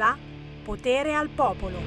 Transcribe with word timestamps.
onda 0.00 0.16
Potere 0.64 1.14
al 1.14 1.28
popolo. 1.28 1.78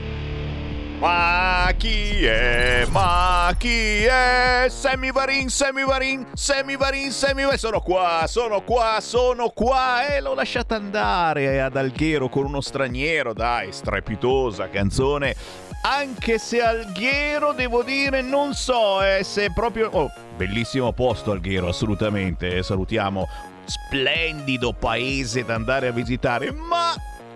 Ma 1.00 1.70
chi 1.78 2.26
è? 2.26 2.86
Ma 2.90 3.54
chi 3.58 4.04
è? 4.04 4.66
Semivarin, 4.70 5.50
Semivarin, 5.50 6.28
Semivarin, 6.34 7.12
Semivarin. 7.12 7.58
Sono 7.58 7.82
qua, 7.82 8.24
sono 8.28 8.62
qua, 8.62 8.98
sono 9.00 9.50
qua. 9.50 10.08
E 10.08 10.22
l'ho 10.22 10.34
lasciata 10.34 10.76
andare 10.76 11.62
ad 11.62 11.76
Alghero 11.76 12.30
con 12.30 12.46
uno 12.46 12.62
straniero. 12.62 13.34
Dai, 13.34 13.72
strepitosa 13.72 14.70
canzone. 14.70 15.36
Anche 15.84 16.38
se 16.40 16.62
Alghero, 16.62 17.54
devo 17.54 17.84
dire, 17.84 18.22
non 18.22 18.54
so 18.54 19.02
eh, 19.04 19.24
se 19.24 19.52
proprio... 19.54 19.90
Oh, 19.92 20.12
bellissimo 20.36 20.92
posto 20.94 21.32
Alghero, 21.32 21.68
assolutamente. 21.68 22.64
Salutiamo. 22.64 23.28
Splendido 23.66 24.74
paese 24.74 25.46
da 25.46 25.56
andare 25.56 25.88
a 25.88 25.92
visitare. 25.92 26.52
Ma 26.52 26.94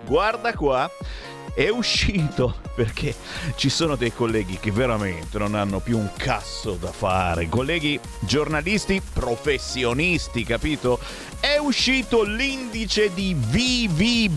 guarda 0.07 0.53
qua 0.53 0.89
è 1.53 1.67
uscito 1.70 2.59
perché 2.75 3.16
ci 3.55 3.70
sono 3.70 3.95
dei 3.95 4.13
colleghi 4.13 4.59
che 4.59 4.71
veramente 4.71 5.39
non 5.39 5.55
hanno 5.55 5.80
più 5.80 5.97
un 5.97 6.11
cazzo 6.16 6.73
da 6.73 6.91
fare, 6.91 7.49
colleghi 7.49 7.99
giornalisti 8.20 9.02
professionisti, 9.02 10.43
capito? 10.43 10.99
È 11.39 11.57
uscito 11.57 12.21
l'indice 12.21 13.11
di 13.11 13.35
vivibilità, 13.35 14.30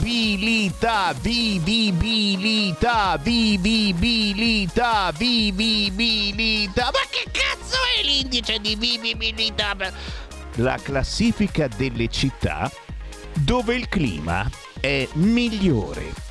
vivibilità, 1.20 3.18
vivibilità, 3.18 5.12
vivibilità. 5.15 6.84
Ma 6.84 7.01
che 7.10 7.27
cazzo 7.30 7.77
è 7.98 8.02
l'indice 8.02 8.59
di 8.60 8.74
vivibilità? 8.77 9.77
La 10.55 10.79
classifica 10.82 11.68
delle 11.68 12.09
città 12.09 12.73
dove 13.34 13.74
il 13.74 13.88
clima 13.91 14.51
è 14.80 15.07
migliore 15.15 16.29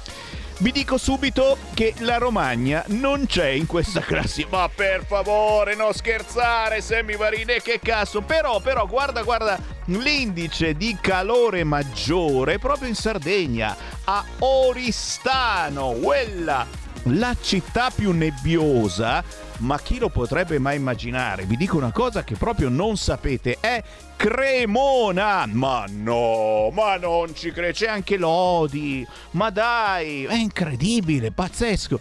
vi 0.61 0.73
dico 0.73 0.97
subito 0.97 1.57
che 1.73 1.93
la 1.99 2.17
Romagna 2.17 2.83
non 2.87 3.25
c'è 3.25 3.47
in 3.47 3.65
questa 3.65 4.01
classe. 4.01 4.45
Ma 4.49 4.69
per 4.73 5.05
favore, 5.05 5.73
non 5.73 5.93
scherzare, 5.93 6.81
Sammy 6.81 7.15
Varine, 7.15 7.61
che 7.61 7.79
cazzo. 7.81 8.19
Però, 8.21 8.59
però, 8.59 8.85
guarda, 8.85 9.23
guarda, 9.23 9.57
l'indice 9.85 10.73
di 10.73 10.97
calore 10.99 11.63
maggiore 11.63 12.59
proprio 12.59 12.89
in 12.89 12.95
Sardegna, 12.95 13.73
a 14.03 14.21
Oristano, 14.39 15.91
quella 16.01 16.67
la 17.03 17.35
città 17.39 17.89
più 17.89 18.11
nebbiosa, 18.11 19.23
ma 19.59 19.79
chi 19.79 19.97
lo 19.97 20.09
potrebbe 20.09 20.59
mai 20.59 20.77
immaginare? 20.77 21.45
Vi 21.45 21.57
dico 21.57 21.77
una 21.77 21.91
cosa 21.91 22.23
che 22.23 22.35
proprio 22.35 22.69
non 22.69 22.97
sapete, 22.97 23.57
è 23.59 23.83
Cremona! 24.15 25.45
Ma 25.47 25.85
no, 25.87 26.69
ma 26.73 26.97
non 26.97 27.33
ci 27.33 27.51
crede, 27.51 27.73
c'è 27.73 27.87
anche 27.87 28.17
Lodi, 28.17 29.05
ma 29.31 29.49
dai, 29.49 30.25
è 30.25 30.35
incredibile, 30.35 31.31
pazzesco. 31.31 31.99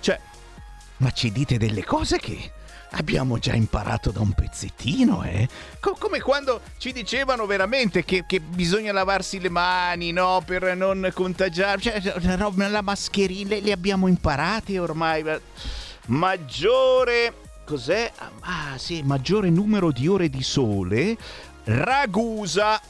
Cioè, 0.00 0.18
ma 0.98 1.10
ci 1.10 1.30
dite 1.30 1.58
delle 1.58 1.84
cose 1.84 2.18
che 2.18 2.52
abbiamo 2.92 3.38
già 3.38 3.54
imparato 3.54 4.10
da 4.10 4.20
un 4.20 4.32
pezzettino, 4.32 5.22
eh? 5.24 5.48
Co- 5.80 5.96
come 5.98 6.20
quando 6.20 6.60
ci 6.78 6.92
dicevano 6.92 7.46
veramente 7.46 8.04
che, 8.04 8.24
che, 8.26 8.40
bisogna 8.40 8.92
lavarsi 8.92 9.40
le 9.40 9.48
mani, 9.48 10.12
no? 10.12 10.42
Per 10.44 10.76
non 10.76 11.10
contagiare. 11.14 11.80
Cioè, 11.80 12.12
la 12.20 12.82
mascherina, 12.82 13.56
le 13.60 13.72
abbiamo 13.72 14.08
imparate 14.08 14.78
ormai. 14.78 15.24
Maggiore... 16.06 17.34
Cos'è? 17.64 18.12
Ah, 18.40 18.76
sì, 18.76 19.02
maggiore 19.02 19.48
numero 19.48 19.92
di 19.92 20.08
ore 20.08 20.28
di 20.28 20.42
sole. 20.42 21.16
Ragusa. 21.64 22.80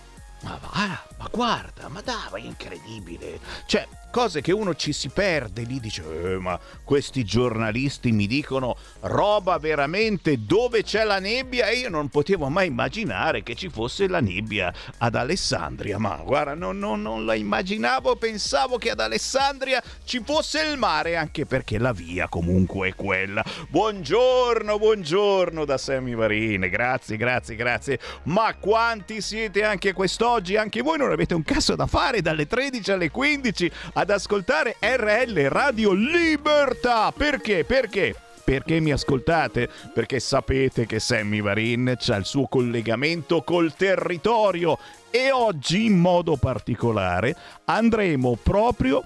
Ma 0.42 0.58
va, 0.60 1.02
ma 1.18 1.28
guarda, 1.30 1.88
ma 1.88 2.00
dai, 2.00 2.42
è 2.42 2.46
incredibile. 2.46 3.38
Cioè, 3.66 3.86
cose 4.12 4.42
che 4.42 4.52
uno 4.52 4.74
ci 4.74 4.92
si 4.92 5.08
perde 5.08 5.62
lì 5.62 5.80
dice 5.80 6.04
eh, 6.04 6.38
ma 6.38 6.60
questi 6.84 7.24
giornalisti 7.24 8.12
mi 8.12 8.26
dicono 8.26 8.76
roba 9.00 9.58
veramente 9.58 10.44
dove 10.44 10.82
c'è 10.82 11.02
la 11.02 11.18
nebbia? 11.18 11.68
E 11.68 11.78
io 11.78 11.88
non 11.88 12.10
potevo 12.10 12.50
mai 12.50 12.66
immaginare 12.66 13.42
che 13.42 13.54
ci 13.54 13.70
fosse 13.70 14.06
la 14.06 14.20
nebbia 14.20 14.72
ad 14.98 15.14
Alessandria. 15.14 15.98
Ma 15.98 16.20
guarda 16.22 16.54
non, 16.54 16.78
non, 16.78 17.00
non 17.00 17.24
la 17.24 17.34
immaginavo 17.34 18.16
pensavo 18.16 18.76
che 18.76 18.90
ad 18.90 19.00
Alessandria 19.00 19.82
ci 20.04 20.20
fosse 20.24 20.60
il 20.60 20.76
mare 20.76 21.16
anche 21.16 21.46
perché 21.46 21.78
la 21.78 21.92
via 21.92 22.28
comunque 22.28 22.88
è 22.88 22.94
quella. 22.94 23.42
Buongiorno 23.70 24.78
buongiorno 24.78 25.64
da 25.64 25.78
Sammy 25.78 26.14
Varine. 26.14 26.68
Grazie 26.68 27.16
grazie 27.16 27.56
grazie. 27.56 27.98
Ma 28.24 28.54
quanti 28.60 29.22
siete 29.22 29.64
anche 29.64 29.94
quest'oggi? 29.94 30.56
Anche 30.56 30.82
voi 30.82 30.98
non 30.98 31.10
avete 31.10 31.32
un 31.32 31.42
cazzo 31.42 31.74
da 31.76 31.86
fare 31.86 32.20
dalle 32.20 32.46
13 32.46 32.92
alle 32.92 33.10
15 33.10 33.70
ad 34.02 34.10
ascoltare 34.10 34.76
RL 34.80 35.48
Radio 35.48 35.92
Libertà. 35.92 37.12
Perché? 37.12 37.64
Perché? 37.64 38.12
Perché 38.42 38.80
mi 38.80 38.90
ascoltate? 38.90 39.68
Perché 39.94 40.18
sapete 40.18 40.86
che 40.86 40.98
Sammy 40.98 41.40
Varin 41.40 41.96
ha 41.96 42.16
il 42.16 42.24
suo 42.24 42.48
collegamento 42.48 43.42
col 43.42 43.72
territorio 43.74 44.76
e 45.08 45.30
oggi 45.30 45.84
in 45.84 46.00
modo 46.00 46.34
particolare 46.36 47.36
andremo 47.66 48.36
proprio 48.42 49.02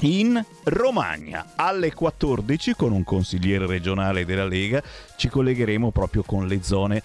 in 0.00 0.42
Romagna 0.64 1.52
alle 1.54 1.92
14 1.92 2.74
con 2.74 2.92
un 2.92 3.04
consigliere 3.04 3.66
regionale 3.66 4.24
della 4.24 4.46
Lega 4.46 4.82
ci 5.16 5.28
collegheremo 5.28 5.92
proprio 5.92 6.24
con 6.24 6.48
le 6.48 6.62
zone 6.62 7.02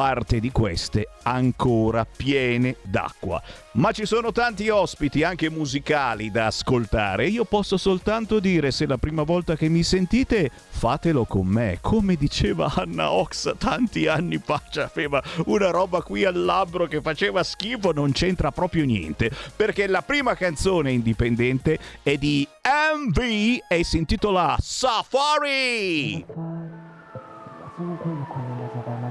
parte 0.00 0.40
di 0.40 0.50
queste 0.50 1.08
ancora 1.24 2.06
piene 2.06 2.76
d'acqua. 2.80 3.42
Ma 3.72 3.92
ci 3.92 4.06
sono 4.06 4.32
tanti 4.32 4.70
ospiti, 4.70 5.22
anche 5.22 5.50
musicali, 5.50 6.30
da 6.30 6.46
ascoltare. 6.46 7.28
Io 7.28 7.44
posso 7.44 7.76
soltanto 7.76 8.40
dire, 8.40 8.70
se 8.70 8.84
è 8.84 8.86
la 8.86 8.96
prima 8.96 9.24
volta 9.24 9.56
che 9.56 9.68
mi 9.68 9.82
sentite, 9.82 10.50
fatelo 10.70 11.26
con 11.26 11.46
me. 11.46 11.80
Come 11.82 12.14
diceva 12.14 12.72
Anna 12.74 13.12
Ox 13.12 13.54
tanti 13.58 14.06
anni 14.06 14.40
fa, 14.42 14.62
aveva 14.76 15.22
una 15.44 15.68
roba 15.68 16.00
qui 16.00 16.24
al 16.24 16.42
labbro 16.42 16.86
che 16.86 17.02
faceva 17.02 17.42
schifo, 17.42 17.92
non 17.92 18.12
c'entra 18.12 18.52
proprio 18.52 18.86
niente. 18.86 19.30
Perché 19.54 19.86
la 19.86 20.00
prima 20.00 20.34
canzone 20.34 20.92
indipendente 20.92 21.78
è 22.02 22.16
di 22.16 22.48
MV 22.64 23.58
e 23.68 23.84
si 23.84 23.98
intitola 23.98 24.56
Safari. 24.58 26.24
Safari 26.26 28.49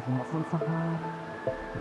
ma 0.06 0.26
senza 0.32 0.58
fare. 0.58 1.28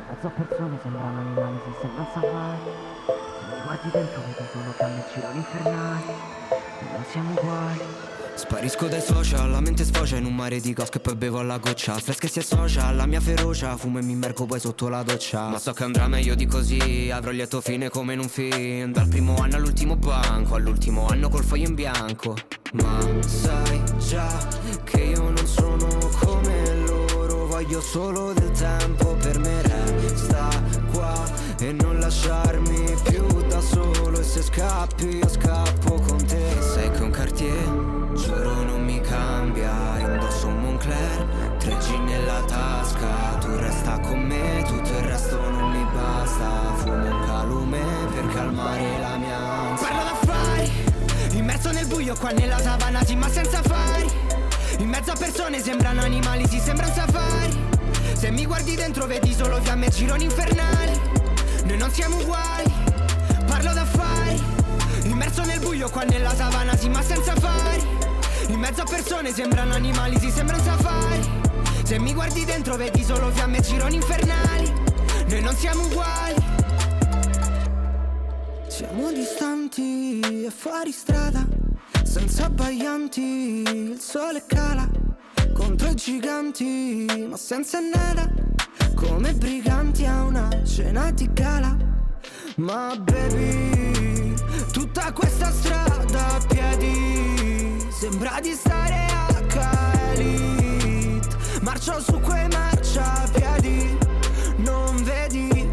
Mezzo 0.09 0.29
persone 0.35 0.79
sembrano 0.83 1.19
animali, 1.19 1.59
si 1.65 1.73
sembra 1.81 2.07
safari 2.13 2.59
Se 2.97 3.55
mi 3.55 3.63
guardi 3.63 3.91
dentro 3.91 4.21
vedi 4.21 4.49
solo 4.53 4.73
fiamme 4.73 4.99
e 4.99 5.13
gironi 5.13 5.37
infernali 5.37 6.05
Non 6.93 7.05
siamo 7.11 7.31
uguali. 7.31 7.81
Sparisco 8.35 8.87
dai 8.87 9.01
social, 9.01 9.51
la 9.51 9.61
mente 9.61 9.85
sfocia 9.85 10.17
in 10.17 10.25
un 10.25 10.35
mare 10.35 10.61
di 10.61 10.73
cos 10.73 10.91
che 10.91 11.01
poi 11.01 11.17
bevo 11.17 11.41
alla 11.41 11.59
goccia. 11.59 11.95
Fresca 11.95 12.29
si 12.29 12.39
associa 12.39 12.87
alla 12.87 13.05
mia 13.05 13.21
ferocia, 13.21 13.77
fumo 13.77 13.99
e 13.99 14.03
mi 14.03 14.13
immergo 14.13 14.47
poi 14.47 14.61
sotto 14.61 14.89
la 14.89 15.03
doccia. 15.03 15.49
Ma 15.49 15.59
so 15.59 15.73
che 15.73 15.83
andrà 15.83 16.07
meglio 16.07 16.37
di 16.37 16.47
così, 16.47 17.11
avrò 17.13 17.33
lieto 17.33 17.61
fine 17.61 17.89
come 17.89 18.13
in 18.13 18.21
un 18.21 18.29
film. 18.29 18.93
Dal 18.93 19.09
primo 19.09 19.37
anno 19.39 19.57
all'ultimo 19.57 19.97
banco, 19.97 20.55
all'ultimo 20.55 21.09
anno 21.09 21.29
col 21.29 21.43
foglio 21.43 21.67
in 21.67 21.75
bianco. 21.75 22.37
Ma 22.75 23.01
sai 23.27 23.83
già 23.99 24.29
che 24.85 25.01
io 25.01 25.21
non 25.21 25.38
voglio 27.69 27.81
solo 27.83 28.33
del 28.33 28.51
tempo 28.53 29.15
per 29.17 29.39
me 29.41 29.61
resta 29.61 30.49
qua 30.91 31.23
e 31.61 31.71
non 31.73 31.99
lasciarmi 31.99 32.97
più 33.03 33.27
da 33.47 33.61
solo. 33.61 34.19
E 34.19 34.23
se 34.23 34.43
scappi 34.43 35.19
io 35.19 35.29
scappo 35.29 36.01
con 36.01 36.17
te. 36.25 36.57
Sai 36.61 36.91
che 36.91 37.03
un 37.03 37.11
Cartier 37.11 38.13
giuro 38.15 38.63
non 38.63 38.83
mi 38.83 38.99
cambia. 39.03 39.99
Indosso 39.99 40.47
un 40.47 40.61
Moncler 40.61 41.57
tre 41.59 41.77
G 41.77 41.99
nella 42.07 42.43
tasca. 42.47 43.37
Tu 43.41 43.55
resta 43.57 44.01
con 44.01 44.19
me 44.19 44.65
tutto 44.67 44.91
il 44.91 45.05
resto 45.05 45.39
non 45.39 45.71
mi 45.71 45.87
basta. 45.93 46.75
Fumo 46.77 47.17
un 47.17 47.27
calume 47.27 47.81
per 48.15 48.27
calmare 48.33 48.99
la 48.99 49.17
mia 49.19 49.37
ansia. 49.37 49.89
Parlo 49.89 50.03
d'affari 50.05 50.87
immerso 51.33 51.71
nel 51.71 51.87
buio 51.87 52.17
qua 52.17 52.31
nella 52.31 52.59
savana 52.59 53.05
sì 53.05 53.15
ma 53.15 53.29
senza 53.29 53.63
fari 53.63 54.11
in 54.79 54.89
mezzo 54.89 55.11
a 55.11 55.17
persone 55.17 55.61
sembrano 55.61 56.03
animali, 56.03 56.47
si 56.49 56.59
sembra 56.59 56.87
un 56.87 56.93
safari. 56.93 57.57
Se 58.15 58.31
mi 58.31 58.47
guardi 58.47 58.75
dentro 58.75 59.07
vedi 59.07 59.33
solo 59.33 59.61
fiamme 59.61 59.87
e 59.87 59.91
gironi 59.91 60.25
infernali. 60.25 61.01
Noi 61.65 61.77
non 61.77 61.91
siamo 61.91 62.19
uguali, 62.19 62.73
parlo 63.47 63.73
d'affari. 63.73 64.43
Immerso 65.05 65.45
nel 65.45 65.59
buio 65.61 65.89
qua 65.91 66.05
nella 66.05 66.35
savana, 66.35 66.77
sì 66.77 66.89
ma 66.89 67.03
senza 67.03 67.35
fari. 67.35 67.87
In 68.49 68.59
mezzo 68.59 68.83
a 68.83 68.85
persone 68.85 69.33
sembrano 69.33 69.75
animali, 69.75 70.19
si 70.19 70.31
sembra 70.31 70.57
un 70.57 70.63
safari. 70.63 71.29
Se 71.83 71.99
mi 71.99 72.15
guardi 72.15 72.45
dentro 72.45 72.77
vedi 72.77 73.03
solo 73.03 73.31
fiamme 73.31 73.59
e 73.59 73.61
gironi 73.63 73.97
infernali. 73.97 74.73
Noi 75.29 75.41
non 75.43 75.55
siamo 75.57 75.85
uguali. 75.85 76.47
Siamo 78.69 79.11
distanti 79.11 80.21
e 80.21 80.51
fuori 80.51 80.93
strada 80.93 81.68
senza 82.09 82.47
abbaglianti 82.47 83.21
il 83.21 84.01
sole 84.01 84.43
cala 84.47 84.89
contro 85.53 85.91
i 85.91 85.95
giganti, 85.95 87.05
ma 87.29 87.37
senza 87.37 87.81
nera, 87.81 88.27
come 88.95 89.35
briganti 89.35 90.07
a 90.07 90.23
una 90.23 90.49
cena 90.65 91.11
di 91.11 91.29
gala. 91.31 91.77
Ma 92.57 92.97
baby, 92.97 94.35
Tutta 94.73 95.13
questa 95.13 95.51
strada 95.53 96.35
a 96.35 96.41
piedi 96.49 97.87
Sembra 97.91 98.41
di 98.41 98.53
stare 98.53 99.07
a 99.13 100.13
Elite 100.13 101.29
Marcio 101.61 102.01
su 102.01 102.19
quei 102.19 102.49
marciapiedi 102.49 103.97
Non 104.57 105.01
vedi? 105.05 105.69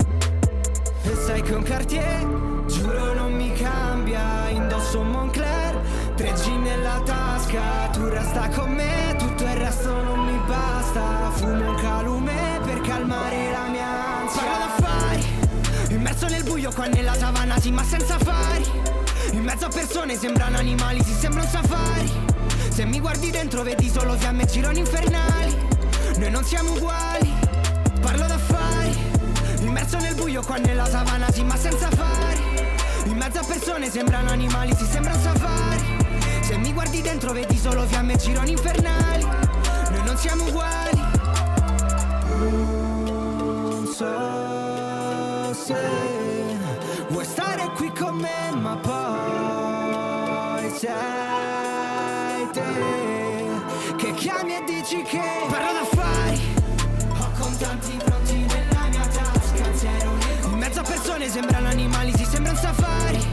E 1.01 1.15
sai 1.15 1.41
che 1.41 1.55
un 1.55 1.63
Cartier 1.63 2.54
tasca 7.45 7.89
Tu 7.91 8.07
resta 8.07 8.49
con 8.49 8.71
me 8.71 9.15
Tutto 9.17 9.43
il 9.43 9.55
resto 9.55 10.03
non 10.03 10.25
mi 10.25 10.39
basta. 10.47 11.31
Fumo 11.35 11.69
un 11.69 11.75
calume 11.75 12.59
per 12.63 12.81
calmare 12.81 13.51
la 13.51 13.67
mia 13.67 14.19
ansia. 14.21 14.41
Parla 14.41 14.57
d'affari 14.65 15.25
Immerso 15.89 16.27
nel 16.27 16.43
buio 16.43 16.71
qua 16.71 16.87
nella 16.87 17.13
savana 17.13 17.59
sì 17.59 17.71
ma 17.71 17.83
senza 17.83 18.17
fari. 18.17 18.65
In 19.31 19.43
mezzo 19.43 19.65
a 19.65 19.69
persone 19.69 20.17
sembrano 20.17 20.57
animali 20.57 21.03
si 21.03 21.13
sembra 21.13 21.41
un 21.41 21.47
safari. 21.47 22.11
Se 22.69 22.85
mi 22.85 22.99
guardi 22.99 23.29
dentro 23.31 23.63
vedi 23.63 23.89
solo 23.89 24.13
fiamme 24.13 24.43
e 24.43 24.45
gironi 24.45 24.79
infernali. 24.79 25.67
Noi 26.17 26.31
non 26.31 26.43
siamo 26.43 26.73
uguali. 26.73 27.33
Parlo 28.01 28.25
d'affari 28.27 28.95
Immerso 29.61 29.97
nel 29.97 30.13
buio 30.15 30.43
qua 30.43 30.57
nella 30.57 30.87
savana 30.87 31.31
sì 31.31 31.43
ma 31.43 31.55
senza 31.55 31.89
fari. 31.89 32.43
In 33.05 33.17
mezzo 33.17 33.39
a 33.39 33.43
persone 33.43 33.89
sembrano 33.89 34.31
animali 34.31 34.73
si 34.75 34.85
sembra 34.85 35.13
un 35.13 35.21
safari 35.21 35.94
guardi 36.75 37.01
dentro 37.01 37.33
vedi 37.33 37.57
solo 37.57 37.81
fiamme 37.87 38.13
e 38.13 38.17
gironi 38.17 38.51
infernali 38.51 39.23
Noi 39.23 40.03
non 40.05 40.17
siamo 40.17 40.45
uguali 40.45 41.01
non 42.27 43.85
so 43.87 45.53
se 45.53 45.75
vuoi 47.09 47.25
stare 47.25 47.71
qui 47.75 47.91
con 47.97 48.15
me, 48.17 48.51
ma 48.59 48.75
poi 48.75 50.69
sei 50.77 50.89
te 52.51 52.63
che 53.95 54.13
chiami 54.13 54.55
e 54.55 54.63
dici 54.65 55.01
che 55.01 55.21
parlo 55.49 55.71
d'affari. 55.71 56.39
Ho 57.19 57.31
contanti 57.39 57.97
pronti 58.03 58.45
nella 58.45 58.87
mia 58.89 59.07
tasca, 59.07 59.75
zero 59.75 60.11
In 60.51 60.57
mezzo 60.57 60.81
a 60.81 60.83
persone 60.83 61.29
sembrano 61.29 61.69
animali, 61.69 62.13
si 62.15 62.25
sembra 62.25 62.51
un 62.51 62.57
safari. 62.57 63.25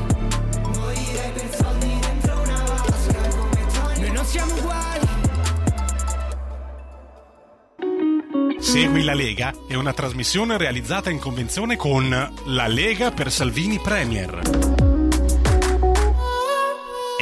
Morire 0.74 1.32
per 1.34 1.61
siamo 4.32 4.54
uguali. 4.54 5.10
Segui 8.58 9.02
la 9.02 9.12
Lega 9.12 9.52
è 9.68 9.74
una 9.74 9.92
trasmissione 9.92 10.56
realizzata 10.56 11.10
in 11.10 11.18
convenzione 11.18 11.76
con 11.76 12.08
La 12.46 12.66
Lega 12.66 13.10
per 13.10 13.30
Salvini 13.30 13.78
Premier. 13.78 14.81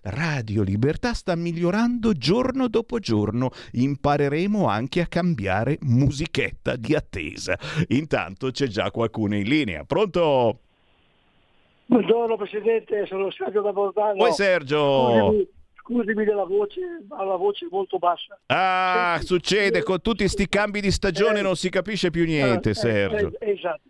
Radio 0.02 0.62
Libertà 0.62 1.12
sta 1.14 1.34
migliorando 1.36 2.12
giorno 2.12 2.68
dopo 2.68 2.98
giorno, 2.98 3.50
impareremo 3.72 4.66
anche 4.68 5.00
a 5.00 5.06
cambiare 5.06 5.78
musichetta 5.82 6.76
di 6.76 6.94
attesa. 6.94 7.58
Intanto 7.88 8.50
c'è 8.50 8.66
già 8.66 8.90
qualcuno 8.90 9.36
in 9.36 9.44
linea. 9.44 9.84
Pronto? 9.84 10.60
Buongiorno 11.86 12.36
Presidente, 12.36 13.04
sono 13.06 13.30
Sergio 13.30 13.60
da 13.60 13.72
Bordano. 13.72 14.16
Poi 14.16 14.32
Sergio. 14.32 15.46
Scusami, 15.82 16.24
della 16.24 16.44
voce, 16.44 16.80
ma 17.08 17.24
la 17.24 17.34
voce 17.34 17.66
è 17.66 17.68
molto 17.70 17.98
bassa. 17.98 18.38
Ah, 18.46 19.14
Senti, 19.16 19.26
succede 19.26 19.82
con 19.82 20.00
tutti 20.00 20.28
sti 20.28 20.48
cambi 20.48 20.80
di 20.80 20.92
stagione 20.92 21.40
Eh, 21.40 21.42
non 21.42 21.56
si 21.56 21.70
capisce 21.70 22.10
più 22.10 22.24
niente, 22.24 22.70
Eh, 22.70 22.74
Sergio. 22.74 23.32
eh, 23.40 23.50
esatto. 23.50 23.80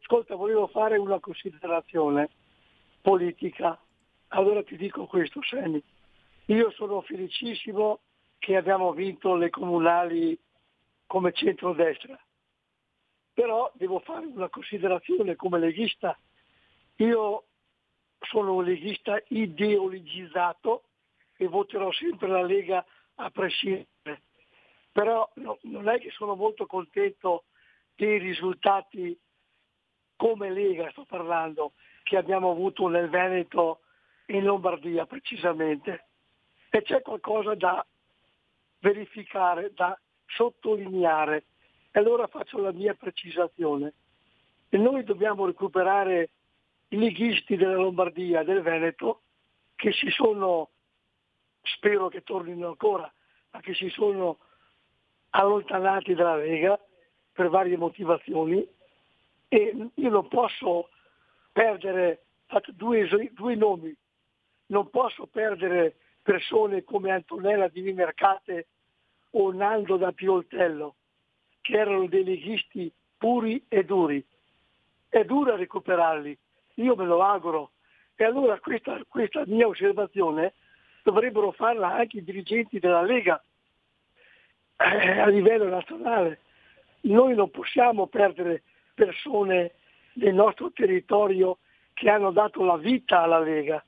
Ascolta, 0.00 0.34
volevo 0.34 0.66
fare 0.68 0.96
una 0.96 1.20
considerazione 1.20 2.30
politica. 3.02 3.78
Allora 4.34 4.62
ti 4.62 4.76
dico 4.76 5.06
questo, 5.06 5.42
Sammy. 5.42 5.82
Io 6.46 6.70
sono 6.70 7.02
felicissimo 7.02 8.00
che 8.38 8.56
abbiamo 8.56 8.92
vinto 8.92 9.34
le 9.34 9.50
comunali 9.50 10.38
come 11.06 11.32
centrodestra. 11.32 12.18
Però 13.34 13.70
devo 13.74 14.00
fare 14.00 14.26
una 14.26 14.48
considerazione 14.48 15.36
come 15.36 15.58
leghista. 15.58 16.18
Io 16.96 17.44
sono 18.20 18.54
un 18.54 18.64
leghista 18.64 19.22
ideologizzato 19.28 20.84
e 21.36 21.46
voterò 21.46 21.92
sempre 21.92 22.28
la 22.28 22.42
Lega 22.42 22.84
a 23.16 23.30
prescindere. 23.30 24.22
Però 24.92 25.30
no- 25.36 25.58
non 25.62 25.88
è 25.88 25.98
che 26.00 26.10
sono 26.10 26.34
molto 26.34 26.64
contento 26.66 27.44
dei 27.94 28.18
risultati 28.18 29.18
come 30.16 30.50
Lega 30.50 30.90
sto 30.90 31.04
parlando, 31.04 31.72
che 32.02 32.16
abbiamo 32.16 32.50
avuto 32.50 32.88
nel 32.88 33.10
Veneto 33.10 33.81
in 34.36 34.44
Lombardia 34.44 35.06
precisamente. 35.06 36.06
E 36.70 36.82
c'è 36.82 37.02
qualcosa 37.02 37.54
da 37.54 37.84
verificare, 38.80 39.72
da 39.74 39.98
sottolineare. 40.26 41.44
E 41.90 41.98
allora 41.98 42.26
faccio 42.26 42.58
la 42.58 42.72
mia 42.72 42.94
precisazione. 42.94 43.92
E 44.68 44.78
noi 44.78 45.04
dobbiamo 45.04 45.46
recuperare 45.46 46.30
i 46.88 46.98
leghisti 46.98 47.56
della 47.56 47.76
Lombardia 47.76 48.42
del 48.42 48.62
Veneto 48.62 49.22
che 49.76 49.92
si 49.92 50.10
sono, 50.10 50.70
spero 51.62 52.08
che 52.08 52.22
tornino 52.22 52.68
ancora, 52.68 53.12
ma 53.50 53.60
che 53.60 53.74
si 53.74 53.88
sono 53.90 54.38
allontanati 55.30 56.14
dalla 56.14 56.36
Lega 56.36 56.78
per 57.32 57.48
varie 57.48 57.76
motivazioni 57.76 58.66
e 59.48 59.90
io 59.94 60.08
non 60.08 60.28
posso 60.28 60.88
perdere, 61.52 62.24
due, 62.68 63.06
due 63.32 63.54
nomi, 63.54 63.94
non 64.72 64.88
posso 64.88 65.26
perdere 65.26 65.94
persone 66.22 66.82
come 66.82 67.10
Antonella 67.10 67.68
di 67.68 67.82
Vimercate 67.82 68.66
o 69.30 69.52
Nando 69.52 69.96
da 69.96 70.12
Pioltello, 70.12 70.96
che 71.60 71.76
erano 71.76 72.06
dei 72.06 72.24
leghisti 72.24 72.90
puri 73.16 73.62
e 73.68 73.84
duri. 73.84 74.24
È 75.08 75.24
dura 75.24 75.56
recuperarli, 75.56 76.36
io 76.74 76.96
me 76.96 77.04
lo 77.04 77.22
auguro. 77.22 77.72
E 78.16 78.24
allora 78.24 78.58
questa, 78.60 78.98
questa 79.06 79.42
mia 79.46 79.66
osservazione 79.66 80.54
dovrebbero 81.02 81.52
farla 81.52 81.92
anche 81.92 82.18
i 82.18 82.24
dirigenti 82.24 82.78
della 82.78 83.02
Lega 83.02 83.42
eh, 84.76 85.18
a 85.20 85.26
livello 85.26 85.68
nazionale. 85.68 86.40
Noi 87.02 87.34
non 87.34 87.50
possiamo 87.50 88.06
perdere 88.06 88.62
persone 88.94 89.72
del 90.14 90.34
nostro 90.34 90.70
territorio 90.72 91.58
che 91.92 92.08
hanno 92.08 92.30
dato 92.30 92.64
la 92.64 92.76
vita 92.76 93.22
alla 93.22 93.40
Lega. 93.40 93.84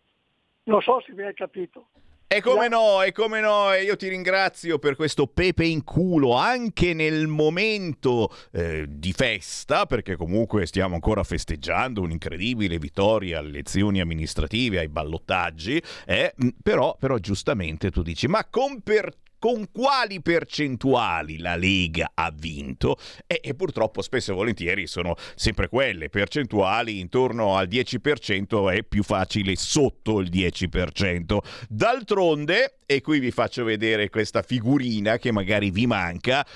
Non 0.65 0.81
so 0.81 1.03
se 1.05 1.13
mi 1.13 1.23
hai 1.23 1.35
capito. 1.35 1.89
E 2.27 2.41
come 2.41 2.67
no, 2.67 3.01
e 3.03 3.13
come 3.13 3.39
no, 3.41 3.73
e 3.73 3.85
io 3.85 3.95
ti 3.95 4.09
ringrazio 4.09 4.81
per 4.81 4.97
questo 4.97 5.29
pepe 5.29 5.65
in 5.67 5.85
culo 5.85 6.35
anche 6.35 6.93
nel 6.93 7.29
momento 7.29 8.35
eh, 8.51 8.87
di 8.89 9.13
festa, 9.13 9.87
perché 9.87 10.17
comunque 10.17 10.67
stiamo 10.67 10.95
ancora 10.95 11.23
festeggiando 11.23 12.01
un'incredibile 12.01 12.79
vittoria 12.79 13.39
alle 13.39 13.51
elezioni 13.51 14.01
amministrative, 14.01 14.81
ai 14.81 14.89
ballottaggi, 14.89 15.81
eh, 16.07 16.35
però, 16.61 16.97
però 16.99 17.19
giustamente 17.19 17.93
tu 17.93 18.03
dici, 18.03 18.27
ma 18.27 18.45
con 18.47 18.81
per 18.81 19.13
con 19.45 19.71
quali 19.71 20.23
percentuali 20.23 21.37
la 21.37 21.55
Lega 21.55 22.13
ha 22.15 22.33
vinto 22.35 22.97
e, 23.27 23.41
e, 23.45 23.55
purtroppo 23.55 24.01
spesso 24.01 24.33
e 24.33 24.35
volentieri 24.35 24.87
sono 24.87 25.17
sempre 25.35 25.69
quelle 25.69 26.09
percentuali 26.09 26.99
intorno 26.99 27.55
al 27.55 27.69
10% 27.69 28.73
è 28.73 28.83
più 28.85 29.03
facile 29.03 29.55
sotto 29.55 30.21
il 30.21 30.31
10%. 30.31 31.37
D'altronde, 31.69 32.79
e 32.87 33.03
qui 33.03 33.19
vi 33.19 33.31
faccio 33.31 33.65
vedere 33.65 34.09
questa 34.09 34.41
figurina 34.41 35.19
che 35.19 35.31
magari 35.31 35.71
vi 35.71 35.87
manca, 35.87 36.47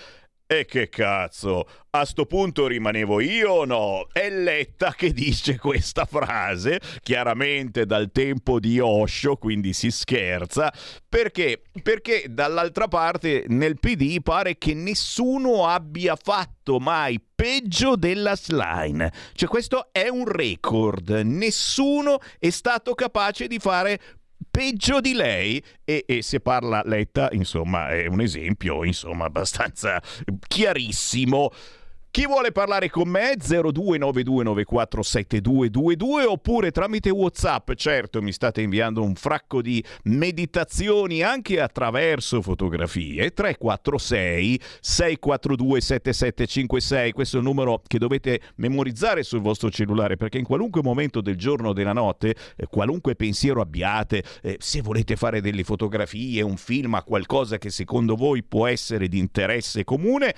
e 0.50 0.64
che 0.64 0.88
cazzo, 0.88 1.68
a 1.90 2.06
sto 2.06 2.24
punto 2.24 2.66
rimanevo 2.66 3.20
io 3.20 3.50
o 3.50 3.64
no? 3.66 4.06
È 4.10 4.30
Letta 4.30 4.94
che 4.96 5.12
dice 5.12 5.58
questa 5.58 6.06
frase, 6.06 6.80
chiaramente 7.02 7.84
dal 7.84 8.10
tempo 8.10 8.58
di 8.58 8.80
Osho, 8.80 9.36
quindi 9.36 9.74
si 9.74 9.90
scherza, 9.90 10.72
perché? 11.06 11.64
Perché 11.82 12.24
dall'altra 12.30 12.88
parte 12.88 13.44
nel 13.48 13.78
PD 13.78 14.22
pare 14.22 14.56
che 14.56 14.72
nessuno 14.72 15.66
abbia 15.66 16.16
fatto 16.16 16.78
mai 16.78 17.20
peggio 17.38 17.94
della 17.96 18.34
slime. 18.34 19.12
Cioè 19.34 19.48
questo 19.50 19.88
è 19.92 20.08
un 20.08 20.26
record, 20.26 21.10
nessuno 21.10 22.20
è 22.38 22.48
stato 22.48 22.94
capace 22.94 23.46
di 23.46 23.58
fare 23.58 24.00
peggio 24.58 25.00
di 25.00 25.14
lei 25.14 25.62
e, 25.84 26.04
e, 26.04 26.20
se 26.20 26.40
parla 26.40 26.82
Letta, 26.84 27.28
insomma, 27.30 27.90
è 27.90 28.06
un 28.06 28.20
esempio, 28.20 28.82
insomma, 28.82 29.26
abbastanza 29.26 30.02
chiarissimo. 30.48 31.52
Chi 32.10 32.26
vuole 32.26 32.52
parlare 32.52 32.88
con 32.88 33.06
me? 33.06 33.34
0292947222 33.36 36.24
oppure 36.26 36.70
tramite 36.70 37.10
WhatsApp. 37.10 37.74
Certo, 37.74 38.22
mi 38.22 38.32
state 38.32 38.62
inviando 38.62 39.02
un 39.02 39.14
fracco 39.14 39.60
di 39.60 39.84
meditazioni 40.04 41.22
anche 41.22 41.60
attraverso 41.60 42.40
fotografie. 42.40 43.30
346 43.30 44.58
642 44.80 45.80
7756. 45.80 47.12
Questo 47.12 47.36
è 47.36 47.40
un 47.40 47.44
numero 47.44 47.82
che 47.86 47.98
dovete 47.98 48.40
memorizzare 48.56 49.22
sul 49.22 49.42
vostro 49.42 49.70
cellulare 49.70 50.16
perché 50.16 50.38
in 50.38 50.44
qualunque 50.44 50.80
momento 50.82 51.20
del 51.20 51.36
giorno 51.36 51.68
o 51.68 51.74
della 51.74 51.92
notte, 51.92 52.34
eh, 52.56 52.66
qualunque 52.68 53.16
pensiero 53.16 53.60
abbiate, 53.60 54.24
eh, 54.42 54.56
se 54.58 54.80
volete 54.80 55.14
fare 55.14 55.42
delle 55.42 55.62
fotografie, 55.62 56.40
un 56.40 56.56
film 56.56 57.02
qualcosa 57.04 57.58
che 57.58 57.68
secondo 57.68 58.16
voi 58.16 58.42
può 58.42 58.66
essere 58.66 59.08
di 59.08 59.18
interesse 59.18 59.84
comune, 59.84 60.34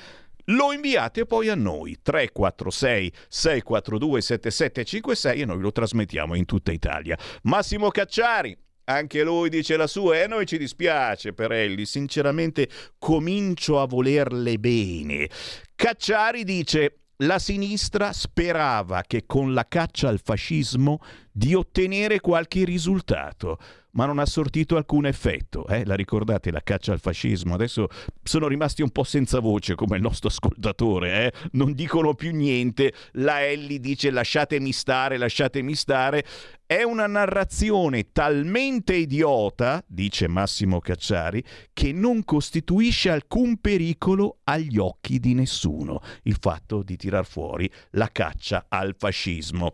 lo 0.47 0.73
inviate 0.73 1.26
poi 1.26 1.49
a 1.49 1.54
noi 1.54 1.99
346 2.02 3.12
642 3.28 4.20
7756 4.20 5.40
e 5.40 5.44
noi 5.44 5.61
lo 5.61 5.73
trasmettiamo 5.73 6.35
in 6.35 6.44
tutta 6.44 6.73
Italia. 6.73 7.18
Massimo 7.42 7.90
Cacciari 7.90 8.56
anche 8.85 9.23
lui 9.23 9.49
dice 9.49 9.76
la 9.76 9.87
sua 9.87 10.16
e 10.16 10.23
a 10.23 10.26
noi 10.26 10.47
ci 10.47 10.59
dispiace 10.59 11.32
per 11.32 11.52
Elli, 11.52 11.87
sinceramente 11.87 12.68
comincio 12.99 13.80
a 13.80 13.87
volerle 13.87 14.59
bene. 14.59 15.28
Cacciari 15.76 16.42
dice 16.42 16.97
la 17.18 17.38
sinistra 17.38 18.12
sperava 18.12 19.02
che 19.06 19.26
con 19.26 19.52
la 19.52 19.66
caccia 19.68 20.09
al 20.09 20.20
fascismo 20.23 21.00
di 21.30 21.54
ottenere 21.54 22.20
qualche 22.20 22.64
risultato 22.64 23.59
ma 23.92 24.06
non 24.06 24.18
ha 24.18 24.26
sortito 24.26 24.76
alcun 24.76 25.06
effetto. 25.06 25.66
Eh? 25.66 25.85
La 25.85 25.94
ricordate 25.94 26.50
la 26.50 26.62
caccia 26.62 26.92
al 26.92 27.00
fascismo? 27.00 27.54
Adesso 27.54 27.88
sono 28.23 28.49
rimasti 28.49 28.82
un 28.82 28.90
po' 28.90 29.04
senza 29.04 29.40
voce 29.40 29.75
come 29.75 29.97
il 29.97 30.02
nostro 30.02 30.28
ascoltatore, 30.28 31.26
eh? 31.26 31.32
non 31.52 31.73
dicono 31.73 32.14
più 32.14 32.32
niente. 32.32 32.92
La 33.12 33.44
Ellie 33.44 33.80
dice 33.80 34.11
lasciatemi 34.11 34.73
stare, 34.73 35.16
lasciatemi 35.16 35.75
stare. 35.75 36.25
È 36.64 36.85
una 36.85 37.09
narrazione 37.09 38.12
talmente 38.12 38.94
idiota, 38.94 39.82
dice 39.88 40.28
Massimo 40.28 40.78
Cacciari, 40.78 41.42
che 41.73 41.92
non 41.92 42.23
costituisce 42.25 43.11
alcun 43.11 43.56
pericolo 43.56 44.38
agli 44.44 44.78
occhi 44.78 45.18
di 45.18 45.35
nessuno. 45.35 46.00
Il 46.23 46.37
fatto 46.38 46.85
di 46.85 46.97
tirar 46.97 47.26
fuori 47.26 47.68
la 47.92 48.09
caccia 48.12 48.66
al 48.68 48.94
fascismo. 48.97 49.73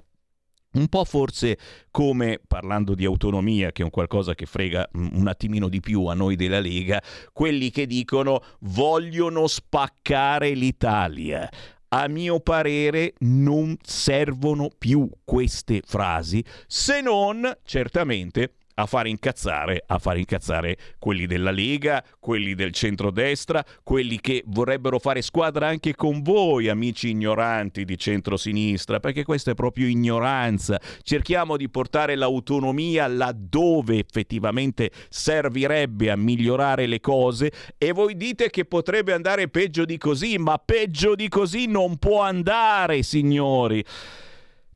Un 0.76 0.88
po' 0.88 1.04
forse 1.04 1.58
come, 1.90 2.38
parlando 2.46 2.94
di 2.94 3.06
autonomia, 3.06 3.72
che 3.72 3.80
è 3.80 3.84
un 3.84 3.90
qualcosa 3.90 4.34
che 4.34 4.44
frega 4.44 4.90
un 4.92 5.26
attimino 5.26 5.68
di 5.68 5.80
più 5.80 6.04
a 6.04 6.14
noi 6.14 6.36
della 6.36 6.60
Lega, 6.60 7.02
quelli 7.32 7.70
che 7.70 7.86
dicono 7.86 8.42
vogliono 8.60 9.46
spaccare 9.46 10.50
l'Italia. 10.50 11.48
A 11.88 12.08
mio 12.08 12.40
parere 12.40 13.14
non 13.20 13.74
servono 13.82 14.68
più 14.76 15.08
queste 15.24 15.80
frasi, 15.82 16.44
se 16.66 17.00
non 17.00 17.50
certamente 17.64 18.55
a 18.78 18.86
fare 18.86 19.08
incazzare, 19.08 19.82
a 19.86 19.98
fare 19.98 20.18
incazzare 20.18 20.76
quelli 20.98 21.26
della 21.26 21.50
Lega, 21.50 22.04
quelli 22.20 22.54
del 22.54 22.72
centrodestra, 22.72 23.64
quelli 23.82 24.20
che 24.20 24.42
vorrebbero 24.46 24.98
fare 24.98 25.22
squadra 25.22 25.68
anche 25.68 25.94
con 25.94 26.22
voi, 26.22 26.68
amici 26.68 27.10
ignoranti 27.10 27.84
di 27.84 27.96
centrosinistra, 27.96 29.00
perché 29.00 29.24
questa 29.24 29.52
è 29.52 29.54
proprio 29.54 29.86
ignoranza. 29.86 30.78
Cerchiamo 31.02 31.56
di 31.56 31.70
portare 31.70 32.16
l'autonomia 32.16 33.06
laddove 33.06 33.98
effettivamente 33.98 34.90
servirebbe 35.08 36.10
a 36.10 36.16
migliorare 36.16 36.86
le 36.86 37.00
cose 37.00 37.50
e 37.78 37.92
voi 37.92 38.14
dite 38.14 38.50
che 38.50 38.66
potrebbe 38.66 39.14
andare 39.14 39.48
peggio 39.48 39.86
di 39.86 39.96
così, 39.96 40.36
ma 40.36 40.58
peggio 40.58 41.14
di 41.14 41.28
così 41.28 41.66
non 41.66 41.96
può 41.96 42.20
andare, 42.20 43.02
signori. 43.02 43.82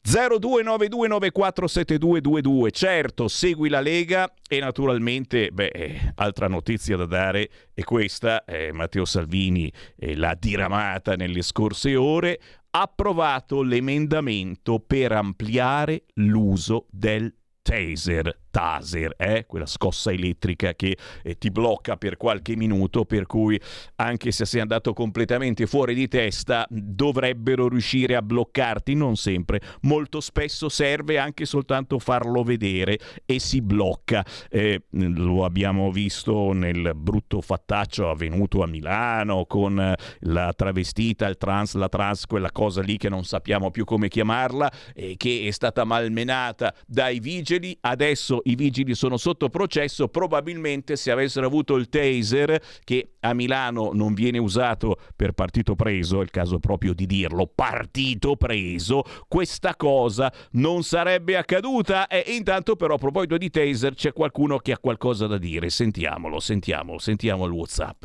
0292947222 0.07 2.71
certo 2.71 3.29
segui 3.29 3.69
la 3.69 3.81
Lega 3.81 4.33
e 4.49 4.59
naturalmente 4.59 5.51
beh, 5.53 5.67
eh, 5.67 6.13
altra 6.17 6.49
notizia 6.49 6.97
da 6.97 7.05
dare 7.05 7.51
è 7.75 7.83
questa 7.83 8.45
eh, 8.45 8.73
Matteo 8.73 9.05
Salvini 9.05 9.71
eh, 9.97 10.17
l'ha 10.17 10.35
diramata 10.39 11.17
nelle 11.17 11.43
scorse 11.43 11.97
ore 11.97 12.41
ha 12.71 12.83
approvato 12.83 13.63
l'emendamento 13.63 14.79
per 14.79 15.13
ampliare 15.13 16.05
l'uso 16.15 16.87
del 16.91 17.35
taser 17.63 18.39
taser, 18.51 19.15
eh? 19.17 19.47
quella 19.47 19.67
scossa 19.67 20.13
elettrica 20.13 20.75
che 20.75 20.97
eh, 21.23 21.39
ti 21.39 21.51
blocca 21.51 21.97
per 21.97 22.17
qualche 22.17 22.57
minuto, 22.57 23.05
per 23.05 23.27
cui 23.27 23.61
anche 23.97 24.33
se 24.33 24.45
sei 24.45 24.61
andato 24.61 24.93
completamente 24.93 25.67
fuori 25.67 25.95
di 25.95 26.09
testa, 26.09 26.67
dovrebbero 26.69 27.69
riuscire 27.69 28.17
a 28.17 28.23
bloccarti, 28.23 28.95
non 28.95 29.17
sempre, 29.17 29.61
molto 29.83 30.21
spesso 30.21 30.69
serve 30.69 31.19
anche 31.19 31.45
soltanto 31.45 31.99
farlo 31.99 32.43
vedere 32.43 32.99
e 33.25 33.39
si 33.39 33.61
blocca. 33.63 34.25
Eh, 34.49 34.83
lo 34.91 35.45
abbiamo 35.45 35.91
visto 35.91 36.53
nel 36.53 36.93
brutto 36.95 37.41
fattaccio 37.41 38.11
avvenuto 38.11 38.63
a 38.63 38.67
Milano 38.67 39.45
con 39.47 39.95
la 40.21 40.53
travestita, 40.53 41.27
il 41.27 41.37
trans, 41.37 41.75
la 41.75 41.89
trans, 41.89 42.27
quella 42.27 42.51
cosa 42.51 42.83
lì 42.83 42.97
che 42.97 43.09
non 43.09 43.25
sappiamo 43.25 43.71
più 43.71 43.85
come 43.85 44.09
chiamarla, 44.09 44.71
eh, 44.95 45.15
che 45.17 45.45
è 45.47 45.51
stata 45.51 45.85
malmenata 45.85 46.75
dai 46.87 47.21
vigili, 47.21 47.77
adesso 47.83 48.40
i 48.45 48.55
vigili 48.55 48.95
sono 48.95 49.17
sotto 49.17 49.49
processo, 49.49 50.09
probabilmente 50.09 50.97
se 50.97 51.11
avessero 51.11 51.47
avuto 51.47 51.77
il 51.77 51.89
taser 51.89 52.61
che 52.85 53.13
a 53.21 53.33
Milano 53.35 53.91
non 53.93 54.15
viene 54.15 54.39
usato 54.39 54.99
per 55.15 55.33
partito 55.33 55.75
preso, 55.75 56.21
è 56.21 56.23
il 56.23 56.31
caso 56.31 56.59
proprio 56.59 56.95
di 56.95 57.07
dirlo, 57.07 57.47
partito 57.47 58.37
preso, 58.37 59.03
questa 59.29 59.77
cosa 59.77 60.33
non 60.53 60.83
sarebbe 60.83 61.37
accaduta. 61.37 62.07
E 62.07 62.25
intanto 62.29 62.77
però 62.77 62.95
a 62.95 62.99
proposito 62.99 63.37
di 63.37 63.51
taser 63.51 63.95
c'è 63.95 64.13
qualcuno 64.13 64.59
che 64.59 64.73
ha 64.73 64.79
qualcosa 64.79 65.27
da 65.27 65.39
dire, 65.39 65.71
sentiamolo, 65.71 66.41
sentiamolo, 66.41 66.99
sentiamo 66.99 67.45
il 67.45 67.53
Whatsapp. 67.53 68.05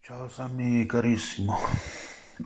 Ciao 0.00 0.28
Sammy 0.28 0.86
carissimo, 0.86 1.56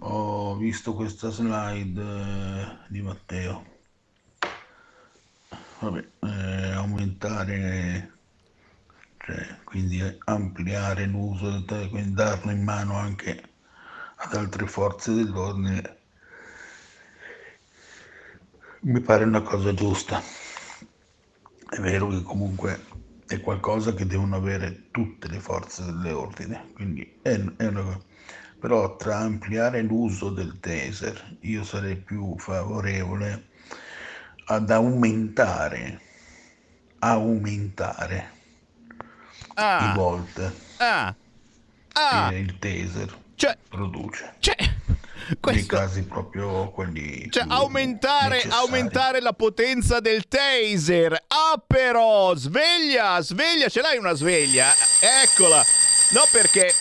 ho 0.01 0.55
visto 0.57 0.93
questa 0.93 1.31
slide 1.31 2.01
eh, 2.03 2.77
di 2.89 3.01
Matteo 3.01 3.74
vabbè, 5.85 6.09
eh, 6.21 6.73
aumentare, 6.73 8.13
cioè, 9.19 9.59
quindi 9.65 10.01
ampliare 10.25 11.07
l'uso 11.07 11.61
del 11.61 11.89
quindi 11.89 12.15
darlo 12.15 12.51
in 12.51 12.63
mano 12.63 12.97
anche 12.97 13.51
ad 14.17 14.35
altre 14.35 14.67
forze 14.67 15.13
dell'ordine, 15.13 15.99
mi 18.81 19.01
pare 19.01 19.25
una 19.25 19.43
cosa 19.43 19.73
giusta. 19.75 20.23
È 21.69 21.81
vero 21.81 22.09
che 22.09 22.23
comunque 22.23 22.85
è 23.27 23.41
qualcosa 23.41 23.95
che 23.95 24.07
devono 24.07 24.37
avere 24.37 24.91
tutte 24.91 25.29
le 25.29 25.41
forze 25.41 25.85
dell'ordine, 25.85 26.71
quindi 26.75 27.19
è, 27.23 27.39
è 27.57 27.67
una 27.67 27.99
però 28.65 28.97
tra 28.97 29.19
ampliare 29.19 29.83
l'uso 29.83 30.31
del 30.31 30.59
taser 30.59 31.37
io 31.41 31.65
sarei 31.65 31.97
più 31.97 32.35
favorevole 32.39 33.49
ad 34.47 34.71
aumentare, 34.71 36.01
aumentare 36.99 38.33
Ah, 39.57 39.93
i 39.93 39.97
volt 39.97 40.53
ah, 40.79 41.15
ah, 41.93 42.33
il 42.33 42.59
taser 42.59 43.17
cioè, 43.37 43.57
produce. 43.69 44.35
cioè, 44.41 44.57
questo, 45.41 45.77
casi 45.77 46.03
proprio 46.03 46.71
quelli 46.71 47.31
cioè 47.31 47.45
aumentare, 47.49 48.43
aumentare 48.49 49.21
la 49.21 49.33
potenza 49.33 50.01
del 50.01 50.27
taser. 50.27 51.13
Ah, 51.29 51.63
però, 51.65 52.35
sveglia, 52.35 53.21
sveglia, 53.21 53.69
ce 53.69 53.81
l'hai 53.81 53.97
una 53.97 54.15
sveglia? 54.15 54.73
Eccola. 55.23 55.63
No, 56.13 56.23
perché 56.33 56.73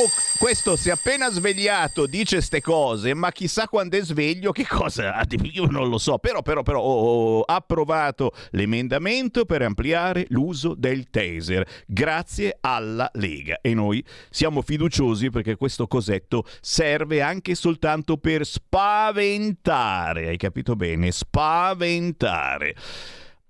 oh, 0.00 0.08
questo 0.38 0.76
si 0.76 0.88
è 0.88 0.92
appena 0.92 1.30
svegliato, 1.30 2.06
dice 2.06 2.40
ste 2.40 2.60
cose, 2.60 3.14
ma 3.14 3.30
chissà 3.32 3.68
quando 3.68 3.98
è 3.98 4.02
sveglio 4.02 4.52
che 4.52 4.66
cosa 4.66 5.14
ha 5.14 5.24
di- 5.24 5.50
Io 5.54 5.66
non 5.66 5.88
lo 5.88 5.98
so, 5.98 6.18
però, 6.18 6.42
però, 6.42 6.62
però 6.62 6.80
oh, 6.80 7.38
oh, 7.38 7.42
approvato 7.42 8.32
l'emendamento 8.52 9.44
per 9.44 9.62
ampliare 9.62 10.26
l'uso 10.28 10.74
del 10.74 11.10
taser, 11.10 11.66
grazie 11.86 12.56
alla 12.60 13.10
Lega. 13.14 13.58
E 13.60 13.74
noi 13.74 14.04
siamo 14.30 14.62
fiduciosi 14.62 15.30
perché 15.30 15.56
questo 15.56 15.86
cosetto 15.86 16.44
serve 16.60 17.20
anche 17.20 17.54
soltanto 17.54 18.16
per 18.16 18.46
spaventare, 18.46 20.28
hai 20.28 20.36
capito 20.36 20.76
bene? 20.76 21.10
Spaventare. 21.10 22.74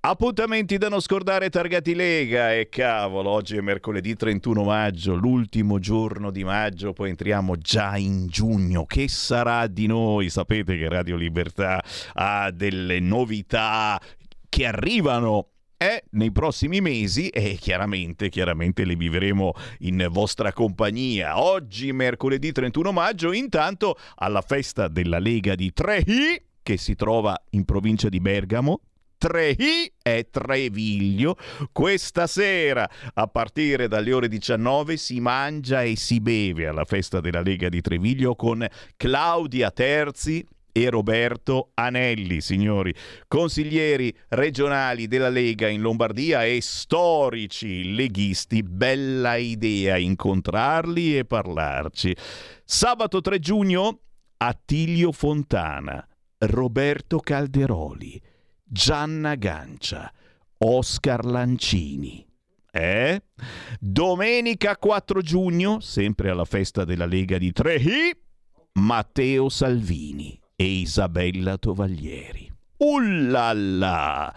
Appuntamenti 0.03 0.79
da 0.79 0.89
non 0.89 1.03
scordare 1.03 1.51
targati 1.51 1.95
Lega 1.95 2.55
e 2.55 2.71
cavolo, 2.71 3.29
oggi 3.29 3.59
è 3.59 3.61
mercoledì 3.61 4.17
31 4.17 4.63
maggio, 4.63 5.15
l'ultimo 5.15 5.79
giorno 5.79 6.31
di 6.31 6.43
maggio, 6.43 6.95
poi 6.95 7.11
entriamo 7.11 7.59
già 7.59 7.99
in 7.99 8.27
giugno. 8.27 8.87
Che 8.87 9.09
sarà 9.09 9.67
di 9.67 9.87
noi? 9.87 10.31
Sapete 10.31 10.79
che 10.79 10.89
Radio 10.89 11.17
Libertà 11.17 11.85
ha 12.15 12.51
delle 12.51 12.99
novità 12.99 14.01
che 14.49 14.65
arrivano 14.65 15.49
eh, 15.77 16.05
nei 16.13 16.33
prossimi 16.33 16.81
mesi 16.81 17.29
e 17.29 17.59
chiaramente, 17.61 18.31
chiaramente 18.31 18.87
le 18.87 18.97
vivremo 18.97 19.53
in 19.81 20.09
vostra 20.11 20.51
compagnia. 20.55 21.43
Oggi, 21.43 21.93
mercoledì 21.93 22.53
31 22.53 22.91
maggio, 22.91 23.33
intanto 23.33 23.99
alla 24.15 24.41
festa 24.41 24.89
della 24.89 25.19
Lega 25.19 25.55
di 25.55 25.71
Trehi, 25.75 26.43
che 26.63 26.79
si 26.79 26.95
trova 26.95 27.39
in 27.51 27.67
provincia 27.67 28.09
di 28.09 28.19
Bergamo, 28.19 28.81
Trehi 29.21 29.93
è 30.01 30.29
Treviglio. 30.31 31.37
Questa 31.73 32.27
sera, 32.27 32.89
a 33.13 33.27
partire 33.27 33.87
dalle 33.87 34.15
ore 34.15 34.29
19, 34.29 34.97
si 34.97 35.21
mangia 35.21 35.83
e 35.83 35.95
si 35.97 36.21
beve 36.21 36.67
alla 36.67 36.87
festa 36.87 37.21
della 37.21 37.43
Lega 37.43 37.69
di 37.69 37.83
Treviglio 37.83 38.35
con 38.35 38.67
Claudia 38.97 39.71
Terzi 39.73 40.43
e 40.73 40.89
Roberto 40.89 41.73
Anelli, 41.75 42.41
signori, 42.41 42.95
consiglieri 43.29 44.11
regionali 44.29 45.07
della 45.07 45.29
Lega 45.29 45.69
in 45.69 45.83
Lombardia 45.83 46.47
e 46.47 46.63
storici 46.63 47.95
leghisti. 47.95 48.63
Bella 48.63 49.37
idea 49.37 49.99
incontrarli 49.99 51.19
e 51.19 51.27
parlarci. 51.27 52.17
Sabato 52.65 53.21
3 53.21 53.39
giugno, 53.39 54.01
Attilio 54.39 55.13
Fontana, 55.13 56.09
Roberto 56.39 57.19
Calderoli. 57.19 58.39
Gianna 58.73 59.35
Gancia, 59.35 60.13
Oscar 60.59 61.25
Lancini. 61.25 62.25
Eh? 62.71 63.21
Domenica 63.81 64.77
4 64.77 65.23
giugno, 65.23 65.81
sempre 65.81 66.31
alla 66.31 66.45
festa 66.45 66.85
della 66.85 67.07
Lega 67.07 67.37
di 67.37 67.51
Trehi, 67.51 68.17
Matteo 68.75 69.49
Salvini 69.49 70.41
e 70.55 70.65
Isabella 70.65 71.59
Tovaglieri. 71.59 72.49
Ullala! 72.77 74.33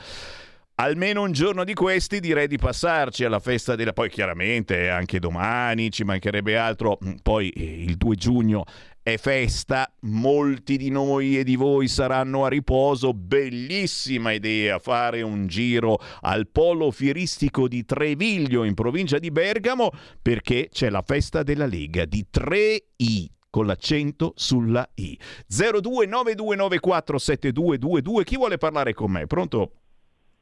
Almeno 0.78 1.22
un 1.22 1.32
giorno 1.32 1.64
di 1.64 1.76
questi 1.76 2.20
direi 2.20 2.48
di 2.48 2.58
passarci 2.58 3.24
alla 3.24 3.40
festa 3.40 3.76
della... 3.76 3.94
Poi 3.94 4.10
chiaramente 4.10 4.90
anche 4.90 5.20
domani 5.20 5.92
ci 5.92 6.04
mancherebbe 6.04 6.58
altro. 6.58 6.98
Poi 7.22 7.50
eh, 7.50 7.84
il 7.84 7.98
2 7.98 8.16
giugno 8.16 8.64
è 9.04 9.18
festa, 9.18 9.92
molti 10.04 10.78
di 10.78 10.90
noi 10.90 11.38
e 11.38 11.44
di 11.44 11.58
voi 11.58 11.90
saranno 11.90 12.46
a 12.46 12.48
riposo. 12.48 13.14
Bellissima 13.14 14.32
idea 14.32 14.80
fare 14.80 15.22
un 15.22 15.48
giro 15.48 15.98
al 16.22 16.48
polo 16.48 16.90
fieristico 16.90 17.68
di 17.68 17.84
Treviglio 17.84 18.64
in 18.64 18.74
provincia 18.74 19.20
di 19.20 19.30
Bergamo 19.30 19.90
perché 20.22 20.70
c'è 20.72 20.90
la 20.90 21.04
festa 21.06 21.44
della 21.44 21.66
Lega 21.66 22.06
di 22.06 22.26
3I 22.34 23.26
con 23.50 23.66
l'accento 23.66 24.32
sulla 24.36 24.88
I. 24.96 25.20
0292947222. 25.52 28.24
Chi 28.24 28.38
vuole 28.38 28.58
parlare 28.58 28.94
con 28.94 29.12
me? 29.12 29.28
Pronto? 29.28 29.72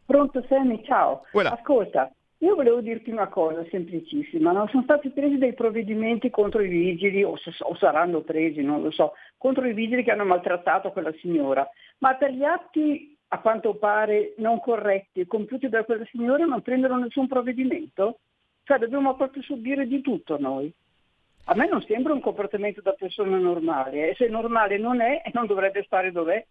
Pronto 0.06 0.46
Sammy, 0.48 0.84
ciao. 0.86 1.24
Quella. 1.32 1.54
Ascolta, 1.54 2.12
io 2.42 2.56
volevo 2.56 2.82
dirti 2.82 3.12
una 3.12 3.28
cosa 3.28 3.64
semplicissima. 3.70 4.52
no? 4.52 4.68
Sono 4.68 4.84
stati 4.84 5.10
presi 5.10 5.38
dei 5.38 5.54
provvedimenti 5.54 6.32
contro 6.32 6.62
i 6.62 6.68
vigili, 6.68 7.24
o, 7.24 7.36
o 7.36 7.76
saranno 7.76 8.22
presi, 8.22 8.62
non 8.64 8.82
lo 8.82 8.90
so, 8.90 9.14
contro 9.38 9.68
i 9.68 9.74
vigili 9.74 10.04
che 10.04 10.12
hanno 10.12 10.26
maltrattato 10.26 10.92
quella 10.92 11.14
signora. 11.20 11.68
Ma 12.00 12.16
per 12.16 12.32
gli 12.32 12.44
atti, 12.44 13.16
a 13.28 13.40
quanto 13.40 13.76
pare, 13.76 14.34
non 14.38 14.60
corretti 14.60 15.28
compiuti 15.28 15.70
da 15.70 15.84
quella 15.84 16.04
signora 16.10 16.44
non 16.46 16.62
prendono 16.62 16.98
nessun 16.98 17.28
provvedimento? 17.28 18.20
Cioè 18.64 18.80
dobbiamo 18.80 19.16
proprio 19.16 19.44
subire 19.44 19.86
di 19.86 20.02
tutto 20.02 20.40
noi. 20.40 20.74
A 21.46 21.56
me 21.56 21.68
non 21.68 21.82
sembra 21.84 22.14
un 22.14 22.22
comportamento 22.22 22.82
da 22.82 22.94
persona 22.94 23.38
normale. 23.38 24.10
E 24.10 24.16
se 24.16 24.28
normale 24.28 24.80
non 24.80 25.00
è, 25.00 25.22
non 25.34 25.46
dovrebbe 25.46 25.84
stare 25.84 26.12
dov'è. 26.12 26.44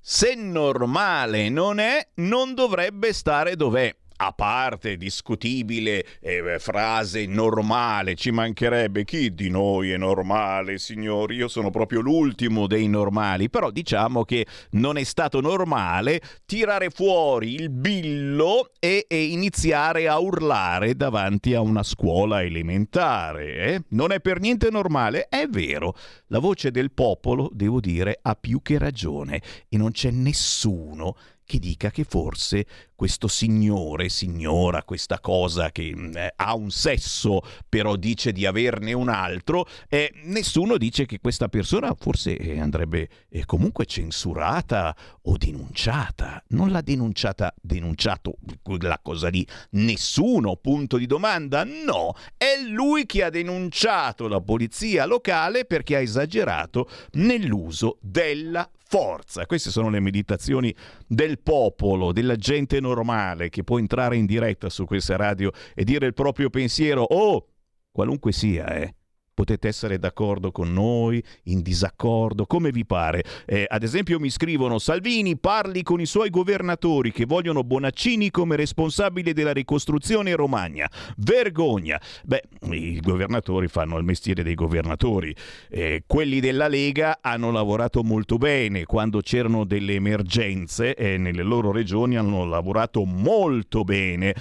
Se 0.00 0.34
normale 0.34 1.48
non 1.50 1.78
è, 1.78 2.04
non 2.14 2.54
dovrebbe 2.54 3.12
stare 3.12 3.54
dov'è. 3.54 3.94
A 4.24 4.30
parte 4.30 4.96
discutibile 4.96 6.04
eh, 6.20 6.60
frase 6.60 7.26
normale, 7.26 8.14
ci 8.14 8.30
mancherebbe 8.30 9.02
chi 9.02 9.34
di 9.34 9.50
noi 9.50 9.90
è 9.90 9.96
normale, 9.96 10.78
signori? 10.78 11.34
Io 11.34 11.48
sono 11.48 11.70
proprio 11.70 11.98
l'ultimo 11.98 12.68
dei 12.68 12.86
normali, 12.86 13.50
però 13.50 13.72
diciamo 13.72 14.22
che 14.22 14.46
non 14.72 14.96
è 14.96 15.02
stato 15.02 15.40
normale 15.40 16.20
tirare 16.46 16.90
fuori 16.90 17.54
il 17.54 17.70
billo 17.70 18.70
e, 18.78 19.06
e 19.08 19.24
iniziare 19.24 20.06
a 20.06 20.20
urlare 20.20 20.94
davanti 20.94 21.54
a 21.54 21.60
una 21.60 21.82
scuola 21.82 22.44
elementare. 22.44 23.54
eh? 23.56 23.82
Non 23.88 24.12
è 24.12 24.20
per 24.20 24.38
niente 24.38 24.70
normale, 24.70 25.26
è 25.28 25.48
vero. 25.48 25.96
La 26.28 26.38
voce 26.38 26.70
del 26.70 26.92
popolo, 26.92 27.50
devo 27.52 27.80
dire, 27.80 28.20
ha 28.22 28.36
più 28.36 28.62
che 28.62 28.78
ragione 28.78 29.42
e 29.68 29.76
non 29.76 29.90
c'è 29.90 30.12
nessuno 30.12 31.16
che 31.52 31.58
dica 31.58 31.90
che 31.90 32.04
forse 32.04 32.64
questo 32.94 33.28
signore, 33.28 34.08
signora, 34.08 34.84
questa 34.84 35.20
cosa 35.20 35.70
che 35.70 35.94
mh, 35.94 36.16
eh, 36.16 36.32
ha 36.34 36.54
un 36.54 36.70
sesso 36.70 37.42
però 37.68 37.96
dice 37.96 38.32
di 38.32 38.46
averne 38.46 38.94
un 38.94 39.10
altro, 39.10 39.66
eh, 39.90 40.10
nessuno 40.24 40.78
dice 40.78 41.04
che 41.04 41.20
questa 41.20 41.48
persona 41.48 41.94
forse 41.98 42.38
eh, 42.38 42.58
andrebbe 42.58 43.06
eh, 43.28 43.44
comunque 43.44 43.84
censurata 43.84 44.96
o 45.24 45.36
denunciata. 45.36 46.42
Non 46.48 46.70
l'ha 46.70 46.80
denunciata, 46.80 47.52
denunciato 47.60 48.36
quella 48.62 48.98
cosa 49.02 49.28
lì 49.28 49.46
nessuno, 49.72 50.56
punto 50.56 50.96
di 50.96 51.04
domanda? 51.04 51.64
No, 51.64 52.14
è 52.38 52.62
lui 52.66 53.04
che 53.04 53.24
ha 53.24 53.30
denunciato 53.30 54.26
la 54.26 54.40
polizia 54.40 55.04
locale 55.04 55.66
perché 55.66 55.96
ha 55.96 56.00
esagerato 56.00 56.88
nell'uso 57.12 57.98
della 58.00 58.66
forza. 58.92 59.46
Queste 59.46 59.70
sono 59.70 59.88
le 59.88 60.00
meditazioni 60.00 60.74
del 61.06 61.40
popolo, 61.40 62.12
della 62.12 62.36
gente 62.36 62.78
normale 62.78 63.48
che 63.48 63.64
può 63.64 63.78
entrare 63.78 64.18
in 64.18 64.26
diretta 64.26 64.68
su 64.68 64.84
questa 64.84 65.16
radio 65.16 65.50
e 65.74 65.82
dire 65.82 66.04
il 66.04 66.12
proprio 66.12 66.50
pensiero 66.50 67.00
o 67.00 67.46
qualunque 67.90 68.32
sia, 68.32 68.66
eh. 68.74 68.94
Potete 69.34 69.66
essere 69.66 69.98
d'accordo 69.98 70.52
con 70.52 70.72
noi, 70.74 71.22
in 71.44 71.62
disaccordo, 71.62 72.44
come 72.44 72.70
vi 72.70 72.84
pare. 72.84 73.24
Eh, 73.46 73.64
ad 73.66 73.82
esempio 73.82 74.20
mi 74.20 74.28
scrivono 74.28 74.78
Salvini 74.78 75.38
parli 75.38 75.82
con 75.82 76.00
i 76.00 76.06
suoi 76.06 76.28
governatori 76.28 77.12
che 77.12 77.24
vogliono 77.24 77.64
Bonaccini 77.64 78.30
come 78.30 78.56
responsabile 78.56 79.32
della 79.32 79.54
ricostruzione 79.54 80.34
Romagna. 80.34 80.86
Vergogna. 81.16 81.98
Beh, 82.24 82.42
i 82.72 83.00
governatori 83.00 83.68
fanno 83.68 83.96
il 83.96 84.04
mestiere 84.04 84.42
dei 84.42 84.54
governatori. 84.54 85.34
Eh, 85.70 86.04
quelli 86.06 86.38
della 86.38 86.68
Lega 86.68 87.20
hanno 87.22 87.50
lavorato 87.50 88.02
molto 88.02 88.36
bene. 88.36 88.84
Quando 88.84 89.20
c'erano 89.20 89.64
delle 89.64 89.94
emergenze 89.94 90.94
eh, 90.94 91.16
nelle 91.16 91.42
loro 91.42 91.72
regioni 91.72 92.18
hanno 92.18 92.44
lavorato 92.44 93.04
molto 93.04 93.82
bene 93.82 94.34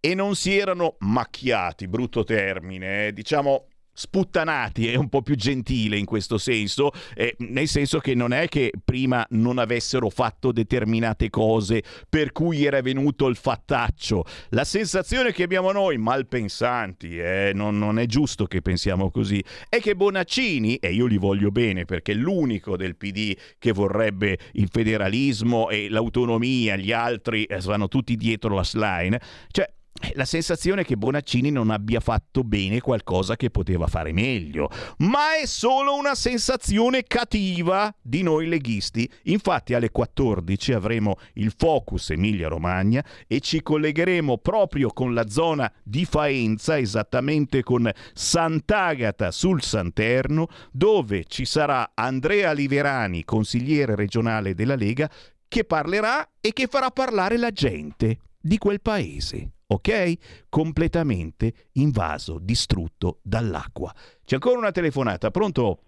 e 0.00 0.14
non 0.16 0.34
si 0.34 0.58
erano 0.58 0.96
macchiati, 0.98 1.86
brutto 1.86 2.24
termine, 2.24 3.06
eh, 3.06 3.12
diciamo 3.12 3.66
sputtanati, 3.92 4.88
è 4.88 4.94
un 4.96 5.08
po' 5.08 5.22
più 5.22 5.34
gentile 5.34 5.98
in 5.98 6.04
questo 6.04 6.38
senso, 6.38 6.90
eh, 7.14 7.34
nel 7.38 7.68
senso 7.68 7.98
che 7.98 8.14
non 8.14 8.32
è 8.32 8.48
che 8.48 8.72
prima 8.82 9.24
non 9.30 9.58
avessero 9.58 10.08
fatto 10.08 10.50
determinate 10.52 11.30
cose 11.30 11.82
per 12.08 12.32
cui 12.32 12.64
era 12.64 12.80
venuto 12.80 13.28
il 13.28 13.36
fattaccio. 13.36 14.24
La 14.50 14.64
sensazione 14.64 15.32
che 15.32 15.42
abbiamo 15.42 15.72
noi, 15.72 15.98
malpensanti, 15.98 17.18
eh, 17.18 17.52
non, 17.54 17.78
non 17.78 17.98
è 17.98 18.06
giusto 18.06 18.46
che 18.46 18.62
pensiamo 18.62 19.10
così, 19.10 19.42
è 19.68 19.80
che 19.80 19.94
Bonaccini, 19.94 20.76
e 20.76 20.92
io 20.92 21.06
li 21.06 21.18
voglio 21.18 21.50
bene 21.50 21.84
perché 21.84 22.12
è 22.12 22.14
l'unico 22.14 22.76
del 22.76 22.96
PD 22.96 23.36
che 23.58 23.72
vorrebbe 23.72 24.38
il 24.52 24.68
federalismo 24.70 25.68
e 25.68 25.88
l'autonomia, 25.88 26.76
gli 26.76 26.92
altri 26.92 27.44
eh, 27.44 27.58
vanno 27.60 27.88
tutti 27.88 28.16
dietro 28.16 28.54
la 28.54 28.64
slime, 28.64 29.20
cioè 29.50 29.70
la 30.14 30.24
sensazione 30.24 30.82
è 30.82 30.84
che 30.84 30.96
Bonaccini 30.96 31.50
non 31.50 31.70
abbia 31.70 32.00
fatto 32.00 32.42
bene 32.42 32.80
qualcosa 32.80 33.36
che 33.36 33.50
poteva 33.50 33.86
fare 33.86 34.12
meglio, 34.12 34.68
ma 34.98 35.36
è 35.40 35.46
solo 35.46 35.94
una 35.94 36.14
sensazione 36.14 37.04
cattiva 37.04 37.94
di 38.00 38.22
noi 38.22 38.48
leghisti. 38.48 39.08
Infatti 39.24 39.74
alle 39.74 39.90
14 39.90 40.72
avremo 40.72 41.16
il 41.34 41.52
Focus 41.56 42.10
Emilia 42.10 42.48
Romagna 42.48 43.04
e 43.26 43.40
ci 43.40 43.62
collegheremo 43.62 44.38
proprio 44.38 44.90
con 44.90 45.14
la 45.14 45.28
zona 45.28 45.72
di 45.82 46.04
Faenza, 46.04 46.78
esattamente 46.78 47.62
con 47.62 47.90
Sant'Agata 48.12 49.30
sul 49.30 49.62
Santerno, 49.62 50.48
dove 50.72 51.24
ci 51.26 51.44
sarà 51.44 51.92
Andrea 51.94 52.52
Liverani, 52.52 53.24
consigliere 53.24 53.94
regionale 53.94 54.54
della 54.54 54.76
Lega, 54.76 55.08
che 55.46 55.64
parlerà 55.64 56.28
e 56.40 56.52
che 56.52 56.66
farà 56.66 56.90
parlare 56.90 57.36
la 57.36 57.50
gente 57.50 58.18
di 58.40 58.58
quel 58.58 58.80
paese 58.80 59.52
ok? 59.72 60.48
Completamente 60.48 61.52
invaso, 61.74 62.38
distrutto 62.40 63.18
dall'acqua. 63.22 63.92
C'è 64.24 64.34
ancora 64.34 64.58
una 64.58 64.72
telefonata, 64.72 65.30
pronto? 65.30 65.78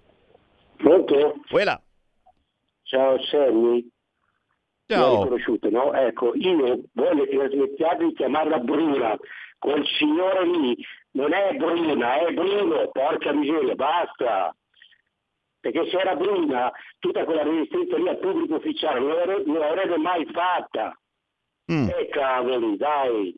Pronto? 0.76 1.40
Quella. 1.48 1.80
Ciao 2.82 3.20
Sammy. 3.22 3.88
Ciao. 4.86 5.22
riconosciuto, 5.22 5.70
no? 5.70 5.94
Ecco, 5.94 6.34
io 6.34 6.82
voglio 6.92 7.24
che 7.24 7.48
smettiate 7.50 8.04
di 8.04 8.12
chiamarla 8.12 8.58
Bruna. 8.58 9.16
Quel 9.58 9.84
signore 9.98 10.46
lì 10.46 10.76
non 11.12 11.32
è 11.32 11.54
Bruna, 11.54 12.18
è 12.18 12.32
Bruno, 12.32 12.88
porca 12.92 13.32
miseria, 13.32 13.74
basta. 13.74 14.54
Perché 15.60 15.88
se 15.88 15.98
era 15.98 16.14
Bruna, 16.14 16.70
tutta 16.98 17.24
quella 17.24 17.42
resistenza 17.42 17.96
lì 17.96 18.08
al 18.08 18.18
pubblico 18.18 18.56
ufficiale 18.56 19.00
non 19.00 19.08
l'avrebbe, 19.08 19.44
non 19.46 19.58
l'avrebbe 19.58 19.96
mai 19.96 20.26
fatta. 20.26 20.98
Mm. 21.72 21.88
E 21.88 22.08
cavoli, 22.10 22.76
dai. 22.76 23.34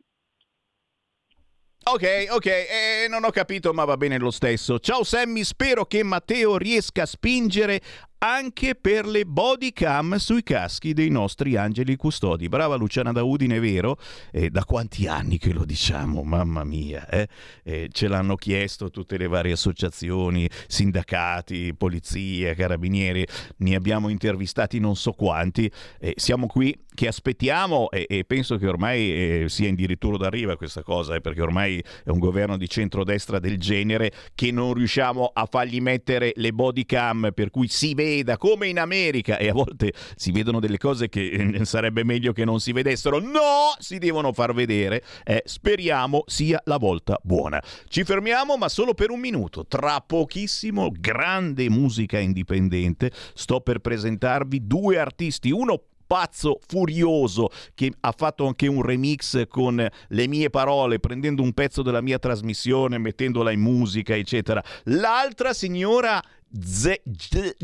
Ok, 1.88 2.26
ok, 2.30 2.46
eh, 2.46 3.06
non 3.08 3.22
ho 3.22 3.30
capito, 3.30 3.72
ma 3.72 3.84
va 3.84 3.96
bene 3.96 4.18
lo 4.18 4.32
stesso. 4.32 4.80
Ciao 4.80 5.04
Sammy, 5.04 5.44
spero 5.44 5.86
che 5.86 6.02
Matteo 6.02 6.56
riesca 6.56 7.02
a 7.02 7.06
spingere 7.06 7.80
anche 8.26 8.74
per 8.74 9.06
le 9.06 9.24
body 9.24 9.72
cam 9.72 10.16
sui 10.16 10.42
caschi 10.42 10.92
dei 10.92 11.10
nostri 11.10 11.54
angeli 11.54 11.94
custodi. 11.94 12.48
Brava 12.48 12.74
Luciana 12.74 13.12
da 13.12 13.22
Udine, 13.22 13.60
vero? 13.60 13.98
Eh, 14.32 14.50
da 14.50 14.64
quanti 14.64 15.06
anni 15.06 15.38
che 15.38 15.52
lo 15.52 15.64
diciamo? 15.64 16.24
Mamma 16.24 16.64
mia, 16.64 17.08
eh? 17.08 17.28
Eh, 17.62 17.88
ce 17.92 18.08
l'hanno 18.08 18.34
chiesto 18.34 18.90
tutte 18.90 19.16
le 19.16 19.28
varie 19.28 19.52
associazioni, 19.52 20.50
sindacati, 20.66 21.72
polizia, 21.76 22.52
carabinieri, 22.54 23.24
ne 23.58 23.76
abbiamo 23.76 24.08
intervistati 24.08 24.80
non 24.80 24.96
so 24.96 25.12
quanti. 25.12 25.70
siamo 26.16 26.48
qui 26.48 26.76
che 26.94 27.06
aspettiamo 27.06 27.90
e, 27.90 28.06
e 28.08 28.24
penso 28.24 28.56
che 28.56 28.66
ormai 28.66 29.12
eh, 29.12 29.44
sia 29.48 29.70
addirittura 29.70 30.16
d'arriva 30.16 30.56
questa 30.56 30.82
cosa, 30.82 31.14
eh, 31.14 31.20
perché 31.20 31.42
ormai 31.42 31.82
è 32.02 32.08
un 32.08 32.18
governo 32.18 32.56
di 32.56 32.68
centrodestra 32.68 33.38
del 33.38 33.58
genere 33.58 34.10
che 34.34 34.50
non 34.50 34.74
riusciamo 34.74 35.30
a 35.32 35.46
fargli 35.48 35.80
mettere 35.80 36.32
le 36.36 36.52
body 36.52 36.84
cam 36.84 37.30
per 37.32 37.50
cui 37.50 37.68
si 37.68 37.94
vede 37.94 38.15
veda 38.16 38.36
come 38.36 38.68
in 38.68 38.78
America 38.78 39.36
e 39.36 39.48
a 39.48 39.52
volte 39.52 39.92
si 40.14 40.32
vedono 40.32 40.60
delle 40.60 40.78
cose 40.78 41.08
che 41.08 41.26
eh, 41.26 41.64
sarebbe 41.64 42.04
meglio 42.04 42.32
che 42.32 42.44
non 42.44 42.60
si 42.60 42.72
vedessero. 42.72 43.18
No, 43.18 43.74
si 43.78 43.98
devono 43.98 44.32
far 44.32 44.54
vedere. 44.54 45.02
Eh, 45.24 45.42
speriamo 45.44 46.24
sia 46.26 46.60
la 46.64 46.78
volta 46.78 47.18
buona. 47.22 47.62
Ci 47.88 48.04
fermiamo, 48.04 48.56
ma 48.56 48.68
solo 48.68 48.94
per 48.94 49.10
un 49.10 49.20
minuto. 49.20 49.66
Tra 49.66 50.00
pochissimo, 50.00 50.90
grande 50.90 51.68
musica 51.68 52.18
indipendente. 52.18 53.10
Sto 53.34 53.60
per 53.60 53.80
presentarvi 53.80 54.66
due 54.66 54.98
artisti, 54.98 55.50
uno 55.50 55.82
pazzo 56.06 56.58
furioso 56.66 57.50
che 57.74 57.92
ha 58.00 58.14
fatto 58.16 58.46
anche 58.46 58.66
un 58.66 58.82
remix 58.82 59.46
con 59.48 59.86
le 60.08 60.28
mie 60.28 60.50
parole, 60.50 61.00
prendendo 61.00 61.42
un 61.42 61.52
pezzo 61.52 61.82
della 61.82 62.00
mia 62.00 62.18
trasmissione, 62.18 62.98
mettendola 62.98 63.50
in 63.50 63.60
musica, 63.60 64.14
eccetera. 64.14 64.62
L'altra 64.84 65.52
signora 65.52 66.22
ze- 66.60 67.02
ge- 67.04 67.56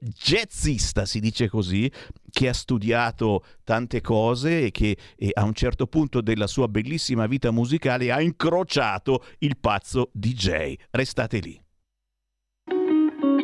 jazzista, 0.00 1.04
si 1.04 1.20
dice 1.20 1.48
così, 1.48 1.90
che 2.30 2.48
ha 2.48 2.52
studiato 2.52 3.44
tante 3.64 4.00
cose 4.00 4.66
e 4.66 4.70
che 4.70 4.96
e 5.16 5.30
a 5.32 5.44
un 5.44 5.54
certo 5.54 5.86
punto 5.86 6.20
della 6.20 6.46
sua 6.46 6.68
bellissima 6.68 7.26
vita 7.26 7.50
musicale 7.50 8.12
ha 8.12 8.20
incrociato 8.20 9.24
il 9.38 9.56
pazzo 9.58 10.10
DJ. 10.12 10.74
Restate 10.90 11.38
lì. 11.38 11.60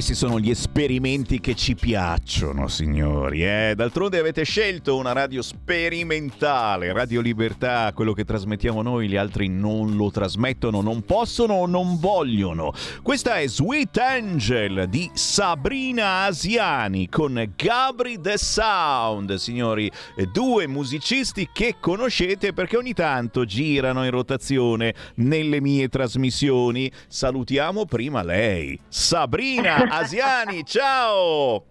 Questi 0.00 0.16
sono 0.16 0.40
gli 0.40 0.48
esperimenti 0.48 1.40
che 1.40 1.54
ci 1.54 1.74
piacciono, 1.74 2.68
signori. 2.68 3.44
Eh? 3.44 3.74
D'altronde 3.76 4.18
avete 4.18 4.44
scelto 4.44 4.96
una 4.96 5.12
radio 5.12 5.42
sperimentale, 5.70 6.92
Radio 6.92 7.20
Libertà, 7.20 7.92
quello 7.94 8.12
che 8.12 8.24
trasmettiamo 8.24 8.82
noi, 8.82 9.06
gli 9.06 9.14
altri 9.14 9.46
non 9.46 9.94
lo 9.94 10.10
trasmettono, 10.10 10.80
non 10.80 11.02
possono 11.02 11.54
o 11.54 11.66
non 11.66 12.00
vogliono. 12.00 12.72
Questa 13.02 13.38
è 13.38 13.46
Sweet 13.46 13.96
Angel 13.98 14.88
di 14.88 15.08
Sabrina 15.14 16.24
Asiani 16.24 17.08
con 17.08 17.52
Gabri 17.54 18.20
The 18.20 18.36
Sound, 18.36 19.36
signori, 19.36 19.88
due 20.32 20.66
musicisti 20.66 21.48
che 21.52 21.76
conoscete 21.78 22.52
perché 22.52 22.76
ogni 22.76 22.92
tanto 22.92 23.44
girano 23.44 24.04
in 24.04 24.10
rotazione 24.10 24.92
nelle 25.16 25.60
mie 25.60 25.88
trasmissioni. 25.88 26.90
Salutiamo 27.06 27.84
prima 27.84 28.24
lei, 28.24 28.76
Sabrina 28.88 29.86
Asiani, 29.88 30.64
ciao! 30.64 31.64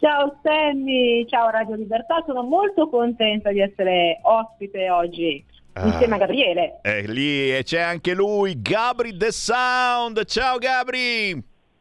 Ciao 0.00 0.34
Sammy, 0.42 1.26
ciao 1.28 1.50
Radio 1.50 1.74
Libertà, 1.74 2.22
sono 2.24 2.42
molto 2.42 2.88
contenta 2.88 3.52
di 3.52 3.60
essere 3.60 4.18
ospite 4.22 4.88
oggi 4.88 5.44
insieme 5.76 6.14
a 6.14 6.18
Gabriele. 6.18 6.78
E 6.80 7.02
lì 7.06 7.54
e 7.54 7.62
c'è 7.64 7.80
anche 7.80 8.14
lui, 8.14 8.62
Gabri 8.62 9.14
The 9.14 9.30
Sound. 9.30 10.24
Ciao 10.24 10.56
Gabri! 10.56 11.38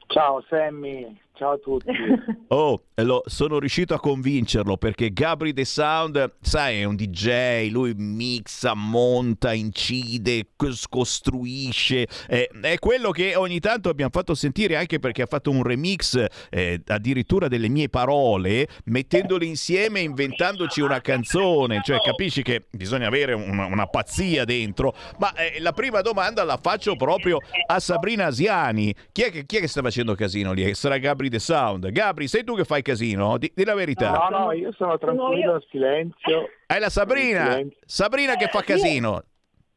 Ciao 0.08 0.44
Sammy, 0.50 1.18
ciao 1.40 1.54
a 1.54 1.58
tutti. 1.58 1.88
Oh, 2.52 2.86
lo, 2.96 3.22
sono 3.28 3.60
riuscito 3.60 3.94
a 3.94 4.00
convincerlo 4.00 4.76
perché 4.76 5.12
Gabri 5.14 5.54
The 5.54 5.66
Sound, 5.66 6.38
sai, 6.42 6.80
è 6.80 6.84
un 6.84 6.96
DJ, 6.96 7.70
lui 7.70 7.94
mixa, 7.94 8.74
monta, 8.74 9.54
incide, 9.54 10.48
cos- 10.56 10.88
costruisce. 10.88 12.08
eh, 12.28 12.50
è 12.60 12.80
quello 12.80 13.12
che 13.12 13.36
ogni 13.36 13.60
tanto 13.60 13.90
abbiamo 13.90 14.10
fatto 14.12 14.34
sentire 14.34 14.76
anche 14.78 14.98
perché 14.98 15.22
ha 15.22 15.28
fatto 15.28 15.52
un 15.52 15.62
remix 15.62 16.26
eh, 16.50 16.82
addirittura 16.88 17.48
delle 17.48 17.70
mie 17.70 17.88
parole, 17.88 18.68
mettendole 18.86 19.46
insieme 19.46 20.00
e 20.00 20.04
inventandoci 20.04 20.82
una 20.82 21.02
canzone. 21.02 21.82
Cioè, 21.84 22.00
capisci 22.00 22.42
che 22.42 22.66
bisogna 22.72 23.06
avere 23.06 23.34
una, 23.34 23.66
una 23.66 23.86
pazzia 23.86 24.44
dentro. 24.44 24.96
Ma 25.20 25.32
eh, 25.36 25.60
la 25.60 25.74
prima 25.74 26.02
domanda 26.02 26.44
la 26.44 26.58
faccio 26.60 26.96
proprio 26.96 27.38
a 27.68 27.80
Sabrina 27.80 28.26
Asiani. 28.26 28.92
Chi 29.12 29.22
è 29.22 29.30
che, 29.30 29.46
chi 29.46 29.58
è 29.58 29.60
che 29.60 29.68
sta 29.68 29.84
facendo 29.84 30.16
casino 30.16 30.52
lì? 30.52 30.74
Sarà 30.74 30.98
Gabri 30.98 31.29
The 31.30 31.40
Sound. 31.40 31.90
Gabri, 31.92 32.28
sei 32.28 32.44
tu 32.44 32.56
che 32.56 32.66
fai 32.66 32.82
casino? 32.82 33.38
Di, 33.38 33.52
di 33.54 33.64
la 33.64 33.74
verità. 33.74 34.12
No, 34.12 34.38
no, 34.38 34.52
io 34.52 34.72
sono 34.74 34.98
tranquillo, 34.98 35.54
in 35.54 35.64
silenzio. 35.70 36.50
È 36.66 36.78
la 36.80 36.90
Sabrina. 36.90 37.60
Sabrina 37.86 38.36
che 38.36 38.48
fa 38.48 38.62
casino. 38.62 39.24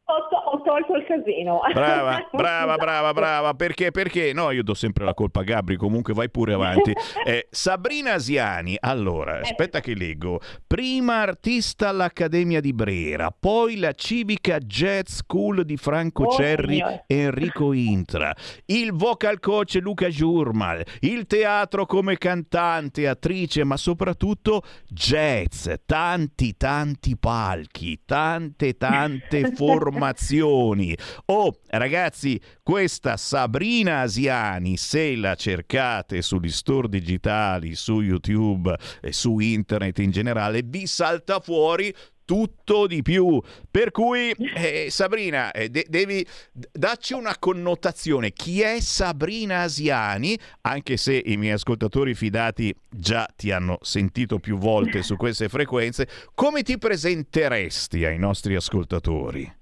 Ho, 0.05 0.27
to- 0.29 0.35
ho 0.35 0.61
tolto 0.63 0.95
il 0.95 1.05
casino. 1.05 1.61
Brava, 1.73 2.27
brava, 2.33 2.75
brava, 2.75 3.13
brava. 3.13 3.53
Perché? 3.53 3.91
Perché? 3.91 4.33
No, 4.33 4.51
io 4.51 4.61
do 4.61 4.73
sempre 4.73 5.05
la 5.05 5.13
colpa 5.13 5.39
a 5.39 5.43
Gabri, 5.43 5.77
comunque 5.77 6.13
vai 6.13 6.29
pure 6.29 6.53
avanti. 6.53 6.91
Eh, 7.25 7.47
Sabrina 7.51 8.13
Asiani, 8.13 8.75
allora, 8.77 9.39
aspetta 9.39 9.79
che 9.79 9.95
leggo. 9.95 10.41
Prima 10.67 11.21
artista 11.21 11.87
all'Accademia 11.87 12.59
di 12.59 12.73
Brera, 12.73 13.31
poi 13.31 13.77
la 13.77 13.93
Civica 13.93 14.57
Jazz 14.57 15.19
School 15.19 15.63
di 15.63 15.77
Franco 15.77 16.25
Oh, 16.25 16.31
Cerri 16.31 16.79
e 16.79 17.03
Enrico 17.07 17.71
Intra, 17.71 18.35
il 18.65 18.91
vocal 18.91 19.39
coach 19.39 19.77
Luca 19.81 20.09
Giurmal, 20.09 20.83
il 21.01 21.25
teatro 21.27 21.85
come 21.85 22.17
cantante, 22.17 23.07
attrice, 23.07 23.63
ma 23.63 23.77
soprattutto 23.77 24.63
jazz, 24.89 25.69
tanti 25.85 26.57
tanti 26.57 27.15
palchi, 27.17 28.01
tante 28.03 28.75
tante 28.75 29.51
formazioni. 29.93 30.97
Oh, 31.25 31.55
ragazzi, 31.67 32.39
questa 32.61 33.17
Sabrina 33.17 34.01
Asiani, 34.01 34.77
se 34.77 35.15
la 35.15 35.35
cercate 35.35 36.21
sugli 36.21 36.49
store 36.49 36.89
digitali, 36.89 37.75
su 37.75 38.01
YouTube 38.01 38.75
e 39.01 39.13
su 39.13 39.39
internet 39.39 39.99
in 39.99 40.11
generale, 40.11 40.61
vi 40.63 40.87
salta 40.87 41.39
fuori 41.39 41.93
tutto 42.25 42.87
di 42.87 43.01
più. 43.01 43.41
Per 43.69 43.91
cui, 43.91 44.31
eh, 44.31 44.87
Sabrina, 44.89 45.51
eh, 45.51 45.69
de- 45.69 45.85
devi 45.89 46.25
darci 46.71 47.13
una 47.13 47.37
connotazione. 47.37 48.31
Chi 48.31 48.61
è 48.61 48.79
Sabrina 48.79 49.61
Asiani? 49.61 50.37
Anche 50.61 50.97
se 50.97 51.21
i 51.25 51.37
miei 51.37 51.53
ascoltatori 51.53 52.13
fidati 52.13 52.73
già 52.89 53.27
ti 53.35 53.51
hanno 53.51 53.77
sentito 53.81 54.39
più 54.39 54.57
volte 54.57 55.03
su 55.03 55.15
queste 55.17 55.49
frequenze, 55.49 56.07
come 56.33 56.63
ti 56.63 56.77
presenteresti 56.77 58.05
ai 58.05 58.17
nostri 58.17 58.55
ascoltatori? 58.55 59.61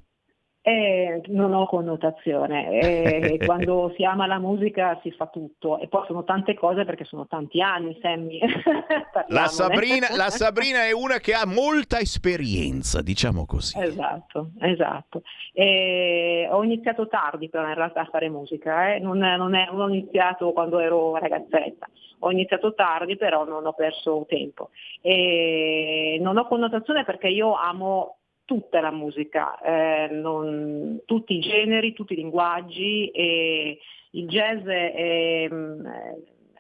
Eh, 0.64 1.24
non 1.28 1.54
ho 1.54 1.66
connotazione. 1.66 2.70
Eh, 2.70 3.40
quando 3.46 3.92
si 3.96 4.04
ama 4.04 4.28
la 4.28 4.38
musica 4.38 5.00
si 5.02 5.12
fa 5.12 5.26
tutto 5.26 5.80
e 5.80 5.88
poi 5.88 6.06
sono 6.06 6.24
tante 6.24 6.54
cose 6.54 6.86
perché 6.86 7.04
sono 7.04 7.26
tanti 7.26 7.62
anni, 7.62 7.98
Sammy. 8.02 8.40
La. 9.28 9.48
Sabrina, 9.48 10.08
la 10.16 10.30
Sabrina 10.30 10.86
è 10.86 10.92
una 10.92 11.18
che 11.18 11.34
ha 11.34 11.46
molta 11.46 12.00
esperienza, 12.00 13.02
diciamo 13.02 13.46
così. 13.46 13.80
Esatto, 13.80 14.52
esatto. 14.60 15.24
Eh, 15.54 16.48
ho 16.50 16.64
iniziato 16.64 17.08
tardi 17.08 17.50
però 17.50 17.68
in 17.68 17.74
realtà 17.74 18.02
a 18.02 18.10
fare 18.12 18.30
musica, 18.30 18.94
eh. 18.94 19.00
non, 19.00 19.18
non, 19.18 19.56
è- 19.56 19.66
non 19.66 19.82
ho 19.82 19.90
iniziato 19.90 20.52
quando 20.52 20.80
ero 20.80 21.18
ragazzetta, 21.18 21.90
ho 22.20 22.32
iniziato 22.32 22.74
tardi 22.74 23.18
però 23.18 23.46
non 23.46 23.66
ho 23.66 23.74
perso 23.74 24.26
tempo. 24.28 24.70
E 25.02 26.18
non 26.22 26.38
ho 26.38 26.48
connotazione 26.48 27.04
perché 27.04 27.28
io 27.28 27.56
amo 27.56 28.18
tutta 28.52 28.82
la 28.82 28.92
musica, 28.92 29.58
eh, 29.62 30.10
non- 30.12 31.00
tutti 31.06 31.38
i 31.38 31.40
generi, 31.40 31.94
tutti 31.94 32.12
i 32.12 32.18
linguaggi 32.18 33.08
e 33.12 33.80
il 34.10 34.28
jazz 34.28 34.66
è, 34.66 35.48
mm, 35.50 35.86
è 35.86 36.18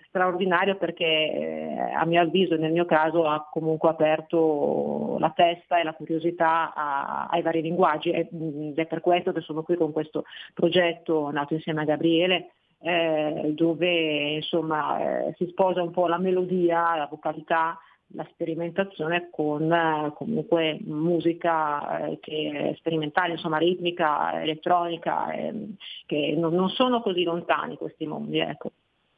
straordinario 0.07 0.77
perché 0.77 1.05
eh, 1.05 1.91
a 1.93 2.05
mio 2.05 2.21
avviso 2.21 2.53
e 2.53 2.59
nel 2.59 2.71
mio 2.71 2.85
caso 2.85 3.25
ha 3.27 3.45
comunque 3.51 3.89
aperto 3.89 5.17
la 5.19 5.31
testa 5.35 5.79
e 5.79 5.83
la 5.83 5.93
curiosità 5.93 6.73
a- 6.73 7.27
ai 7.29 7.41
vari 7.41 7.61
linguaggi 7.61 8.09
mm, 8.09 8.69
ed 8.69 8.79
è 8.79 8.85
per 8.85 9.01
questo 9.01 9.33
che 9.33 9.41
sono 9.41 9.61
qui 9.63 9.75
con 9.75 9.91
questo 9.91 10.23
progetto 10.53 11.29
nato 11.29 11.55
insieme 11.55 11.81
a 11.81 11.85
Gabriele 11.85 12.51
eh, 12.79 13.51
dove 13.53 14.35
insomma 14.35 15.27
eh, 15.27 15.33
si 15.37 15.45
sposa 15.47 15.83
un 15.83 15.91
po' 15.91 16.07
la 16.07 16.17
melodia, 16.17 16.95
la 16.95 17.07
vocalità, 17.11 17.77
la 18.13 18.27
sperimentazione 18.31 19.29
con 19.31 19.71
eh, 19.71 20.11
comunque 20.15 20.77
musica 20.83 22.07
eh, 22.07 22.19
che 22.19 22.75
sperimentale, 22.77 23.33
insomma 23.33 23.57
ritmica, 23.57 24.41
elettronica, 24.41 25.31
ehm, 25.31 25.75
che 26.05 26.35
non, 26.37 26.53
non 26.53 26.69
sono 26.69 27.01
così 27.01 27.23
lontani 27.23 27.77
questi 27.77 28.05
mondi. 28.05 28.39
Ecco. 28.39 28.71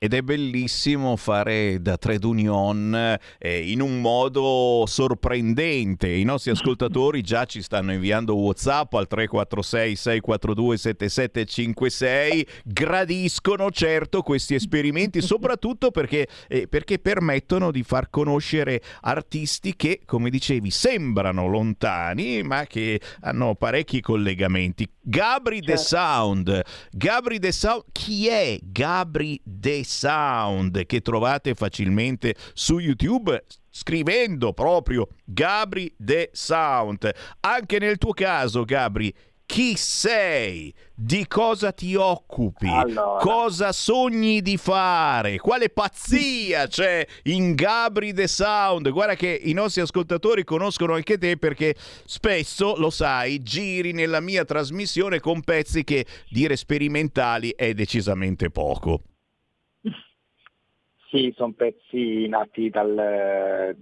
Ed 0.04 0.14
è 0.14 0.22
bellissimo 0.22 1.16
fare 1.16 1.82
da 1.82 1.96
trade 1.96 2.26
union 2.26 3.18
eh, 3.38 3.72
in 3.72 3.80
un 3.80 4.02
modo 4.02 4.84
sorprendente. 4.86 6.10
I 6.10 6.26
nostri 6.26 6.52
ascoltatori 6.52 7.22
già 7.22 7.46
ci 7.46 7.62
stanno 7.62 7.94
inviando 7.94 8.36
WhatsApp 8.36 8.96
al 8.96 9.08
346 9.08 9.96
642 9.96 10.78
7756. 10.78 12.48
Gradiscono 12.66 13.72
certo 13.72 14.24
questi 14.24 14.56
esperimenti, 14.56 15.22
soprattutto 15.24 15.90
perché, 15.90 16.28
eh, 16.50 16.68
perché 16.68 17.00
permettono 17.00 17.72
di 17.72 17.84
far 17.84 18.10
conoscere 18.10 18.82
artisti 19.04 19.74
che, 19.78 20.02
come 20.06 20.30
dicevi, 20.30 20.70
sembrano 20.70 21.48
lontani, 21.48 22.44
ma 22.44 22.66
che 22.66 23.00
hanno 23.22 23.56
parecchi 23.56 24.02
collegamenti. 24.02 24.86
Gabri 25.00 25.62
The 25.62 25.78
Sound. 25.78 26.62
Gabri 26.92 27.40
The 27.40 27.54
Sound. 27.54 27.84
Chi 27.94 28.28
è 28.28 28.60
Gabri 28.62 29.40
The 29.46 29.86
Sound? 29.86 29.92
Che 30.86 31.02
trovate 31.02 31.54
facilmente 31.54 32.36
su 32.54 32.80
YouTube 32.80 33.44
scrivendo 33.70 34.54
proprio 34.54 35.08
Gabri 35.26 35.94
The 35.98 36.30
Sound. 36.34 37.12
Anche 37.40 37.80
nel 37.80 37.98
tuo 37.98 38.14
caso, 38.14 38.64
Gabri, 38.64 39.14
chi 39.46 39.76
sei? 39.76 40.74
Di 40.96 41.28
cosa 41.28 41.72
ti 41.72 41.96
occupi? 41.96 42.68
Allora. 42.68 43.20
Cosa 43.20 43.72
sogni 43.72 44.42
di 44.42 44.58
fare? 44.58 45.38
Quale 45.38 45.70
pazzia 45.70 46.68
c'è 46.68 47.06
in 47.24 47.54
Gabri 47.54 48.14
The 48.14 48.28
Sound? 48.28 48.90
Guarda 48.90 49.16
che 49.16 49.40
i 49.44 49.54
nostri 49.54 49.82
ascoltatori 49.82 50.44
conoscono 50.44 50.94
anche 50.94 51.18
te 51.18 51.38
perché 51.38 51.76
spesso, 52.06 52.76
lo 52.78 52.90
sai, 52.90 53.44
giri 53.44 53.92
nella 53.92 54.22
mia 54.22 54.46
trasmissione 54.46 55.20
con 55.20 55.42
pezzi 55.42 55.84
che 55.84 56.06
dire 56.30 56.56
sperimentali 56.56 57.54
è 57.56 57.74
decisamente 57.74 58.50
poco. 58.50 59.02
Sì, 61.14 61.32
sono 61.38 61.54
pezzi 61.56 62.28
nati 62.28 62.72
dal- 62.72 63.76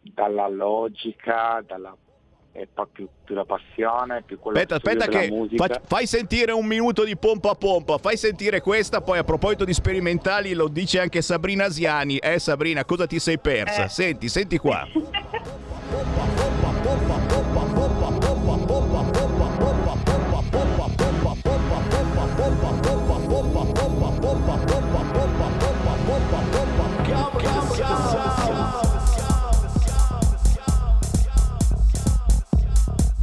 dalla 0.00 0.48
logica, 0.48 1.62
dalla, 1.64 1.96
poi 2.74 2.86
più, 2.90 3.08
più 3.22 3.36
la 3.36 3.44
passione, 3.44 4.22
più 4.22 4.40
quello 4.40 4.58
Aspetta, 4.58 4.74
aspetta 4.74 5.06
che 5.06 5.30
fac- 5.54 5.86
fai 5.86 6.08
sentire 6.08 6.50
un 6.50 6.66
minuto 6.66 7.04
di 7.04 7.16
pompa 7.16 7.50
a 7.50 7.54
pompa, 7.54 7.98
fai 7.98 8.16
sentire 8.16 8.60
questa, 8.60 9.00
poi 9.00 9.18
a 9.18 9.24
proposito 9.24 9.64
di 9.64 9.72
sperimentali 9.72 10.52
lo 10.52 10.66
dice 10.66 10.98
anche 10.98 11.22
Sabrina 11.22 11.66
Asiani. 11.66 12.16
Eh 12.16 12.40
Sabrina, 12.40 12.84
cosa 12.84 13.06
ti 13.06 13.20
sei 13.20 13.38
persa? 13.38 13.84
Eh. 13.84 13.88
Senti, 13.88 14.28
senti 14.28 14.58
qua. 14.58 14.84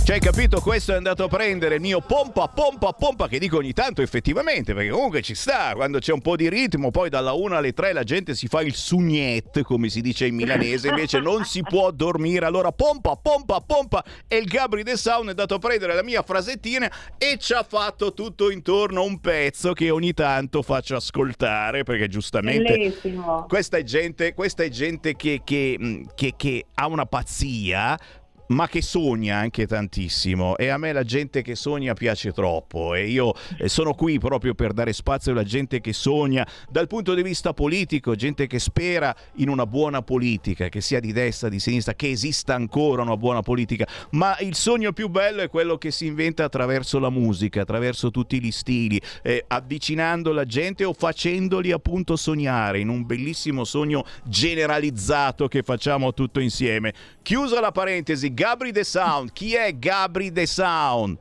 Cioè, 0.06 0.20
capito? 0.20 0.62
Questo 0.62 0.92
è 0.92 0.96
andato 0.96 1.24
a 1.24 1.28
prendere 1.28 1.76
il 1.76 1.82
mio 1.82 2.00
pompa, 2.00 2.48
pompa, 2.48 2.92
pompa, 2.94 3.28
che 3.28 3.40
dico 3.40 3.58
ogni 3.58 3.74
tanto 3.74 4.04
effettivamente, 4.04 4.76
perché 4.76 4.90
comunque 4.92 5.24
ci 5.24 5.34
sta, 5.34 5.72
quando 5.74 5.98
c'è 5.98 6.12
un 6.14 6.22
po' 6.22 6.36
di 6.36 6.48
ritmo, 6.48 6.92
poi 6.92 7.10
dalla 7.10 7.34
1 7.34 7.56
alle 7.56 7.74
3 7.74 7.92
la 7.92 8.04
gente 8.04 8.36
si 8.36 8.46
fa 8.46 8.62
il 8.62 8.76
sugnet, 8.76 9.64
come 9.64 9.90
si 9.90 10.02
dice 10.02 10.28
in 10.28 10.36
milanese, 10.36 10.90
invece 10.90 11.18
non 11.20 11.44
si 11.44 11.64
può 11.64 11.90
dormire. 11.90 12.46
Allora, 12.46 12.72
pompa, 12.72 13.16
pompa, 13.16 13.62
pompa, 13.62 14.04
e 14.28 14.38
il 14.38 14.46
Gabri 14.46 14.84
The 14.84 14.96
Sound 14.96 15.26
è 15.26 15.30
andato 15.32 15.56
a 15.56 15.60
prendere 15.60 15.96
la 15.96 16.04
mia 16.04 16.22
frasettina 16.22 16.88
e 17.18 17.38
ci 17.40 17.54
ha 17.54 17.66
fatto 17.68 18.14
tutto 18.14 18.52
intorno 18.52 19.02
un 19.04 19.20
pezzo 19.20 19.74
che 19.74 19.90
ogni 19.90 20.14
tanto 20.14 20.62
faccio 20.62 20.96
ascoltare, 20.96 21.82
perché 21.82 22.08
giustamente 22.10 22.78
Bellissimo. 22.78 23.46
questa 23.48 23.78
è 23.78 23.84
gente, 23.84 24.36
questa 24.36 24.62
è 24.62 24.70
gente 24.70 25.16
che, 25.16 25.42
che- 25.44 26.06
che- 26.14 26.34
che 26.38 26.66
ha 26.76 26.86
una 26.86 27.08
pazzia 27.08 27.98
ma 28.48 28.68
che 28.68 28.82
sogna 28.82 29.38
anche 29.38 29.66
tantissimo. 29.66 30.58
E 30.58 30.68
a 30.68 30.78
me 30.78 30.92
la 30.92 31.04
gente 31.04 31.42
che 31.42 31.56
sogna 31.56 31.94
piace 31.94 32.32
troppo. 32.32 32.94
E 32.94 33.08
io 33.08 33.34
eh, 33.58 33.68
sono 33.70 33.94
qui 33.94 34.20
proprio 34.20 34.54
per 34.54 34.74
dare 34.74 34.94
spazio 34.94 35.32
alla 35.32 35.44
gente 35.44 35.82
che 35.82 35.94
sogna 35.94 36.48
dal 36.70 36.88
punto 36.88 37.14
di 37.14 37.24
vista 37.24 37.54
politico, 37.54 38.16
gente 38.16 38.48
che 38.48 38.60
spera 38.60 39.16
in 39.36 39.50
una 39.50 39.66
buona 39.66 40.02
politica, 40.02 40.70
che 40.70 40.82
sia 40.82 41.00
di 41.00 41.12
destra, 41.12 41.50
di 41.50 41.60
sinistra, 41.60 41.94
che 41.94 42.10
esista 42.10 42.54
ancora 42.54 43.02
una 43.02 43.18
buona 43.18 43.42
politica, 43.42 43.88
ma 44.12 44.38
il 44.40 44.56
sogno 44.56 44.94
più 44.94 45.10
bello 45.10 45.42
è 45.42 45.50
quello 45.50 45.78
che 45.78 45.92
si 45.92 46.06
inventa 46.06 46.44
attraverso 46.44 47.00
la 47.00 47.10
musica, 47.10 47.62
attraverso 47.62 48.12
tutti 48.12 48.42
gli 48.42 48.52
stili, 48.52 49.02
eh, 49.24 49.44
avvicinando 49.48 50.32
la 50.32 50.46
gente 50.46 50.84
o 50.84 50.94
facendoli 50.94 51.72
appunto 51.72 52.16
sognare 52.16 52.80
in 52.80 52.90
un 52.90 53.06
bellissimo 53.06 53.64
sogno 53.64 54.06
generalizzato 54.24 55.48
che 55.48 55.64
facciamo 55.64 56.14
tutto 56.14 56.40
insieme. 56.40 56.94
Chiusa 57.22 57.60
la 57.60 57.72
parentesi, 57.72 58.34
Gabri 58.36 58.74
The 58.74 58.84
Sound, 58.84 59.32
chi 59.32 59.56
è 59.56 59.74
Gabri 59.78 60.30
The 60.30 60.46
Sound? 60.46 61.18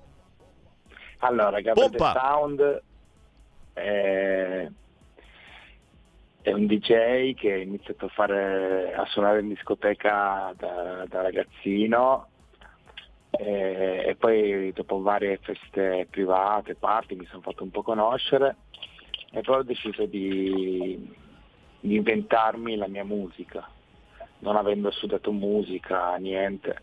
Allora, 1.19 1.61
Gabriel 1.61 1.91
Pompa. 1.91 2.13
The 2.13 2.19
Sound 2.19 2.83
è, 3.73 4.69
è 6.43 6.53
un 6.53 6.67
DJ 6.67 7.35
che 7.35 7.53
ha 7.53 7.57
iniziato 7.59 8.07
a, 8.07 8.09
fare, 8.09 8.95
a 8.95 9.07
suonare 9.07 9.39
in 9.39 9.49
discoteca 9.49 10.55
da, 10.57 11.05
da 11.07 11.23
ragazzino 11.23 12.27
e, 13.31 14.07
e 14.09 14.17
poi 14.17 14.73
dopo 14.73 15.01
varie 15.01 15.39
feste 15.41 16.09
private, 16.11 16.75
party, 16.75 17.15
mi 17.15 17.27
sono 17.27 17.43
fatto 17.43 17.63
un 17.63 17.71
po' 17.71 17.83
conoscere 17.83 18.57
e 19.31 19.41
poi 19.41 19.59
ho 19.59 19.63
deciso 19.63 20.05
di, 20.07 21.15
di 21.79 21.95
inventarmi 21.95 22.75
la 22.75 22.89
mia 22.89 23.05
musica, 23.05 23.69
non 24.41 24.57
avendo 24.57 24.91
studiato 24.91 25.33
musica, 25.33 26.15
niente. 26.17 26.79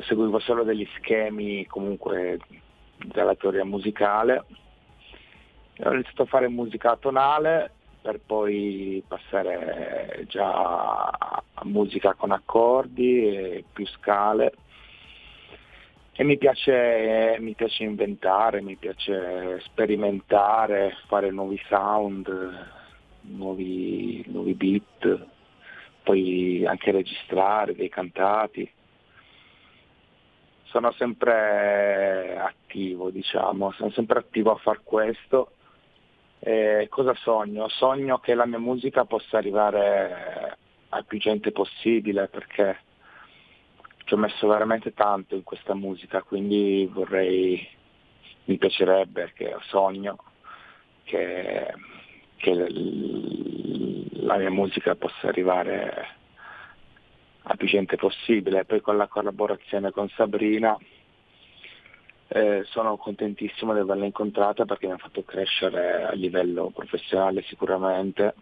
Seguivo 0.00 0.38
solo 0.38 0.62
degli 0.62 0.86
schemi 0.96 1.66
comunque 1.66 2.38
della 2.96 3.34
teoria 3.34 3.64
musicale. 3.64 4.44
Ho 5.82 5.92
iniziato 5.92 6.22
a 6.22 6.26
fare 6.26 6.48
musica 6.48 6.96
tonale 6.96 7.72
per 8.02 8.20
poi 8.20 9.02
passare 9.06 10.24
già 10.28 10.50
a 10.50 11.64
musica 11.64 12.14
con 12.14 12.30
accordi 12.30 13.26
e 13.26 13.64
più 13.72 13.86
scale. 13.86 14.52
E 16.12 16.24
mi 16.24 16.36
piace, 16.36 17.36
mi 17.40 17.54
piace 17.54 17.82
inventare, 17.84 18.60
mi 18.60 18.76
piace 18.76 19.60
sperimentare, 19.64 20.96
fare 21.06 21.30
nuovi 21.30 21.58
sound, 21.68 22.28
nuovi, 23.22 24.22
nuovi 24.28 24.54
beat, 24.54 25.26
poi 26.02 26.64
anche 26.66 26.90
registrare 26.90 27.74
dei 27.74 27.88
cantati 27.88 28.70
sono 30.64 30.92
sempre 30.92 32.38
attivo, 32.38 33.10
diciamo, 33.10 33.72
sono 33.72 33.90
sempre 33.90 34.20
attivo 34.20 34.52
a 34.52 34.56
far 34.56 34.82
questo. 34.84 35.52
E 36.38 36.86
cosa 36.88 37.12
sogno? 37.14 37.68
Sogno 37.68 38.18
che 38.18 38.34
la 38.34 38.46
mia 38.46 38.58
musica 38.58 39.04
possa 39.04 39.36
arrivare 39.36 40.56
a 40.90 41.02
più 41.02 41.18
gente 41.18 41.52
possibile 41.52 42.28
perché 42.28 42.78
ci 44.04 44.14
ho 44.14 44.16
messo 44.16 44.46
veramente 44.46 44.94
tanto 44.94 45.34
in 45.34 45.42
questa 45.42 45.74
musica, 45.74 46.22
quindi 46.22 46.88
vorrei, 46.90 47.68
mi 48.44 48.56
piacerebbe, 48.56 49.32
che 49.34 49.54
sogno 49.68 50.16
che, 51.04 51.74
che 52.36 52.52
la 54.20 54.36
mia 54.36 54.50
musica 54.50 54.94
possa 54.94 55.28
arrivare 55.28 56.08
a 57.42 57.56
più 57.56 57.66
gente 57.66 57.96
possibile. 57.96 58.64
Poi 58.64 58.80
con 58.80 58.96
la 58.96 59.06
collaborazione 59.06 59.90
con 59.90 60.08
Sabrina 60.10 60.76
eh, 62.28 62.62
sono 62.66 62.96
contentissimo 62.96 63.72
di 63.72 63.80
averla 63.80 64.04
incontrata 64.04 64.64
perché 64.64 64.86
mi 64.86 64.92
ha 64.92 64.98
fatto 64.98 65.24
crescere 65.24 66.04
a 66.04 66.12
livello 66.12 66.70
professionale 66.70 67.42
sicuramente. 67.42 68.34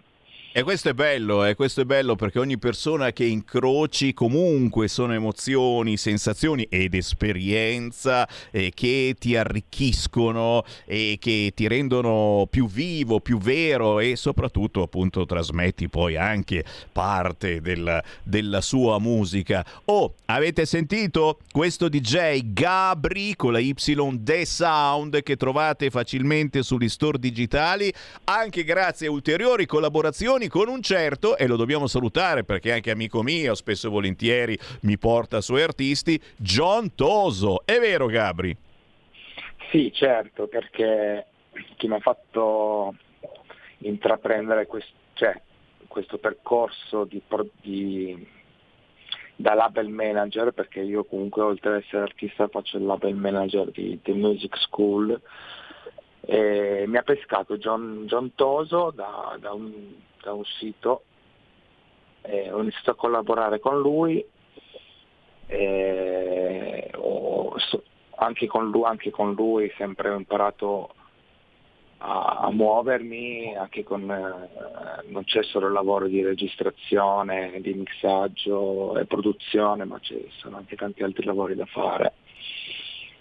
E 0.58 0.64
questo 0.64 0.88
è 0.88 0.92
bello, 0.92 1.44
eh, 1.44 1.54
questo 1.54 1.82
è 1.82 1.84
bello 1.84 2.16
perché 2.16 2.40
ogni 2.40 2.58
persona 2.58 3.12
che 3.12 3.22
incroci 3.22 4.12
comunque 4.12 4.88
sono 4.88 5.12
emozioni, 5.12 5.96
sensazioni 5.96 6.64
ed 6.68 6.94
esperienza 6.94 8.28
eh, 8.50 8.72
che 8.74 9.14
ti 9.16 9.36
arricchiscono 9.36 10.64
e 10.84 11.16
che 11.20 11.52
ti 11.54 11.68
rendono 11.68 12.48
più 12.50 12.66
vivo, 12.66 13.20
più 13.20 13.38
vero 13.38 14.00
e 14.00 14.16
soprattutto 14.16 14.82
appunto 14.82 15.24
trasmetti 15.26 15.88
poi 15.88 16.16
anche 16.16 16.64
parte 16.90 17.60
del- 17.60 18.02
della 18.24 18.60
sua 18.60 18.98
musica. 18.98 19.64
Oh, 19.84 20.14
avete 20.24 20.66
sentito 20.66 21.38
questo 21.52 21.88
DJ 21.88 22.52
Gabri 22.52 23.36
con 23.36 23.52
la 23.52 23.60
Y 23.60 23.76
The 23.76 24.44
Sound 24.44 25.22
che 25.22 25.36
trovate 25.36 25.88
facilmente 25.90 26.64
sugli 26.64 26.88
store 26.88 27.20
digitali 27.20 27.94
anche 28.24 28.64
grazie 28.64 29.06
a 29.06 29.12
ulteriori 29.12 29.64
collaborazioni 29.64 30.46
con 30.48 30.68
un 30.68 30.82
certo, 30.82 31.36
e 31.36 31.46
lo 31.46 31.56
dobbiamo 31.56 31.86
salutare 31.86 32.44
perché 32.44 32.70
è 32.70 32.74
anche 32.74 32.90
amico 32.90 33.22
mio, 33.22 33.54
spesso 33.54 33.86
e 33.86 33.90
volentieri 33.90 34.58
mi 34.82 34.98
porta 34.98 35.40
suoi 35.40 35.62
artisti, 35.62 36.20
John 36.36 36.94
Toso. 36.94 37.62
È 37.64 37.78
vero 37.78 38.06
Gabri? 38.06 38.56
Sì, 39.70 39.92
certo, 39.92 40.46
perché 40.46 41.26
chi 41.76 41.88
mi 41.88 41.94
ha 41.94 42.00
fatto 42.00 42.94
intraprendere 43.78 44.66
quest- 44.66 44.92
cioè, 45.14 45.40
questo 45.86 46.18
percorso 46.18 47.04
di, 47.04 47.22
di- 47.60 48.26
da 49.36 49.54
label 49.54 49.88
manager, 49.88 50.52
perché 50.52 50.80
io 50.80 51.04
comunque 51.04 51.42
oltre 51.42 51.70
ad 51.70 51.82
essere 51.82 52.02
artista 52.02 52.48
faccio 52.48 52.76
il 52.76 52.86
label 52.86 53.14
manager 53.14 53.70
di 53.70 54.00
The 54.02 54.12
Music 54.12 54.56
School, 54.56 55.20
mi 56.28 56.96
ha 56.96 57.02
pescato 57.02 57.56
John, 57.56 58.04
John 58.06 58.34
Toso 58.34 58.90
da, 58.94 59.36
da 59.40 59.52
un, 59.52 59.72
da 60.22 60.32
un 60.32 60.44
sito, 60.44 61.04
e 62.22 62.50
ho 62.52 62.60
iniziato 62.60 62.90
a 62.90 62.96
collaborare 62.96 63.58
con 63.58 63.80
lui, 63.80 64.24
e 65.46 66.90
ho- 66.94 67.54
anche, 68.16 68.46
con 68.46 68.70
lui, 68.70 68.84
anche 68.84 69.10
con 69.10 69.32
lui 69.32 69.72
sempre 69.76 70.10
ho 70.10 70.16
imparato 70.16 70.94
a, 71.98 72.38
a 72.42 72.50
muovermi, 72.50 73.56
anche 73.56 73.82
con, 73.84 74.02
eh, 74.10 75.08
non 75.08 75.24
c'è 75.24 75.42
solo 75.42 75.66
il 75.66 75.72
lavoro 75.72 76.06
di 76.06 76.22
registrazione, 76.22 77.60
di 77.60 77.74
mixaggio 77.74 78.96
e 78.98 79.06
produzione, 79.06 79.84
ma 79.84 79.98
ci 80.00 80.28
sono 80.38 80.56
anche 80.56 80.76
tanti 80.76 81.02
altri 81.02 81.24
lavori 81.24 81.54
da 81.54 81.66
fare. 81.66 82.12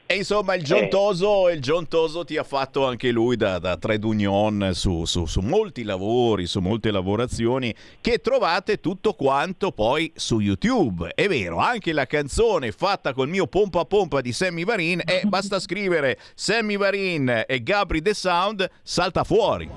E 0.10 0.16
insomma 0.16 0.56
il 0.56 0.64
John 0.64 0.84
Eh. 0.84 0.88
Toso, 0.88 1.50
il 1.50 1.60
John 1.60 1.86
Toso 1.90 2.24
ti 2.24 2.38
ha 2.38 2.44
fatto 2.44 2.86
anche 2.86 3.12
lui 3.12 3.36
da, 3.36 3.60
da 3.60 3.76
trade 3.76 4.06
union 4.06 4.70
su, 4.74 5.04
su- 5.04 5.26
su 5.26 5.42
molti 5.42 5.84
lavori, 5.84 6.46
su 6.46 6.62
molte 6.62 6.92
lavorazioni 6.92 7.76
che 8.00 8.20
trovate 8.20 8.80
tutto 8.80 9.14
quanto 9.16 9.74
poi 9.74 10.10
su 10.16 10.40
YouTube. 10.40 11.12
È 11.14 11.28
vero, 11.28 11.58
anche 11.58 11.92
la 11.92 12.06
canzone 12.06 12.72
fatta 12.72 13.12
col 13.12 13.28
mio 13.28 13.48
pompa 13.48 13.84
pompa 13.84 14.22
di 14.22 14.32
Sammy 14.32 14.64
Varin 14.64 15.02
e 15.06 15.24
basta 15.28 15.60
scrivere 15.60 16.18
Sammy 16.36 16.78
Varin 16.78 17.44
e 17.46 17.62
Gabri 17.62 18.02
The 18.02 18.14
Sound 18.14 18.70
salta 18.84 19.26
fuori. 19.26 19.70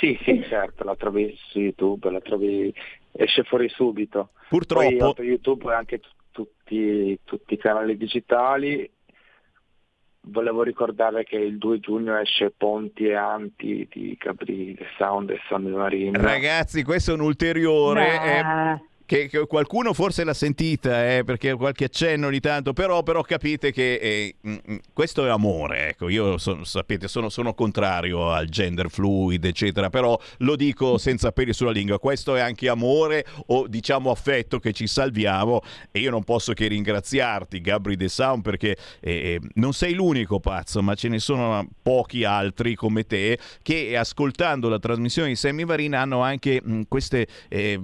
Sì, 0.00 0.18
sì, 0.24 0.44
certo, 0.48 0.82
la 0.82 0.96
trovi 0.96 1.32
su 1.50 1.60
YouTube, 1.60 2.10
la 2.10 2.20
trovi, 2.20 2.74
esce 3.12 3.44
fuori 3.44 3.68
subito. 3.68 4.30
Purtroppo- 4.48 5.12
Poi 5.14 5.26
YouTube 5.26 5.70
e 5.70 5.74
anche 5.74 6.00
t- 6.00 6.08
tutti, 6.64 7.18
tutti 7.24 7.54
i 7.54 7.58
canali 7.58 7.96
digitali. 7.96 8.90
Volevo 10.26 10.62
ricordare 10.62 11.22
che 11.24 11.36
il 11.36 11.58
2 11.58 11.80
giugno 11.80 12.18
esce 12.18 12.50
Ponti 12.50 13.08
e 13.08 13.14
Anti 13.14 13.86
di 13.92 14.16
Capri 14.18 14.74
The 14.74 14.86
Sound 14.96 15.28
e 15.30 15.38
Sammy 15.48 15.70
Marino. 15.70 16.18
Ragazzi, 16.18 16.82
questo 16.82 17.10
è 17.10 17.14
un 17.14 17.20
ulteriore. 17.20 18.04
Beh. 18.04 18.38
eh, 18.38 18.80
che, 19.06 19.28
qualcuno 19.46 19.92
forse 19.92 20.24
l'ha 20.24 20.34
sentita, 20.34 21.16
eh, 21.16 21.24
perché 21.24 21.52
qualche 21.54 21.84
accenno 21.84 22.28
ogni 22.28 22.40
tanto, 22.40 22.72
però, 22.72 23.02
però 23.02 23.22
capite 23.22 23.70
che 23.70 23.94
eh, 23.94 24.36
mm, 24.46 24.54
mm, 24.70 24.76
questo 24.92 25.26
è 25.26 25.28
amore, 25.28 25.90
ecco, 25.90 26.08
io 26.08 26.38
sono, 26.38 26.64
sapete, 26.64 27.06
sono, 27.06 27.28
sono, 27.28 27.52
contrario 27.54 28.32
al 28.32 28.46
gender 28.48 28.90
fluid, 28.90 29.44
eccetera, 29.44 29.90
però 29.90 30.18
lo 30.38 30.56
dico 30.56 30.96
senza 30.96 31.32
peli 31.32 31.52
sulla 31.52 31.70
lingua, 31.70 31.98
questo 31.98 32.34
è 32.34 32.40
anche 32.40 32.68
amore 32.68 33.26
o 33.46 33.66
diciamo 33.66 34.10
affetto 34.10 34.58
che 34.58 34.72
ci 34.72 34.86
salviamo 34.86 35.60
e 35.90 36.00
io 36.00 36.10
non 36.10 36.24
posso 36.24 36.52
che 36.54 36.66
ringraziarti, 36.66 37.60
Gabri 37.60 37.96
De 37.96 38.08
Sound, 38.08 38.42
perché 38.42 38.76
eh, 39.00 39.12
eh, 39.12 39.40
non 39.54 39.74
sei 39.74 39.92
l'unico 39.92 40.40
pazzo, 40.40 40.82
ma 40.82 40.94
ce 40.94 41.08
ne 41.08 41.18
sono 41.18 41.66
pochi 41.82 42.24
altri 42.24 42.74
come 42.74 43.04
te 43.04 43.38
che 43.62 43.96
ascoltando 43.96 44.68
la 44.68 44.78
trasmissione 44.78 45.28
di 45.28 45.36
Sammy 45.36 45.64
Varin 45.64 45.94
hanno 45.94 46.22
anche 46.22 46.60
mh, 46.62 46.72
mm, 46.74 46.80
queste 46.88 47.26
eh, 47.48 47.78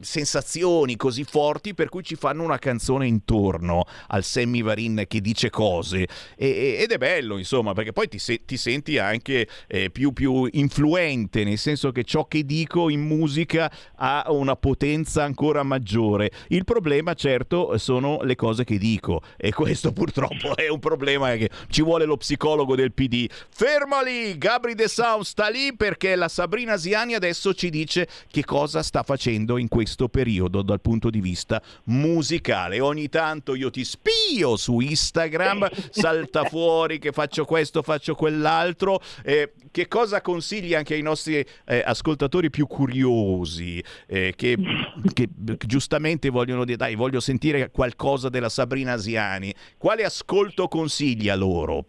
sensazioni 0.00 0.56
emozioni 0.58 0.96
così 0.96 1.24
forti 1.24 1.74
per 1.74 1.88
cui 1.88 2.02
ci 2.02 2.16
fanno 2.16 2.42
una 2.42 2.58
canzone 2.58 3.06
intorno 3.06 3.84
al 4.08 4.24
Sammy 4.24 4.62
Varin 4.62 5.04
che 5.06 5.20
dice 5.20 5.50
cose. 5.50 6.06
E, 6.36 6.76
ed 6.80 6.90
è 6.90 6.98
bello 6.98 7.38
insomma 7.38 7.72
perché 7.72 7.92
poi 7.92 8.08
ti, 8.08 8.18
se, 8.18 8.44
ti 8.44 8.56
senti 8.56 8.98
anche 8.98 9.48
eh, 9.66 9.90
più, 9.90 10.12
più 10.12 10.48
influente 10.52 11.44
nel 11.44 11.58
senso 11.58 11.92
che 11.92 12.04
ciò 12.04 12.26
che 12.26 12.44
dico 12.44 12.88
in 12.88 13.00
musica 13.00 13.70
ha 13.96 14.26
una 14.28 14.56
potenza 14.56 15.24
ancora 15.24 15.62
maggiore. 15.62 16.30
Il 16.48 16.64
problema 16.64 17.14
certo 17.14 17.76
sono 17.78 18.20
le 18.22 18.36
cose 18.36 18.64
che 18.64 18.78
dico 18.78 19.22
e 19.36 19.52
questo 19.52 19.92
purtroppo 19.98 20.56
è 20.56 20.68
un 20.68 20.78
problema 20.78 21.34
che 21.34 21.50
ci 21.68 21.82
vuole 21.82 22.04
lo 22.04 22.16
psicologo 22.16 22.74
del 22.74 22.92
PD 22.92 23.28
ferma 23.50 24.02
lì 24.02 24.36
Gabri 24.36 24.74
De 24.74 24.88
Sound 24.88 25.24
sta 25.24 25.48
lì 25.48 25.74
perché 25.74 26.14
la 26.14 26.28
Sabrina 26.28 26.76
Ziani 26.76 27.14
adesso 27.14 27.54
ci 27.54 27.70
dice 27.70 28.08
che 28.30 28.44
cosa 28.44 28.82
sta 28.82 29.02
facendo 29.02 29.58
in 29.58 29.68
questo 29.68 30.08
periodo 30.08 30.47
periodo 30.48 30.62
dal 30.62 30.80
punto 30.80 31.10
di 31.10 31.20
vista 31.20 31.62
musicale. 31.84 32.80
Ogni 32.80 33.08
tanto 33.08 33.54
io 33.54 33.70
ti 33.70 33.84
spio 33.84 34.56
su 34.56 34.80
Instagram, 34.80 35.68
salta 35.90 36.44
fuori 36.48 36.98
che 36.98 37.12
faccio 37.12 37.44
questo, 37.44 37.82
faccio 37.82 38.14
quell'altro. 38.14 39.00
Eh, 39.22 39.52
che 39.70 39.86
cosa 39.86 40.20
consigli 40.20 40.74
anche 40.74 40.94
ai 40.94 41.02
nostri 41.02 41.44
eh, 41.66 41.82
ascoltatori 41.84 42.48
più 42.50 42.66
curiosi 42.66 43.82
eh, 44.06 44.32
che, 44.34 44.56
che, 45.12 45.28
giustamente 45.66 46.30
vogliono 46.30 46.64
dire 46.64 46.78
dai 46.78 46.94
voglio 46.94 47.20
sentire 47.20 47.70
qualcosa 47.70 48.30
della 48.30 48.48
Sabrina 48.48 48.94
Asiani 48.94 49.54
quale 49.76 50.04
ascolto 50.04 50.68
consiglia 50.68 51.34
loro? 51.36 51.84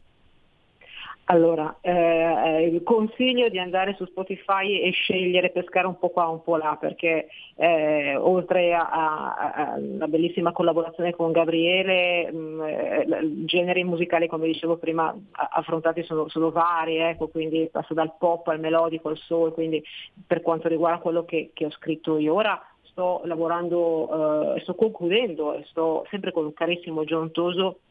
Allora, 1.31 1.77
eh, 1.81 2.81
consiglio 2.83 3.49
di 3.49 3.59
andare 3.59 3.93
su 3.93 4.05
Spotify 4.05 4.79
e 4.79 4.89
scegliere, 4.89 5.51
pescare 5.51 5.85
un 5.85 5.99
po' 5.99 6.09
qua, 6.09 6.27
un 6.27 6.41
po' 6.41 6.57
là, 6.57 6.75
perché 6.79 7.27
eh, 7.55 8.15
oltre 8.15 8.73
alla 8.73 10.07
bellissima 10.07 10.51
collaborazione 10.51 11.13
con 11.13 11.31
Gabriele, 11.31 12.31
mh, 12.31 12.63
eh, 12.63 13.45
generi 13.45 13.83
musicali, 13.83 14.27
come 14.27 14.47
dicevo 14.47 14.77
prima, 14.77 15.15
affrontati 15.51 16.01
sono, 16.01 16.27
sono 16.29 16.49
vari, 16.49 16.97
ecco, 16.97 17.27
quindi 17.27 17.69
passo 17.71 17.93
dal 17.93 18.15
pop 18.17 18.47
al 18.47 18.59
melodico 18.59 19.09
al 19.09 19.17
soul, 19.17 19.53
quindi 19.53 19.83
per 20.25 20.41
quanto 20.41 20.67
riguarda 20.67 20.97
quello 20.97 21.25
che, 21.25 21.51
che 21.53 21.65
ho 21.65 21.71
scritto 21.71 22.17
io. 22.17 22.33
Ora, 22.33 22.59
sto 22.85 23.21
lavorando, 23.25 24.55
eh, 24.55 24.61
sto 24.61 24.73
concludendo 24.73 25.61
sto 25.67 26.07
sempre 26.09 26.31
con 26.31 26.45
un 26.45 26.53
carissimo 26.53 27.03
John 27.03 27.31
Toso 27.31 27.81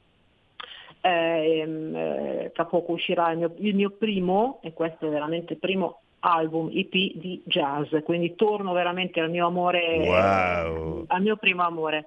eh, 1.00 2.50
tra 2.54 2.64
poco 2.64 2.92
uscirà 2.92 3.30
il 3.30 3.38
mio, 3.38 3.54
il 3.58 3.74
mio 3.74 3.90
primo, 3.90 4.60
e 4.62 4.72
questo 4.72 5.06
è 5.06 5.10
veramente 5.10 5.54
il 5.54 5.58
primo 5.58 6.00
album 6.20 6.70
EP 6.72 6.90
di 6.90 7.42
jazz, 7.44 7.94
quindi 8.04 8.34
torno 8.34 8.72
veramente 8.72 9.20
al 9.20 9.30
mio 9.30 9.46
amore, 9.46 9.98
wow. 9.98 11.04
al 11.06 11.22
mio 11.22 11.36
primo 11.36 11.62
amore. 11.62 12.04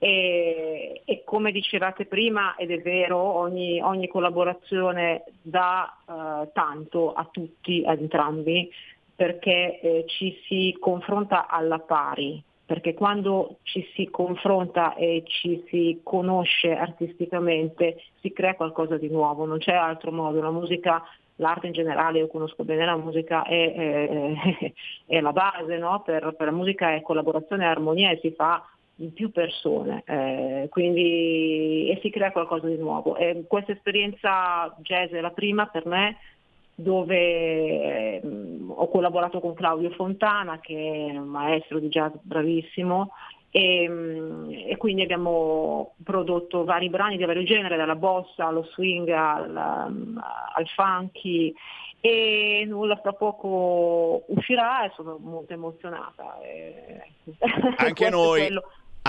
E, 0.00 1.02
e, 1.04 1.24
come 1.24 1.50
dicevate 1.50 2.06
prima, 2.06 2.54
ed 2.54 2.70
è 2.70 2.80
vero, 2.80 3.18
ogni, 3.18 3.80
ogni 3.80 4.06
collaborazione 4.06 5.24
dà 5.42 5.92
uh, 6.04 6.48
tanto 6.52 7.12
a 7.14 7.28
tutti, 7.32 7.82
ad 7.84 8.00
entrambi, 8.00 8.70
perché 9.16 9.80
eh, 9.80 10.04
ci 10.06 10.38
si 10.46 10.76
confronta 10.78 11.48
alla 11.48 11.80
pari, 11.80 12.40
perché 12.68 12.92
quando 12.92 13.60
ci 13.62 13.82
si 13.94 14.10
confronta 14.10 14.94
e 14.94 15.22
ci 15.24 15.64
si 15.70 16.00
conosce 16.02 16.76
artisticamente 16.76 18.02
si 18.20 18.30
crea 18.30 18.56
qualcosa 18.56 18.98
di 18.98 19.08
nuovo, 19.08 19.46
non 19.46 19.56
c'è 19.56 19.72
altro 19.72 20.12
modo, 20.12 20.42
la 20.42 20.50
musica, 20.50 21.02
l'arte 21.36 21.68
in 21.68 21.72
generale, 21.72 22.18
io 22.18 22.26
conosco 22.26 22.64
bene 22.64 22.84
la 22.84 22.98
musica, 22.98 23.42
è, 23.44 23.72
è, 23.72 24.72
è 25.06 25.18
la 25.18 25.32
base, 25.32 25.78
no? 25.78 26.02
per, 26.04 26.34
per, 26.36 26.48
la 26.48 26.52
musica 26.52 26.92
è 26.92 27.00
collaborazione 27.00 27.64
e 27.64 27.68
armonia 27.68 28.10
e 28.10 28.18
si 28.20 28.32
fa 28.32 28.62
in 28.96 29.14
più 29.14 29.30
persone, 29.30 30.02
eh, 30.04 30.66
quindi 30.68 31.88
e 31.88 31.98
si 32.02 32.10
crea 32.10 32.32
qualcosa 32.32 32.66
di 32.66 32.76
nuovo. 32.76 33.16
E 33.16 33.44
questa 33.48 33.72
esperienza 33.72 34.76
jazz 34.82 35.12
è 35.12 35.22
la 35.22 35.30
prima 35.30 35.68
per 35.68 35.86
me, 35.86 36.18
dove 36.80 37.16
eh, 37.16 38.22
ho 38.68 38.88
collaborato 38.88 39.40
con 39.40 39.52
Claudio 39.52 39.90
Fontana 39.90 40.60
che 40.60 41.08
è 41.10 41.18
un 41.18 41.26
maestro 41.26 41.80
di 41.80 41.88
jazz 41.88 42.12
bravissimo 42.22 43.10
e, 43.50 43.88
mm, 43.88 44.50
e, 44.68 44.76
quindi 44.76 45.02
abbiamo 45.02 45.94
prodotto 46.04 46.62
vari 46.62 46.88
brani 46.88 47.16
di 47.16 47.24
vario 47.24 47.42
genere, 47.42 47.76
dalla 47.76 47.96
bossa 47.96 48.46
allo 48.46 48.62
swing 48.74 49.08
al, 49.08 49.56
al 49.56 50.68
funky 50.76 51.52
e 52.00 52.64
nulla 52.68 52.94
fra 52.98 53.12
poco 53.12 54.22
uscirà 54.28 54.84
e 54.84 54.92
sono 54.94 55.18
molto 55.20 55.54
emozionata. 55.54 56.36
Anche 57.78 58.08
noi. 58.10 58.40
Quello 58.42 58.62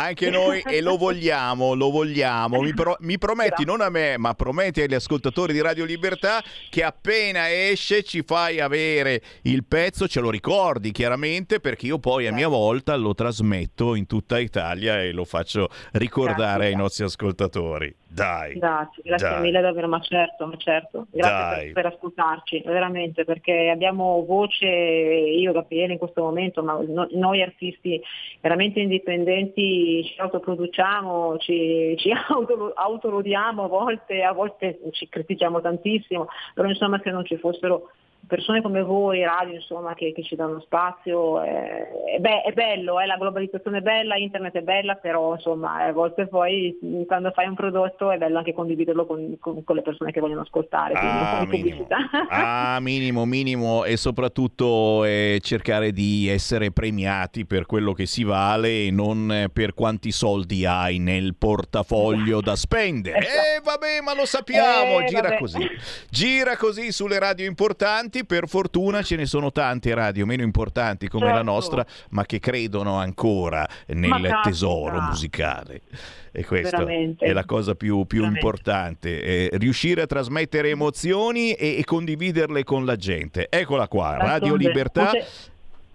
anche 0.03 0.29
noi 0.29 0.61
e 0.61 0.81
lo 0.81 0.97
vogliamo, 0.97 1.73
lo 1.73 1.89
vogliamo. 1.89 2.61
Mi, 2.61 2.73
pro- 2.73 2.97
mi 3.01 3.17
prometti, 3.17 3.65
non 3.65 3.81
a 3.81 3.89
me, 3.89 4.17
ma 4.17 4.33
prometti 4.33 4.81
agli 4.81 4.93
ascoltatori 4.93 5.53
di 5.53 5.61
Radio 5.61 5.85
Libertà 5.85 6.41
che 6.69 6.83
appena 6.83 7.51
esce 7.51 8.03
ci 8.03 8.23
fai 8.23 8.59
avere 8.59 9.21
il 9.43 9.63
pezzo, 9.65 10.07
ce 10.07 10.19
lo 10.19 10.29
ricordi 10.29 10.91
chiaramente, 10.91 11.59
perché 11.59 11.85
io 11.85 11.99
poi 11.99 12.27
a 12.27 12.33
mia 12.33 12.47
volta 12.47 12.95
lo 12.95 13.13
trasmetto 13.13 13.95
in 13.95 14.05
tutta 14.05 14.39
Italia 14.39 15.01
e 15.01 15.11
lo 15.11 15.25
faccio 15.25 15.69
ricordare 15.93 16.35
Grazie. 16.35 16.67
ai 16.67 16.75
nostri 16.75 17.03
ascoltatori. 17.03 17.95
Dai. 18.11 18.57
Grazie, 18.57 19.03
grazie 19.03 19.29
dai. 19.29 19.41
mille 19.41 19.61
davvero, 19.61 19.87
ma 19.87 19.99
certo, 20.01 20.47
ma 20.47 20.57
certo. 20.57 21.05
Grazie 21.11 21.65
per, 21.65 21.73
per, 21.73 21.85
ascoltarci, 21.93 22.63
veramente, 22.65 23.23
perché 23.23 23.69
abbiamo 23.69 24.25
voce, 24.25 24.65
io 24.65 25.51
Gabriele 25.51 25.93
in 25.93 25.99
questo 25.99 26.23
momento, 26.23 26.63
ma 26.63 26.79
no, 26.85 27.07
noi 27.11 27.43
artisti 27.43 28.01
veramente 28.41 28.79
indipendenti 28.79 29.88
ci 30.03 30.19
autoproduciamo, 30.19 31.37
ci, 31.37 31.95
ci 31.97 32.11
auto, 32.29 32.71
autorodiamo 32.73 33.63
a 33.63 33.67
volte, 33.67 34.23
a 34.23 34.31
volte 34.31 34.79
ci 34.91 35.07
criticchiamo 35.07 35.61
tantissimo, 35.61 36.27
però 36.53 36.67
insomma 36.67 36.99
se 37.03 37.11
non 37.11 37.25
ci 37.25 37.37
fossero 37.37 37.91
persone 38.29 38.61
come 38.61 38.81
voi, 38.83 39.23
radio 39.23 39.55
insomma, 39.55 39.95
che, 39.95 40.13
che 40.13 40.23
ci 40.23 40.35
danno 40.35 40.61
spazio, 40.61 41.41
è, 41.41 41.89
è, 42.15 42.19
be- 42.19 42.43
è 42.43 42.51
bello, 42.53 42.99
eh, 42.99 43.05
la 43.07 43.17
globalizzazione 43.17 43.79
è 43.79 43.81
bella, 43.81 44.15
internet 44.15 44.53
è 44.53 44.61
bella, 44.61 44.95
però 44.95 45.33
insomma 45.33 45.83
a 45.83 45.91
volte 45.91 46.27
poi 46.27 46.77
quando 47.07 47.31
fai 47.31 47.47
un 47.47 47.55
prodotto 47.55 48.11
è 48.11 48.17
bello 48.17 48.37
anche 48.37 48.53
condividerlo 48.53 49.05
con, 49.05 49.37
con, 49.39 49.63
con 49.63 49.75
le 49.75 49.81
persone 49.81 50.11
che 50.11 50.19
vogliono 50.19 50.41
ascoltare. 50.41 50.93
Ah 50.93 51.45
minimo. 51.49 51.87
ah, 52.29 52.77
minimo, 52.79 53.25
minimo 53.25 53.83
e 53.83 53.97
soprattutto 53.97 55.03
eh, 55.03 55.39
cercare 55.41 55.91
di 55.91 56.27
essere 56.27 56.71
premiati 56.71 57.45
per 57.45 57.65
quello 57.65 57.93
che 57.93 58.05
si 58.05 58.23
vale 58.23 58.85
e 58.85 58.91
non 58.91 59.49
per 59.51 59.73
quanti 59.73 60.11
soldi 60.11 60.65
hai 60.65 60.99
nel 60.99 61.35
portafoglio 61.35 62.41
da 62.41 62.55
spendere. 62.55 63.17
Esatto. 63.29 63.47
eh, 63.57 63.61
vabbè, 63.63 64.01
ma 64.01 64.15
lo 64.15 64.25
sappiamo, 64.25 64.99
eh, 64.99 65.05
gira 65.05 65.21
vabbè. 65.21 65.37
così. 65.37 65.67
Gira 66.09 66.57
così 66.57 66.91
sulle 66.91 67.19
radio 67.19 67.45
importanti 67.45 68.18
importanti, 68.19 68.25
per 68.25 68.47
fortuna 68.47 69.01
ce 69.01 69.15
ne 69.15 69.25
sono 69.25 69.51
tante 69.51 69.93
radio 69.93 70.25
meno 70.25 70.43
importanti 70.43 71.07
come 71.07 71.25
certo. 71.25 71.37
la 71.37 71.43
nostra, 71.43 71.85
ma 72.09 72.25
che 72.25 72.39
credono 72.39 72.95
ancora 72.95 73.67
nel 73.87 74.39
tesoro 74.43 74.99
musicale. 75.01 75.81
E 76.31 76.45
questa 76.45 76.77
Veramente. 76.77 77.25
è 77.25 77.33
la 77.33 77.45
cosa 77.45 77.73
più, 77.75 78.05
più 78.05 78.23
importante, 78.23 79.21
eh, 79.21 79.49
riuscire 79.53 80.03
a 80.03 80.05
trasmettere 80.05 80.69
emozioni 80.69 81.53
e, 81.53 81.77
e, 81.77 81.83
condividerle 81.83 82.63
con 82.63 82.85
la 82.85 82.95
gente. 82.95 83.47
Eccola 83.49 83.87
qua, 83.87 84.17
Radio 84.17 84.55
Libertà. 84.55 85.11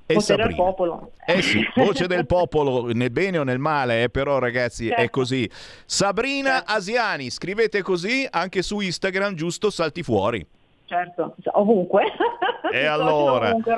E 0.07 0.15
voce 0.15 0.37
del 0.37 0.55
popolo. 0.55 1.13
Eh 1.25 1.41
sì, 1.41 1.67
voce 1.77 2.07
del 2.07 2.27
popolo, 2.27 2.93
nel 2.93 3.11
bene 3.11 3.39
o 3.39 3.43
nel 3.43 3.59
male, 3.59 4.03
eh, 4.03 4.11
però 4.11 4.39
ragazzi 4.39 4.89
certo. 4.89 5.03
è 5.03 5.09
così. 5.09 5.49
Sabrina 5.87 6.57
certo. 6.57 6.73
Asiani, 6.73 7.31
scrivete 7.31 7.81
così 7.81 8.27
anche 8.29 8.61
su 8.61 8.81
Instagram, 8.81 9.35
giusto? 9.35 9.71
Salti 9.71 10.03
fuori. 10.03 10.47
Certo, 10.87 11.35
ovunque. 11.53 12.05
E 12.73 12.85
allora, 12.87 13.51
ovunque 13.51 13.75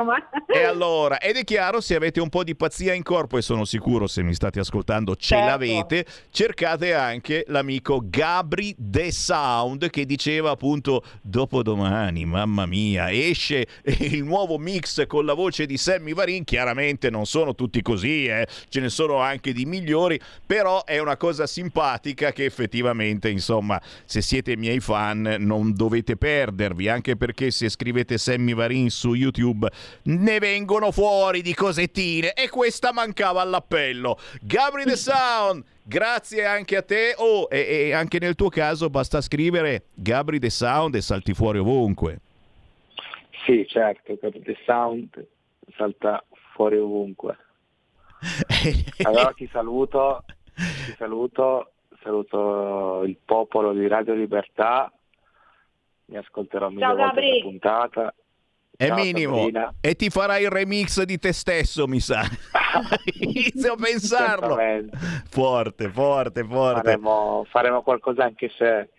e 0.46 0.62
allora, 0.64 1.18
ed 1.18 1.36
è 1.36 1.44
chiaro, 1.44 1.80
se 1.80 1.94
avete 1.94 2.20
un 2.20 2.28
po' 2.28 2.44
di 2.44 2.54
pazzia 2.56 2.92
in 2.92 3.02
corpo, 3.02 3.36
e 3.38 3.42
sono 3.42 3.64
sicuro 3.64 4.06
se 4.06 4.22
mi 4.22 4.34
state 4.34 4.60
ascoltando 4.60 5.14
ce 5.16 5.34
Certo. 5.36 5.46
l'avete, 5.46 6.06
cercate 6.30 6.94
anche 6.94 7.44
l'amico 7.48 8.00
Gabri 8.04 8.74
The 8.78 9.10
Sound 9.12 9.90
che 9.90 10.04
diceva 10.06 10.50
appunto 10.50 11.02
dopodomani, 11.22 12.24
mamma 12.24 12.66
mia, 12.66 13.10
esce 13.10 13.66
il 13.84 14.24
nuovo 14.24 14.58
mix 14.58 15.06
con 15.06 15.24
la 15.24 15.34
voce 15.34 15.66
di 15.66 15.76
Sammy 15.76 16.14
Varin, 16.14 16.44
chiaramente 16.44 17.10
non 17.10 17.26
sono 17.26 17.54
tutti 17.54 17.82
così, 17.82 18.26
eh, 18.26 18.46
ce 18.68 18.80
ne 18.80 18.88
sono 18.88 19.18
anche 19.18 19.52
di 19.52 19.64
migliori, 19.66 20.18
però 20.44 20.84
è 20.84 20.98
una 20.98 21.16
cosa 21.16 21.46
simpatica 21.46 22.32
che 22.32 22.44
effettivamente, 22.44 23.28
insomma, 23.28 23.80
se 24.04 24.22
siete 24.22 24.56
miei 24.56 24.80
fan 24.80 25.36
non 25.38 25.74
dovete 25.74 26.16
perdervi, 26.16 26.88
anche 26.88 26.95
perché 27.16 27.50
se 27.50 27.68
scrivete 27.68 28.18
Sammy 28.18 28.54
Varin 28.54 28.88
su 28.90 29.14
YouTube 29.14 29.68
ne 30.04 30.38
vengono 30.38 30.90
fuori 30.90 31.42
di 31.42 31.54
cosettine 31.54 32.32
e 32.32 32.48
questa 32.48 32.92
mancava 32.92 33.40
all'appello. 33.40 34.18
Gabri 34.40 34.84
The 34.84 34.96
Sound, 34.96 35.64
grazie 35.82 36.44
anche 36.44 36.76
a 36.76 36.82
te. 36.82 37.14
Oh, 37.16 37.48
e, 37.50 37.58
e 37.60 37.92
anche 37.92 38.18
nel 38.18 38.34
tuo 38.34 38.48
caso 38.48 38.88
basta 38.90 39.20
scrivere 39.20 39.86
Gabri 39.94 40.38
The 40.38 40.50
Sound 40.50 40.94
e 40.94 41.00
salti 41.00 41.34
fuori 41.34 41.58
ovunque. 41.58 42.20
Sì, 43.44 43.64
certo, 43.68 44.18
capite, 44.18 44.56
sound 44.64 45.24
salta 45.76 46.24
fuori 46.54 46.78
ovunque. 46.78 47.36
Allora 49.04 49.32
ti 49.32 49.48
saluto, 49.52 50.24
ti 50.54 50.94
saluto, 50.96 51.72
saluto 52.02 53.02
il 53.04 53.16
popolo 53.24 53.72
di 53.72 53.86
Radio 53.86 54.14
Libertà, 54.14 54.92
mi 56.06 56.16
ascolterò 56.16 56.68
mille 56.68 56.80
Ciao, 56.80 56.96
volte 56.96 57.14
Gabri. 57.20 57.38
la 57.38 57.42
puntata. 57.44 58.14
È 58.76 58.86
Ciao, 58.88 58.96
minimo. 58.96 59.36
Sabrina. 59.36 59.74
E 59.80 59.94
ti 59.94 60.10
farai 60.10 60.42
il 60.42 60.50
remix 60.50 61.02
di 61.02 61.18
te 61.18 61.32
stesso, 61.32 61.86
mi 61.86 61.98
sa. 62.00 62.22
Inizio 63.20 63.72
a 63.72 63.76
pensarlo. 63.76 64.56
Forte, 65.30 65.88
forte, 65.88 66.44
forte. 66.44 66.80
Faremo, 66.82 67.46
faremo 67.48 67.82
qualcosa 67.82 68.24
anche 68.24 68.50
se 68.56 68.90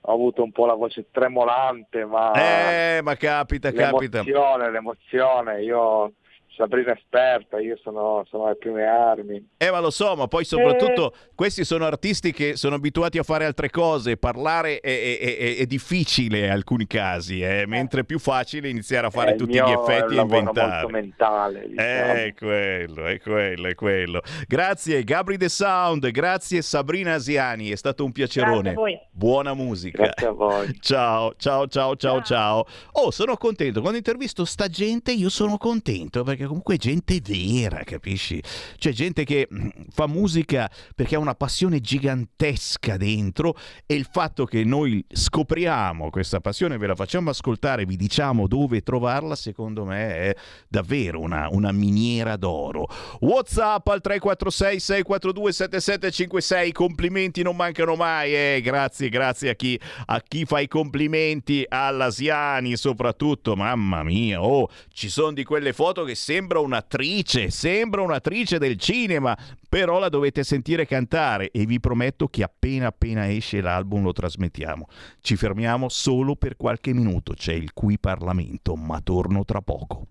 ho 0.00 0.12
avuto 0.12 0.42
un 0.42 0.50
po' 0.52 0.66
la 0.66 0.74
voce 0.74 1.06
tremolante, 1.10 2.04
ma 2.04 2.32
Eh, 2.32 3.00
ma 3.02 3.14
capita, 3.16 3.70
capita. 3.72 4.22
l'emozione, 4.22 4.70
l'emozione, 4.70 5.62
io 5.62 6.12
Sabrina 6.58 6.92
è 6.92 6.96
esperta, 6.96 7.60
io 7.60 7.78
sono, 7.82 8.24
sono 8.28 8.46
alle 8.46 8.56
prime 8.56 8.84
armi. 8.84 9.48
Eh, 9.56 9.70
ma 9.70 9.78
lo 9.78 9.90
so, 9.90 10.16
ma 10.16 10.26
poi 10.26 10.44
soprattutto 10.44 11.14
questi 11.34 11.64
sono 11.64 11.84
artisti 11.84 12.32
che 12.32 12.56
sono 12.56 12.74
abituati 12.74 13.16
a 13.18 13.22
fare 13.22 13.44
altre 13.44 13.70
cose. 13.70 14.16
Parlare 14.16 14.80
è, 14.80 14.88
è- 14.90 15.36
è- 15.38 15.56
è 15.58 15.66
difficile 15.66 16.44
in 16.46 16.50
alcuni 16.50 16.86
casi, 16.86 17.40
eh, 17.40 17.64
mentre 17.66 18.00
è 18.00 18.04
più 18.04 18.18
facile 18.18 18.68
iniziare 18.68 19.06
a 19.06 19.10
fare 19.10 19.32
Eh, 19.32 19.36
tutti 19.36 19.52
gli 19.52 19.58
è 19.58 19.70
effetti 19.70 20.16
e 20.16 20.20
inventare. 20.20 20.68
molto 20.68 20.88
mentale, 20.88 21.68
diciamo. 21.68 22.12
È 22.12 22.34
quello, 22.36 23.06
è 23.06 23.20
quello, 23.20 23.68
è 23.68 23.74
quello. 23.74 24.20
Grazie 24.48 25.04
Gabri 25.04 25.38
The 25.38 25.48
Sound, 25.48 26.10
grazie 26.10 26.60
Sabrina 26.62 27.14
Asiani, 27.14 27.70
è 27.70 27.76
stato 27.76 28.04
un 28.04 28.10
piacerone. 28.12 28.60
Grazie 28.62 28.70
a 28.72 28.74
voi. 28.74 28.98
Buona 29.12 29.54
musica. 29.54 30.02
Grazie 30.02 30.26
a 30.26 30.30
voi. 30.32 30.76
Ciao, 30.80 31.34
ciao, 31.36 31.66
ciao, 31.68 31.94
ciao, 31.96 32.22
ciao. 32.22 32.66
Oh, 32.92 33.10
sono 33.12 33.36
contento. 33.36 33.80
Quando 33.80 33.98
intervisto 33.98 34.44
sta 34.44 34.66
gente, 34.68 35.12
io 35.12 35.28
sono 35.28 35.56
contento 35.58 36.22
perché 36.24 36.46
comunque 36.48 36.76
gente 36.76 37.20
vera, 37.20 37.84
capisci? 37.84 38.42
C'è 38.76 38.90
gente 38.90 39.24
che 39.24 39.46
mm, 39.52 39.68
fa 39.90 40.06
musica 40.06 40.68
perché 40.94 41.14
ha 41.14 41.18
una 41.18 41.34
passione 41.34 41.80
gigantesca 41.80 42.96
dentro 42.96 43.54
e 43.86 43.94
il 43.94 44.08
fatto 44.10 44.44
che 44.44 44.64
noi 44.64 45.04
scopriamo 45.08 46.10
questa 46.10 46.40
passione, 46.40 46.78
ve 46.78 46.88
la 46.88 46.94
facciamo 46.96 47.30
ascoltare, 47.30 47.84
vi 47.84 47.96
diciamo 47.96 48.46
dove 48.46 48.80
trovarla, 48.80 49.36
secondo 49.36 49.84
me 49.84 50.16
è 50.16 50.36
davvero 50.68 51.20
una, 51.20 51.48
una 51.50 51.72
miniera 51.72 52.36
d'oro. 52.36 52.88
WhatsApp 53.20 53.86
al 53.88 54.00
346 54.00 54.80
642 54.80 55.52
7756, 55.52 56.72
complimenti 56.72 57.42
non 57.42 57.56
mancano 57.56 57.94
mai, 57.94 58.34
eh. 58.34 58.60
grazie, 58.62 59.08
grazie 59.08 59.50
a 59.50 59.54
chi, 59.54 59.78
a 60.06 60.20
chi 60.26 60.44
fa 60.44 60.60
i 60.60 60.68
complimenti 60.68 61.64
all'Asiani 61.68 62.76
soprattutto, 62.76 63.54
mamma 63.54 64.02
mia, 64.02 64.42
oh, 64.42 64.68
ci 64.92 65.08
sono 65.08 65.32
di 65.32 65.44
quelle 65.44 65.72
foto 65.72 66.04
che 66.04 66.14
sembra 66.38 66.60
un'attrice, 66.60 67.50
sembra 67.50 68.00
un'attrice 68.02 68.58
del 68.58 68.76
cinema, 68.76 69.36
però 69.68 69.98
la 69.98 70.08
dovete 70.08 70.44
sentire 70.44 70.86
cantare 70.86 71.50
e 71.50 71.66
vi 71.66 71.80
prometto 71.80 72.28
che 72.28 72.44
appena 72.44 72.86
appena 72.86 73.28
esce 73.28 73.60
l'album 73.60 74.04
lo 74.04 74.12
trasmettiamo. 74.12 74.86
Ci 75.20 75.34
fermiamo 75.34 75.88
solo 75.88 76.36
per 76.36 76.56
qualche 76.56 76.92
minuto, 76.92 77.32
c'è 77.32 77.54
il 77.54 77.72
Qui 77.72 77.98
Parlamento, 77.98 78.76
ma 78.76 79.00
torno 79.00 79.44
tra 79.44 79.60
poco. 79.60 80.06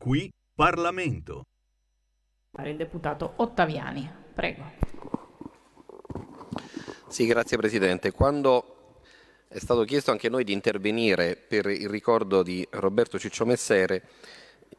Qui 0.00 0.32
Parlamento. 0.52 1.44
Il 2.64 2.76
deputato 2.76 3.34
Ottaviani, 3.36 4.10
prego. 4.34 4.64
Sì, 7.06 7.26
grazie 7.26 7.56
Presidente. 7.56 8.10
Quando 8.10 8.75
è 9.56 9.58
stato 9.58 9.84
chiesto 9.84 10.10
anche 10.10 10.28
noi 10.28 10.44
di 10.44 10.52
intervenire 10.52 11.34
per 11.34 11.64
il 11.64 11.88
ricordo 11.88 12.42
di 12.42 12.66
Roberto 12.72 13.18
Ciccio 13.18 13.46
Messere, 13.46 14.02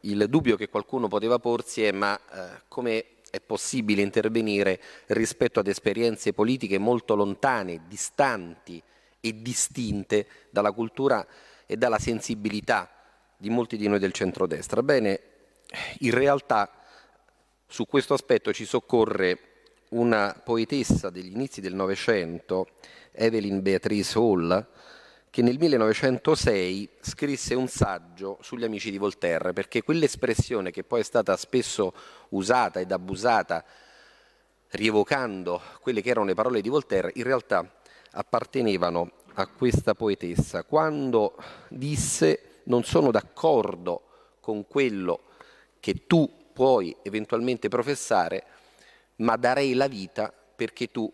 il 0.02 0.26
dubbio 0.28 0.54
che 0.54 0.68
qualcuno 0.68 1.08
poteva 1.08 1.40
porsi 1.40 1.82
è 1.82 1.90
ma 1.90 2.16
eh, 2.16 2.60
come 2.68 3.04
è 3.28 3.40
possibile 3.40 4.02
intervenire 4.02 4.80
rispetto 5.06 5.58
ad 5.58 5.66
esperienze 5.66 6.32
politiche 6.32 6.78
molto 6.78 7.16
lontane, 7.16 7.86
distanti 7.88 8.80
e 9.18 9.42
distinte 9.42 10.28
dalla 10.48 10.70
cultura 10.70 11.26
e 11.66 11.76
dalla 11.76 11.98
sensibilità 11.98 12.88
di 13.36 13.50
molti 13.50 13.76
di 13.76 13.88
noi 13.88 13.98
del 13.98 14.12
centrodestra? 14.12 14.80
Bene, 14.84 15.20
in 15.98 16.12
realtà 16.12 16.70
su 17.66 17.84
questo 17.84 18.14
aspetto 18.14 18.52
ci 18.52 18.64
soccorre 18.64 19.57
una 19.90 20.38
poetessa 20.42 21.10
degli 21.10 21.32
inizi 21.32 21.60
del 21.60 21.74
Novecento, 21.74 22.68
Evelyn 23.12 23.62
Beatrice 23.62 24.18
Hall, 24.18 24.66
che 25.30 25.42
nel 25.42 25.58
1906 25.58 26.88
scrisse 27.00 27.54
un 27.54 27.68
saggio 27.68 28.38
sugli 28.40 28.64
amici 28.64 28.90
di 28.90 28.98
Voltaire, 28.98 29.52
perché 29.52 29.82
quell'espressione 29.82 30.70
che 30.70 30.84
poi 30.84 31.00
è 31.00 31.04
stata 31.04 31.36
spesso 31.36 31.92
usata 32.30 32.80
ed 32.80 32.92
abusata, 32.92 33.64
rievocando 34.70 35.60
quelle 35.80 36.02
che 36.02 36.10
erano 36.10 36.26
le 36.26 36.34
parole 36.34 36.60
di 36.60 36.68
Voltaire, 36.68 37.12
in 37.14 37.22
realtà 37.24 37.80
appartenevano 38.12 39.12
a 39.34 39.46
questa 39.46 39.94
poetessa, 39.94 40.64
quando 40.64 41.36
disse 41.68 42.62
non 42.64 42.84
sono 42.84 43.10
d'accordo 43.10 44.02
con 44.40 44.66
quello 44.66 45.20
che 45.80 46.06
tu 46.06 46.28
puoi 46.52 46.94
eventualmente 47.02 47.68
professare, 47.68 48.44
ma 49.18 49.36
darei 49.36 49.74
la 49.74 49.86
vita 49.86 50.32
perché 50.32 50.90
tu 50.90 51.12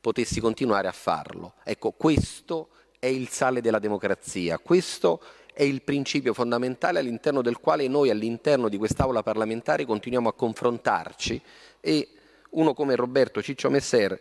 potessi 0.00 0.40
continuare 0.40 0.88
a 0.88 0.92
farlo. 0.92 1.54
Ecco, 1.64 1.92
questo 1.92 2.68
è 2.98 3.06
il 3.06 3.28
sale 3.28 3.60
della 3.60 3.78
democrazia, 3.78 4.58
questo 4.58 5.20
è 5.52 5.62
il 5.62 5.82
principio 5.82 6.34
fondamentale 6.34 6.98
all'interno 6.98 7.40
del 7.40 7.58
quale 7.58 7.86
noi 7.88 8.10
all'interno 8.10 8.68
di 8.68 8.76
quest'Aula 8.76 9.22
parlamentare 9.22 9.84
continuiamo 9.84 10.28
a 10.28 10.34
confrontarci 10.34 11.40
e 11.80 12.08
uno 12.50 12.74
come 12.74 12.96
Roberto 12.96 13.40
Ciccio 13.40 13.70
Messer 13.70 14.20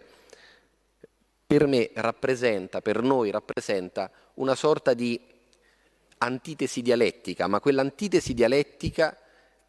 per 1.45 1.67
me 1.67 1.91
rappresenta, 1.95 2.81
per 2.81 3.01
noi 3.01 3.31
rappresenta 3.31 4.09
una 4.35 4.55
sorta 4.55 4.93
di 4.93 5.19
antitesi 6.19 6.81
dialettica, 6.81 7.47
ma 7.47 7.59
quell'antitesi 7.59 8.33
dialettica 8.33 9.17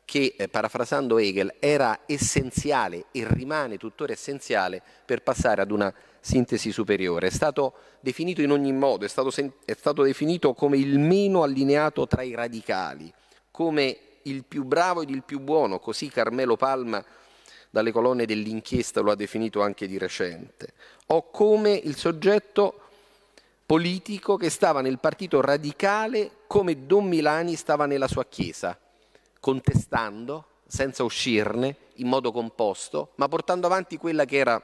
che, 0.05 0.34
eh, 0.36 0.48
parafrasando 0.48 1.18
Hegel, 1.18 1.55
era 1.59 2.00
essenziale 2.07 3.07
e 3.11 3.26
rimane 3.26 3.76
tuttora 3.76 4.12
essenziale 4.12 4.82
per 5.05 5.22
passare 5.22 5.62
ad 5.62 5.70
una 5.70 5.92
sintesi 6.20 6.72
superiore. 6.72 7.28
È 7.28 7.30
stato 7.30 7.74
definito 8.00 8.40
in 8.40 8.50
ogni 8.50 8.72
modo, 8.72 9.05
è 9.05 9.09
stato, 9.09 9.30
sen- 9.30 9.52
è 9.64 9.74
stato 9.74 10.02
definito 10.02 10.55
come 10.55 10.76
il 10.76 10.98
meno 10.98 11.42
allineato 11.42 12.07
tra 12.07 12.22
i 12.22 12.34
radicali, 12.34 13.12
come 13.50 13.98
il 14.22 14.44
più 14.44 14.64
bravo 14.64 15.02
ed 15.02 15.11
il 15.11 15.22
più 15.22 15.40
buono, 15.40 15.78
così 15.78 16.09
Carmelo 16.09 16.57
Palma 16.57 17.05
dalle 17.70 17.92
colonne 17.92 18.24
dell'inchiesta 18.24 19.00
lo 19.00 19.11
ha 19.11 19.16
definito 19.16 19.61
anche 19.61 19.86
di 19.86 19.98
recente, 19.98 20.74
o 21.07 21.30
come 21.30 21.72
il 21.72 21.96
soggetto 21.96 22.80
politico 23.66 24.36
che 24.36 24.50
stava 24.50 24.80
nel 24.80 24.98
partito 24.98 25.40
radicale 25.40 26.30
come 26.46 26.86
Don 26.86 27.07
Milani 27.07 27.57
stava 27.57 27.86
nella 27.86 28.07
sua 28.07 28.24
chiesa, 28.26 28.78
contestando 29.45 30.62
senza 30.66 31.05
uscirne 31.05 31.76
in 31.97 32.09
modo 32.09 32.32
composto, 32.32 33.11
ma 33.16 33.28
portando 33.28 33.66
avanti 33.66 33.99
quella 33.99 34.24
che 34.24 34.38
era 34.38 34.62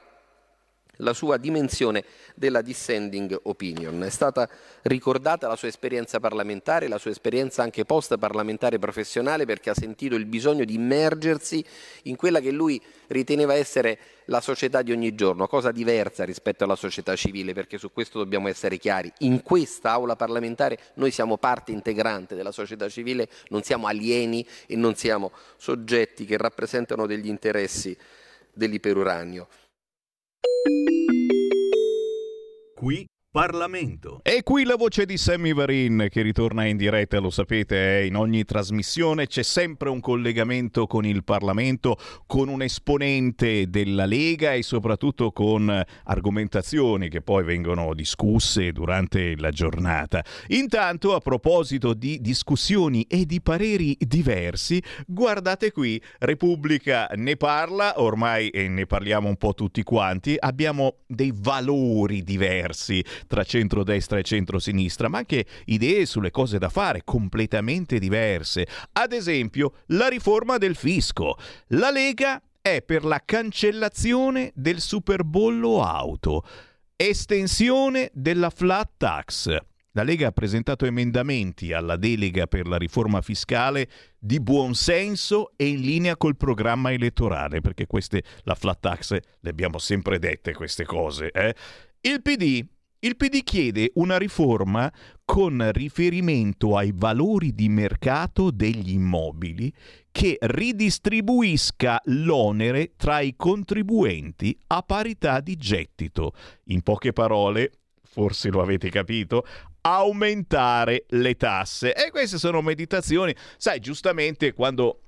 la 0.97 1.13
sua 1.13 1.37
dimensione 1.37 2.03
della 2.35 2.61
dissenting 2.61 3.39
opinion. 3.43 4.03
È 4.03 4.09
stata 4.09 4.47
ricordata 4.83 5.47
la 5.47 5.55
sua 5.55 5.67
esperienza 5.67 6.19
parlamentare, 6.19 6.87
la 6.87 6.97
sua 6.97 7.11
esperienza 7.11 7.63
anche 7.63 7.85
post 7.85 8.17
parlamentare 8.17 8.79
professionale 8.79 9.45
perché 9.45 9.69
ha 9.69 9.73
sentito 9.73 10.15
il 10.15 10.25
bisogno 10.25 10.63
di 10.63 10.75
immergersi 10.75 11.63
in 12.03 12.15
quella 12.15 12.39
che 12.39 12.51
lui 12.51 12.81
riteneva 13.07 13.53
essere 13.53 13.97
la 14.25 14.41
società 14.41 14.81
di 14.81 14.91
ogni 14.91 15.13
giorno, 15.15 15.47
cosa 15.47 15.71
diversa 15.71 16.23
rispetto 16.23 16.63
alla 16.63 16.75
società 16.75 17.15
civile, 17.15 17.53
perché 17.53 17.77
su 17.77 17.91
questo 17.91 18.17
dobbiamo 18.19 18.47
essere 18.47 18.77
chiari. 18.77 19.11
In 19.19 19.41
questa 19.41 19.91
aula 19.91 20.15
parlamentare 20.15 20.77
noi 20.95 21.11
siamo 21.11 21.37
parte 21.37 21.71
integrante 21.71 22.35
della 22.35 22.51
società 22.51 22.87
civile, 22.87 23.27
non 23.49 23.63
siamo 23.63 23.87
alieni 23.87 24.45
e 24.67 24.75
non 24.75 24.95
siamo 24.95 25.31
soggetti 25.57 26.25
che 26.25 26.37
rappresentano 26.37 27.05
degli 27.05 27.27
interessi 27.27 27.97
dell'iperuranio. 28.53 29.47
Qui 32.81 33.07
Parlamento. 33.31 34.19
E 34.23 34.43
qui 34.43 34.65
la 34.65 34.75
voce 34.75 35.05
di 35.05 35.15
Sammy 35.15 35.53
Varin 35.53 36.07
che 36.09 36.21
ritorna 36.21 36.65
in 36.65 36.75
diretta, 36.75 37.17
lo 37.19 37.29
sapete, 37.29 37.99
eh, 37.99 38.05
in 38.05 38.17
ogni 38.17 38.43
trasmissione 38.43 39.25
c'è 39.25 39.41
sempre 39.41 39.87
un 39.87 40.01
collegamento 40.01 40.85
con 40.85 41.05
il 41.05 41.23
Parlamento, 41.23 41.95
con 42.27 42.49
un 42.49 42.61
esponente 42.61 43.69
della 43.69 44.05
Lega 44.05 44.51
e 44.51 44.63
soprattutto 44.63 45.31
con 45.31 45.81
argomentazioni 46.03 47.07
che 47.07 47.21
poi 47.21 47.45
vengono 47.45 47.93
discusse 47.93 48.73
durante 48.73 49.37
la 49.37 49.51
giornata. 49.51 50.21
Intanto, 50.47 51.15
a 51.15 51.19
proposito 51.19 51.93
di 51.93 52.19
discussioni 52.19 53.03
e 53.03 53.25
di 53.25 53.39
pareri 53.39 53.95
diversi, 53.97 54.83
guardate 55.07 55.71
qui, 55.71 56.01
Repubblica 56.19 57.07
ne 57.15 57.37
parla, 57.37 57.93
ormai 57.95 58.51
ne 58.53 58.85
parliamo 58.85 59.29
un 59.29 59.37
po' 59.37 59.53
tutti 59.53 59.83
quanti, 59.83 60.35
abbiamo 60.37 60.95
dei 61.07 61.31
valori 61.33 62.23
diversi 62.23 63.01
tra 63.27 63.43
centrodestra 63.43 64.19
e 64.19 64.23
centrosinistra, 64.23 65.07
ma 65.07 65.19
anche 65.19 65.45
idee 65.65 66.05
sulle 66.05 66.31
cose 66.31 66.57
da 66.57 66.69
fare 66.69 67.01
completamente 67.03 67.99
diverse. 67.99 68.67
Ad 68.93 69.13
esempio, 69.13 69.73
la 69.87 70.07
riforma 70.07 70.57
del 70.57 70.75
fisco. 70.75 71.37
La 71.67 71.91
Lega 71.91 72.41
è 72.61 72.81
per 72.81 73.03
la 73.03 73.21
cancellazione 73.23 74.51
del 74.53 74.79
superbollo 74.79 75.83
auto, 75.83 76.45
estensione 76.95 78.11
della 78.13 78.49
flat 78.49 78.91
tax. 78.97 79.57
La 79.93 80.03
Lega 80.03 80.27
ha 80.27 80.31
presentato 80.31 80.85
emendamenti 80.85 81.73
alla 81.73 81.97
delega 81.97 82.47
per 82.47 82.65
la 82.65 82.77
riforma 82.77 83.21
fiscale 83.21 83.89
di 84.17 84.39
buon 84.39 84.73
senso 84.73 85.51
e 85.57 85.67
in 85.67 85.81
linea 85.81 86.15
col 86.15 86.37
programma 86.37 86.93
elettorale, 86.93 87.59
perché 87.59 87.87
queste, 87.87 88.23
la 88.43 88.55
flat 88.55 88.79
tax, 88.79 89.17
le 89.39 89.49
abbiamo 89.49 89.79
sempre 89.79 90.17
dette 90.17 90.53
queste 90.53 90.85
cose. 90.85 91.31
Eh? 91.31 91.53
Il 92.01 92.21
PD 92.21 92.65
il 93.03 93.15
PD 93.15 93.41
chiede 93.41 93.91
una 93.95 94.17
riforma 94.17 94.91
con 95.25 95.71
riferimento 95.71 96.77
ai 96.77 96.91
valori 96.93 97.53
di 97.55 97.67
mercato 97.67 98.51
degli 98.51 98.91
immobili 98.91 99.73
che 100.11 100.37
ridistribuisca 100.39 102.01
l'onere 102.05 102.93
tra 102.97 103.21
i 103.21 103.33
contribuenti 103.35 104.55
a 104.67 104.83
parità 104.83 105.39
di 105.39 105.55
gettito. 105.55 106.33
In 106.65 106.81
poche 106.81 107.11
parole, 107.11 107.71
forse 108.03 108.49
lo 108.49 108.61
avete 108.61 108.89
capito, 108.89 109.45
aumentare 109.81 111.05
le 111.09 111.35
tasse. 111.35 111.93
E 111.93 112.11
queste 112.11 112.37
sono 112.37 112.61
meditazioni, 112.61 113.35
sai, 113.57 113.79
giustamente 113.79 114.53
quando 114.53 115.01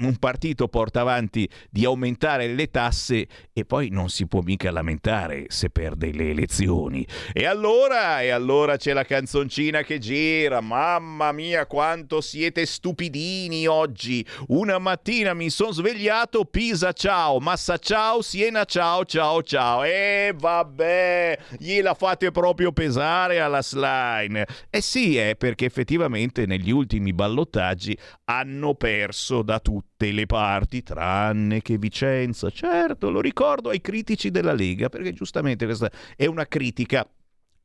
un 0.00 0.16
partito 0.18 0.68
porta 0.68 1.00
avanti 1.00 1.48
di 1.70 1.84
aumentare 1.84 2.48
le 2.48 2.70
tasse 2.70 3.26
e 3.52 3.64
poi 3.64 3.88
non 3.88 4.10
si 4.10 4.26
può 4.26 4.40
mica 4.40 4.70
lamentare 4.70 5.46
se 5.48 5.70
perde 5.70 6.12
le 6.12 6.30
elezioni. 6.30 7.06
E 7.32 7.46
allora, 7.46 8.20
e 8.20 8.30
allora 8.30 8.76
c'è 8.76 8.92
la 8.92 9.04
canzoncina 9.04 9.82
che 9.82 9.98
gira, 9.98 10.60
mamma 10.60 11.32
mia 11.32 11.66
quanto 11.66 12.20
siete 12.20 12.66
stupidini 12.66 13.66
oggi. 13.66 14.26
Una 14.48 14.78
mattina 14.78 15.32
mi 15.32 15.48
sono 15.48 15.72
svegliato, 15.72 16.44
Pisa 16.44 16.92
ciao, 16.92 17.38
Massa 17.38 17.78
ciao, 17.78 18.20
Siena 18.20 18.64
ciao, 18.64 19.04
ciao 19.04 19.42
ciao. 19.42 19.84
E 19.84 20.34
vabbè, 20.36 21.38
gliela 21.58 21.94
fate 21.94 22.30
proprio 22.30 22.72
pesare 22.72 23.40
alla 23.40 23.62
slime. 23.82 24.46
Eh 24.70 24.80
sì, 24.80 25.16
è 25.16 25.36
perché 25.36 25.64
effettivamente 25.64 26.46
negli 26.46 26.70
ultimi 26.70 27.12
ballottaggi 27.12 27.96
hanno 28.24 28.74
perso 28.74 29.42
da 29.42 29.58
tutte 29.58 30.12
le 30.12 30.26
parti, 30.26 30.82
tranne 30.82 31.60
che 31.60 31.78
Vicenza. 31.78 32.50
Certo, 32.50 33.10
lo 33.10 33.20
ricordo 33.20 33.70
ai 33.70 33.80
critici 33.80 34.30
della 34.30 34.52
Lega, 34.52 34.88
perché 34.88 35.12
giustamente 35.12 35.64
questa 35.64 35.90
è 36.16 36.26
una 36.26 36.46
critica 36.46 37.06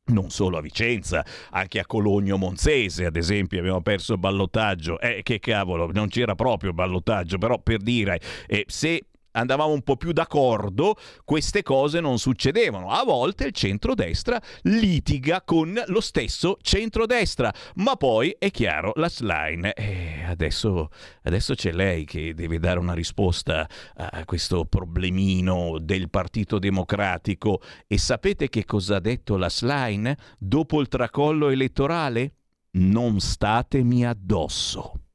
non 0.08 0.30
solo 0.30 0.56
a 0.56 0.62
Vicenza, 0.62 1.22
anche 1.50 1.80
a 1.80 1.84
Cologno 1.84 2.38
Monzese, 2.38 3.04
ad 3.04 3.16
esempio, 3.16 3.58
abbiamo 3.58 3.82
perso 3.82 4.14
il 4.14 4.18
ballottaggio. 4.18 4.98
Eh, 5.00 5.20
che 5.22 5.38
cavolo, 5.38 5.90
non 5.92 6.08
c'era 6.08 6.34
proprio 6.34 6.72
ballottaggio, 6.72 7.36
però 7.36 7.58
per 7.58 7.82
dire, 7.82 8.18
eh, 8.46 8.64
se 8.66 9.07
andavamo 9.38 9.72
un 9.72 9.82
po' 9.82 9.96
più 9.96 10.12
d'accordo, 10.12 10.96
queste 11.24 11.62
cose 11.62 12.00
non 12.00 12.18
succedevano. 12.18 12.90
A 12.90 13.04
volte 13.04 13.46
il 13.46 13.52
centrodestra 13.52 14.40
litiga 14.62 15.42
con 15.42 15.80
lo 15.86 16.00
stesso 16.00 16.56
centrodestra, 16.60 17.52
ma 17.76 17.96
poi 17.96 18.34
è 18.38 18.50
chiaro, 18.50 18.92
la 18.96 19.08
slime. 19.08 19.72
Eh, 19.72 20.24
adesso, 20.26 20.90
adesso 21.22 21.54
c'è 21.54 21.72
lei 21.72 22.04
che 22.04 22.34
deve 22.34 22.58
dare 22.58 22.78
una 22.78 22.94
risposta 22.94 23.68
a 23.94 24.24
questo 24.24 24.64
problemino 24.64 25.78
del 25.80 26.10
Partito 26.10 26.58
Democratico. 26.58 27.60
E 27.86 27.98
sapete 27.98 28.48
che 28.48 28.64
cosa 28.64 28.96
ha 28.96 29.00
detto 29.00 29.36
la 29.36 29.50
slime 29.50 30.16
dopo 30.38 30.80
il 30.80 30.88
tracollo 30.88 31.48
elettorale? 31.48 32.34
Non 32.72 33.18
statemi 33.18 34.06
addosso. 34.06 35.07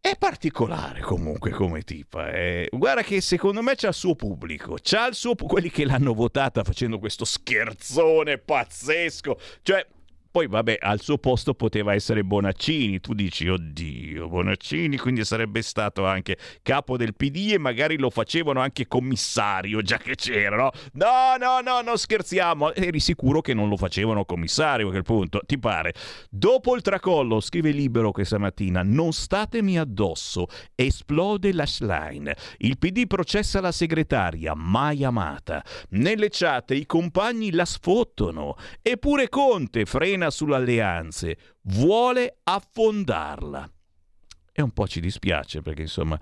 È 0.00 0.16
particolare 0.16 1.00
comunque 1.00 1.50
come 1.50 1.82
tipa. 1.82 2.30
Eh. 2.30 2.68
Guarda 2.70 3.02
che 3.02 3.20
secondo 3.20 3.62
me 3.62 3.74
c'ha 3.74 3.88
il 3.88 3.94
suo 3.94 4.14
pubblico. 4.14 4.76
C'ha 4.80 5.08
il 5.08 5.14
suo 5.14 5.34
quelli 5.34 5.70
che 5.70 5.84
l'hanno 5.84 6.14
votata 6.14 6.62
facendo 6.64 6.98
questo 6.98 7.24
scherzone 7.24 8.38
pazzesco. 8.38 9.38
Cioè, 9.62 9.86
poi, 10.30 10.46
vabbè, 10.46 10.76
al 10.80 11.00
suo 11.00 11.16
posto 11.16 11.54
poteva 11.54 11.94
essere 11.94 12.22
Bonaccini. 12.22 13.00
Tu 13.00 13.14
dici, 13.14 13.48
oddio, 13.48 14.28
Bonaccini, 14.28 14.98
quindi 14.98 15.24
sarebbe 15.24 15.62
stato 15.62 16.04
anche 16.04 16.36
capo 16.62 16.96
del 16.98 17.14
PD 17.14 17.52
e 17.52 17.58
magari 17.58 17.96
lo 17.96 18.10
facevano 18.10 18.60
anche 18.60 18.86
commissario, 18.86 19.80
già 19.80 19.96
che 19.96 20.16
c'era, 20.16 20.56
no? 20.56 20.70
No, 20.92 21.36
no, 21.38 21.60
no, 21.60 21.80
non 21.80 21.96
scherziamo. 21.96 22.74
Eri 22.74 23.00
sicuro 23.00 23.40
che 23.40 23.54
non 23.54 23.70
lo 23.70 23.76
facevano 23.76 24.26
commissario 24.26 24.88
a 24.88 24.90
quel 24.90 25.02
punto, 25.02 25.40
ti 25.46 25.58
pare? 25.58 25.94
Dopo 26.28 26.76
il 26.76 26.82
tracollo, 26.82 27.40
scrive 27.40 27.70
Libero 27.70 28.12
questa 28.12 28.38
mattina, 28.38 28.82
non 28.82 29.12
statemi 29.12 29.78
addosso, 29.78 30.46
esplode 30.74 31.52
la 31.54 31.66
slime. 31.66 32.36
Il 32.58 32.76
PD 32.78 33.06
processa 33.06 33.60
la 33.60 33.72
segretaria, 33.72 34.54
mai 34.54 35.04
amata. 35.04 35.64
Nelle 35.90 36.28
chat 36.30 36.72
i 36.72 36.84
compagni 36.84 37.50
la 37.50 37.64
sfottono. 37.64 38.56
Eppure 38.82 39.28
Conte 39.28 39.86
frena 39.86 40.17
frena 40.18 40.30
sulle 40.30 40.56
alleanze, 40.56 41.38
vuole 41.62 42.38
affondarla. 42.42 43.70
E 44.52 44.62
un 44.62 44.72
po' 44.72 44.88
ci 44.88 45.00
dispiace 45.00 45.62
perché 45.62 45.82
insomma 45.82 46.18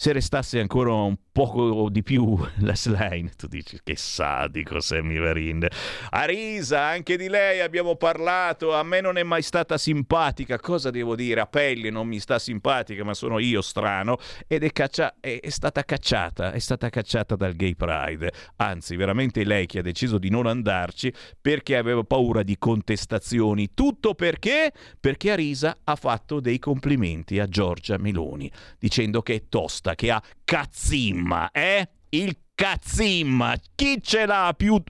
se 0.00 0.12
restasse 0.12 0.60
ancora 0.60 0.92
un 0.92 1.16
poco 1.32 1.88
di 1.90 2.04
più 2.04 2.38
la 2.62 2.76
slime, 2.76 3.30
tu 3.36 3.48
dici 3.48 3.80
che 3.82 3.96
sadico 3.96 4.78
Sammy 4.78 5.18
Varin. 5.18 5.66
Arisa, 6.10 6.82
anche 6.82 7.16
di 7.16 7.28
lei 7.28 7.58
abbiamo 7.58 7.96
parlato, 7.96 8.74
a 8.74 8.84
me 8.84 9.00
non 9.00 9.18
è 9.18 9.24
mai 9.24 9.42
stata 9.42 9.76
simpatica, 9.76 10.60
cosa 10.60 10.90
devo 10.90 11.16
dire? 11.16 11.40
A 11.40 11.46
pelle 11.46 11.90
non 11.90 12.06
mi 12.06 12.20
sta 12.20 12.38
simpatica, 12.38 13.02
ma 13.02 13.12
sono 13.12 13.40
io 13.40 13.60
strano, 13.60 14.18
ed 14.46 14.62
è, 14.62 14.70
caccia- 14.70 15.16
è, 15.18 15.40
è 15.40 15.48
stata 15.48 15.82
cacciata, 15.82 16.52
è 16.52 16.60
stata 16.60 16.90
cacciata 16.90 17.34
dal 17.34 17.54
Gay 17.54 17.74
Pride. 17.74 18.32
Anzi, 18.56 18.94
veramente 18.94 19.42
lei 19.42 19.66
che 19.66 19.80
ha 19.80 19.82
deciso 19.82 20.18
di 20.18 20.30
non 20.30 20.46
andarci 20.46 21.12
perché 21.40 21.76
aveva 21.76 22.04
paura 22.04 22.44
di 22.44 22.56
contestazioni. 22.56 23.74
Tutto 23.74 24.14
perché? 24.14 24.72
Perché 25.00 25.32
Arisa 25.32 25.76
ha 25.82 25.96
fatto 25.96 26.38
dei 26.38 26.60
complimenti 26.60 27.40
a 27.40 27.46
Giorgia 27.46 27.98
Meloni, 27.98 28.48
dicendo 28.78 29.22
che 29.22 29.34
è 29.34 29.42
tosta 29.48 29.87
risposta 29.88 29.94
che 29.94 30.10
ha 30.10 30.22
cazzimma, 30.44 31.50
eh? 31.50 31.88
Il 32.10 32.36
cazzimma, 32.54 33.54
chi 33.74 34.00
ce 34.02 34.26
l'ha 34.26 34.52
più... 34.56 34.82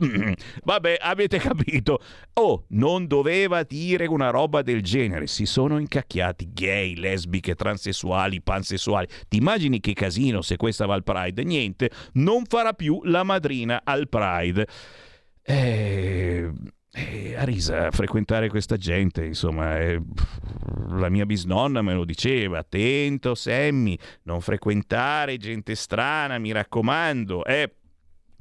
Vabbè, 0.64 0.98
avete 1.00 1.38
capito. 1.38 2.00
Oh, 2.34 2.64
non 2.68 3.06
doveva 3.06 3.62
dire 3.64 4.06
una 4.06 4.30
roba 4.30 4.62
del 4.62 4.82
genere. 4.82 5.26
Si 5.26 5.44
sono 5.44 5.78
incacchiati 5.78 6.52
gay, 6.52 6.94
lesbiche, 6.94 7.54
transessuali, 7.54 8.40
pansessuali. 8.40 9.08
Ti 9.28 9.36
immagini 9.36 9.80
che 9.80 9.92
casino 9.92 10.40
se 10.42 10.56
questa 10.56 10.86
va 10.86 10.94
al 10.94 11.02
Pride? 11.02 11.42
Niente, 11.42 11.90
non 12.14 12.44
farà 12.46 12.72
più 12.72 13.00
la 13.04 13.24
madrina 13.24 13.82
al 13.84 14.08
Pride. 14.08 14.66
Eh 15.42 16.52
e 16.90 17.34
a 17.36 17.44
risa 17.44 17.90
frequentare 17.90 18.48
questa 18.48 18.76
gente, 18.76 19.24
insomma, 19.24 19.78
eh, 19.78 20.00
la 20.90 21.08
mia 21.10 21.26
bisnonna 21.26 21.82
me 21.82 21.92
lo 21.94 22.04
diceva, 22.04 22.58
attento 22.58 23.34
Sammy, 23.34 23.96
non 24.22 24.40
frequentare 24.40 25.36
gente 25.36 25.74
strana, 25.74 26.38
mi 26.38 26.50
raccomando, 26.50 27.44
eh, 27.44 27.72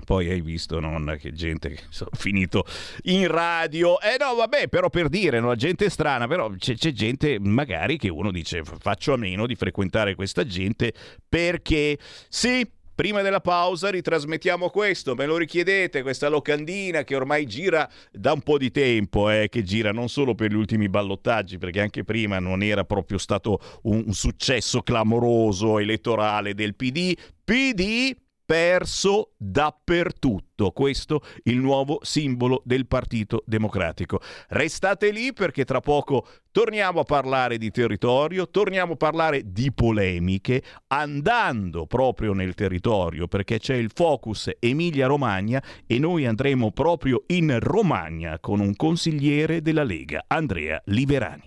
Poi 0.05 0.29
hai 0.29 0.41
visto, 0.41 0.79
nonna, 0.79 1.15
che 1.15 1.33
gente 1.33 1.69
che 1.69 1.79
sono 1.89 2.11
finito 2.13 2.65
in 3.05 3.27
radio. 3.27 3.99
Eh 3.99 4.15
no, 4.19 4.35
vabbè, 4.35 4.69
però 4.69 4.89
per 4.89 5.09
dire, 5.09 5.39
no, 5.39 5.53
gente 5.55 5.89
strana, 5.89 6.27
però 6.27 6.49
c'è, 6.51 6.75
c'è 6.75 6.91
gente 6.91 7.39
magari 7.39 7.97
che 7.97 8.07
uno 8.09 8.31
dice 8.31 8.61
faccio 8.63 9.13
a 9.13 9.17
meno 9.17 9.47
di 9.47 9.55
frequentare 9.55 10.15
questa 10.15 10.45
gente 10.45 10.93
perché 11.27 11.97
sì, 12.29 12.65
Prima 12.97 13.21
della 13.21 13.41
pausa 13.41 13.91
ritrasmettiamo 13.91 14.71
questo, 14.71 15.13
me 15.13 15.27
lo 15.27 15.37
richiedete, 15.37 16.01
questa 16.01 16.29
locandina 16.29 17.03
che 17.03 17.15
ormai 17.15 17.45
gira 17.45 17.87
da 18.11 18.31
un 18.31 18.41
po' 18.41 18.57
di 18.57 18.71
tempo, 18.71 19.29
eh, 19.29 19.49
che 19.49 19.61
gira 19.61 19.91
non 19.91 20.09
solo 20.09 20.33
per 20.33 20.49
gli 20.49 20.55
ultimi 20.55 20.89
ballottaggi, 20.89 21.59
perché 21.59 21.79
anche 21.79 22.03
prima 22.03 22.39
non 22.39 22.63
era 22.63 22.85
proprio 22.85 23.19
stato 23.19 23.59
un, 23.83 24.01
un 24.07 24.13
successo 24.13 24.81
clamoroso 24.81 25.77
elettorale 25.77 26.55
del 26.55 26.73
PD. 26.73 27.13
PD 27.43 28.15
perso 28.47 29.33
dappertutto. 29.35 30.71
Questo 30.71 31.21
il 31.43 31.57
nuovo 31.57 31.99
simbolo 32.01 32.61
del 32.63 32.87
Partito 32.87 33.43
Democratico. 33.45 34.21
Restate 34.47 35.11
lì 35.11 35.33
perché 35.33 35.65
tra 35.65 35.81
poco 35.81 36.25
torniamo 36.49 37.01
a 37.01 37.03
parlare 37.03 37.57
di 37.57 37.69
territorio, 37.71 38.49
torniamo 38.49 38.93
a 38.93 38.95
parlare 38.95 39.51
di 39.51 39.73
polemiche, 39.73 40.63
andando 40.87 41.87
proprio 41.87 42.31
nel 42.31 42.53
territorio 42.53 43.27
perché 43.27 43.59
c'è 43.59 43.75
il 43.75 43.91
focus 43.93 44.49
Emilia-Romagna 44.57 45.61
e 45.85 45.99
noi 45.99 46.25
andremo 46.25 46.71
proprio 46.71 47.23
in 47.27 47.59
Romagna 47.59 48.39
con 48.39 48.61
un 48.61 48.77
consigliere 48.77 49.61
della 49.61 49.83
Lega, 49.83 50.23
Andrea 50.25 50.81
Liverani. 50.85 51.46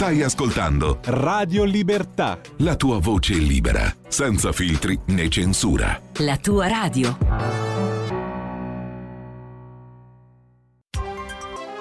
Stai 0.00 0.22
ascoltando 0.22 1.00
Radio 1.04 1.62
Libertà. 1.62 2.40
La 2.60 2.74
tua 2.74 2.98
voce 2.98 3.34
libera, 3.34 3.94
senza 4.08 4.50
filtri 4.50 4.98
né 5.08 5.28
censura. 5.28 6.00
La 6.20 6.38
tua 6.38 6.68
radio. 6.68 7.18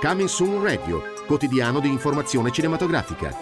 Coming 0.02 0.28
Soon 0.28 0.62
Radio, 0.62 1.02
quotidiano 1.28 1.80
di 1.80 1.88
informazione 1.88 2.52
cinematografica. 2.52 3.34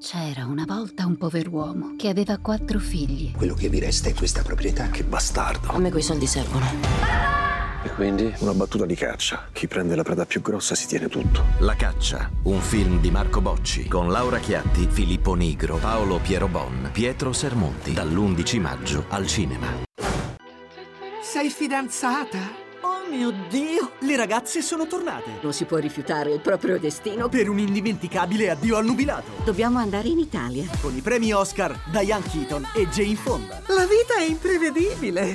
C'era 0.00 0.46
una 0.46 0.64
volta 0.66 1.04
un 1.04 1.18
pover'uomo 1.18 1.96
che 1.98 2.08
aveva 2.08 2.38
quattro 2.38 2.78
figli. 2.78 3.32
Quello 3.32 3.52
che 3.52 3.68
mi 3.68 3.80
resta 3.80 4.08
è 4.08 4.14
questa 4.14 4.40
proprietà. 4.40 4.88
Che 4.88 5.04
bastardo. 5.04 5.72
A 5.72 5.78
me 5.78 5.90
quei 5.90 6.02
soldi 6.02 6.26
servono. 6.26 7.43
E 7.84 7.90
quindi 7.90 8.34
una 8.38 8.54
battuta 8.54 8.86
di 8.86 8.94
caccia. 8.94 9.46
Chi 9.52 9.68
prende 9.68 9.94
la 9.94 10.02
preda 10.02 10.24
più 10.24 10.40
grossa 10.40 10.74
si 10.74 10.86
tiene 10.86 11.08
tutto. 11.08 11.44
La 11.58 11.74
caccia, 11.74 12.30
un 12.44 12.58
film 12.60 12.98
di 12.98 13.10
Marco 13.10 13.42
Bocci 13.42 13.86
con 13.88 14.10
Laura 14.10 14.38
Chiatti, 14.38 14.88
Filippo 14.90 15.34
Nigro, 15.34 15.76
Paolo 15.76 16.18
Piero 16.18 16.48
Bon, 16.48 16.88
Pietro 16.92 17.34
Sermonti, 17.34 17.92
dall'11 17.92 18.60
maggio 18.60 19.04
al 19.08 19.26
cinema. 19.26 19.66
Sei 21.22 21.50
fidanzata? 21.50 22.62
Oh 22.80 23.10
mio 23.10 23.30
Dio, 23.50 23.92
le 24.00 24.16
ragazze 24.16 24.62
sono 24.62 24.86
tornate. 24.86 25.38
Non 25.42 25.52
si 25.52 25.66
può 25.66 25.76
rifiutare 25.76 26.32
il 26.32 26.40
proprio 26.40 26.78
destino. 26.78 27.28
Per 27.28 27.50
un 27.50 27.58
indimenticabile 27.58 28.48
addio 28.48 28.78
al 28.78 28.86
nubilato. 28.86 29.30
Dobbiamo 29.44 29.78
andare 29.78 30.08
in 30.08 30.18
Italia. 30.18 30.64
Con 30.80 30.96
i 30.96 31.02
premi 31.02 31.32
Oscar, 31.32 31.78
Diane 31.90 32.24
Keaton 32.30 32.66
e 32.74 32.88
Jane 32.88 33.16
Fonda. 33.16 33.60
La 33.66 33.84
vita 33.84 34.16
è 34.16 34.24
imprevedibile. 34.26 35.34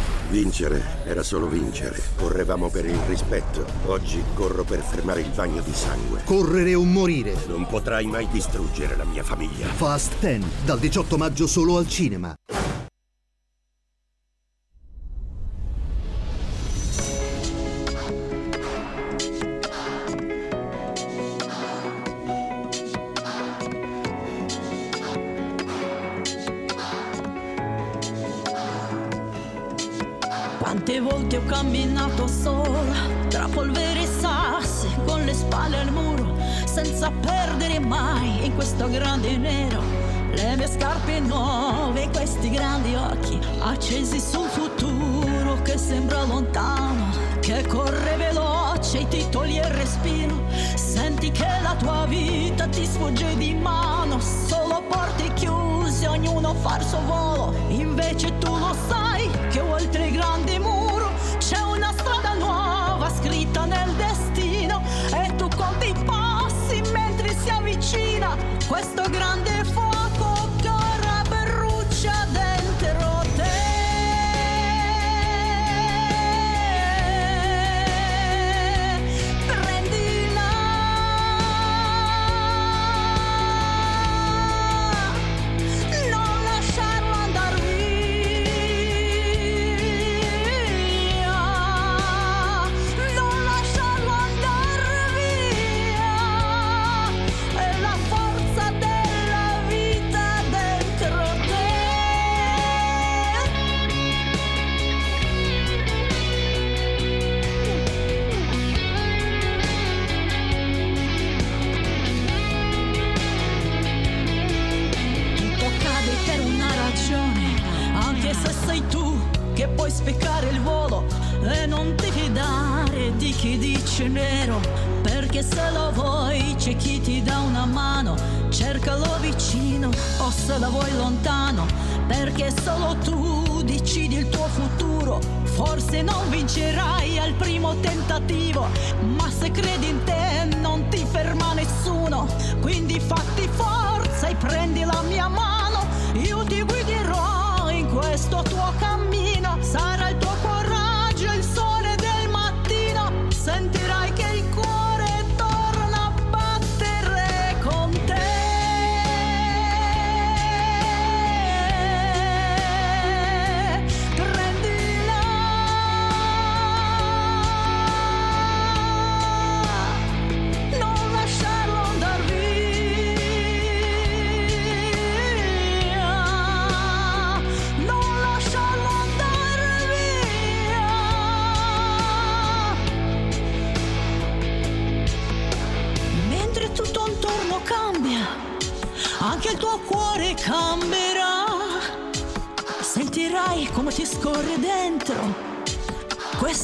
Vincere 0.31 0.81
era 1.03 1.23
solo 1.23 1.47
vincere. 1.47 2.01
Correvamo 2.15 2.69
per 2.69 2.85
il 2.85 2.97
rispetto. 3.05 3.65
Oggi 3.87 4.23
corro 4.33 4.63
per 4.63 4.79
fermare 4.79 5.19
il 5.19 5.29
bagno 5.35 5.61
di 5.61 5.73
sangue. 5.73 6.21
Correre 6.23 6.73
o 6.73 6.85
morire. 6.85 7.35
Non 7.47 7.67
potrai 7.67 8.05
mai 8.05 8.29
distruggere 8.29 8.95
la 8.95 9.03
mia 9.03 9.23
famiglia. 9.23 9.67
Fast 9.67 10.13
10, 10.21 10.45
dal 10.63 10.79
18 10.79 11.17
maggio 11.17 11.47
solo 11.47 11.75
al 11.75 11.87
cinema. 11.89 12.33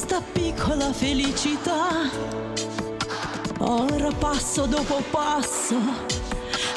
Questa 0.08 0.22
piccola 0.32 0.90
felicità. 0.90 2.08
Ora 3.58 4.10
passo 4.18 4.64
dopo 4.64 5.02
passo, 5.10 5.76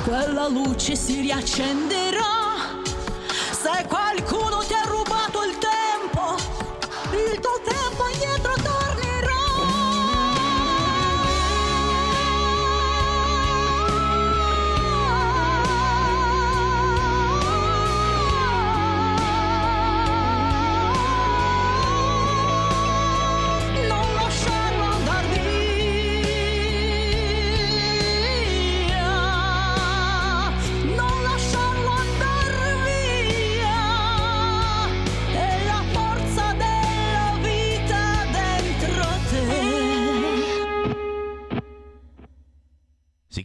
quella 0.04 0.50
luce 0.50 0.98
si 0.98 1.22
riaccenderà. 1.22 2.41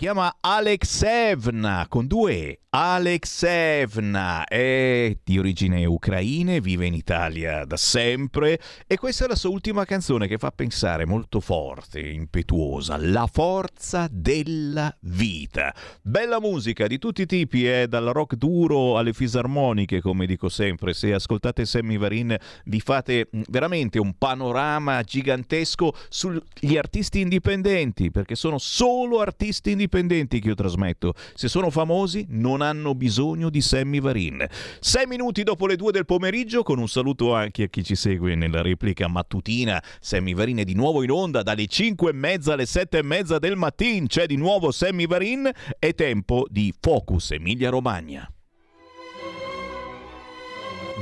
Si 0.07 0.09
chiama 0.09 0.36
Alexevna 0.49 1.86
con 1.88 2.07
due 2.07 2.32
E. 2.32 2.61
Alexevna 2.78 4.44
è 4.44 5.16
di 5.24 5.38
origine 5.38 5.86
ucraina, 5.86 6.59
vive 6.59 6.84
in 6.84 6.92
Italia 6.92 7.64
da 7.64 7.78
sempre 7.78 8.61
e 8.86 8.99
questa 8.99 9.24
è 9.24 9.28
la 9.28 9.34
sua 9.34 9.49
ultima 9.49 9.86
canzone 9.86 10.28
che 10.28 10.36
fa 10.36 10.51
pensare 10.51 11.07
molto 11.07 11.40
forte, 11.40 12.01
impetuosa, 12.01 12.99
la 12.99 13.26
forza 13.32 14.07
della 14.11 14.94
vita. 15.01 15.74
Bella 16.03 16.38
musica 16.38 16.86
di 16.86 16.99
tutti 16.99 17.22
i 17.22 17.26
tipi, 17.26 17.66
eh, 17.66 17.88
dal 17.88 18.05
rock 18.12 18.34
duro 18.34 18.99
alle 18.99 19.14
fisarmoniche, 19.14 20.03
come 20.03 20.26
dico 20.26 20.51
sempre. 20.51 20.92
Se 20.92 21.14
ascoltate 21.14 21.64
Sammy 21.64 21.97
Varin 21.97 22.36
vi 22.66 22.80
fate 22.80 23.30
mm, 23.34 23.42
veramente 23.49 23.99
un 23.99 24.18
panorama 24.18 25.01
gigantesco 25.01 25.94
sugli 26.11 26.76
artisti 26.76 27.20
indipendenti, 27.20 28.11
perché 28.11 28.34
sono 28.34 28.59
solo 28.59 29.20
artisti 29.20 29.70
indipendenti 29.70 30.36
che 30.41 30.49
io 30.49 30.55
trasmetto. 30.55 31.14
Se 31.34 31.49
sono 31.49 31.70
famosi 31.70 32.26
non 32.30 32.61
hanno 32.61 32.95
bisogno 32.95 33.51
di 33.51 33.61
Sammy 33.61 34.01
Varin. 34.01 34.47
Sei 34.80 35.07
minuti 35.07 35.43
dopo 35.43 35.66
le 35.66 35.76
due 35.76 35.93
del 35.93 36.05
pomeriggio, 36.05 36.62
con 36.62 36.78
un 36.78 36.89
saluto 36.89 37.34
anche 37.34 37.64
a 37.64 37.66
chi 37.68 37.84
ci 37.84 37.95
segue 37.95 38.34
nella 38.34 38.62
replica 38.62 39.09
mattutina. 39.09 39.82
Sammy 40.01 40.34
Varin 40.34 40.59
è 40.59 40.64
di 40.64 40.74
nuovo 40.74 41.03
in 41.03 41.11
onda 41.11 41.43
dalle 41.43 41.66
5 41.66 42.11
e 42.11 42.14
mezza 42.14 42.53
alle 42.53 42.66
7 42.66 42.99
e 42.99 43.03
mezza 43.03 43.39
del 43.39 43.57
mattino. 43.57 44.07
C'è 44.07 44.26
di 44.26 44.37
nuovo 44.37 44.70
Sammy 44.70 45.07
Varin. 45.07 45.51
È 45.78 45.95
tempo 45.95 46.47
di 46.49 46.72
Focus 46.78 47.32
Emilia 47.32 47.70
Romagna. 47.70 48.30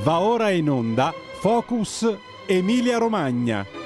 Va 0.02 0.20
ora 0.20 0.50
in 0.50 0.68
onda 0.68 1.14
Focus 1.40 2.16
Emilia 2.46 2.98
Romagna. 2.98 3.83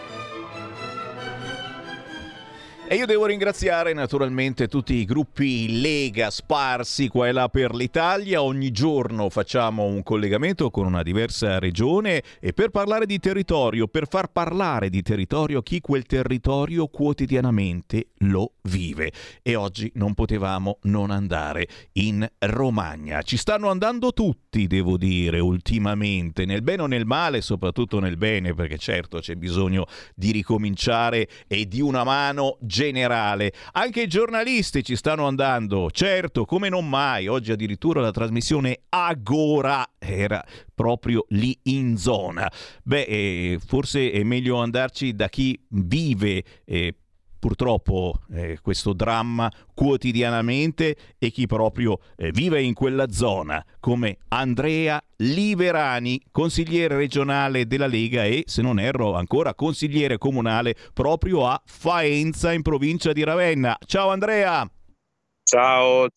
E 2.91 2.95
io 2.95 3.05
devo 3.05 3.27
ringraziare 3.27 3.93
naturalmente 3.93 4.67
tutti 4.67 4.95
i 4.95 5.05
gruppi 5.05 5.79
Lega 5.83 6.31
sparsi 6.31 7.09
qua 7.09 7.29
e 7.29 7.33
là 7.33 7.51
per 7.51 7.75
l'Italia. 7.75 8.43
Ogni 8.43 8.71
giorno 8.71 9.29
facciamo 9.29 9.85
un 9.85 10.03
collegamento 10.03 10.71
con 10.71 10.87
una 10.87 11.03
diversa 11.03 11.59
regione 11.59 12.23
e 12.41 12.55
per 12.55 12.71
parlare 12.71 13.05
di 13.05 13.19
territorio, 13.19 13.89
per 13.89 14.09
far 14.09 14.33
parlare 14.33 14.89
di 14.89 15.03
territorio 15.03 15.61
chi 15.61 15.83
quel 15.83 16.05
territorio 16.05 16.87
quotidianamente 16.87 18.13
lo 18.21 18.55
vive. 18.63 19.13
E 19.43 19.55
oggi 19.55 19.93
non 19.97 20.15
potevamo 20.15 20.79
non 20.85 21.11
andare 21.11 21.69
in 21.93 22.27
Romagna. 22.39 23.21
Ci 23.21 23.37
stanno 23.37 23.69
andando 23.69 24.15
tutti, 24.15 24.67
devo 24.67 24.97
dire, 24.97 25.41
ultimamente, 25.41 26.47
nel 26.47 26.63
bene 26.63 26.83
o 26.83 26.87
nel 26.87 27.05
male, 27.05 27.43
soprattutto 27.43 28.01
nel 28.01 28.17
bene, 28.17 28.55
perché 28.55 28.79
certo 28.79 29.19
c'è 29.19 29.35
bisogno 29.35 29.85
di 30.15 30.31
ricominciare 30.31 31.29
e 31.47 31.69
di 31.69 31.83
una 31.83 32.03
mano 32.03 32.57
generale. 32.79 33.53
Anche 33.73 34.03
i 34.03 34.07
giornalisti 34.07 34.85
ci 34.85 34.95
stanno 34.95 35.27
andando, 35.27 35.91
certo, 35.91 36.45
come 36.45 36.69
non 36.69 36.89
mai. 36.89 37.27
Oggi 37.27 37.51
addirittura 37.51 38.01
la 38.01 38.13
trasmissione 38.13 38.83
Agora 38.91 39.85
era 39.99 40.45
proprio 40.73 41.25
lì 41.31 41.59
in 41.65 41.97
zona. 41.97 42.49
Beh, 42.85 43.03
eh, 43.03 43.59
forse 43.67 44.13
è 44.13 44.23
meglio 44.23 44.59
andarci 44.59 45.13
da 45.13 45.29
chi 45.29 45.61
vive 45.71 46.45
eh, 46.65 46.95
purtroppo 47.39 48.15
eh, 48.33 48.59
questo 48.63 48.93
dramma 48.93 49.51
quotidianamente 49.75 50.97
e 51.19 51.31
chi 51.31 51.47
proprio 51.47 52.01
eh, 52.17 52.31
vive 52.31 52.63
in 52.63 52.75
quella 52.75 53.11
zona, 53.11 53.65
come 53.81 54.19
Andrea 54.29 55.03
Liverani, 55.17 56.21
consigliere 56.31 56.97
regionale 56.97 57.67
della 57.67 57.87
Lega 57.87 58.25
e, 58.25 58.45
se 58.47 58.63
non 58.63 58.79
erro, 58.79 59.15
ancora 59.15 59.55
consigliere 59.55 60.19
comunale 60.19 60.75
proprio 60.93 61.47
a 61.47 61.61
Faenza 61.65 62.53
in 62.53 62.63
provincia 62.63 63.13
di 63.13 63.25
Ravenna. 63.25 63.77
Ciao 63.85 64.11
Andrea! 64.11 64.69
Ciao 65.43 66.05
a 66.05 66.09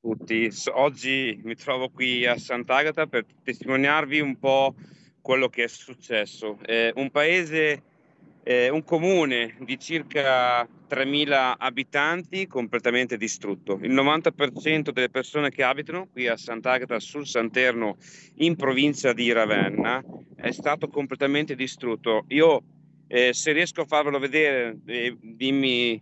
tutti, 0.00 0.50
oggi 0.72 1.40
mi 1.44 1.54
trovo 1.54 1.90
qui 1.90 2.26
a 2.26 2.36
Sant'Agata 2.36 3.06
per 3.06 3.24
testimoniarvi 3.44 4.18
un 4.20 4.36
po' 4.38 4.74
quello 5.20 5.48
che 5.48 5.64
è 5.64 5.68
successo. 5.68 6.58
Eh, 6.64 6.92
un 6.96 7.10
paese, 7.10 7.82
eh, 8.42 8.68
un 8.68 8.82
comune 8.84 9.56
di 9.60 9.78
circa 9.78 10.62
3.000 10.62 11.54
abitanti 11.58 12.46
completamente 12.46 13.16
distrutto. 13.16 13.78
Il 13.82 13.92
90% 13.92 14.90
delle 14.90 15.10
persone 15.10 15.50
che 15.50 15.62
abitano 15.62 16.08
qui 16.10 16.26
a 16.26 16.36
Sant'Agata 16.36 16.98
sul 16.98 17.26
Santerno 17.26 17.96
in 18.36 18.56
provincia 18.56 19.12
di 19.12 19.30
Ravenna 19.32 20.02
è 20.36 20.50
stato 20.50 20.88
completamente 20.88 21.54
distrutto. 21.54 22.24
Io 22.28 22.62
eh, 23.06 23.32
se 23.32 23.52
riesco 23.52 23.82
a 23.82 23.86
farvelo 23.86 24.18
vedere, 24.18 24.78
eh, 24.86 25.16
dimmi 25.20 26.00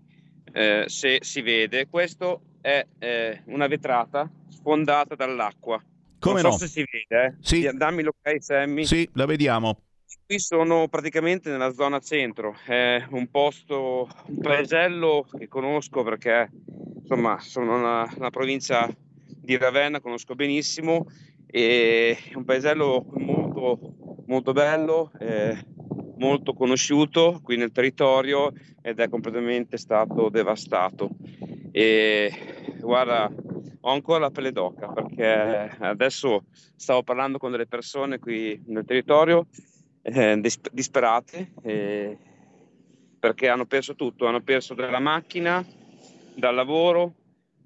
eh, 0.52 0.84
se 0.86 1.18
si 1.22 1.40
vede. 1.42 1.88
Questo 1.88 2.42
è 2.60 2.86
eh, 2.98 3.42
una 3.46 3.66
vetrata 3.66 4.30
sfondata 4.48 5.14
dall'acqua. 5.14 5.82
Come 6.18 6.42
non 6.42 6.50
no? 6.50 6.58
so 6.58 6.66
se 6.66 6.68
si 6.68 6.84
vede. 6.90 7.24
eh. 7.26 7.34
Sì. 7.40 7.70
Dammi 7.72 8.02
l'ok, 8.02 8.36
Sammy. 8.40 8.84
Sì, 8.84 9.08
la 9.14 9.24
vediamo. 9.24 9.87
Qui 10.24 10.38
sono 10.38 10.88
praticamente 10.88 11.50
nella 11.50 11.70
zona 11.72 11.98
centro, 12.00 12.56
è 12.64 13.04
un 13.10 13.28
posto, 13.28 14.08
un 14.28 14.38
paesello 14.38 15.26
che 15.36 15.48
conosco 15.48 16.02
perché 16.02 16.50
insomma 17.00 17.38
sono 17.40 17.76
una, 17.76 18.10
una 18.16 18.30
provincia 18.30 18.88
di 19.26 19.58
Ravenna, 19.58 20.00
conosco 20.00 20.34
benissimo, 20.34 21.06
è 21.46 22.16
un 22.34 22.44
paesello 22.46 23.04
molto, 23.16 24.22
molto 24.26 24.52
bello, 24.52 25.10
molto 26.16 26.54
conosciuto 26.54 27.40
qui 27.42 27.58
nel 27.58 27.72
territorio 27.72 28.52
ed 28.80 29.00
è 29.00 29.10
completamente 29.10 29.76
stato 29.76 30.30
devastato. 30.30 31.10
E 31.70 32.32
guarda, 32.80 33.30
ho 33.80 33.90
ancora 33.90 34.20
la 34.20 34.30
pelle 34.30 34.52
d'oca 34.52 34.88
perché 34.88 35.76
adesso 35.80 36.44
stavo 36.76 37.02
parlando 37.02 37.36
con 37.36 37.50
delle 37.50 37.66
persone 37.66 38.18
qui 38.18 38.62
nel 38.68 38.86
territorio 38.86 39.46
eh, 40.02 40.40
dis- 40.40 40.60
disperate 40.70 41.52
eh, 41.62 42.16
perché 43.18 43.48
hanno 43.48 43.66
perso 43.66 43.94
tutto, 43.94 44.26
hanno 44.26 44.42
perso 44.42 44.74
dalla 44.74 45.00
macchina, 45.00 45.64
dal 46.34 46.54
lavoro, 46.54 47.14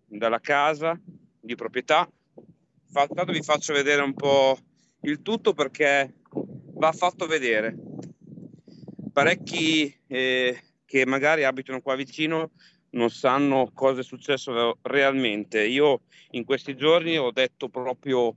dalla 0.06 0.40
casa, 0.40 0.98
di 1.40 1.54
proprietà. 1.54 2.08
Tanto 2.92 3.32
vi 3.32 3.42
faccio 3.42 3.72
vedere 3.72 4.02
un 4.02 4.14
po' 4.14 4.56
il 5.02 5.22
tutto 5.22 5.52
perché 5.54 6.14
va 6.74 6.92
fatto 6.92 7.26
vedere. 7.26 7.74
Parecchi 9.12 9.94
eh, 10.06 10.62
che 10.84 11.06
magari 11.06 11.44
abitano 11.44 11.80
qua 11.80 11.94
vicino 11.94 12.50
non 12.90 13.10
sanno 13.10 13.70
cosa 13.72 14.00
è 14.00 14.04
successo 14.04 14.78
realmente. 14.82 15.64
Io 15.64 16.02
in 16.32 16.44
questi 16.44 16.76
giorni 16.76 17.16
ho 17.18 17.30
detto 17.30 17.68
proprio 17.68 18.36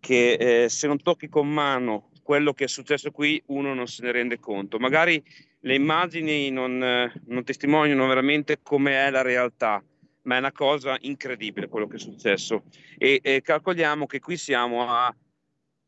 che 0.00 0.64
eh, 0.64 0.68
se 0.68 0.86
non 0.86 1.00
tocchi 1.00 1.28
con 1.28 1.48
mano 1.48 2.10
quello 2.22 2.52
che 2.52 2.64
è 2.64 2.68
successo 2.68 3.10
qui, 3.10 3.42
uno 3.46 3.74
non 3.74 3.86
se 3.86 4.02
ne 4.02 4.12
rende 4.12 4.38
conto. 4.38 4.78
Magari 4.78 5.22
le 5.60 5.74
immagini 5.74 6.50
non, 6.50 6.78
non 6.78 7.44
testimoniano 7.44 8.06
veramente 8.06 8.60
come 8.62 9.06
è 9.06 9.10
la 9.10 9.22
realtà, 9.22 9.82
ma 10.22 10.36
è 10.36 10.38
una 10.38 10.52
cosa 10.52 10.96
incredibile 11.00 11.68
quello 11.68 11.86
che 11.86 11.96
è 11.96 12.00
successo. 12.00 12.64
E, 12.98 13.20
e 13.22 13.40
calcoliamo 13.42 14.06
che 14.06 14.20
qui 14.20 14.36
siamo 14.36 14.88
a 14.88 15.14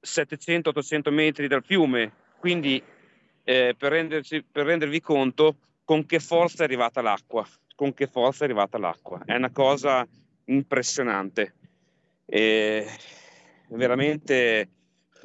700-800 0.04 1.12
metri 1.12 1.46
dal 1.46 1.64
fiume, 1.64 2.12
quindi 2.38 2.82
eh, 3.44 3.74
per, 3.76 3.92
renderci, 3.92 4.44
per 4.50 4.66
rendervi 4.66 5.00
conto 5.00 5.56
con 5.84 6.06
che 6.06 6.18
forza 6.18 6.62
è 6.62 6.66
arrivata 6.66 7.00
l'acqua 7.02 7.46
con 7.74 7.92
che 7.92 8.06
forza 8.06 8.44
è 8.44 8.46
arrivata 8.46 8.78
l'acqua. 8.78 9.22
È 9.24 9.34
una 9.34 9.50
cosa 9.50 10.06
impressionante. 10.46 11.54
E 12.26 12.86
veramente 13.68 14.68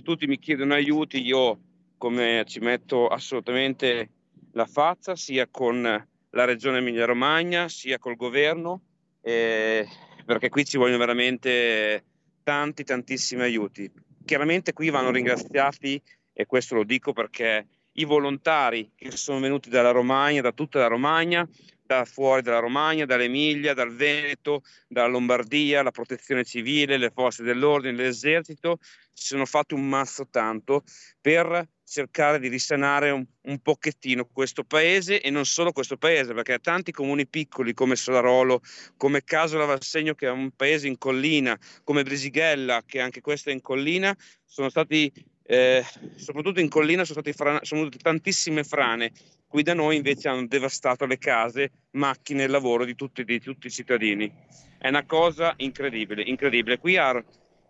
tutti 0.01 0.27
mi 0.27 0.39
chiedono 0.39 0.73
aiuti, 0.73 1.25
io 1.25 1.59
come 1.97 2.43
ci 2.47 2.59
metto 2.59 3.07
assolutamente 3.07 4.09
la 4.53 4.65
faccia 4.65 5.15
sia 5.15 5.47
con 5.49 5.81
la 5.81 6.45
regione 6.45 6.77
Emilia-Romagna 6.77 7.67
sia 7.69 7.97
col 7.97 8.15
governo 8.15 8.81
eh, 9.21 9.87
perché 10.25 10.49
qui 10.49 10.65
ci 10.65 10.77
vogliono 10.77 10.99
veramente 10.99 12.03
tanti 12.43 12.83
tantissimi 12.83 13.41
aiuti. 13.41 13.91
Chiaramente 14.25 14.73
qui 14.73 14.89
vanno 14.89 15.11
ringraziati 15.11 16.01
e 16.33 16.45
questo 16.45 16.75
lo 16.75 16.83
dico 16.83 17.13
perché 17.13 17.67
i 17.93 18.05
volontari 18.05 18.91
che 18.95 19.11
sono 19.11 19.39
venuti 19.39 19.69
dalla 19.69 19.91
Romagna, 19.91 20.41
da 20.41 20.51
tutta 20.51 20.79
la 20.79 20.87
Romagna, 20.87 21.47
da 21.95 22.05
fuori 22.05 22.43
dalla 22.43 22.59
Romagna, 22.59 23.05
dall'Emilia, 23.05 23.73
dal 23.73 23.91
Veneto, 23.91 24.61
dalla 24.87 25.07
Lombardia, 25.07 25.81
la 25.81 25.89
protezione 25.89 26.43
civile, 26.43 26.97
le 26.97 27.09
forze 27.09 27.41
dell'ordine, 27.41 27.95
l'esercito, 27.95 28.77
si 29.11 29.25
sono 29.25 29.47
fatti 29.47 29.73
un 29.73 29.89
mazzo 29.89 30.27
tanto 30.29 30.83
per 31.19 31.67
cercare 31.83 32.39
di 32.39 32.47
risanare 32.47 33.09
un, 33.09 33.25
un, 33.41 33.59
pochettino 33.59 34.25
questo 34.31 34.63
paese 34.63 35.19
e 35.19 35.31
non 35.31 35.45
solo 35.45 35.71
questo 35.71 35.97
paese, 35.97 36.35
perché 36.35 36.59
tanti 36.59 36.91
comuni 36.91 37.25
piccoli 37.25 37.73
come 37.73 37.95
Solarolo, 37.95 38.61
come 38.95 39.23
Casola 39.23 39.65
Valsegno 39.65 40.13
che 40.13 40.27
è 40.27 40.29
un 40.29 40.51
paese 40.51 40.87
in 40.87 40.99
collina, 40.99 41.57
come 41.83 42.03
Brisighella 42.03 42.83
che 42.85 42.99
anche 42.99 43.19
questo 43.19 43.49
è 43.49 43.53
in 43.53 43.61
collina, 43.61 44.15
sono 44.45 44.69
stati 44.69 45.11
eh, 45.51 45.83
soprattutto 46.15 46.59
in 46.59 46.69
collina 46.69 47.03
sono 47.03 47.21
state 47.21 47.59
sono 47.63 47.89
tantissime 47.89 48.63
frane 48.63 49.11
Qui 49.49 49.63
da 49.63 49.73
noi 49.73 49.95
invece 49.95 50.27
hanno 50.27 50.45
devastato 50.45 51.07
le 51.07 51.17
case, 51.17 51.71
macchine 51.93 52.43
e 52.43 52.47
lavoro 52.47 52.85
di 52.85 52.93
tutti, 52.93 53.23
di 53.23 53.39
tutti 53.39 53.65
i 53.65 53.71
cittadini. 53.71 54.31
È 54.77 54.89
una 54.89 55.05
cosa 55.05 55.55
incredibile, 55.57 56.21
incredibile. 56.21 56.77
Qui 56.77 56.97
a, 56.97 57.23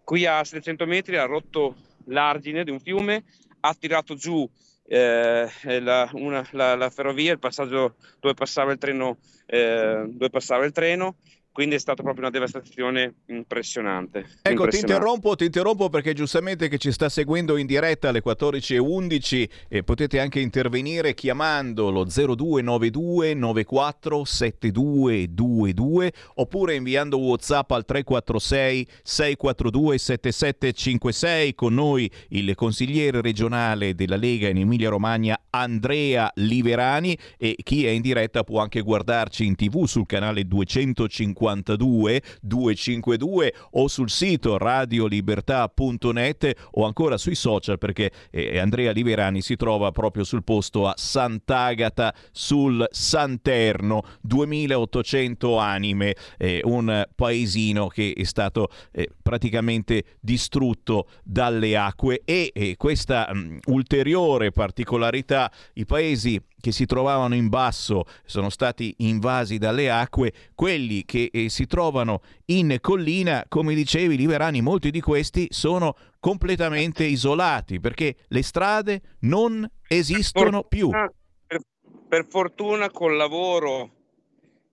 qui 0.04 0.26
a 0.26 0.44
700 0.44 0.86
metri 0.86 1.16
ha 1.16 1.24
rotto 1.24 1.78
l'argine 2.08 2.66
di 2.66 2.72
un 2.72 2.82
fiume, 2.82 3.24
ha 3.62 3.74
tirato 3.76 4.16
giù 4.16 4.46
eh, 4.86 5.48
la, 5.62 6.10
una, 6.16 6.46
la, 6.52 6.76
la, 6.76 6.90
ferrovia, 6.90 7.32
il 7.32 7.40
passaggio 7.40 7.96
dove 8.20 8.34
passava 8.34 8.74
il 8.74 8.78
treno, 8.78 9.20
eh, 9.46 10.04
dove 10.06 10.30
passava 10.30 10.66
il 10.66 10.74
treno 10.74 11.16
quindi 11.60 11.76
è 11.76 11.80
stata 11.80 12.04
proprio 12.04 12.24
una 12.24 12.32
devastazione 12.32 13.16
impressionante. 13.26 14.20
Ecco, 14.20 14.64
impressionante. 14.64 14.78
Ti, 14.78 14.80
interrompo, 14.80 15.36
ti 15.36 15.44
interrompo 15.44 15.90
perché 15.90 16.14
giustamente 16.14 16.70
che 16.70 16.78
ci 16.78 16.90
sta 16.94 17.10
seguendo 17.10 17.58
in 17.58 17.66
diretta 17.66 18.08
alle 18.08 18.24
14.11 18.24 19.50
e 19.68 19.84
potete 19.84 20.22
anche 20.22 20.40
intervenire 20.40 21.14
chiamando 21.14 21.90
lo 21.90 22.06
0292 22.06 23.34
94 23.34 24.24
7222 24.24 26.14
oppure 26.36 26.76
inviando 26.76 27.18
Whatsapp 27.18 27.70
al 27.72 27.84
346 27.84 28.88
642 29.04 29.98
7756 29.98 31.56
con 31.56 31.74
noi 31.74 32.10
il 32.30 32.56
consigliere 32.56 33.20
regionale 33.20 33.96
della 33.96 34.16
Lega 34.16 34.48
in 34.48 34.60
Emilia 34.60 34.88
Romagna 34.88 35.38
Andrea 35.50 36.32
Liverani 36.36 37.18
e 37.38 37.58
chi 37.62 37.86
è 37.86 37.90
in 37.90 38.02
diretta 38.02 38.46
può 38.46 38.62
anche 38.62 38.80
guardarci 38.80 39.46
in 39.46 39.56
tv 39.56 39.84
sul 39.84 40.06
canale 40.06 40.48
250 40.48 41.48
52 41.50 42.22
252 42.42 43.54
o 43.72 43.88
sul 43.88 44.10
sito 44.10 44.58
radiolibertà.net 44.58 46.54
o 46.72 46.86
ancora 46.86 47.18
sui 47.18 47.36
social 47.36 47.78
perché 47.78 48.12
eh, 48.32 48.60
Andrea 48.60 48.92
Liverani 48.92 49.42
si 49.42 49.56
trova 49.56 49.92
proprio 49.92 50.24
sul 50.24 50.44
posto 50.44 50.88
a 50.88 50.94
Sant'Agata 50.96 52.14
sul 52.32 52.86
Santerno, 52.90 54.04
2800 54.22 55.58
anime, 55.58 56.16
eh, 56.38 56.62
un 56.64 57.06
paesino 57.16 57.88
che 57.88 58.14
è 58.16 58.24
stato 58.24 58.70
eh, 58.92 59.10
praticamente 59.22 60.04
distrutto 60.20 61.08
dalle 61.24 61.76
acque 61.78 62.22
e, 62.26 62.52
e 62.54 62.76
questa 62.78 63.30
mh, 63.34 63.60
ulteriore 63.68 64.52
particolarità, 64.52 65.52
i 65.74 65.86
paesi 65.86 66.42
che 66.60 66.72
si 66.72 66.86
trovavano 66.86 67.36
in 67.36 67.50
basso 67.50 68.06
sono 68.26 68.50
stati 68.50 68.94
invasi 69.00 69.58
dalle 69.58 69.90
acque, 69.90 70.34
quelli 70.56 71.06
che 71.06 71.30
eh, 71.32 71.50
si 71.50 71.66
trovano 71.66 72.22
in 72.46 72.78
collina, 72.82 73.46
come 73.48 73.74
dicevi 73.74 74.18
Liberani, 74.18 74.62
molti 74.62 74.92
di 74.92 75.02
questi 75.02 75.48
sono 75.50 75.96
completamente 76.20 77.06
isolati 77.06 77.80
perché 77.80 78.16
le 78.28 78.44
strade 78.44 79.02
non 79.20 79.68
esistono 79.88 80.62
per 80.62 80.68
più. 80.68 80.90
Per, 80.90 81.62
per 82.08 82.28
fortuna 82.30 82.90
col 82.90 83.16
lavoro 83.16 83.92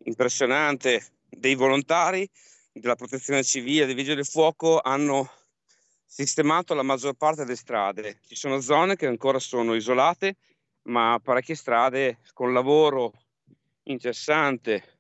impressionante 0.05 1.05
dei 1.29 1.55
volontari 1.55 2.29
della 2.73 2.95
protezione 2.95 3.43
civile, 3.43 3.87
dei 3.87 3.95
vigili 3.95 4.17
del 4.17 4.27
fuoco 4.27 4.81
hanno 4.81 5.31
sistemato 6.05 6.75
la 6.75 6.83
maggior 6.83 7.15
parte 7.15 7.45
delle 7.45 7.57
strade. 7.57 8.19
Ci 8.27 8.37
sono 8.37 8.61
zone 8.61 8.97
che 8.97 9.07
ancora 9.07 9.39
sono 9.39 9.75
isolate 9.75 10.37
ma 10.87 11.19
parecchie 11.23 11.55
strade 11.55 12.19
con 12.33 12.53
lavoro 12.53 13.13
incessante 13.85 14.99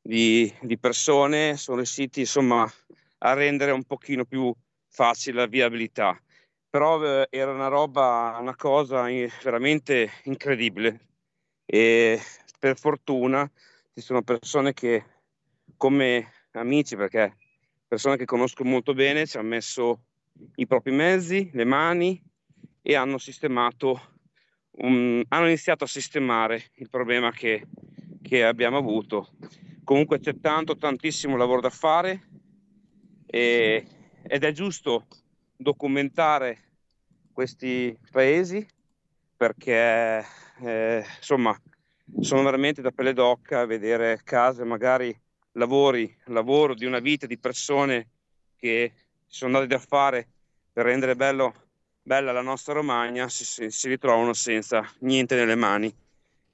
di, 0.00 0.52
di 0.62 0.78
persone 0.78 1.56
sono 1.56 1.78
riusciti 1.78 2.20
insomma 2.20 2.70
a 3.18 3.32
rendere 3.32 3.72
un 3.72 3.84
pochino 3.84 4.24
più 4.24 4.54
facile 4.88 5.40
la 5.40 5.46
viabilità. 5.46 6.20
Però 6.70 7.02
eh, 7.02 7.26
era 7.30 7.52
una 7.52 7.68
roba, 7.68 8.36
una 8.40 8.54
cosa 8.54 9.04
veramente 9.42 10.10
incredibile 10.24 11.06
e 11.64 12.20
per 12.58 12.78
fortuna 12.78 13.50
ci 13.94 14.00
sono 14.00 14.22
persone 14.22 14.72
che 14.72 15.04
come 15.76 16.32
amici, 16.52 16.96
perché 16.96 17.36
persone 17.86 18.16
che 18.16 18.24
conosco 18.24 18.64
molto 18.64 18.94
bene, 18.94 19.26
ci 19.26 19.36
hanno 19.36 19.48
messo 19.48 20.04
i 20.56 20.66
propri 20.66 20.92
mezzi, 20.92 21.50
le 21.52 21.64
mani 21.64 22.22
e 22.82 22.94
hanno 22.94 23.18
sistemato 23.18 24.17
um, 24.80 25.22
hanno 25.28 25.46
iniziato 25.46 25.84
a 25.84 25.88
sistemare 25.88 26.70
il 26.74 26.88
problema 26.88 27.30
che, 27.30 27.66
che 28.22 28.44
abbiamo 28.44 28.76
avuto. 28.76 29.30
Comunque 29.84 30.18
c'è 30.18 30.38
tanto, 30.40 30.76
tantissimo 30.76 31.36
lavoro 31.36 31.60
da 31.60 31.70
fare 31.70 32.28
e, 33.26 33.86
ed 34.22 34.44
è 34.44 34.52
giusto 34.52 35.06
documentare 35.56 36.58
questi 37.32 37.96
paesi 38.10 38.66
perché 39.36 40.24
eh, 40.60 41.04
insomma 41.16 41.56
sono 42.20 42.42
veramente 42.42 42.82
da 42.82 42.90
pelle 42.90 43.12
d'occa 43.12 43.64
vedere 43.66 44.20
case, 44.24 44.64
magari 44.64 45.16
lavori, 45.52 46.14
lavoro 46.26 46.74
di 46.74 46.84
una 46.84 46.98
vita 46.98 47.26
di 47.26 47.38
persone 47.38 48.08
che 48.56 48.92
sono 49.26 49.56
andate 49.56 49.76
da 49.76 49.80
fare 49.80 50.28
per 50.72 50.86
rendere 50.86 51.14
bello 51.14 51.67
bella 52.08 52.32
la 52.32 52.40
nostra 52.40 52.72
Romagna, 52.72 53.28
si, 53.28 53.70
si, 53.70 53.86
ritrovano 53.86 54.32
senza 54.32 54.82
niente 55.00 55.36
nelle 55.36 55.54
mani 55.54 55.94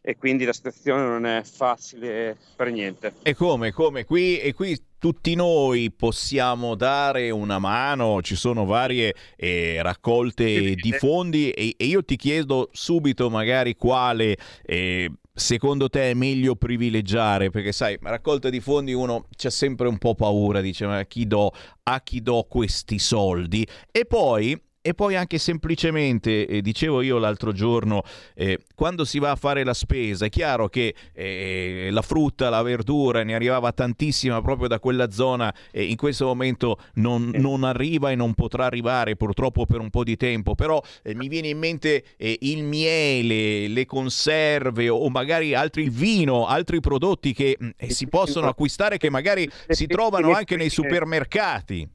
e 0.00 0.16
quindi 0.16 0.44
la 0.44 0.52
situazione 0.52 1.06
non 1.06 1.24
è 1.24 1.44
facile 1.44 2.36
per 2.56 2.72
niente. 2.72 3.14
E 3.22 3.34
come, 3.34 3.70
come? 3.70 4.04
Qui, 4.04 4.40
e 4.40 4.52
qui 4.52 4.76
tutti 4.98 5.36
noi 5.36 5.92
possiamo 5.92 6.74
dare 6.74 7.30
una 7.30 7.60
mano, 7.60 8.20
ci 8.20 8.34
sono 8.34 8.64
varie 8.64 9.14
eh, 9.36 9.80
raccolte 9.80 10.74
di 10.74 10.92
fondi 10.92 11.50
e, 11.50 11.74
e, 11.78 11.84
io 11.84 12.04
ti 12.04 12.16
chiedo 12.16 12.68
subito 12.72 13.30
magari 13.30 13.76
quale 13.76 14.36
eh, 14.64 15.08
secondo 15.32 15.88
te 15.88 16.10
è 16.10 16.14
meglio 16.14 16.56
privilegiare? 16.56 17.50
Perché 17.50 17.70
sai, 17.70 17.96
raccolta 18.02 18.50
di 18.50 18.58
fondi 18.58 18.92
uno 18.92 19.28
c'è 19.36 19.50
sempre 19.50 19.86
un 19.86 19.98
po' 19.98 20.16
paura, 20.16 20.60
dice 20.60 20.84
ma 20.84 21.04
chi 21.04 21.28
do, 21.28 21.52
a 21.84 22.00
chi 22.02 22.20
do 22.22 22.44
questi 22.48 22.98
soldi? 22.98 23.64
E 23.92 24.04
poi 24.04 24.60
e 24.86 24.92
poi 24.92 25.16
anche 25.16 25.38
semplicemente, 25.38 26.46
eh, 26.46 26.60
dicevo 26.60 27.00
io 27.00 27.16
l'altro 27.16 27.52
giorno, 27.52 28.02
eh, 28.34 28.58
quando 28.74 29.06
si 29.06 29.18
va 29.18 29.30
a 29.30 29.34
fare 29.34 29.64
la 29.64 29.72
spesa, 29.72 30.26
è 30.26 30.28
chiaro 30.28 30.68
che 30.68 30.94
eh, 31.14 31.88
la 31.90 32.02
frutta, 32.02 32.50
la 32.50 32.60
verdura 32.60 33.24
ne 33.24 33.34
arrivava 33.34 33.72
tantissima 33.72 34.42
proprio 34.42 34.68
da 34.68 34.78
quella 34.80 35.10
zona 35.10 35.54
e 35.70 35.84
in 35.84 35.96
questo 35.96 36.26
momento 36.26 36.78
non, 36.96 37.30
non, 37.32 37.64
arriva 37.64 38.10
e 38.10 38.14
non 38.14 38.34
potrà 38.34 38.66
arrivare 38.66 39.16
purtroppo 39.16 39.64
per 39.64 39.80
un 39.80 39.88
po' 39.88 40.04
di 40.04 40.16
tempo, 40.16 40.54
però 40.54 40.82
eh, 41.02 41.14
mi 41.14 41.28
viene 41.28 41.48
in 41.48 41.56
mente 41.56 42.04
eh, 42.18 42.36
il 42.42 42.62
miele, 42.62 43.68
le 43.68 43.86
conserve 43.86 44.90
o 44.90 45.08
magari 45.08 45.54
altri, 45.54 45.84
il 45.84 45.92
vino, 45.92 46.46
altri 46.46 46.80
prodotti 46.80 47.32
che 47.32 47.56
mm, 47.58 47.70
si 47.86 48.06
possono 48.06 48.48
acquistare 48.48 48.98
che 48.98 49.08
magari 49.08 49.50
si 49.66 49.86
trovano 49.86 50.34
anche 50.34 50.56
nei 50.56 50.68
supermercati 50.68 51.88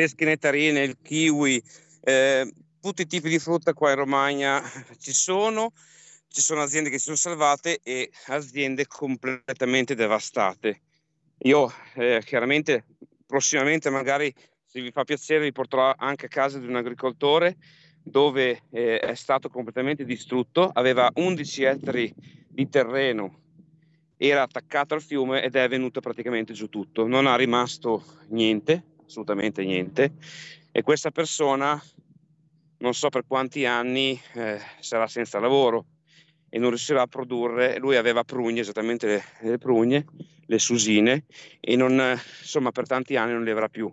pesche 0.00 0.24
nettarine, 0.24 0.82
il 0.82 0.96
kiwi, 1.02 1.62
eh, 2.00 2.50
tutti 2.80 3.02
i 3.02 3.06
tipi 3.06 3.28
di 3.28 3.38
frutta 3.38 3.74
qua 3.74 3.90
in 3.90 3.96
Romagna 3.96 4.62
ci 4.98 5.12
sono, 5.12 5.72
ci 6.26 6.40
sono 6.40 6.62
aziende 6.62 6.88
che 6.88 6.96
si 6.96 7.04
sono 7.04 7.16
salvate 7.16 7.80
e 7.82 8.10
aziende 8.28 8.86
completamente 8.86 9.94
devastate. 9.94 10.80
Io 11.40 11.70
eh, 11.96 12.22
chiaramente 12.24 12.86
prossimamente 13.26 13.90
magari 13.90 14.34
se 14.64 14.80
vi 14.80 14.90
fa 14.90 15.04
piacere 15.04 15.44
vi 15.44 15.52
porterò 15.52 15.92
anche 15.94 16.26
a 16.26 16.30
casa 16.30 16.58
di 16.58 16.66
un 16.66 16.76
agricoltore 16.76 17.58
dove 18.02 18.62
eh, 18.70 19.00
è 19.00 19.14
stato 19.14 19.50
completamente 19.50 20.06
distrutto, 20.06 20.70
aveva 20.72 21.10
11 21.12 21.62
ettari 21.64 22.14
di 22.48 22.66
terreno, 22.70 23.38
era 24.16 24.40
attaccato 24.40 24.94
al 24.94 25.02
fiume 25.02 25.42
ed 25.42 25.56
è 25.56 25.68
venuto 25.68 26.00
praticamente 26.00 26.54
giù 26.54 26.68
tutto, 26.70 27.06
non 27.06 27.26
ha 27.26 27.36
rimasto 27.36 28.02
niente, 28.28 28.89
assolutamente 29.10 29.64
niente 29.64 30.12
e 30.70 30.82
questa 30.82 31.10
persona 31.10 31.82
non 32.78 32.94
so 32.94 33.08
per 33.08 33.24
quanti 33.26 33.66
anni 33.66 34.18
eh, 34.34 34.60
sarà 34.78 35.08
senza 35.08 35.40
lavoro 35.40 35.86
e 36.48 36.58
non 36.58 36.70
riuscirà 36.70 37.02
a 37.02 37.06
produrre, 37.06 37.78
lui 37.78 37.96
aveva 37.96 38.24
prugne, 38.24 38.60
esattamente 38.60 39.06
le, 39.06 39.24
le 39.40 39.58
prugne, 39.58 40.06
le 40.46 40.58
susine 40.58 41.26
e 41.60 41.76
non, 41.76 41.92
insomma 42.40 42.70
per 42.70 42.86
tanti 42.86 43.16
anni 43.16 43.32
non 43.32 43.44
le 43.44 43.50
avrà 43.50 43.68
più. 43.68 43.92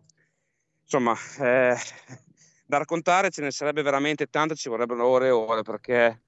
Insomma, 0.83 1.15
eh, 1.39 1.75
da 2.65 2.77
raccontare 2.77 3.29
ce 3.29 3.41
ne 3.41 3.51
sarebbe 3.51 3.81
veramente 3.81 4.27
tanto, 4.27 4.55
ci 4.55 4.69
vorrebbero 4.69 5.05
ore 5.05 5.27
e 5.27 5.31
ore 5.31 5.63
perché 5.63 6.21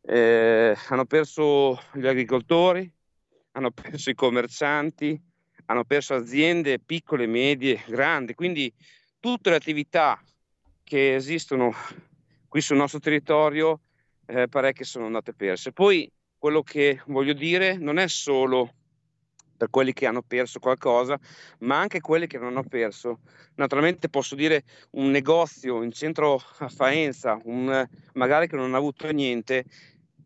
eh, 0.00 0.76
hanno 0.88 1.04
perso 1.04 1.78
gli 1.92 2.06
agricoltori, 2.06 2.90
hanno 3.52 3.70
perso 3.70 4.10
i 4.10 4.14
commercianti, 4.14 5.20
hanno 5.66 5.84
perso 5.84 6.14
aziende 6.14 6.78
piccole, 6.78 7.26
medie, 7.26 7.82
grandi, 7.86 8.34
quindi 8.34 8.72
tutte 9.20 9.50
le 9.50 9.56
attività 9.56 10.20
che 10.82 11.14
esistono 11.14 11.72
qui 12.48 12.60
sul 12.60 12.76
nostro 12.76 13.00
territorio 13.00 13.80
eh, 14.26 14.48
parecchie 14.48 14.84
sono 14.84 15.06
andate 15.06 15.34
perse. 15.34 15.72
Poi 15.72 16.10
quello 16.38 16.62
che 16.62 17.00
voglio 17.06 17.32
dire 17.32 17.76
non 17.76 17.98
è 17.98 18.08
solo 18.08 18.72
per 19.56 19.70
quelli 19.70 19.92
che 19.92 20.06
hanno 20.06 20.22
perso 20.22 20.58
qualcosa, 20.58 21.18
ma 21.60 21.78
anche 21.78 22.00
quelli 22.00 22.26
che 22.26 22.38
non 22.38 22.48
hanno 22.48 22.62
perso. 22.62 23.20
Naturalmente 23.54 24.08
posso 24.08 24.34
dire 24.34 24.64
un 24.90 25.10
negozio 25.10 25.82
in 25.82 25.92
centro 25.92 26.40
a 26.58 26.68
Faenza, 26.68 27.40
un, 27.44 27.86
magari 28.12 28.46
che 28.48 28.56
non 28.56 28.74
ha 28.74 28.76
avuto 28.76 29.10
niente, 29.10 29.64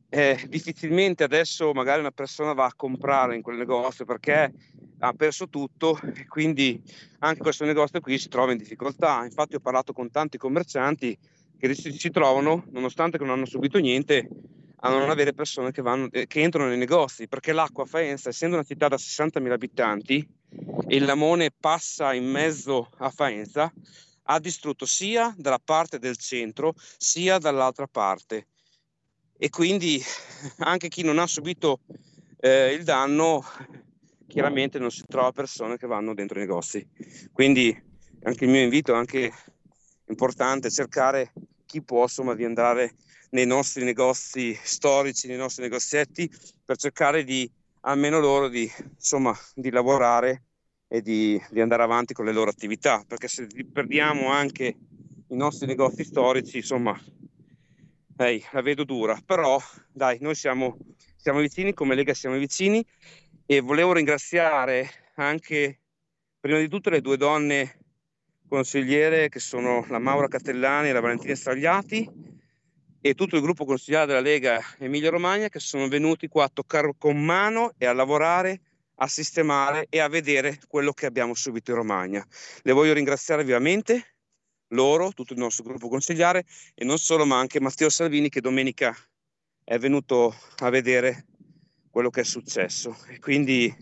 eh, 0.09 0.45
difficilmente 0.49 1.23
adesso 1.23 1.73
magari 1.73 2.01
una 2.01 2.11
persona 2.11 2.53
va 2.53 2.65
a 2.65 2.75
comprare 2.75 3.37
in 3.37 3.43
quel 3.43 3.57
negozio 3.57 4.05
perché 4.05 4.53
ha 5.01 5.13
perso 5.13 5.49
tutto 5.49 5.99
e 6.15 6.27
quindi 6.27 6.81
anche 7.21 7.41
questo 7.41 7.65
negozio 7.65 8.01
qui 8.01 8.19
si 8.19 8.29
trova 8.29 8.53
in 8.53 8.59
difficoltà. 8.59 9.25
Infatti 9.25 9.57
ho 9.57 9.61
parlato 9.61 9.93
con 9.93 10.11
tanti 10.11 10.39
commercianti 10.39 11.19
che 11.59 11.75
si 11.75 12.11
trovano, 12.11 12.65
nonostante 12.71 13.19
non 13.19 13.31
hanno 13.31 13.45
subito 13.45 13.79
niente, 13.79 14.29
a 14.83 14.89
non 14.89 15.11
avere 15.11 15.35
persone 15.35 15.73
che, 15.73 15.83
vanno, 15.83 16.09
eh, 16.11 16.27
che 16.27 16.41
entrano 16.41 16.69
nei 16.69 16.79
negozi, 16.79 17.29
perché 17.29 17.53
l'acqua 17.53 17.85
a 17.85 17.87
Faenza, 17.87 18.31
essendo 18.31 18.57
una 18.57 18.65
città 18.65 18.89
da 18.89 18.97
60.000 18.97 19.51
abitanti, 19.51 20.27
e 20.89 20.97
il 20.97 21.05
Lamone 21.05 21.51
passa 21.51 22.15
in 22.15 22.25
mezzo 22.25 22.91
a 22.99 23.11
Faenza, 23.11 23.71
ha 24.25 24.39
distrutto 24.39 24.87
sia 24.87 25.35
dalla 25.37 25.61
parte 25.63 25.99
del 25.99 26.17
centro 26.17 26.75
sia 26.97 27.39
dall'altra 27.39 27.87
parte. 27.87 28.47
E 29.37 29.51
quindi 29.51 30.03
anche 30.59 30.89
chi 30.89 31.03
non 31.03 31.19
ha 31.19 31.27
subito 31.27 31.81
eh, 32.39 32.73
il 32.73 32.85
danno 32.85 33.45
chiaramente 34.31 34.79
non 34.79 34.91
si 34.91 35.03
trova 35.07 35.33
persone 35.33 35.77
che 35.77 35.89
vanno 35.89 36.15
dentro 36.15 36.39
i 36.39 36.43
negozi. 36.43 36.89
Quindi 37.33 37.77
anche 38.23 38.45
il 38.45 38.51
mio 38.51 38.63
invito 38.63 38.95
è 38.95 38.97
anche 38.97 39.31
importante 40.07 40.71
cercare 40.71 41.33
chi 41.67 41.83
può 41.83 42.03
insomma 42.03 42.35
di 42.35 42.45
andare 42.45 42.95
nei 43.31 43.47
nostri 43.47 43.85
negozi 43.85 44.57
storici, 44.63 45.27
nei 45.27 45.37
nostri 45.37 45.65
negozietti 45.65 46.31
per 46.65 46.77
cercare 46.77 47.25
di 47.25 47.51
almeno 47.81 48.21
loro 48.21 48.49
di, 48.49 48.71
insomma, 48.95 49.37
di 49.55 49.71
lavorare 49.71 50.45
e 50.87 51.03
di, 51.03 51.41
di 51.51 51.61
andare 51.61 51.83
avanti 51.83 52.15
con 52.15 52.25
le 52.25 52.33
loro 52.33 52.51
attività. 52.51 53.05
Perché 53.07 53.27
se 53.29 53.49
perdiamo 53.73 54.29
anche 54.29 54.77
i 55.29 55.37
nostri 55.37 55.67
negozi 55.67 56.05
storici 56.05 56.59
insomma 56.59 56.99
hey, 58.17 58.45
la 58.53 58.63
vedo 58.63 58.85
dura. 58.85 59.19
Però 59.25 59.61
dai 59.93 60.19
noi 60.21 60.35
siamo, 60.35 60.77
siamo 61.17 61.41
vicini 61.41 61.73
come 61.73 61.95
Lega 61.95 62.15
siamo 62.15 62.37
vicini 62.37 62.85
e 63.53 63.59
volevo 63.59 63.93
ringraziare 63.93 64.89
anche 65.17 65.81
prima 66.39 66.61
di 66.61 66.69
tutto 66.69 66.89
le 66.89 67.01
due 67.01 67.17
donne 67.17 67.81
consigliere 68.49 69.29
che 69.29 69.41
sono 69.41 69.85
la 69.89 69.99
Maura 69.99 70.29
Catellani 70.29 70.89
e 70.89 70.93
la 70.93 71.01
Valentina 71.01 71.35
Stragliati 71.35 72.09
e 73.01 73.15
tutto 73.15 73.35
il 73.35 73.43
gruppo 73.43 73.65
consigliare 73.65 74.07
della 74.07 74.21
Lega 74.21 74.63
Emilia 74.79 75.11
Romagna 75.11 75.49
che 75.49 75.59
sono 75.59 75.89
venuti 75.89 76.29
qua 76.29 76.45
a 76.45 76.49
toccare 76.49 76.95
con 76.97 77.25
mano 77.25 77.73
e 77.77 77.87
a 77.87 77.93
lavorare, 77.93 78.61
a 78.95 79.09
sistemare 79.09 79.87
e 79.89 79.99
a 79.99 80.07
vedere 80.07 80.61
quello 80.69 80.93
che 80.93 81.07
abbiamo 81.07 81.35
subito 81.35 81.73
in 81.73 81.79
Romagna. 81.79 82.25
Le 82.63 82.73
voglio 82.73 82.93
ringraziare 82.93 83.43
vivamente, 83.43 84.15
loro, 84.69 85.11
tutto 85.11 85.33
il 85.33 85.41
nostro 85.41 85.65
gruppo 85.65 85.89
consigliare 85.89 86.45
e 86.73 86.85
non 86.85 86.99
solo 86.99 87.27
ma 87.27 87.41
anche 87.41 87.59
Matteo 87.59 87.89
Salvini 87.89 88.29
che 88.29 88.41
domenica 88.41 88.97
è 89.65 89.77
venuto 89.77 90.37
a 90.59 90.71
vedere 90.71 91.25
quello 92.01 92.09
che 92.09 92.23
è 92.23 92.25
successo. 92.25 92.97
E 93.09 93.19
quindi 93.19 93.75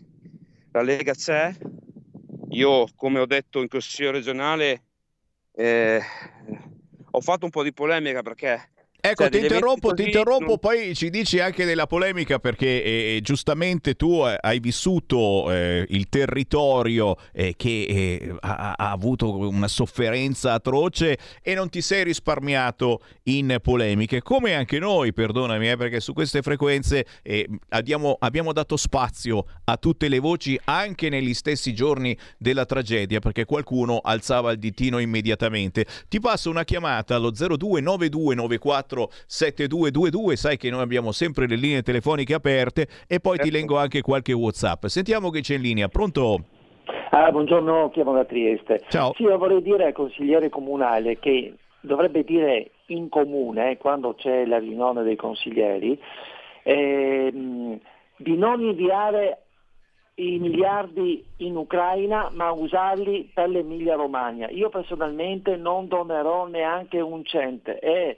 la 0.73 0.83
Lega 0.83 1.15
c'è. 1.15 1.55
Io, 2.51 2.87
come 2.97 3.21
ho 3.21 3.27
detto 3.27 3.61
in 3.61 3.69
Consiglio 3.69 4.11
regionale, 4.11 4.83
eh, 5.53 6.01
ho 7.13 7.21
fatto 7.21 7.45
un 7.45 7.51
po' 7.51 7.63
di 7.63 7.73
polemica 7.73 8.23
perché 8.23 8.71
Ecco, 9.01 9.23
cioè, 9.23 9.31
ti 9.31 9.39
interrompo, 9.39 9.95
ti 9.95 10.03
interrompo, 10.03 10.47
non... 10.47 10.59
poi 10.59 10.93
ci 10.97 11.09
dici 11.09 11.39
anche 11.39 11.65
della 11.65 11.87
polemica 11.87 12.41
perché 12.41 12.83
eh, 12.83 13.15
eh 13.15 13.21
giustamente 13.23 13.95
tu 13.95 14.25
eh, 14.27 14.37
hai 14.41 14.59
vissuto 14.59 15.53
eh, 15.53 15.87
il 15.91 16.09
territorio 16.09 17.17
eh, 17.33 17.55
che 17.57 17.85
eh, 17.85 18.35
ha, 18.41 18.75
ha, 18.77 18.91
avuto 18.91 19.39
una 19.39 19.69
sofferenza 19.69 20.55
atroce 20.55 21.17
e 21.43 21.55
non 21.55 21.69
ti 21.69 21.81
sei 21.81 22.03
risparmiato 22.03 23.03
in 23.25 23.59
polemiche, 23.63 24.21
come 24.21 24.55
anche 24.55 24.81
noi, 24.81 25.13
perdonami, 25.13 25.77
perché 25.77 26.01
su 26.01 26.13
queste 26.13 26.43
frequenze 26.43 27.07
abbiamo, 27.69 28.17
abbiamo 28.19 28.53
dato 28.53 28.77
spazio 28.77 29.45
a 29.67 29.77
tutte 29.77 30.09
le 30.09 30.19
voci 30.19 30.59
anche 30.65 31.09
negli 31.09 31.35
stessi 31.35 31.73
giorni 31.73 32.19
della 32.37 32.65
tragedia 32.65 33.21
perché 33.21 33.45
qualcuno 33.45 34.01
alzava 34.03 34.51
il 34.51 34.59
ditino 34.59 34.99
immediatamente. 34.99 35.87
Ti 36.09 36.19
passo 36.19 36.51
una 36.51 36.65
chiamata 36.65 37.15
allo 37.15 37.31
029294 37.31 38.88
7222, 38.97 40.37
sai 40.37 40.57
che 40.57 40.71
noi 40.71 40.81
abbiamo 40.81 41.13
sempre 41.13 41.47
le 41.47 41.57
linee 41.57 41.83
telefoniche 41.83 42.35
aperte 42.35 42.87
e 43.07 43.21
poi 43.21 43.39
ti 43.39 43.51
leggo 43.51 43.77
anche 43.77 44.01
qualche 44.01 44.33
WhatsApp. 44.33 44.87
Sentiamo 44.87 45.31
che 45.31 45.41
c'è 45.41 45.55
in 45.55 45.63
linea. 45.63 45.89
Pronto? 45.89 46.45
Ah, 47.11 47.31
buongiorno, 47.31 47.91
chiamo 47.91 48.13
da 48.13 48.25
Trieste. 48.25 48.83
Ciao. 48.89 49.13
Sì, 49.17 49.23
io 49.23 49.37
vorrei 49.39 49.63
dire 49.63 49.87
al 49.87 49.93
consigliere 49.93 50.49
comunale 50.49 51.19
che 51.19 51.55
dovrebbe 51.81 52.23
dire 52.25 52.71
in 52.87 53.09
comune, 53.09 53.77
quando 53.79 54.15
c'è 54.15 54.45
la 54.45 54.59
riunione 54.59 55.03
dei 55.03 55.17
consiglieri, 55.17 55.99
ehm, 56.63 57.79
di 58.17 58.37
non 58.37 58.61
inviare 58.61 59.43
i 60.19 60.39
miliardi 60.39 61.25
in 61.39 61.57
Ucraina 61.57 62.31
ma 62.33 62.51
usarli 62.51 63.31
per 63.33 63.49
l'Emilia 63.49 63.95
Romagna. 63.95 64.49
Io 64.51 64.69
personalmente 64.69 65.57
non 65.57 65.87
donerò 65.87 66.47
neanche 66.47 67.01
un 67.01 67.25
cento 67.25 67.71
e 67.81 68.17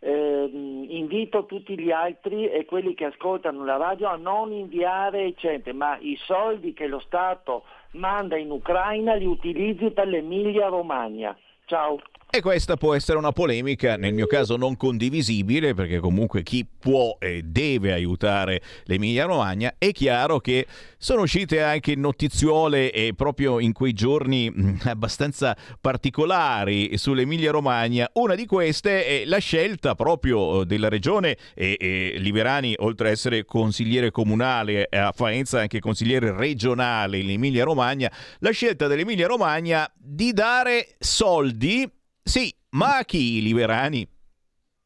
ehm, 0.00 0.86
invito 0.88 1.46
tutti 1.46 1.78
gli 1.78 1.90
altri 1.90 2.48
e 2.48 2.64
quelli 2.64 2.94
che 2.94 3.06
ascoltano 3.06 3.64
la 3.64 3.76
radio 3.76 4.08
a 4.08 4.16
non 4.16 4.52
inviare 4.52 5.24
eccetera, 5.24 5.76
ma 5.76 5.98
i 6.00 6.16
soldi 6.24 6.72
che 6.72 6.86
lo 6.86 6.98
Stato 6.98 7.64
manda 7.92 8.36
in 8.36 8.50
Ucraina 8.50 9.14
li 9.14 9.26
utilizzi 9.26 9.90
per 9.90 10.08
l'Emilia 10.08 10.68
Romagna. 10.68 11.36
Ciao. 11.66 12.00
E 12.32 12.42
questa 12.42 12.76
può 12.76 12.94
essere 12.94 13.18
una 13.18 13.32
polemica, 13.32 13.96
nel 13.96 14.14
mio 14.14 14.28
caso 14.28 14.56
non 14.56 14.76
condivisibile, 14.76 15.74
perché 15.74 15.98
comunque 15.98 16.44
chi 16.44 16.64
può 16.64 17.16
e 17.18 17.42
deve 17.42 17.92
aiutare 17.92 18.62
l'Emilia 18.84 19.24
Romagna. 19.24 19.74
È 19.76 19.90
chiaro 19.90 20.38
che 20.38 20.64
sono 20.96 21.22
uscite 21.22 21.60
anche 21.60 21.96
notiziole 21.96 22.92
e 22.92 23.14
proprio 23.16 23.58
in 23.58 23.72
quei 23.72 23.94
giorni 23.94 24.48
mm, 24.48 24.76
abbastanza 24.84 25.56
particolari 25.80 26.96
sull'Emilia 26.96 27.50
Romagna. 27.50 28.08
Una 28.12 28.36
di 28.36 28.46
queste 28.46 29.04
è 29.04 29.24
la 29.24 29.38
scelta 29.38 29.96
proprio 29.96 30.62
della 30.62 30.88
regione 30.88 31.36
e, 31.52 31.76
e 31.80 32.14
Liberani, 32.18 32.76
oltre 32.78 33.08
ad 33.08 33.14
essere 33.14 33.44
consigliere 33.44 34.12
comunale 34.12 34.86
a 34.88 35.10
Faenza, 35.10 35.58
anche 35.58 35.80
consigliere 35.80 36.30
regionale 36.30 37.18
in 37.18 37.30
Emilia 37.30 37.64
Romagna, 37.64 38.08
la 38.38 38.52
scelta 38.52 38.86
dell'Emilia 38.86 39.26
Romagna 39.26 39.90
di 39.98 40.32
dare 40.32 40.94
soldi 41.00 41.90
sì, 42.22 42.54
ma 42.70 42.98
a 42.98 43.04
chi 43.04 43.42
Liberani? 43.42 44.08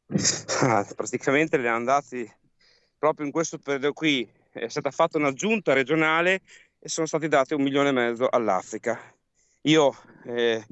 Ah, 0.61 0.85
praticamente 0.95 1.57
le 1.57 1.67
hanno 1.67 1.85
dati 1.85 2.31
proprio 2.97 3.25
in 3.25 3.31
questo 3.31 3.57
periodo 3.57 3.93
qui. 3.93 4.27
È 4.51 4.67
stata 4.67 4.89
fatta 4.89 5.17
una 5.17 5.33
giunta 5.33 5.73
regionale 5.73 6.41
e 6.79 6.87
sono 6.87 7.05
stati 7.05 7.27
dati 7.27 7.53
un 7.53 7.61
milione 7.61 7.89
e 7.89 7.91
mezzo 7.91 8.27
all'Africa. 8.29 8.97
Io 9.61 9.95
eh, 10.25 10.63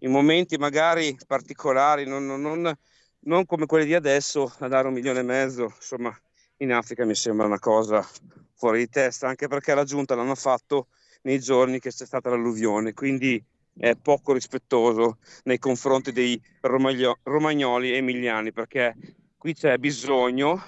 in 0.00 0.10
momenti 0.10 0.56
magari 0.56 1.16
particolari, 1.26 2.06
non, 2.06 2.26
non, 2.26 2.76
non, 3.20 3.46
come 3.46 3.66
quelli 3.66 3.86
di 3.86 3.94
adesso, 3.94 4.52
a 4.58 4.68
dare 4.68 4.88
un 4.88 4.94
milione 4.94 5.20
e 5.20 5.24
mezzo, 5.24 5.72
insomma, 5.74 6.16
in 6.58 6.72
Africa 6.72 7.04
mi 7.04 7.14
sembra 7.14 7.46
una 7.46 7.58
cosa 7.58 8.06
fuori 8.54 8.80
di 8.80 8.88
testa, 8.88 9.28
anche 9.28 9.48
perché 9.48 9.74
la 9.74 9.84
giunta 9.84 10.14
l'hanno 10.14 10.34
fatto 10.34 10.88
nei 11.22 11.40
giorni 11.40 11.80
che 11.80 11.90
c'è 11.90 12.04
stata 12.04 12.28
l'alluvione. 12.28 12.92
Quindi 12.92 13.42
è 13.76 13.96
poco 13.96 14.32
rispettoso 14.32 15.18
nei 15.44 15.58
confronti 15.58 16.12
dei 16.12 16.40
romagno- 16.60 17.18
romagnoli 17.22 17.92
e 17.92 17.96
emiliani 17.96 18.52
perché 18.52 18.94
qui 19.36 19.54
c'è 19.54 19.78
bisogno, 19.78 20.62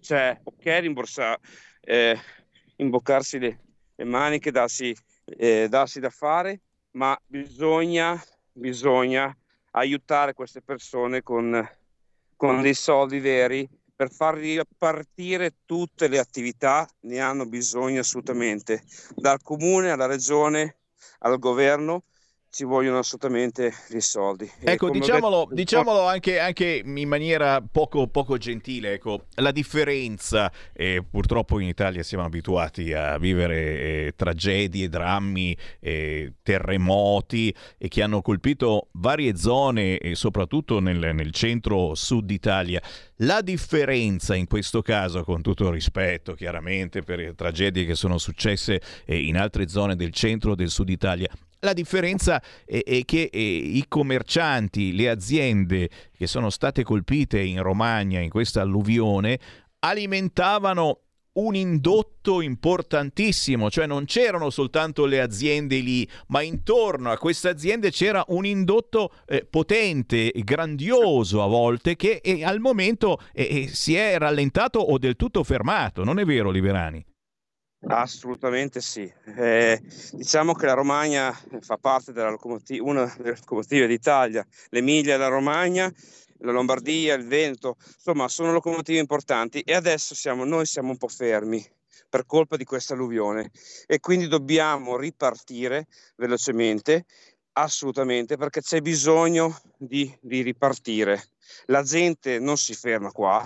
c'è 0.00 0.40
ok 0.42 0.64
rimborsare, 0.80 1.40
eh, 1.80 2.18
imboccarsi 2.76 3.38
le, 3.38 3.60
le 3.94 4.04
maniche, 4.04 4.50
darsi, 4.50 4.96
eh, 5.24 5.68
darsi 5.68 6.00
da 6.00 6.10
fare, 6.10 6.60
ma 6.92 7.18
bisogna, 7.26 8.22
bisogna 8.52 9.36
aiutare 9.72 10.32
queste 10.32 10.62
persone 10.62 11.22
con, 11.22 11.68
con 12.36 12.62
dei 12.62 12.74
soldi 12.74 13.18
veri 13.20 13.68
per 13.96 14.10
far 14.10 14.36
ripartire 14.36 15.56
tutte 15.64 16.08
le 16.08 16.18
attività, 16.18 16.88
ne 17.00 17.20
hanno 17.20 17.46
bisogno 17.46 18.00
assolutamente, 18.00 18.82
dal 19.14 19.40
comune 19.42 19.90
alla 19.90 20.06
regione 20.06 20.78
al 21.20 21.38
governo 21.38 22.04
ci 22.54 22.62
vogliono 22.62 22.98
assolutamente 22.98 23.74
i 23.90 24.00
soldi. 24.00 24.48
Ecco, 24.60 24.88
diciamolo, 24.88 25.40
detto... 25.40 25.54
diciamolo 25.54 26.06
anche, 26.06 26.38
anche, 26.38 26.82
in 26.84 27.08
maniera 27.08 27.60
poco, 27.60 28.06
poco 28.06 28.36
gentile, 28.38 28.92
ecco, 28.92 29.24
la 29.34 29.50
differenza, 29.50 30.52
eh, 30.72 31.02
purtroppo 31.02 31.58
in 31.58 31.66
Italia 31.66 32.04
siamo 32.04 32.22
abituati 32.22 32.92
a 32.92 33.18
vivere 33.18 33.56
eh, 33.56 34.12
tragedie, 34.14 34.88
drammi, 34.88 35.56
eh, 35.80 36.34
terremoti 36.44 37.52
e 37.76 37.88
che 37.88 38.02
hanno 38.04 38.22
colpito 38.22 38.86
varie 38.92 39.36
zone 39.36 39.98
e 39.98 40.14
soprattutto 40.14 40.78
nel, 40.78 41.12
nel 41.12 41.32
centro-sud 41.32 42.30
Italia. 42.30 42.80
La 43.18 43.40
differenza 43.40 44.36
in 44.36 44.46
questo 44.46 44.80
caso, 44.80 45.24
con 45.24 45.42
tutto 45.42 45.64
il 45.64 45.72
rispetto 45.72 46.34
chiaramente 46.34 47.02
per 47.02 47.34
tragedie 47.34 47.84
che 47.84 47.96
sono 47.96 48.16
successe 48.16 48.80
eh, 49.06 49.18
in 49.26 49.36
altre 49.36 49.66
zone 49.66 49.96
del 49.96 50.12
centro 50.12 50.52
e 50.52 50.56
del 50.56 50.70
sud 50.70 50.88
Italia, 50.88 51.28
la 51.64 51.72
differenza 51.72 52.40
è, 52.64 52.82
è 52.84 53.04
che 53.04 53.28
è, 53.32 53.36
i 53.36 53.84
commercianti, 53.88 54.94
le 54.94 55.08
aziende 55.10 55.90
che 56.16 56.26
sono 56.26 56.50
state 56.50 56.84
colpite 56.84 57.40
in 57.40 57.62
Romagna 57.62 58.20
in 58.20 58.30
questa 58.30 58.60
alluvione 58.60 59.38
alimentavano 59.80 61.00
un 61.34 61.54
indotto 61.54 62.40
importantissimo, 62.40 63.70
cioè 63.70 63.86
non 63.86 64.04
c'erano 64.04 64.50
soltanto 64.50 65.04
le 65.04 65.20
aziende 65.20 65.78
lì, 65.78 66.08
ma 66.28 66.42
intorno 66.42 67.10
a 67.10 67.18
queste 67.18 67.48
aziende 67.48 67.90
c'era 67.90 68.24
un 68.28 68.46
indotto 68.46 69.12
eh, 69.26 69.44
potente, 69.44 70.30
grandioso 70.36 71.42
a 71.42 71.46
volte, 71.46 71.96
che 71.96 72.20
eh, 72.22 72.44
al 72.44 72.60
momento 72.60 73.20
eh, 73.32 73.68
si 73.72 73.96
è 73.96 74.16
rallentato 74.18 74.78
o 74.78 74.98
del 74.98 75.16
tutto 75.16 75.42
fermato, 75.42 76.04
non 76.04 76.18
è 76.18 76.24
vero 76.24 76.50
Liberani? 76.50 77.04
Assolutamente 77.86 78.80
sì. 78.80 79.10
Eh, 79.36 79.80
diciamo 80.12 80.54
che 80.54 80.66
la 80.66 80.72
Romagna 80.72 81.32
fa 81.60 81.76
parte 81.76 82.12
della 82.12 82.30
locomotiva, 82.30 82.84
una 82.84 83.14
delle 83.16 83.36
locomotive 83.38 83.86
d'Italia, 83.86 84.46
l'Emilia, 84.70 85.16
la 85.16 85.28
Romagna, 85.28 85.92
la 86.38 86.52
Lombardia, 86.52 87.14
il 87.14 87.26
Veneto, 87.26 87.76
insomma 87.78 88.28
sono 88.28 88.52
locomotive 88.52 88.98
importanti 88.98 89.60
e 89.60 89.74
adesso 89.74 90.14
siamo, 90.14 90.44
noi 90.44 90.66
siamo 90.66 90.90
un 90.90 90.96
po' 90.96 91.08
fermi 91.08 91.64
per 92.08 92.26
colpa 92.26 92.56
di 92.56 92.64
questa 92.64 92.94
alluvione 92.94 93.50
e 93.86 94.00
quindi 94.00 94.28
dobbiamo 94.28 94.96
ripartire 94.96 95.86
velocemente, 96.16 97.04
assolutamente, 97.52 98.36
perché 98.36 98.60
c'è 98.60 98.80
bisogno 98.80 99.58
di, 99.76 100.12
di 100.20 100.42
ripartire. 100.42 101.22
La 101.66 101.82
gente 101.82 102.38
non 102.38 102.56
si 102.56 102.74
ferma 102.74 103.10
qua, 103.10 103.44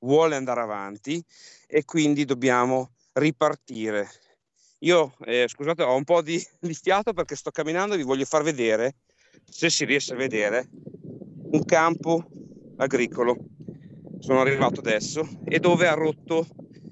vuole 0.00 0.36
andare 0.36 0.60
avanti 0.60 1.22
e 1.66 1.84
quindi 1.84 2.24
dobbiamo 2.24 2.92
ripartire. 3.18 4.08
Io, 4.80 5.14
eh, 5.24 5.46
scusate, 5.48 5.82
ho 5.82 5.94
un 5.94 6.04
po' 6.04 6.22
di, 6.22 6.40
di 6.60 6.74
fiato 6.74 7.12
perché 7.12 7.36
sto 7.36 7.50
camminando 7.50 7.94
e 7.94 7.98
vi 7.98 8.04
voglio 8.04 8.24
far 8.24 8.42
vedere, 8.42 8.96
se 9.44 9.70
si 9.70 9.84
riesce 9.84 10.14
a 10.14 10.16
vedere, 10.16 10.68
un 11.50 11.64
campo 11.64 12.28
agricolo. 12.76 13.36
Sono 14.20 14.40
arrivato 14.40 14.80
adesso 14.80 15.26
e 15.44 15.60
dove 15.60 15.86
ha 15.86 15.94
rotto 15.94 16.46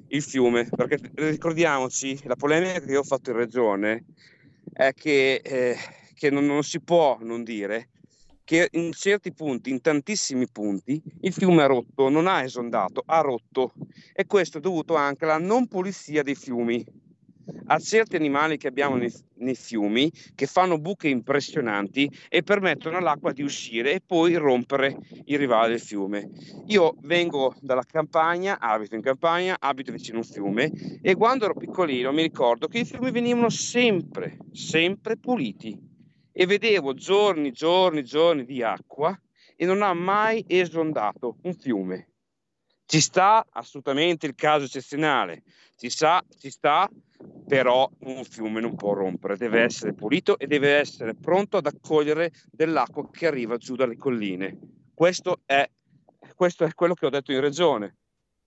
il 0.09 0.23
fiume, 0.23 0.69
perché 0.69 0.99
ricordiamoci, 1.15 2.21
la 2.25 2.37
polemica 2.37 2.81
che 2.81 2.93
io 2.93 3.01
ho 3.01 3.05
fatto 3.05 3.31
in 3.31 3.37
regione 3.37 4.05
è 4.73 4.93
che, 4.93 5.41
eh, 5.43 5.77
che 6.15 6.31
non, 6.31 6.47
non, 6.47 6.63
si 6.63 6.81
può 6.81 7.19
non 7.21 7.43
dire 7.43 7.89
che 8.47 8.69
in 8.71 8.93
certi 8.93 9.33
punti, 9.33 9.71
in 9.71 9.81
tantissimi 9.81 10.47
punti, 10.49 11.03
il 11.23 11.33
fiume 11.33 11.65
ha 11.65 11.67
rotto, 11.67 12.09
non 12.09 12.29
ha 12.29 12.45
esondato, 12.45 13.03
ha 13.05 13.21
rotto. 13.21 13.73
E 14.15 14.25
questo 14.27 14.59
è 14.59 14.61
dovuto 14.61 14.95
anche 14.95 15.25
alla 15.25 15.39
non 15.39 15.67
pulizia 15.67 16.23
dei 16.23 16.37
fiumi, 16.37 16.85
a 17.67 17.79
certi 17.81 18.15
animali 18.15 18.57
che 18.57 18.69
abbiamo 18.69 18.95
nei, 18.95 19.13
nei, 19.39 19.57
fiumi 19.57 20.13
che 20.37 20.47
fanno 20.47 20.79
buche 20.79 21.09
impressionanti 21.09 22.09
e 22.29 22.45
permettono 22.45 22.99
all'acqua 22.99 23.33
di 23.33 23.43
uscire 23.43 23.95
e 23.95 24.01
poi 24.01 24.37
rompere 24.37 24.97
il 25.25 25.39
rivale 25.39 25.71
del 25.71 25.81
fiume. 25.81 26.31
Io 26.67 26.95
vengo 27.01 27.53
dalla 27.61 27.85
campagna, 27.85 28.61
abito 28.61 28.95
in 28.95 29.03
campagna, 29.03 29.57
abito 29.59 29.91
vicino 29.91 30.19
a 30.19 30.21
un 30.21 30.25
fiume 30.25 31.01
e 31.03 31.17
quando 31.17 31.47
ero 31.47 31.55
piccolino 31.55 32.13
mi 32.13 32.23
ricordo 32.23 32.69
che 32.69 32.79
i 32.79 32.85
fiumi 32.85 33.11
venivano 33.11 33.49
sempre, 33.49 34.39
sempre 34.53 35.17
puliti 35.17 35.95
e 36.39 36.45
vedevo 36.45 36.93
giorni, 36.93 37.51
giorni, 37.51 38.05
giorni 38.05 38.45
di 38.45 38.63
acqua 38.63 39.19
e 39.57 39.65
non 39.65 39.81
ha 39.81 39.95
mai 39.95 40.45
esondato 40.47 41.39
un 41.45 41.55
fiume. 41.55 42.11
Ci 42.85 43.01
sta 43.01 43.47
assolutamente 43.51 44.27
il 44.27 44.35
caso 44.35 44.67
eccezionale, 44.67 45.43
ci, 45.77 45.89
sa, 45.89 46.23
ci 46.39 46.51
sta, 46.51 46.91
però 47.47 47.91
un 48.01 48.23
fiume 48.25 48.61
non 48.61 48.77
può 48.77 48.93
rompere, 48.93 49.39
deve 49.39 49.63
essere 49.63 49.95
pulito 49.95 50.39
e 50.39 50.47
deve 50.47 50.75
essere 50.75 51.15
pronto 51.15 51.57
ad 51.57 51.67
accogliere 51.67 52.31
dell'acqua 52.51 53.09
che 53.11 53.27
arriva 53.27 53.57
giù 53.57 53.75
dalle 53.75 53.97
colline. 53.97 54.59
Questo 54.93 55.41
è, 55.47 55.67
questo 56.35 56.65
è 56.65 56.75
quello 56.75 56.93
che 56.93 57.07
ho 57.07 57.11
detto 57.11 57.33
in 57.33 57.41
regione. 57.41 57.97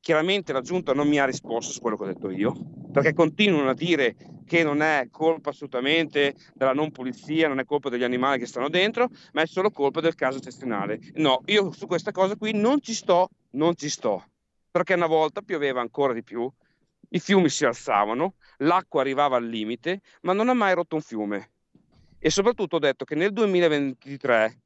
Chiaramente 0.10 0.54
la 0.54 0.62
giunta 0.62 0.96
non 0.96 1.08
mi 1.08 1.20
ha 1.20 1.26
risposto 1.26 1.72
su 1.72 1.82
quello 1.82 1.96
che 1.96 2.02
ho 2.02 2.08
detto 2.08 2.32
io, 2.32 2.56
perché 2.92 3.14
continuano 3.14 3.70
a 3.70 3.76
dire 3.76 4.16
che 4.48 4.64
non 4.64 4.82
è 4.82 5.08
colpa 5.12 5.52
assolutamente 5.52 6.34
della 6.56 6.74
non 6.74 6.90
pulizia, 6.90 7.48
non 7.48 7.60
è 7.60 7.64
colpa 7.64 7.90
degli 7.90 8.02
animali 8.02 8.40
che 8.40 8.48
stanno 8.48 8.70
dentro, 8.70 9.10
ma 9.34 9.44
è 9.44 9.46
solo 9.46 9.70
colpa 9.70 10.02
del 10.02 10.16
caso 10.16 10.40
eccezionale. 10.40 11.00
No, 11.18 11.44
io 11.46 11.72
su 11.74 11.86
questa 11.86 12.10
cosa 12.10 12.36
qui 12.38 12.54
non 12.56 12.82
ci 12.82 12.96
sto, 12.96 13.30
non 13.52 13.76
ci 13.76 13.88
sto, 13.88 14.26
perché 14.72 14.96
una 14.96 15.06
volta 15.06 15.44
pioveva 15.44 15.80
ancora 15.80 16.14
di 16.14 16.24
più, 16.24 16.52
i 17.10 17.20
fiumi 17.20 17.50
si 17.50 17.66
alzavano, 17.66 18.34
l'acqua 18.58 19.02
arrivava 19.02 19.38
al 19.38 19.48
limite, 19.48 20.02
ma 20.22 20.34
non 20.34 20.50
ha 20.50 20.56
mai 20.56 20.74
rotto 20.74 20.96
un 20.96 21.02
fiume. 21.02 21.52
E 22.18 22.32
soprattutto 22.32 22.78
ho 22.78 22.80
detto 22.80 23.06
che 23.06 23.14
nel 23.14 23.32
2023, 23.32 24.58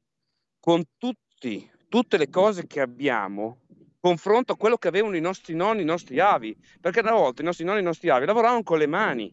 con 0.58 0.82
tutti, 0.96 1.70
tutte 1.90 2.16
le 2.16 2.30
cose 2.30 2.66
che 2.66 2.80
abbiamo, 2.80 3.58
confronto 4.04 4.52
a 4.52 4.56
quello 4.58 4.76
che 4.76 4.88
avevano 4.88 5.16
i 5.16 5.20
nostri 5.20 5.54
nonni, 5.54 5.80
i 5.80 5.86
nostri 5.86 6.20
avi, 6.20 6.54
perché 6.78 7.00
una 7.00 7.12
volta 7.12 7.40
i 7.40 7.44
nostri 7.46 7.64
nonni, 7.64 7.80
i 7.80 7.84
nostri 7.84 8.10
avi 8.10 8.26
lavoravano 8.26 8.62
con 8.62 8.76
le 8.76 8.86
mani, 8.86 9.32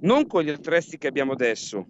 non 0.00 0.26
con 0.26 0.42
gli 0.42 0.50
attrezzi 0.50 0.98
che 0.98 1.06
abbiamo 1.06 1.32
adesso. 1.32 1.86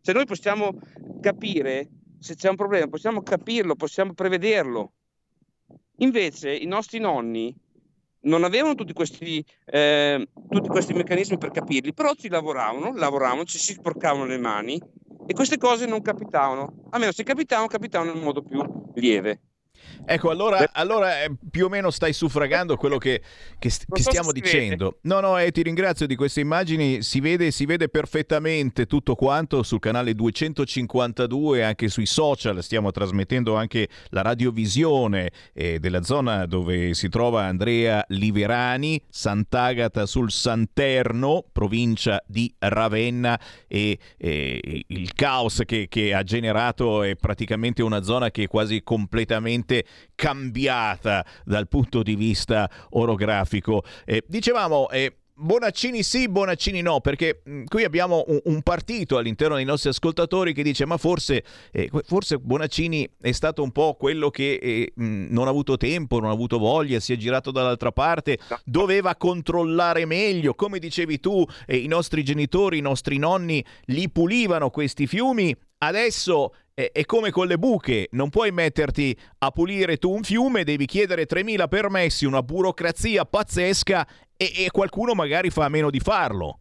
Se 0.00 0.12
noi 0.12 0.26
possiamo 0.26 0.76
capire 1.20 1.88
se 2.18 2.34
c'è 2.34 2.48
un 2.48 2.56
problema, 2.56 2.88
possiamo 2.88 3.22
capirlo, 3.22 3.76
possiamo 3.76 4.14
prevederlo. 4.14 4.94
Invece 5.98 6.52
i 6.52 6.66
nostri 6.66 6.98
nonni 6.98 7.54
non 8.22 8.42
avevano 8.42 8.74
tutti 8.74 8.92
questi, 8.92 9.44
eh, 9.66 10.28
tutti 10.48 10.68
questi 10.68 10.92
meccanismi 10.92 11.38
per 11.38 11.52
capirli, 11.52 11.94
però 11.94 12.14
ci 12.14 12.28
lavoravano, 12.28 12.92
lavoravano, 12.96 13.44
ci 13.44 13.58
si 13.58 13.74
sporcavano 13.74 14.24
le 14.24 14.38
mani 14.38 14.82
e 15.24 15.32
queste 15.32 15.56
cose 15.56 15.86
non 15.86 16.02
capitavano. 16.02 16.88
Almeno 16.90 17.12
se 17.12 17.22
capitavano, 17.22 17.68
capitavano 17.68 18.10
in 18.10 18.24
modo 18.24 18.42
più 18.42 18.60
lieve. 18.94 19.38
Ecco, 20.06 20.30
allora, 20.30 20.70
allora 20.72 21.22
eh, 21.22 21.30
più 21.50 21.66
o 21.66 21.68
meno 21.68 21.90
stai 21.90 22.12
suffragando 22.12 22.76
quello 22.76 22.98
che, 22.98 23.22
che, 23.58 23.70
st- 23.70 23.86
che 23.90 24.02
stiamo 24.02 24.32
dicendo. 24.32 24.98
No, 25.02 25.20
no, 25.20 25.38
eh, 25.38 25.50
ti 25.50 25.62
ringrazio 25.62 26.06
di 26.06 26.16
queste 26.16 26.40
immagini. 26.40 27.02
Si 27.02 27.20
vede, 27.20 27.50
si 27.50 27.64
vede 27.64 27.88
perfettamente 27.88 28.86
tutto 28.86 29.14
quanto 29.14 29.62
sul 29.62 29.80
canale 29.80 30.14
252, 30.14 31.64
anche 31.64 31.88
sui 31.88 32.06
social. 32.06 32.62
Stiamo 32.62 32.90
trasmettendo 32.90 33.56
anche 33.56 33.88
la 34.10 34.22
radiovisione 34.22 35.30
eh, 35.52 35.78
della 35.78 36.02
zona 36.02 36.46
dove 36.46 36.94
si 36.94 37.08
trova 37.08 37.44
Andrea 37.44 38.04
Liverani, 38.08 39.02
Sant'Agata 39.08 40.06
sul 40.06 40.30
Santerno, 40.30 41.44
provincia 41.50 42.22
di 42.26 42.52
Ravenna. 42.58 43.40
E 43.66 43.98
eh, 44.18 44.84
il 44.86 45.14
caos 45.14 45.62
che, 45.64 45.86
che 45.88 46.12
ha 46.12 46.22
generato 46.22 47.02
è 47.02 47.16
praticamente 47.16 47.82
una 47.82 48.02
zona 48.02 48.30
che 48.30 48.44
è 48.44 48.46
quasi 48.46 48.82
completamente 48.82 49.83
cambiata 50.14 51.24
dal 51.44 51.68
punto 51.68 52.02
di 52.02 52.16
vista 52.16 52.70
orografico. 52.90 53.82
Eh, 54.04 54.22
dicevamo, 54.26 54.90
eh, 54.90 55.16
Bonaccini 55.36 56.04
sì, 56.04 56.28
Bonaccini 56.28 56.80
no, 56.80 57.00
perché 57.00 57.42
mh, 57.44 57.64
qui 57.64 57.82
abbiamo 57.82 58.22
un, 58.28 58.40
un 58.44 58.62
partito 58.62 59.16
all'interno 59.16 59.56
dei 59.56 59.64
nostri 59.64 59.88
ascoltatori 59.88 60.52
che 60.52 60.62
dice 60.62 60.86
ma 60.86 60.96
forse, 60.96 61.42
eh, 61.72 61.90
forse 62.04 62.38
Bonaccini 62.38 63.08
è 63.20 63.32
stato 63.32 63.60
un 63.64 63.72
po' 63.72 63.96
quello 63.98 64.30
che 64.30 64.54
eh, 64.62 64.92
mh, 64.94 65.26
non 65.30 65.48
ha 65.48 65.50
avuto 65.50 65.76
tempo, 65.76 66.20
non 66.20 66.30
ha 66.30 66.32
avuto 66.32 66.58
voglia, 66.58 67.00
si 67.00 67.12
è 67.12 67.16
girato 67.16 67.50
dall'altra 67.50 67.90
parte, 67.90 68.38
doveva 68.64 69.16
controllare 69.16 70.06
meglio, 70.06 70.54
come 70.54 70.78
dicevi 70.78 71.18
tu, 71.18 71.44
eh, 71.66 71.78
i 71.78 71.88
nostri 71.88 72.22
genitori, 72.22 72.78
i 72.78 72.82
nostri 72.82 73.18
nonni 73.18 73.64
li 73.86 74.08
pulivano 74.08 74.70
questi 74.70 75.08
fiumi, 75.08 75.52
adesso 75.78 76.54
è, 76.74 76.90
è 76.92 77.04
come 77.04 77.30
con 77.30 77.46
le 77.46 77.56
buche, 77.56 78.08
non 78.12 78.28
puoi 78.28 78.50
metterti 78.50 79.16
a 79.38 79.50
pulire 79.50 79.96
tu 79.96 80.12
un 80.12 80.24
fiume, 80.24 80.64
devi 80.64 80.86
chiedere 80.86 81.26
3.000 81.26 81.68
permessi, 81.68 82.26
una 82.26 82.42
burocrazia 82.42 83.24
pazzesca 83.24 84.06
e, 84.36 84.52
e 84.64 84.70
qualcuno 84.70 85.14
magari 85.14 85.50
fa 85.50 85.66
a 85.66 85.68
meno 85.68 85.90
di 85.90 86.00
farlo. 86.00 86.58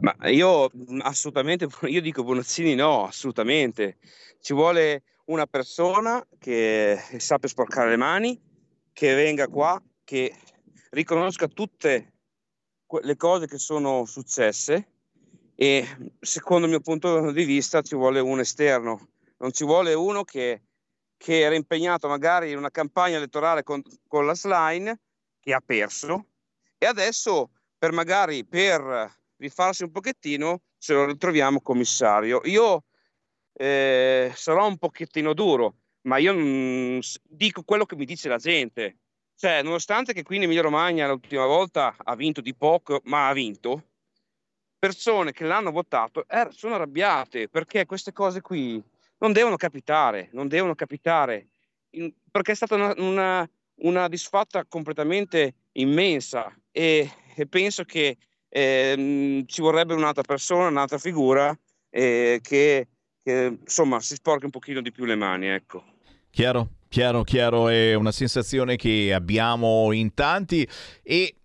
Ma 0.00 0.14
io 0.28 0.70
mh, 0.72 1.00
assolutamente, 1.02 1.66
io 1.88 2.00
dico 2.02 2.22
Bonazzini 2.22 2.74
no, 2.74 3.06
assolutamente. 3.06 3.96
Ci 4.40 4.52
vuole 4.52 5.02
una 5.26 5.46
persona 5.46 6.24
che 6.38 6.98
sappia 7.16 7.48
sporcare 7.48 7.90
le 7.90 7.96
mani, 7.96 8.40
che 8.92 9.14
venga 9.14 9.48
qua, 9.48 9.82
che 10.04 10.34
riconosca 10.90 11.48
tutte 11.48 12.12
le 13.02 13.16
cose 13.16 13.46
che 13.46 13.58
sono 13.58 14.04
successe 14.06 14.97
e 15.60 15.84
secondo 16.20 16.66
il 16.66 16.70
mio 16.70 16.80
punto 16.80 17.32
di 17.32 17.42
vista 17.42 17.82
ci 17.82 17.96
vuole 17.96 18.20
un 18.20 18.38
esterno, 18.38 19.08
non 19.38 19.50
ci 19.50 19.64
vuole 19.64 19.92
uno 19.92 20.22
che, 20.22 20.62
che 21.16 21.40
era 21.40 21.56
impegnato 21.56 22.06
magari 22.06 22.52
in 22.52 22.58
una 22.58 22.70
campagna 22.70 23.16
elettorale 23.16 23.64
con, 23.64 23.82
con 24.06 24.24
la 24.24 24.36
Slime 24.36 25.00
che 25.40 25.52
ha 25.52 25.60
perso 25.60 26.26
e 26.78 26.86
adesso 26.86 27.50
per 27.76 27.90
magari 27.90 28.44
per 28.44 29.12
rifarsi 29.38 29.82
un 29.82 29.90
pochettino 29.90 30.62
ce 30.78 30.94
lo 30.94 31.06
ritroviamo 31.06 31.60
commissario. 31.60 32.40
Io 32.44 32.84
eh, 33.54 34.30
sarò 34.36 34.64
un 34.64 34.78
pochettino 34.78 35.34
duro, 35.34 35.78
ma 36.02 36.18
io 36.18 37.02
s- 37.02 37.18
dico 37.24 37.64
quello 37.64 37.84
che 37.84 37.96
mi 37.96 38.04
dice 38.04 38.28
la 38.28 38.38
gente. 38.38 38.98
Cioè, 39.34 39.64
nonostante 39.64 40.12
che 40.12 40.22
qui 40.22 40.36
in 40.36 40.42
Emilia 40.44 40.62
Romagna 40.62 41.08
l'ultima 41.08 41.46
volta 41.46 41.96
ha 41.96 42.14
vinto 42.14 42.40
di 42.40 42.54
poco, 42.54 43.00
ma 43.04 43.26
ha 43.26 43.32
vinto, 43.32 43.87
persone 44.78 45.32
che 45.32 45.44
l'hanno 45.44 45.70
votato 45.70 46.24
eh, 46.28 46.48
sono 46.50 46.74
arrabbiate 46.74 47.48
perché 47.48 47.86
queste 47.86 48.12
cose 48.12 48.40
qui 48.40 48.82
non 49.18 49.32
devono 49.32 49.56
capitare, 49.56 50.28
non 50.32 50.46
devono 50.48 50.74
capitare, 50.74 51.48
in- 51.90 52.12
perché 52.30 52.52
è 52.52 52.54
stata 52.54 52.76
una, 52.76 52.94
una- 52.98 53.50
una 53.80 54.08
disfatta 54.08 54.64
completamente 54.66 55.54
immensa 55.72 56.54
e, 56.70 57.10
e 57.34 57.46
penso 57.46 57.84
che 57.84 58.16
ehm, 58.48 59.46
ci 59.46 59.60
vorrebbe 59.60 59.94
un'altra 59.94 60.22
persona, 60.22 60.68
un'altra 60.68 60.98
figura 60.98 61.56
eh, 61.90 62.40
che, 62.42 62.88
che, 63.22 63.58
insomma 63.60 64.00
si 64.00 64.14
sporca 64.14 64.44
un 64.44 64.50
pochino 64.50 64.80
di 64.80 64.92
più 64.92 65.04
le 65.04 65.16
mani, 65.16 65.46
ecco. 65.46 65.84
Chiaro? 66.30 66.70
Chiaro, 66.88 67.22
chiaro, 67.22 67.68
è 67.68 67.92
una 67.92 68.12
sensazione 68.12 68.76
che 68.76 69.12
abbiamo 69.12 69.92
in 69.92 70.14
tanti 70.14 70.66
e 71.02 71.37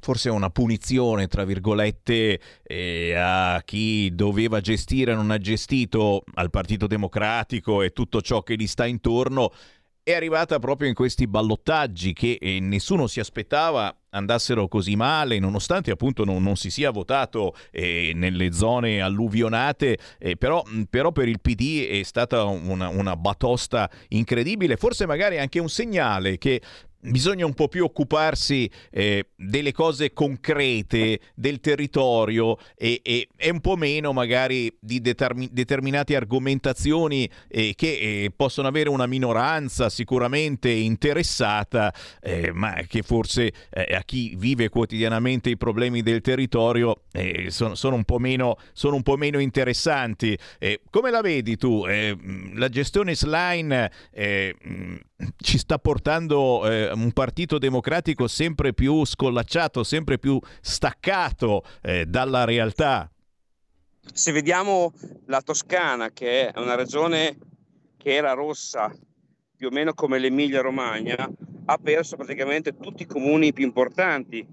forse 0.00 0.28
è 0.28 0.32
una 0.32 0.50
punizione, 0.50 1.26
tra 1.26 1.44
virgolette, 1.44 2.40
eh, 2.62 3.14
a 3.14 3.62
chi 3.64 4.14
doveva 4.14 4.60
gestire 4.60 5.12
e 5.12 5.14
non 5.14 5.30
ha 5.30 5.38
gestito 5.38 6.22
al 6.34 6.50
Partito 6.50 6.86
Democratico 6.86 7.82
e 7.82 7.92
tutto 7.92 8.20
ciò 8.20 8.42
che 8.42 8.56
gli 8.56 8.66
sta 8.66 8.86
intorno. 8.86 9.52
È 10.02 10.14
arrivata 10.14 10.58
proprio 10.58 10.88
in 10.88 10.94
questi 10.94 11.26
ballottaggi 11.26 12.14
che 12.14 12.38
eh, 12.40 12.60
nessuno 12.60 13.06
si 13.06 13.20
aspettava 13.20 13.94
andassero 14.10 14.66
così 14.68 14.96
male, 14.96 15.38
nonostante 15.38 15.90
appunto 15.90 16.24
non, 16.24 16.42
non 16.42 16.56
si 16.56 16.70
sia 16.70 16.90
votato 16.90 17.54
eh, 17.70 18.12
nelle 18.14 18.52
zone 18.52 19.02
alluvionate, 19.02 19.98
eh, 20.18 20.36
però, 20.36 20.62
mh, 20.64 20.82
però 20.84 21.12
per 21.12 21.28
il 21.28 21.40
PD 21.40 21.86
è 21.88 22.02
stata 22.04 22.44
una, 22.44 22.88
una 22.88 23.16
batosta 23.16 23.90
incredibile, 24.08 24.76
forse 24.76 25.06
magari 25.06 25.38
anche 25.38 25.58
un 25.58 25.68
segnale 25.68 26.38
che 26.38 26.62
bisogna 27.00 27.46
un 27.46 27.54
po' 27.54 27.68
più 27.68 27.84
occuparsi 27.84 28.70
eh, 28.90 29.28
delle 29.36 29.72
cose 29.72 30.12
concrete 30.12 31.20
del 31.34 31.60
territorio 31.60 32.56
e, 32.76 33.00
e- 33.02 33.28
e 33.36 33.50
un 33.50 33.60
po' 33.60 33.76
meno 33.76 34.12
magari 34.12 34.74
di 34.80 35.00
determi- 35.00 35.48
determinate 35.52 36.16
argomentazioni 36.16 37.28
eh, 37.48 37.74
che 37.76 37.86
eh, 38.24 38.32
possono 38.34 38.68
avere 38.68 38.88
una 38.88 39.06
minoranza 39.06 39.88
sicuramente 39.88 40.70
interessata, 40.70 41.92
eh, 42.20 42.52
ma 42.52 42.74
che 42.86 43.02
forse 43.02 43.52
eh, 43.70 43.94
a 43.94 44.02
chi 44.02 44.34
vive 44.36 44.68
quotidianamente 44.68 45.50
i 45.50 45.56
problemi 45.56 46.02
del 46.02 46.20
territorio 46.20 47.02
eh, 47.12 47.50
sono, 47.50 47.74
sono 47.74 47.96
un 47.96 48.04
po' 48.04 48.18
meno, 48.18 48.56
sono 48.72 48.96
un 48.96 49.02
po' 49.02 49.16
meno 49.16 49.38
interessanti. 49.38 50.36
Come 50.90 51.10
la 51.10 51.20
vedi 51.20 51.56
tu? 51.56 51.84
Mh, 51.84 52.58
la 52.58 52.68
gestione 52.68 53.14
Slime 53.14 53.90
eh, 54.12 54.54
mh, 54.60 54.94
ci 55.36 55.58
sta 55.58 55.78
portando 55.78 56.68
eh, 56.68 56.92
un 56.92 57.12
partito 57.12 57.58
democratico 57.58 58.28
sempre 58.28 58.72
più 58.72 59.04
scollacciato, 59.04 59.82
sempre 59.82 60.18
più 60.18 60.38
staccato 60.60 61.64
eh, 61.82 62.06
dalla 62.06 62.44
realtà. 62.44 63.10
Se 64.12 64.32
vediamo 64.32 64.92
la 65.26 65.42
Toscana, 65.42 66.10
che 66.10 66.50
è 66.50 66.58
una 66.58 66.74
regione 66.76 67.36
che 67.96 68.14
era 68.14 68.32
rossa 68.32 68.90
più 69.56 69.66
o 69.68 69.70
meno 69.70 69.92
come 69.92 70.18
l'Emilia 70.18 70.60
Romagna, 70.60 71.28
ha 71.64 71.78
perso 71.78 72.16
praticamente 72.16 72.76
tutti 72.76 73.02
i 73.02 73.06
comuni 73.06 73.52
più 73.52 73.64
importanti. 73.64 74.46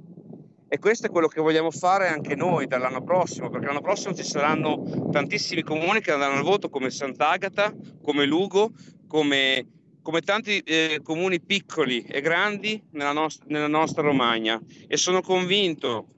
E 0.67 0.79
questo 0.79 1.05
è 1.05 1.09
quello 1.11 1.27
che 1.27 1.39
vogliamo 1.39 1.69
fare 1.69 2.07
anche 2.07 2.35
noi 2.35 2.65
dall'anno 2.65 3.03
prossimo, 3.03 3.49
perché 3.49 3.67
l'anno 3.67 3.81
prossimo 3.81 4.15
ci 4.15 4.23
saranno 4.23 5.09
tantissimi 5.11 5.61
comuni 5.61 6.01
che 6.01 6.11
andranno 6.11 6.39
al 6.39 6.43
voto 6.43 6.69
come 6.69 6.89
Sant'Agata, 6.89 7.73
come 8.01 8.25
Lugo, 8.25 8.71
come, 9.07 9.67
come 10.05 10.21
tanti 10.21 10.59
eh, 10.59 10.99
comuni 11.01 11.41
piccoli 11.41 12.03
e 12.03 12.21
grandi 12.21 12.79
nella, 12.91 13.11
nost- 13.11 13.41
nella 13.47 13.67
nostra 13.67 14.03
Romagna. 14.03 14.61
E 14.87 14.97
sono 14.97 15.21
convinto 15.21 16.09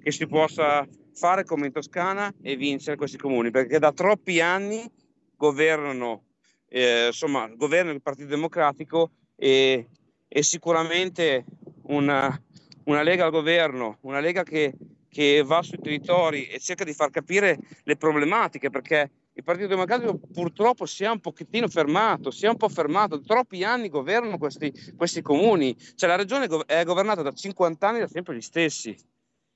che 0.00 0.12
si 0.12 0.28
possa 0.28 0.86
fare 1.14 1.42
come 1.42 1.66
in 1.66 1.72
Toscana 1.72 2.32
e 2.40 2.54
vincere 2.54 2.96
questi 2.96 3.18
comuni, 3.18 3.50
perché 3.50 3.80
da 3.80 3.92
troppi 3.92 4.40
anni 4.40 4.88
governano, 5.36 6.26
eh, 6.68 7.06
insomma, 7.06 7.48
governa 7.48 7.90
il 7.90 8.02
Partito 8.02 8.28
Democratico 8.28 9.10
e, 9.34 9.88
e 10.28 10.42
sicuramente 10.44 11.44
una, 11.86 12.40
una 12.84 13.02
Lega 13.02 13.24
al 13.24 13.32
governo, 13.32 13.98
una 14.02 14.20
Lega 14.20 14.44
che, 14.44 14.74
che 15.08 15.42
va 15.44 15.60
sui 15.64 15.80
territori 15.80 16.46
e 16.46 16.60
cerca 16.60 16.84
di 16.84 16.92
far 16.92 17.10
capire 17.10 17.58
le 17.82 17.96
problematiche, 17.96 18.70
perché 18.70 19.10
il 19.38 19.44
Partito 19.44 19.68
Democratico 19.68 20.18
purtroppo 20.32 20.84
si 20.84 21.04
è 21.04 21.08
un 21.08 21.20
pochettino 21.20 21.68
fermato, 21.68 22.32
si 22.32 22.44
è 22.44 22.48
un 22.48 22.56
po' 22.56 22.68
fermato, 22.68 23.20
troppi 23.20 23.62
anni 23.62 23.88
governano 23.88 24.36
questi, 24.36 24.72
questi 24.96 25.22
comuni, 25.22 25.76
cioè 25.94 26.08
la 26.08 26.16
regione 26.16 26.48
è 26.66 26.84
governata 26.84 27.22
da 27.22 27.30
50 27.30 27.88
anni 27.88 28.00
da 28.00 28.08
sempre 28.08 28.34
gli 28.34 28.40
stessi. 28.40 28.96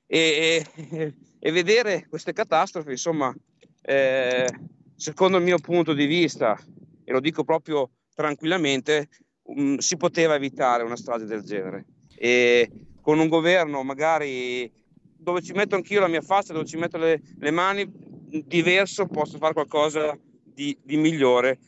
E, 0.06 0.64
e- 0.76 1.14
e 1.44 1.50
vedere 1.50 2.06
queste 2.08 2.32
catastrofi, 2.32 2.90
insomma, 2.90 3.34
eh, 3.80 4.46
secondo 4.94 5.38
il 5.38 5.42
mio 5.42 5.58
punto 5.58 5.94
di 5.94 6.06
vista, 6.06 6.56
e 7.02 7.10
lo 7.10 7.18
dico 7.18 7.42
proprio 7.42 7.90
tranquillamente, 8.14 9.08
um, 9.46 9.78
si 9.78 9.96
poteva 9.96 10.36
evitare 10.36 10.84
una 10.84 10.96
strage 10.96 11.24
del 11.24 11.42
genere. 11.42 11.86
E 12.14 12.70
con 13.00 13.18
un 13.18 13.26
governo 13.26 13.82
magari 13.82 14.70
dove 15.16 15.42
ci 15.42 15.52
metto 15.52 15.74
anch'io 15.74 15.98
la 15.98 16.06
mia 16.06 16.20
faccia, 16.20 16.52
dove 16.52 16.66
ci 16.66 16.76
metto 16.76 16.98
le, 16.98 17.20
le 17.40 17.50
mani, 17.50 18.11
diverso 18.40 19.06
posso 19.06 19.38
fare 19.38 19.52
qualcosa 19.52 20.18
di, 20.44 20.76
di 20.82 20.96
migliore 20.96 21.58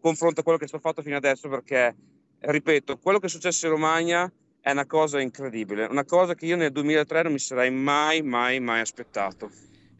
confronto 0.00 0.40
a 0.40 0.42
quello 0.42 0.58
che 0.58 0.66
sto 0.66 0.78
fatto 0.78 1.02
fino 1.02 1.16
adesso 1.16 1.48
perché 1.48 1.94
ripeto, 2.40 2.98
quello 2.98 3.18
che 3.18 3.26
è 3.26 3.30
successo 3.30 3.66
in 3.66 3.72
Romagna 3.72 4.30
è 4.60 4.70
una 4.70 4.86
cosa 4.86 5.20
incredibile, 5.20 5.86
una 5.86 6.04
cosa 6.04 6.34
che 6.34 6.46
io 6.46 6.56
nel 6.56 6.72
2003 6.72 7.22
non 7.22 7.32
mi 7.32 7.38
sarei 7.38 7.70
mai, 7.70 8.22
mai, 8.22 8.60
mai 8.60 8.80
aspettato. 8.80 9.50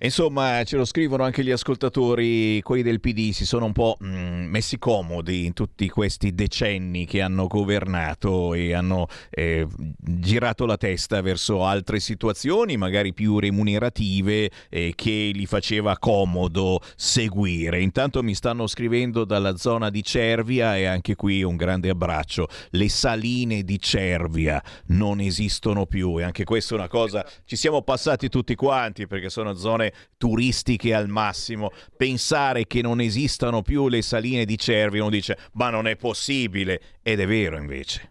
Insomma, 0.05 0.65
ce 0.65 0.77
lo 0.77 0.85
scrivono 0.85 1.23
anche 1.23 1.45
gli 1.45 1.53
ascoltatori, 1.53 2.61
quelli 2.63 2.83
del 2.83 2.99
PD 2.99 3.31
si 3.31 3.47
sono 3.47 3.67
un 3.67 3.73
po' 3.73 3.97
mh, 4.01 4.07
messi 4.49 4.77
comodi 4.77 5.45
in 5.45 5.53
tutti 5.53 5.89
questi 5.89 6.35
decenni 6.35 7.07
che 7.07 7.21
hanno 7.21 7.47
governato 7.47 8.53
e 8.53 8.75
hanno 8.75 9.07
eh, 9.31 9.65
girato 10.01 10.67
la 10.67 10.77
testa 10.77 11.21
verso 11.21 11.65
altre 11.65 12.01
situazioni, 12.01 12.77
magari 12.77 13.15
più 13.15 13.39
remunerative, 13.39 14.51
eh, 14.71 14.93
che 14.97 15.31
li 15.33 15.47
faceva 15.47 15.97
comodo 15.99 16.81
seguire. 16.97 17.81
Intanto 17.81 18.25
mi 18.25 18.35
stanno 18.35 18.67
scrivendo 18.67 19.25
dalla 19.25 19.57
zona 19.57 19.89
di 19.89 20.03
Cervia 20.03 20.77
e 20.77 20.85
anche 20.85 21.15
qui 21.15 21.45
un 21.45 21.55
grande 21.55 21.91
abbraccio. 21.91 22.49
Le 22.71 22.89
saline 22.89 23.63
di 23.63 23.79
Cervia 23.79 24.61
non 24.87 25.21
esistono 25.21 25.87
più 25.87 26.19
e 26.19 26.25
anche 26.25 26.43
questa 26.43 26.75
è 26.75 26.79
una 26.79 26.89
cosa, 26.89 27.25
ci 27.45 27.55
siamo 27.55 27.83
passati 27.83 28.29
tutti 28.29 28.57
quanti 28.57 29.07
perché 29.07 29.31
sono 29.31 29.55
zone 29.55 29.91
turistiche 30.17 30.95
al 30.95 31.09
massimo. 31.09 31.71
Pensare 31.97 32.67
che 32.67 32.83
non 32.83 33.01
esistano 33.01 33.63
più 33.63 33.89
le 33.89 34.03
saline 34.03 34.45
di 34.45 34.59
Cervi, 34.59 34.99
uno 34.99 35.11
dice 35.11 35.39
ma 35.53 35.71
non 35.71 35.87
è 35.87 35.97
possibile, 35.97 36.81
ed 37.03 37.21
è 37.21 37.27
vero 37.27 37.57
invece. 37.57 38.11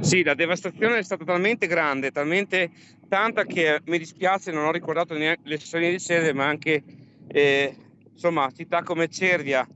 Sì, 0.00 0.22
la 0.22 0.34
devastazione 0.34 0.98
è 0.98 1.02
stata 1.02 1.24
talmente 1.24 1.66
grande, 1.66 2.10
talmente 2.10 2.70
tanta 3.08 3.44
che 3.44 3.80
mi 3.86 3.98
dispiace, 3.98 4.50
non 4.50 4.66
ho 4.66 4.72
ricordato 4.72 5.14
neanche 5.14 5.42
le 5.44 5.58
saline 5.58 5.92
di 5.92 6.00
Cervi, 6.00 6.32
ma 6.32 6.46
anche 6.46 6.82
eh, 7.28 7.76
insomma, 8.12 8.50
città 8.54 8.82
come 8.82 9.08
Cervia 9.08 9.66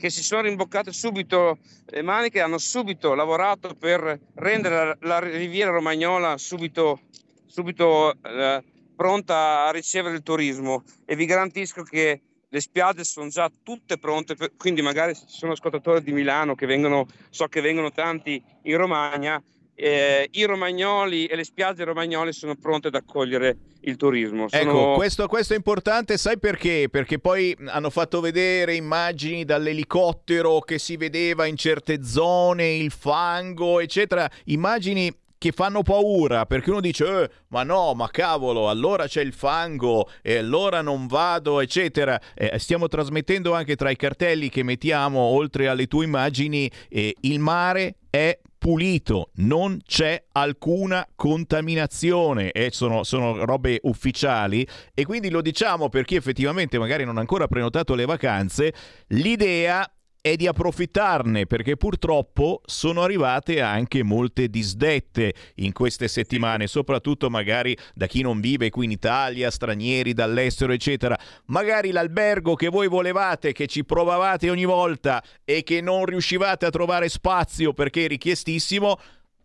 che 0.00 0.08
si 0.08 0.24
sono 0.24 0.40
rimboccate 0.42 0.92
subito 0.92 1.58
le 1.84 2.02
maniche, 2.02 2.40
hanno 2.40 2.56
subito 2.56 3.14
lavorato 3.14 3.74
per 3.74 4.18
rendere 4.34 4.74
la, 4.74 4.96
la 5.00 5.18
riviera 5.18 5.70
romagnola 5.70 6.38
subito, 6.38 7.00
subito 7.46 8.14
eh, 8.22 8.64
pronta 9.00 9.64
a 9.64 9.70
ricevere 9.70 10.14
il 10.16 10.22
turismo 10.22 10.84
e 11.06 11.16
vi 11.16 11.24
garantisco 11.24 11.82
che 11.82 12.20
le 12.46 12.60
spiagge 12.60 13.02
sono 13.02 13.28
già 13.28 13.50
tutte 13.62 13.96
pronte, 13.96 14.36
quindi 14.58 14.82
magari 14.82 15.14
se 15.14 15.24
ci 15.26 15.38
sono 15.38 15.52
ascoltatori 15.52 16.02
di 16.02 16.12
Milano 16.12 16.54
che 16.54 16.66
vengono, 16.66 17.06
so 17.30 17.46
che 17.46 17.62
vengono 17.62 17.90
tanti 17.92 18.42
in 18.64 18.76
Romagna, 18.76 19.42
eh, 19.74 20.28
i 20.32 20.44
romagnoli 20.44 21.24
e 21.24 21.34
le 21.34 21.44
spiagge 21.44 21.84
romagnole 21.84 22.32
sono 22.32 22.54
pronte 22.56 22.88
ad 22.88 22.94
accogliere 22.94 23.56
il 23.82 23.96
turismo. 23.96 24.48
Sono... 24.48 24.70
Ecco, 24.70 24.94
questo, 24.96 25.26
questo, 25.26 25.54
è 25.54 25.56
importante, 25.56 26.18
sai 26.18 26.38
perché? 26.38 26.88
Perché 26.90 27.18
poi 27.18 27.56
hanno 27.68 27.88
fatto 27.88 28.20
vedere 28.20 28.74
immagini 28.74 29.46
dall'elicottero 29.46 30.60
che 30.60 30.78
si 30.78 30.98
vedeva 30.98 31.46
in 31.46 31.56
certe 31.56 32.04
zone, 32.04 32.74
il 32.74 32.90
fango, 32.90 33.80
eccetera, 33.80 34.30
immagini 34.44 35.10
che 35.40 35.52
fanno 35.52 35.80
paura 35.80 36.44
perché 36.44 36.68
uno 36.68 36.82
dice 36.82 37.22
eh, 37.22 37.30
ma 37.48 37.62
no 37.62 37.94
ma 37.94 38.10
cavolo 38.10 38.68
allora 38.68 39.06
c'è 39.06 39.22
il 39.22 39.32
fango 39.32 40.10
e 40.20 40.36
allora 40.36 40.82
non 40.82 41.06
vado 41.06 41.60
eccetera. 41.60 42.20
Eh, 42.34 42.58
stiamo 42.58 42.88
trasmettendo 42.88 43.54
anche 43.54 43.74
tra 43.74 43.88
i 43.88 43.96
cartelli 43.96 44.50
che 44.50 44.62
mettiamo 44.62 45.18
oltre 45.18 45.68
alle 45.68 45.86
tue 45.86 46.04
immagini 46.04 46.70
eh, 46.90 47.16
il 47.22 47.38
mare 47.38 47.96
è 48.10 48.38
pulito, 48.58 49.30
non 49.36 49.80
c'è 49.82 50.22
alcuna 50.32 51.08
contaminazione 51.14 52.50
e 52.50 52.68
sono, 52.70 53.02
sono, 53.02 53.46
robe 53.46 53.78
ufficiali. 53.84 54.66
E 54.92 55.06
quindi 55.06 55.30
lo 55.30 55.40
diciamo 55.40 55.88
per 55.88 56.04
chi 56.04 56.16
effettivamente 56.16 56.78
magari 56.78 57.06
non 57.06 57.16
ha 57.16 57.20
ancora 57.20 57.48
prenotato 57.48 57.94
le 57.94 58.04
vacanze, 58.04 58.74
l'idea 59.08 59.90
è 60.20 60.36
di 60.36 60.46
approfittarne 60.46 61.46
perché 61.46 61.76
purtroppo 61.76 62.60
sono 62.66 63.02
arrivate 63.02 63.60
anche 63.60 64.02
molte 64.02 64.48
disdette 64.48 65.34
in 65.56 65.72
queste 65.72 66.08
settimane, 66.08 66.66
soprattutto 66.66 67.30
magari 67.30 67.76
da 67.94 68.06
chi 68.06 68.20
non 68.20 68.40
vive 68.40 68.70
qui 68.70 68.84
in 68.84 68.90
Italia, 68.90 69.50
stranieri 69.50 70.12
dall'estero, 70.12 70.72
eccetera. 70.72 71.18
Magari 71.46 71.90
l'albergo 71.90 72.54
che 72.54 72.68
voi 72.68 72.88
volevate, 72.88 73.52
che 73.52 73.66
ci 73.66 73.84
provavate 73.84 74.50
ogni 74.50 74.64
volta 74.64 75.22
e 75.44 75.62
che 75.62 75.80
non 75.80 76.04
riuscivate 76.04 76.66
a 76.66 76.70
trovare 76.70 77.08
spazio 77.08 77.72
perché 77.72 78.06
richiestissimo, 78.06 78.98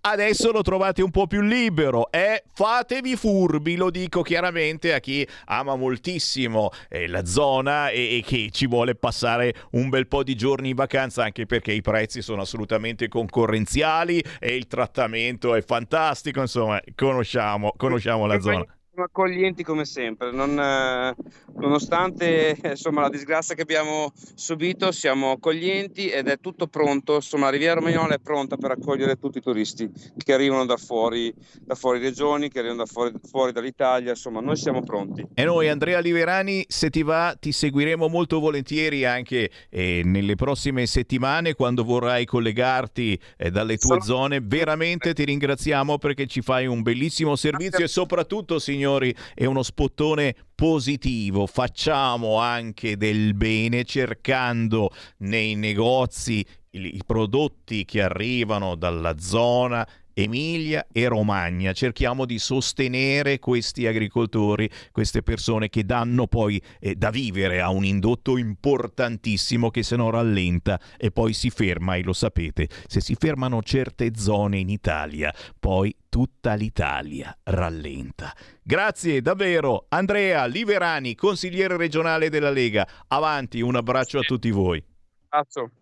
adesso 0.08 0.52
lo 0.52 0.62
trovate 0.62 1.02
un 1.02 1.12
po' 1.12 1.28
più 1.28 1.42
libero 1.42 2.12
e 2.12 2.20
eh? 2.20 2.44
fatevi 2.54 3.16
furbi, 3.16 3.76
lo 3.76 3.90
dico 3.90 4.22
chiaramente 4.22 4.94
a 4.94 5.00
chi 5.00 5.28
ama 5.46 5.76
moltissimo 5.76 6.70
eh, 6.90 7.08
la 7.08 7.26
zona 7.26 7.90
e, 7.90 8.18
e, 8.18 8.24
che 8.24 8.50
ci 8.52 8.68
vuole 8.68 8.96
passare 8.96 9.54
un 9.72 9.90
bel 9.90 10.08
po' 10.08 10.24
di 10.24 10.36
giorni 10.36 10.70
in 10.70 10.76
vacanza 10.76 11.24
anche 11.24 11.46
perché 11.46 11.72
i 11.72 11.82
prezzi 11.82 12.22
sono 12.22 12.42
assolutamente 12.42 13.08
concorrenziali 13.08 14.24
e 14.40 14.56
il 14.56 14.68
trattamento 14.68 15.56
è 15.56 15.62
fantastico, 15.64 16.42
insomma 16.42 16.80
conosciamo, 16.96 17.74
conosciamo 17.76 18.26
la 18.26 18.40
zona 18.40 18.66
accoglienti 19.04 19.64
come 19.64 19.86
sempre, 19.86 20.32
non, 20.32 20.58
eh, 20.58 21.16
nonostante 21.56 22.58
insomma, 22.64 23.02
la 23.02 23.10
disgrazia 23.10 23.56
che 23.56 23.62
abbiamo 23.62 24.12
subito, 24.34 24.92
siamo 24.92 25.32
accoglienti 25.32 26.10
ed 26.10 26.28
è 26.28 26.40
tutto 26.40 26.68
pronto, 26.68 27.16
insomma 27.16 27.46
la 27.46 27.52
Riviera 27.52 27.76
Romagnola 27.76 28.16
è 28.16 28.20
pronta 28.20 28.58
per 28.58 28.72
accogliere 28.72 29.18
tutti 29.18 29.40
i 29.40 29.42
turisti 29.42 29.90
che 30.18 30.34
arrivano 30.34 30.66
da 30.66 30.78
fuori, 30.78 31.34
da 31.62 31.76
fuori 31.76 32.00
regioni, 32.00 32.50
che 32.50 32.60
arrivano 32.60 32.84
da 32.84 32.86
fuori, 32.86 33.14
fuori 33.30 33.52
dall'Italia, 33.52 34.12
insomma 34.12 34.40
noi 34.40 34.56
siamo 34.56 34.82
pronti. 34.82 35.26
E 35.34 35.44
noi 35.44 35.70
Andrea 35.70 36.00
Liverani, 36.00 36.66
se 36.68 36.90
ti 36.90 37.04
va, 37.04 37.36
ti 37.40 37.52
seguiremo 37.52 38.08
molto 38.08 38.40
volentieri 38.40 39.06
anche 39.06 39.50
eh, 39.70 40.02
nelle 40.04 40.36
prossime 40.36 40.86
settimane 40.86 41.54
quando 41.54 41.84
vorrai 41.84 42.26
collegarti 42.26 43.20
eh, 43.38 43.52
dalle 43.52 43.78
tue 43.78 44.02
Sono... 44.02 44.04
zone, 44.04 44.40
veramente 44.42 45.14
ti 45.14 45.26
ringraziamo 45.26 45.98
perché 45.98 46.28
ci 46.28 46.42
fai 46.42 46.66
un 46.66 46.82
bellissimo 46.82 47.36
servizio 47.36 47.84
e 47.84 47.88
soprattutto 47.88 48.60
signor 48.60 48.84
signori, 48.86 49.16
è 49.34 49.46
uno 49.46 49.64
spottone 49.64 50.36
positivo. 50.54 51.48
Facciamo 51.48 52.38
anche 52.38 52.96
del 52.98 53.34
bene 53.34 53.84
cercando 53.84 54.92
nei 55.18 55.56
negozi 55.56 56.46
i, 56.72 57.02
prodotti 57.06 57.84
che 57.86 58.02
arrivano 58.02 58.76
dalla 58.76 59.18
zona 59.18 59.88
Emilia 60.16 60.88
e 60.92 61.08
Romagna. 61.08 61.74
Cerchiamo 61.74 62.26
di 62.26 62.40
sostenere 62.40 63.38
questi 63.40 63.86
agricoltori, 63.86 64.70
queste 64.92 65.22
persone 65.22 65.70
che 65.70 65.84
danno 65.84 66.26
poi 66.26 66.62
eh, 66.80 66.96
da 66.96 67.10
vivere 67.10 67.62
a 67.62 67.70
un 67.70 67.84
indotto 67.84 68.38
importantissimo 68.38 69.70
che 69.70 69.84
se 69.84 69.98
no 69.98 70.10
rallenta 70.10 70.80
e 70.98 71.12
poi 71.12 71.34
si 71.34 71.50
ferma 71.50 71.96
e 71.96 72.04
lo 72.04 72.14
sapete, 72.14 72.70
se 72.88 73.02
si 73.02 73.16
fermano 73.16 73.62
certe 73.62 74.12
zone 74.16 74.58
in 74.58 74.70
Italia, 74.70 75.34
poi 75.60 75.94
tutta 76.08 76.54
l'Italia 76.54 77.38
rallenta. 77.44 78.34
Grazie 78.64 79.22
davvero 79.22 79.86
Andrea 79.90 80.46
Liverani, 80.46 81.14
consigliere 81.14 81.76
regionale 81.76 82.30
della 82.30 82.52
Lega. 82.52 82.88
Avanti, 83.10 83.60
un 83.60 83.76
abbraccio 83.76 84.20
a 84.20 84.22
tutti 84.22 84.50
voi. 84.50 84.82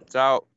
Ciao. 0.10 0.47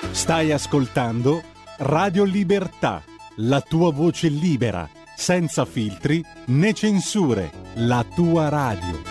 Stai 0.00 0.52
ascoltando 0.52 1.42
Radio 1.78 2.22
Libertà, 2.22 3.02
la 3.36 3.60
tua 3.60 3.92
voce 3.92 4.28
libera, 4.28 4.88
senza 5.16 5.64
filtri 5.64 6.24
né 6.46 6.72
censure, 6.72 7.50
la 7.74 8.04
tua 8.14 8.48
radio. 8.48 9.02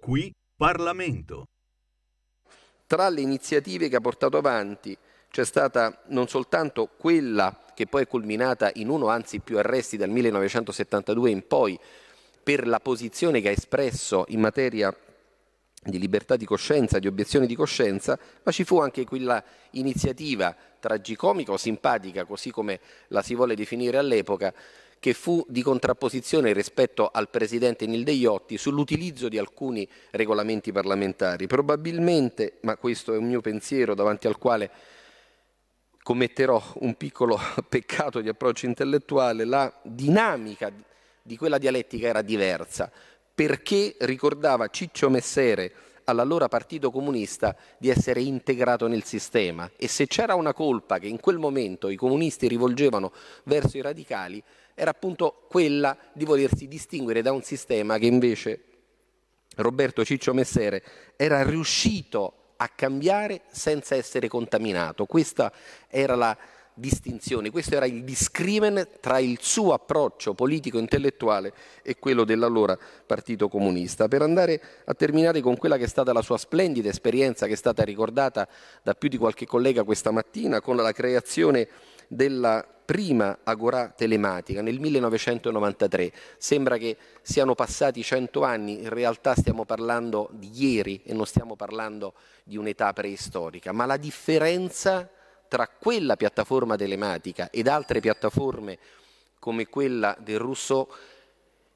Qui 0.00 0.32
Parlamento. 0.56 1.46
Tra 2.86 3.08
le 3.08 3.20
iniziative 3.20 3.88
che 3.88 3.96
ha 3.96 4.00
portato 4.00 4.36
avanti 4.36 4.96
c'è 5.30 5.44
stata 5.44 6.02
non 6.08 6.26
soltanto 6.28 6.88
quella 6.96 7.56
che 7.74 7.86
poi 7.86 8.02
è 8.02 8.06
culminata 8.08 8.70
in 8.74 8.88
uno, 8.88 9.08
anzi 9.08 9.38
più 9.40 9.58
arresti 9.58 9.96
dal 9.96 10.08
1972 10.08 11.30
in 11.30 11.46
poi, 11.46 11.78
per 12.46 12.64
la 12.64 12.78
posizione 12.78 13.40
che 13.40 13.48
ha 13.48 13.50
espresso 13.50 14.24
in 14.28 14.38
materia 14.38 14.96
di 15.82 15.98
libertà 15.98 16.36
di 16.36 16.44
coscienza, 16.44 17.00
di 17.00 17.08
obiezione 17.08 17.44
di 17.44 17.56
coscienza, 17.56 18.16
ma 18.44 18.52
ci 18.52 18.62
fu 18.62 18.78
anche 18.78 19.04
quella 19.04 19.42
iniziativa 19.70 20.54
tragicomica 20.78 21.50
o 21.50 21.56
simpatica, 21.56 22.24
così 22.24 22.52
come 22.52 22.78
la 23.08 23.20
si 23.20 23.34
vuole 23.34 23.56
definire 23.56 23.98
all'epoca, 23.98 24.54
che 25.00 25.12
fu 25.12 25.44
di 25.48 25.60
contrapposizione 25.60 26.52
rispetto 26.52 27.10
al 27.12 27.30
presidente 27.30 27.84
Nilde 27.84 28.12
Iotti 28.12 28.56
sull'utilizzo 28.56 29.28
di 29.28 29.38
alcuni 29.38 29.88
regolamenti 30.12 30.70
parlamentari. 30.70 31.48
Probabilmente, 31.48 32.58
ma 32.60 32.76
questo 32.76 33.12
è 33.12 33.16
un 33.16 33.26
mio 33.26 33.40
pensiero 33.40 33.96
davanti 33.96 34.28
al 34.28 34.38
quale 34.38 34.70
commetterò 36.00 36.62
un 36.74 36.94
piccolo 36.94 37.36
peccato 37.68 38.20
di 38.20 38.28
approccio 38.28 38.66
intellettuale, 38.66 39.44
la 39.44 39.80
dinamica 39.82 40.72
di 41.26 41.36
quella 41.36 41.58
dialettica 41.58 42.06
era 42.06 42.22
diversa, 42.22 42.90
perché 43.34 43.96
ricordava 44.00 44.68
Ciccio 44.68 45.10
Messere 45.10 45.72
all'allora 46.04 46.46
Partito 46.48 46.92
Comunista 46.92 47.56
di 47.78 47.90
essere 47.90 48.20
integrato 48.20 48.86
nel 48.86 49.02
sistema 49.02 49.68
e 49.76 49.88
se 49.88 50.06
c'era 50.06 50.36
una 50.36 50.54
colpa 50.54 50.98
che 51.00 51.08
in 51.08 51.18
quel 51.18 51.38
momento 51.38 51.88
i 51.88 51.96
comunisti 51.96 52.46
rivolgevano 52.46 53.12
verso 53.42 53.76
i 53.76 53.82
radicali 53.82 54.40
era 54.74 54.90
appunto 54.90 55.46
quella 55.48 55.98
di 56.12 56.24
volersi 56.24 56.68
distinguere 56.68 57.22
da 57.22 57.32
un 57.32 57.42
sistema 57.42 57.98
che 57.98 58.06
invece 58.06 58.64
Roberto 59.56 60.04
Ciccio 60.04 60.32
Messere 60.32 60.82
era 61.16 61.42
riuscito 61.42 62.52
a 62.56 62.68
cambiare 62.68 63.42
senza 63.48 63.96
essere 63.96 64.28
contaminato. 64.28 65.06
Questa 65.06 65.52
era 65.88 66.14
la 66.14 66.36
distinzione, 66.76 67.50
questo 67.50 67.74
era 67.74 67.86
il 67.86 68.04
discrimen 68.04 68.86
tra 69.00 69.18
il 69.18 69.38
suo 69.40 69.72
approccio 69.72 70.34
politico-intellettuale 70.34 71.52
e 71.82 71.98
quello 71.98 72.24
dell'allora 72.24 72.78
Partito 73.06 73.48
Comunista. 73.48 74.08
Per 74.08 74.20
andare 74.20 74.60
a 74.84 74.94
terminare 74.94 75.40
con 75.40 75.56
quella 75.56 75.78
che 75.78 75.84
è 75.84 75.88
stata 75.88 76.12
la 76.12 76.22
sua 76.22 76.36
splendida 76.36 76.90
esperienza, 76.90 77.46
che 77.46 77.54
è 77.54 77.56
stata 77.56 77.82
ricordata 77.82 78.46
da 78.82 78.94
più 78.94 79.08
di 79.08 79.16
qualche 79.16 79.46
collega 79.46 79.84
questa 79.84 80.10
mattina, 80.10 80.60
con 80.60 80.76
la 80.76 80.92
creazione 80.92 81.66
della 82.08 82.64
prima 82.84 83.38
agorà 83.42 83.88
telematica 83.88 84.62
nel 84.62 84.78
1993. 84.78 86.12
Sembra 86.36 86.76
che 86.76 86.96
siano 87.22 87.54
passati 87.54 88.02
cento 88.02 88.44
anni, 88.44 88.82
in 88.82 88.90
realtà 88.90 89.34
stiamo 89.34 89.64
parlando 89.64 90.28
di 90.32 90.50
ieri 90.54 91.02
e 91.04 91.14
non 91.14 91.26
stiamo 91.26 91.56
parlando 91.56 92.14
di 92.44 92.56
un'età 92.56 92.92
preistorica, 92.92 93.72
ma 93.72 93.86
la 93.86 93.96
differenza 93.96 95.10
tra 95.48 95.68
quella 95.68 96.16
piattaforma 96.16 96.76
telematica 96.76 97.50
ed 97.50 97.68
altre 97.68 98.00
piattaforme 98.00 98.78
come 99.38 99.66
quella 99.66 100.16
del 100.18 100.38
Rousseau 100.38 100.88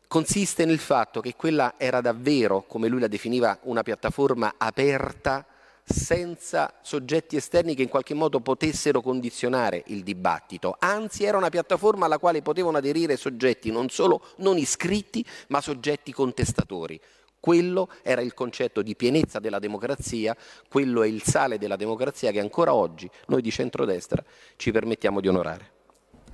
consiste 0.09 0.65
nel 0.65 0.81
fatto 0.81 1.21
che 1.21 1.37
quella 1.37 1.75
era 1.77 2.01
davvero, 2.01 2.65
come 2.67 2.89
lui 2.89 2.99
la 2.99 3.07
definiva, 3.07 3.57
una 3.63 3.85
piattaforma 3.85 4.55
aperta 4.57 5.47
senza 5.85 6.75
soggetti 6.83 7.37
esterni 7.37 7.75
che 7.75 7.83
in 7.83 7.89
qualche 7.89 8.15
modo 8.15 8.41
potessero 8.41 9.01
condizionare 9.01 9.83
il 9.87 10.03
dibattito, 10.03 10.77
anzi 10.79 11.25
era 11.25 11.37
una 11.37 11.49
piattaforma 11.49 12.07
alla 12.07 12.19
quale 12.19 12.43
potevano 12.43 12.79
aderire 12.79 13.17
soggetti 13.17 13.71
non 13.71 13.89
solo 13.89 14.21
non 14.39 14.59
iscritti, 14.59 15.25
ma 15.49 15.61
soggetti 15.61 16.13
contestatori. 16.13 17.01
Quello 17.41 17.89
era 18.03 18.21
il 18.21 18.35
concetto 18.35 18.83
di 18.83 18.95
pienezza 18.95 19.39
della 19.39 19.59
democrazia, 19.59 20.37
quello 20.69 21.03
è 21.03 21.07
il 21.07 21.23
sale 21.23 21.57
della 21.57 21.77
democrazia 21.77 22.31
che 22.33 22.39
ancora 22.39 22.75
oggi 22.75 23.11
noi 23.29 23.41
di 23.41 23.51
centrodestra 23.51 24.23
ci 24.57 24.71
permettiamo 24.71 25.21
di 25.21 25.29
onorare. 25.29 25.73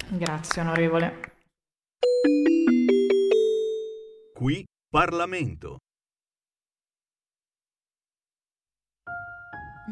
Grazie 0.09 0.62
onorevole. 0.62 1.35
Qui 4.35 4.65
Parlamento. 4.91 5.78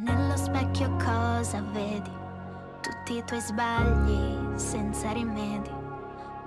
Nello 0.03 0.36
specchio 0.36 0.97
cosa 0.97 1.62
vedi? 1.73 2.11
Tutti 2.82 3.16
i 3.16 3.24
tuoi 3.24 3.41
sbagli 3.41 4.59
senza 4.59 5.12
rimedi. 5.12 5.70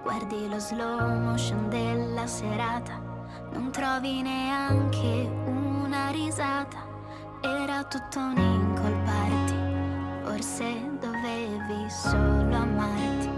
Guardi 0.04 0.50
lo 0.50 0.60
slow 0.60 1.00
motion 1.22 1.70
della 1.70 2.28
serata 2.28 3.07
non 3.52 3.72
trovi 3.72 4.22
neanche 4.22 5.30
una 5.46 6.10
risata, 6.10 6.78
era 7.42 7.84
tutto 7.84 8.20
un 8.20 8.38
incolparti, 8.38 9.56
forse 10.24 10.90
dovevi 11.00 11.90
solo 11.90 12.56
amarti, 12.56 13.30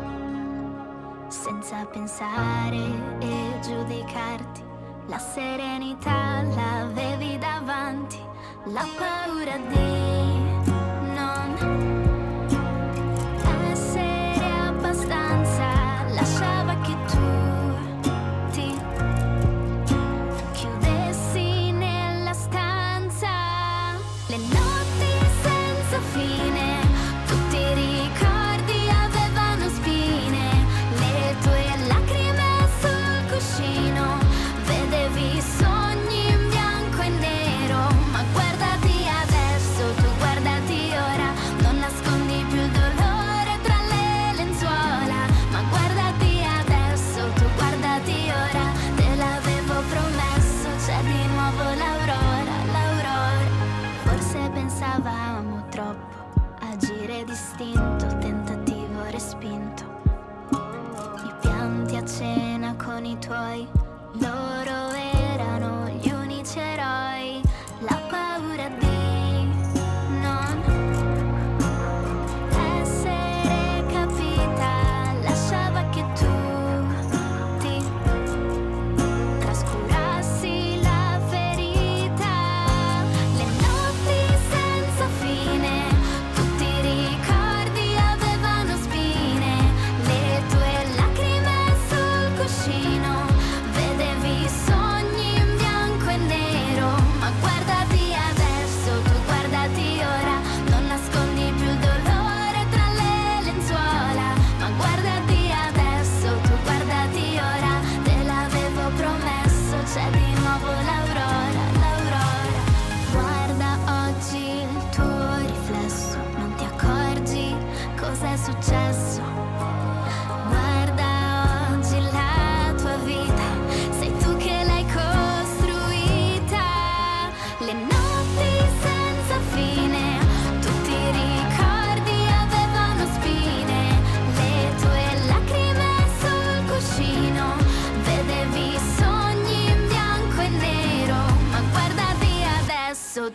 senza 1.27 1.85
pensare 1.85 3.17
e 3.19 3.59
giudicarti, 3.61 4.63
la 5.07 5.19
serenità 5.19 6.41
l'avevi 6.41 7.37
davanti, 7.37 8.19
la 8.65 8.85
paura 8.97 9.57
di 9.57 10.37
non 11.13 12.08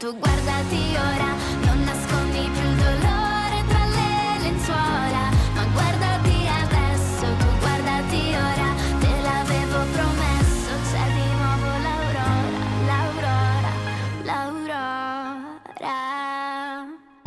tu 0.05 0.13
guardati 0.13 0.44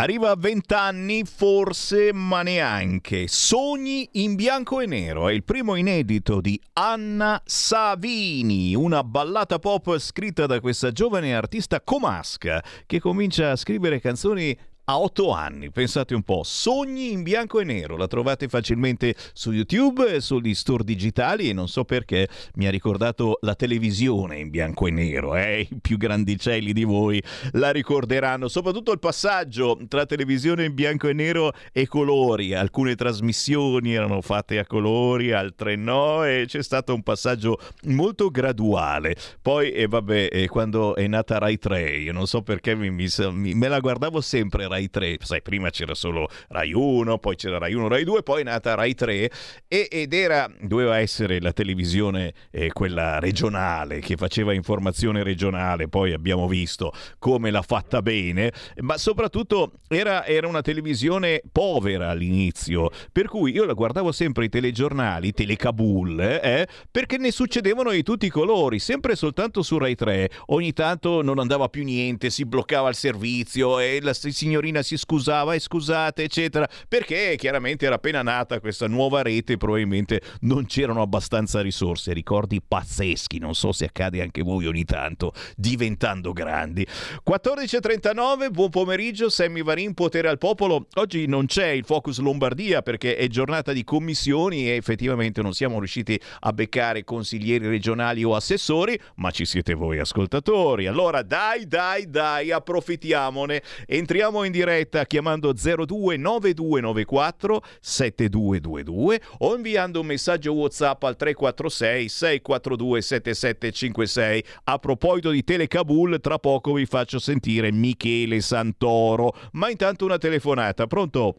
Arriva 0.08 0.30
a 0.30 0.38
20 0.38 0.74
anni, 0.74 1.24
forse, 1.26 2.14
ma 2.14 2.42
neanche. 2.42 3.28
Sogni 3.28 4.08
in 4.14 4.36
bianco 4.36 4.80
e 4.80 4.86
nero 4.86 5.28
è 5.28 5.34
il 5.34 5.44
primo 5.44 5.76
inedito 5.76 6.40
di 6.40 6.58
Anna 6.72 7.42
Savini, 7.44 8.74
una 8.74 9.04
ballata 9.04 9.60
pop 9.60 9.98
scritta 9.98 10.46
da 10.46 10.62
questa 10.62 10.94
giovane 10.94 11.36
artista 11.36 11.82
comasca 11.82 12.64
che 12.86 13.02
comincia 13.02 13.52
a 13.52 13.58
scrivere 13.58 14.00
canzoni 14.00 14.58
a 14.90 15.00
otto 15.00 15.32
anni. 15.32 15.70
Pensate 15.70 16.16
un 16.16 16.24
po', 16.24 16.44
Sogni 16.46 17.12
in 17.12 17.22
bianco 17.22 17.60
e 17.60 17.66
nero, 17.66 17.98
la 17.98 18.08
trovate 18.08 18.48
facilmente 18.48 19.16
su 19.34 19.52
YouTube 19.52 20.22
sugli 20.22 20.54
store 20.54 20.86
digitali 20.86 21.50
e 21.50 21.54
non 21.54 21.68
so 21.68 21.84
perché 21.84 22.30
mi 22.56 22.68
ha 22.68 22.72
ricordato 22.72 23.38
la 23.42 23.54
televisione 23.56 24.38
in 24.40 24.50
bianco 24.50 24.88
e 24.88 24.92
nero, 24.92 25.36
eh? 25.36 25.68
i 25.70 25.78
più 25.82 25.98
grandicelli 25.98 26.72
di 26.72 26.86
voi 26.86 27.22
la 27.54 27.72
ricorderanno, 27.72 28.48
soprattutto 28.48 28.94
il 28.94 29.00
passaggio 29.00 29.78
tra 29.90 30.06
televisione 30.06 30.64
in 30.64 30.74
bianco 30.74 31.10
e 31.10 31.14
nero 31.14 31.52
e 31.74 31.86
colori, 31.86 32.54
alcune 32.54 32.96
trasmissioni 32.96 33.94
erano 33.94 34.22
fatte 34.22 34.58
a 34.58 34.66
colori, 34.66 35.34
altre 35.34 35.76
no 35.76 36.24
e 36.24 36.46
c'è 36.48 36.64
stato 36.64 36.94
un 36.94 37.04
passaggio 37.04 37.60
molto 37.88 38.30
graduale. 38.30 39.18
Poi, 39.42 39.74
e 39.74 39.86
vabbè, 39.88 40.30
eh, 40.32 40.48
quando 40.48 40.96
è 40.96 41.06
nata 41.08 41.40
Rai 41.40 41.58
3, 41.58 41.98
io 41.98 42.14
non 42.14 42.26
so 42.26 42.42
perché 42.42 42.74
mi- 42.74 42.90
mi- 42.90 43.54
me 43.54 43.68
la 43.68 43.80
guardavo 43.82 44.22
sempre 44.22 44.66
Rai 44.68 44.76
3, 44.90 45.18
sai, 45.22 45.42
prima 45.42 45.70
c'era 45.72 45.96
solo 45.96 46.30
Rai 46.50 46.72
1, 46.74 47.18
poi 47.18 47.36
c'era 47.36 47.58
Rai 47.58 47.74
1, 47.74 47.88
Rai 47.88 48.04
2, 48.04 48.24
poi 48.24 48.42
è 48.42 48.44
nata 48.44 48.76
Rai 48.76 48.94
3 48.94 49.32
e- 49.68 49.88
ed 49.90 50.14
era, 50.14 50.50
doveva 50.62 51.00
essere 51.00 51.42
la 51.42 51.52
televisione, 51.52 52.34
eh, 52.52 52.72
quella 52.72 53.20
regionale, 53.20 54.00
che 54.00 54.16
faceva 54.16 54.54
informazione 54.54 55.24
regionale, 55.24 55.88
poi 55.88 56.14
abbiamo 56.14 56.48
visto 56.48 56.92
come 57.18 57.50
l'ha 57.52 57.62
fatta 57.64 58.02
bene, 58.02 58.52
ma 58.82 58.98
soprattutto 58.98 59.72
era, 59.88 60.26
era 60.26 60.48
una 60.48 60.62
televisione 60.62 61.42
povera 61.52 62.10
all'inizio, 62.10 62.90
per 63.12 63.28
cui 63.28 63.52
io 63.52 63.66
la 63.66 63.74
guardavo 63.74 64.12
sempre 64.12 64.46
i 64.46 64.50
telegiornali, 64.50 65.32
Telecabul, 65.32 66.20
eh, 66.20 66.68
perché 66.92 67.18
ne 67.18 67.32
succedevano 67.32 67.92
di 67.92 68.04
tutti 68.04 68.28
i 68.28 68.30
colori, 68.30 68.80
sempre 68.80 69.14
e 69.14 69.16
soltanto 69.16 69.62
su 69.62 69.78
Rai 69.78 69.96
3. 69.96 70.30
Ogni 70.48 70.74
tanto 70.74 71.22
non 71.22 71.40
andava 71.40 71.68
più 71.70 71.84
niente, 71.84 72.30
si 72.30 72.46
bloccava 72.46 72.90
il 72.90 72.96
servizio 72.96 73.80
e 73.80 74.00
la 74.02 74.14
s- 74.14 74.26
signorina 74.68 74.82
si 74.82 74.98
scusava 74.98 75.54
e 75.54 75.60
scusate, 75.60 76.24
eccetera, 76.24 76.68
perché 76.88 77.36
chiaramente 77.38 77.86
era 77.86 77.96
appena 77.96 78.22
nata 78.22 78.60
questa 78.60 78.88
nuova 78.88 79.22
rete, 79.22 79.58
probabilmente 79.58 80.22
non 80.42 80.66
c'erano 80.66 81.02
abbastanza 81.02 81.62
risorse, 81.62 82.14
ricordi 82.14 82.62
pazzeschi, 82.66 83.40
non 83.40 83.56
so 83.56 83.72
se 83.72 83.86
accade 83.86 84.22
anche 84.22 84.42
voi 84.42 84.66
ogni 84.66 84.84
tanto, 84.84 85.34
diventando 85.56 86.34
grandi. 86.34 86.86
14.39, 87.28 88.50
buon 88.52 88.70
pomeriggio, 88.70 89.30
Sammy 89.30 89.64
Varin, 89.64 89.94
potere 89.94 90.28
al 90.28 90.38
popolo. 90.38 90.88
Oggi 90.96 91.26
non 91.28 91.46
c'è 91.46 91.68
il 91.68 91.86
Focus 91.86 92.20
Lombardia 92.20 92.82
perché 92.82 93.16
è 93.16 93.28
giornata 93.28 93.72
di 93.72 93.84
commissioni 93.84 94.70
e 94.70 94.76
effettivamente 94.76 95.42
non 95.42 95.54
siamo 95.54 95.78
riusciti 95.78 96.20
a 96.42 96.52
beccare 96.52 97.04
consiglieri 97.04 97.68
regionali 97.68 98.24
o 98.24 98.36
assessori, 98.36 99.00
ma 99.16 99.32
ci 99.32 99.46
siete 99.46 99.74
voi 99.74 100.00
ascoltatori. 100.00 100.88
Allora 100.88 101.22
dai, 101.22 101.68
dai, 101.68 102.10
dai, 102.10 102.52
approfittiamone. 102.52 103.62
Entriamo 103.86 104.44
in 104.44 104.52
diretta 104.58 105.06
chiamando 105.06 105.54
029294 105.54 107.62
7222 107.80 109.22
o 109.40 109.56
inviando 109.56 110.02
un 110.02 110.08
messaggio 110.08 110.54
WhatsApp 110.54 111.04
al 111.04 111.16
346 111.16 112.10
642 112.10 113.02
7756. 113.02 114.44
A 114.66 114.78
proposito 114.80 115.30
di 115.30 115.44
Telecabul, 115.44 116.20
tra 116.20 116.40
poco 116.40 116.74
vi 116.74 116.86
faccio 116.86 117.20
sentire 117.20 117.72
Michele 117.72 118.42
Santoro. 118.42 119.34
Ma 119.54 119.70
intanto 119.70 120.06
una 120.06 120.18
telefonata, 120.18 120.88
pronto? 120.88 121.36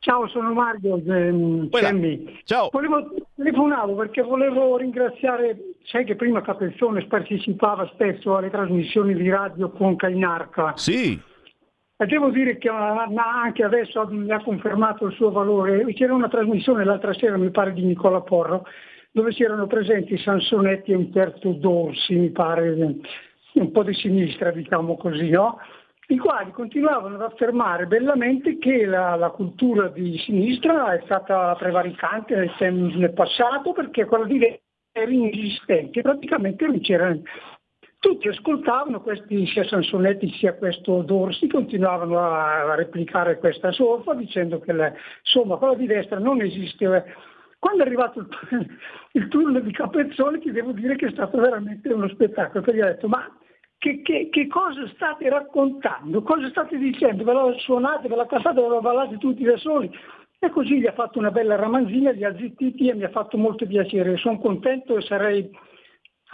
Ciao, 0.00 0.26
sono 0.26 0.52
Mario. 0.52 1.00
ehm. 1.06 1.68
Ciao. 2.42 2.68
Volevo, 2.72 3.14
telefonavo 3.36 3.94
perché 3.94 4.22
volevo 4.22 4.76
ringraziare, 4.76 5.76
sai 5.84 6.04
che 6.04 6.16
prima 6.16 6.42
Capezzone 6.42 7.06
partecipava 7.06 7.88
spesso 7.94 8.36
alle 8.36 8.50
trasmissioni 8.50 9.14
di 9.14 9.30
radio 9.30 9.70
con 9.70 9.94
Cainarca. 9.94 10.72
Sì. 10.74 11.30
E 11.96 12.06
devo 12.06 12.30
dire 12.30 12.58
che 12.58 12.70
ma 12.70 13.42
anche 13.42 13.62
adesso 13.62 14.06
mi 14.10 14.30
ha 14.32 14.42
confermato 14.42 15.06
il 15.06 15.12
suo 15.12 15.30
valore. 15.30 15.84
C'era 15.92 16.14
una 16.14 16.28
trasmissione 16.28 16.84
l'altra 16.84 17.12
sera, 17.14 17.36
mi 17.36 17.50
pare, 17.50 17.72
di 17.72 17.82
Nicola 17.82 18.20
Porro, 18.22 18.64
dove 19.12 19.32
c'erano 19.32 19.66
presenti 19.66 20.18
Sansonetti 20.18 20.92
e 20.92 20.96
Umberto 20.96 21.52
Dorsi, 21.52 22.14
mi 22.14 22.30
pare, 22.30 22.70
un 23.54 23.70
po' 23.70 23.82
di 23.82 23.94
sinistra, 23.94 24.50
diciamo 24.50 24.96
così, 24.96 25.30
no? 25.30 25.58
i 26.08 26.18
quali 26.18 26.50
continuavano 26.50 27.14
ad 27.14 27.22
affermare 27.22 27.86
bellamente 27.86 28.58
che 28.58 28.84
la, 28.84 29.14
la 29.14 29.30
cultura 29.30 29.88
di 29.88 30.18
sinistra 30.18 30.92
è 30.94 31.00
stata 31.04 31.54
prevaricante 31.54 32.34
nel, 32.34 32.72
nel 32.96 33.12
passato 33.12 33.72
perché 33.72 34.04
quella 34.04 34.26
di 34.26 34.38
destra 34.38 34.60
era 34.94 35.10
inesistente, 35.10 36.02
praticamente 36.02 36.66
non 36.66 36.80
c'era 36.80 37.16
tutti 38.02 38.26
ascoltavano 38.26 39.00
questi 39.00 39.46
sia 39.46 39.62
Sansonetti 39.62 40.28
sia 40.32 40.54
questo 40.54 41.02
Dorsi, 41.02 41.46
continuavano 41.46 42.18
a, 42.18 42.74
replicare 42.74 43.38
questa 43.38 43.70
solfa 43.70 44.12
dicendo 44.14 44.58
che 44.58 44.72
la, 44.72 44.92
insomma 45.20 45.56
quella 45.56 45.76
di 45.76 45.86
destra 45.86 46.18
non 46.18 46.40
esisteva. 46.40 47.00
Quando 47.60 47.84
è 47.84 47.86
arrivato 47.86 48.18
il, 48.18 48.28
il 49.12 49.28
turno 49.28 49.60
di 49.60 49.70
Capezzone 49.70 50.40
ti 50.40 50.50
devo 50.50 50.72
dire 50.72 50.96
che 50.96 51.06
è 51.06 51.10
stato 51.12 51.38
veramente 51.38 51.92
uno 51.92 52.08
spettacolo, 52.08 52.64
perché 52.64 52.76
gli 52.76 52.82
ho 52.82 52.86
detto 52.86 53.06
ma 53.06 53.24
che, 53.78 54.02
che- 54.02 54.28
che 54.32 54.48
cosa 54.48 54.84
state 54.94 55.28
raccontando? 55.28 56.22
Cosa 56.22 56.48
state 56.48 56.78
dicendo? 56.78 57.22
Ve 57.22 57.32
la 57.32 57.54
suonate, 57.58 58.08
ve 58.08 58.16
la 58.16 58.26
cantate, 58.26 58.60
ve 58.60 58.68
la 58.68 58.80
ballate 58.80 59.16
tutti 59.18 59.44
da 59.44 59.56
soli? 59.58 59.88
E 60.40 60.50
così 60.50 60.80
gli 60.80 60.86
ha 60.86 60.92
fatto 60.92 61.20
una 61.20 61.30
bella 61.30 61.54
ramanzina, 61.54 62.10
li 62.10 62.24
ha 62.24 62.36
zittiti 62.36 62.88
e 62.88 62.94
mi 62.94 63.04
ha 63.04 63.10
fatto 63.10 63.38
molto 63.38 63.64
piacere. 63.64 64.16
Sono 64.16 64.40
contento 64.40 64.96
e 64.96 65.02
sarei 65.02 65.48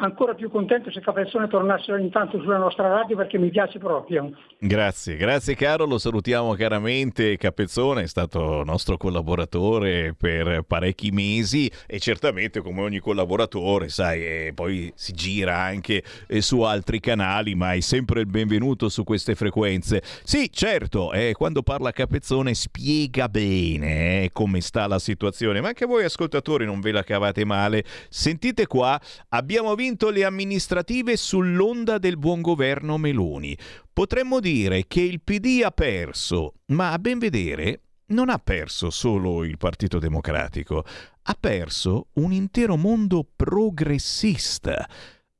ancora 0.00 0.34
più 0.34 0.50
contento 0.50 0.90
se 0.90 1.00
Capezzone 1.00 1.48
tornasse 1.48 1.92
ogni 1.92 2.10
tanto 2.10 2.38
sulla 2.40 2.58
nostra 2.58 2.88
radio 2.88 3.16
perché 3.16 3.38
mi 3.38 3.50
piace 3.50 3.78
proprio. 3.78 4.30
Grazie, 4.58 5.16
grazie 5.16 5.54
caro, 5.54 5.86
lo 5.86 5.98
salutiamo 5.98 6.54
caramente. 6.54 7.36
Capezzone 7.36 8.02
è 8.02 8.06
stato 8.06 8.62
nostro 8.64 8.96
collaboratore 8.96 10.14
per 10.16 10.62
parecchi 10.62 11.10
mesi 11.10 11.70
e 11.86 11.98
certamente 11.98 12.60
come 12.60 12.82
ogni 12.82 13.00
collaboratore, 13.00 13.88
sai, 13.88 14.24
eh, 14.24 14.52
poi 14.54 14.92
si 14.94 15.12
gira 15.12 15.58
anche 15.58 16.02
eh, 16.28 16.40
su 16.42 16.60
altri 16.60 17.00
canali, 17.00 17.54
ma 17.54 17.72
è 17.72 17.80
sempre 17.80 18.20
il 18.20 18.26
benvenuto 18.26 18.88
su 18.88 19.02
queste 19.04 19.34
frequenze. 19.34 20.02
Sì, 20.22 20.50
certo, 20.52 21.12
eh, 21.12 21.32
quando 21.36 21.62
parla 21.62 21.90
Capezzone 21.90 22.54
spiega 22.54 23.28
bene 23.28 24.24
eh, 24.24 24.30
come 24.32 24.60
sta 24.60 24.86
la 24.86 24.98
situazione, 24.98 25.60
ma 25.60 25.68
anche 25.68 25.86
voi 25.86 26.04
ascoltatori 26.04 26.64
non 26.64 26.80
ve 26.80 26.92
la 26.92 27.02
cavate 27.02 27.44
male. 27.44 27.84
Sentite 28.08 28.66
qua, 28.66 29.00
abbiamo 29.30 29.70
vinto 29.88 30.10
le 30.10 30.24
amministrative 30.24 31.16
sull'onda 31.16 31.96
del 31.96 32.18
buon 32.18 32.42
governo 32.42 32.98
Meloni. 32.98 33.56
Potremmo 33.90 34.38
dire 34.38 34.86
che 34.86 35.00
il 35.00 35.22
PD 35.22 35.62
ha 35.64 35.70
perso, 35.70 36.56
ma 36.66 36.92
a 36.92 36.98
ben 36.98 37.18
vedere 37.18 37.84
non 38.08 38.28
ha 38.28 38.38
perso 38.38 38.90
solo 38.90 39.44
il 39.44 39.56
Partito 39.56 39.98
Democratico, 39.98 40.84
ha 41.22 41.36
perso 41.40 42.08
un 42.14 42.32
intero 42.32 42.76
mondo 42.76 43.26
progressista. 43.34 44.86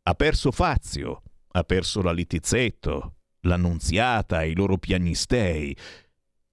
Ha 0.03 0.15
perso 0.15 0.51
Fazio, 0.51 1.23
ha 1.53 1.63
perso 1.63 2.01
la 2.01 2.13
Littizzetto, 2.13 3.17
l'Annunziata, 3.41 4.45
i 4.45 4.55
loro 4.55 4.79
piagnistei. 4.79 5.77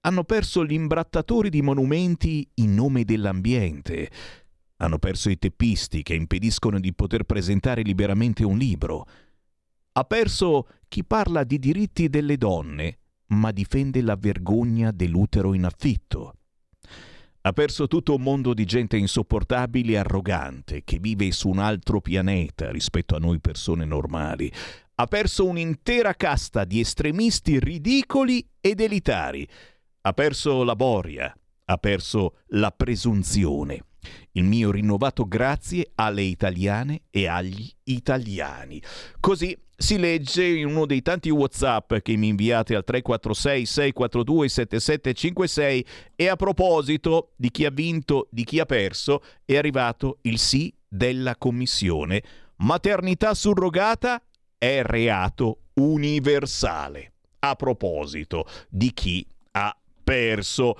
Hanno 0.00 0.24
perso 0.24 0.66
gli 0.66 0.74
imbrattatori 0.74 1.48
di 1.48 1.62
monumenti 1.62 2.46
in 2.56 2.74
nome 2.74 3.04
dell'ambiente. 3.04 4.10
Hanno 4.78 4.98
perso 4.98 5.30
i 5.30 5.38
teppisti 5.38 6.02
che 6.02 6.14
impediscono 6.14 6.78
di 6.78 6.92
poter 6.92 7.24
presentare 7.24 7.82
liberamente 7.82 8.44
un 8.44 8.58
libro. 8.58 9.06
Ha 9.92 10.04
perso 10.04 10.68
chi 10.88 11.04
parla 11.04 11.44
di 11.44 11.58
diritti 11.58 12.08
delle 12.08 12.36
donne, 12.36 12.98
ma 13.28 13.52
difende 13.52 14.02
la 14.02 14.16
vergogna 14.16 14.90
dell'utero 14.90 15.54
in 15.54 15.64
affitto. 15.64 16.34
Ha 17.40 17.52
perso 17.52 17.86
tutto 17.86 18.16
un 18.16 18.22
mondo 18.22 18.54
di 18.54 18.64
gente 18.64 18.96
insopportabile 18.96 19.92
e 19.92 19.96
arrogante 19.98 20.82
che 20.84 20.98
vive 20.98 21.30
su 21.30 21.48
un 21.48 21.58
altro 21.58 22.00
pianeta 22.00 22.70
rispetto 22.70 23.14
a 23.14 23.20
noi 23.20 23.40
persone 23.40 23.84
normali. 23.84 24.52
Ha 24.96 25.06
perso 25.06 25.46
un'intera 25.46 26.14
casta 26.14 26.64
di 26.64 26.80
estremisti 26.80 27.60
ridicoli 27.60 28.46
ed 28.60 28.80
elitari. 28.80 29.48
Ha 30.02 30.12
perso 30.12 30.64
la 30.64 30.74
boria, 30.74 31.32
ha 31.66 31.76
perso 31.78 32.38
la 32.48 32.72
presunzione. 32.72 33.84
Il 34.32 34.44
mio 34.44 34.70
rinnovato 34.70 35.26
grazie 35.26 35.90
alle 35.94 36.22
italiane 36.22 37.02
e 37.10 37.26
agli 37.26 37.70
italiani. 37.84 38.82
Così 39.20 39.56
si 39.76 39.98
legge 39.98 40.44
in 40.44 40.66
uno 40.66 40.86
dei 40.86 41.02
tanti 41.02 41.28
WhatsApp 41.28 41.96
che 41.96 42.16
mi 42.16 42.28
inviate 42.28 42.74
al 42.74 42.84
346 42.84 43.66
642 43.66 44.48
7756 44.48 45.86
e 46.16 46.28
a 46.28 46.36
proposito 46.36 47.32
di 47.36 47.50
chi 47.50 47.66
ha 47.66 47.70
vinto, 47.70 48.28
di 48.30 48.44
chi 48.44 48.58
ha 48.58 48.64
perso, 48.64 49.22
è 49.44 49.56
arrivato 49.56 50.18
il 50.22 50.38
sì 50.38 50.72
della 50.88 51.36
commissione. 51.36 52.22
Maternità 52.56 53.34
surrogata 53.34 54.22
è 54.56 54.82
reato 54.82 55.58
universale. 55.74 57.12
A 57.40 57.54
proposito 57.54 58.46
di 58.68 58.92
chi 58.94 59.26
ha 59.52 59.76
perso. 60.02 60.76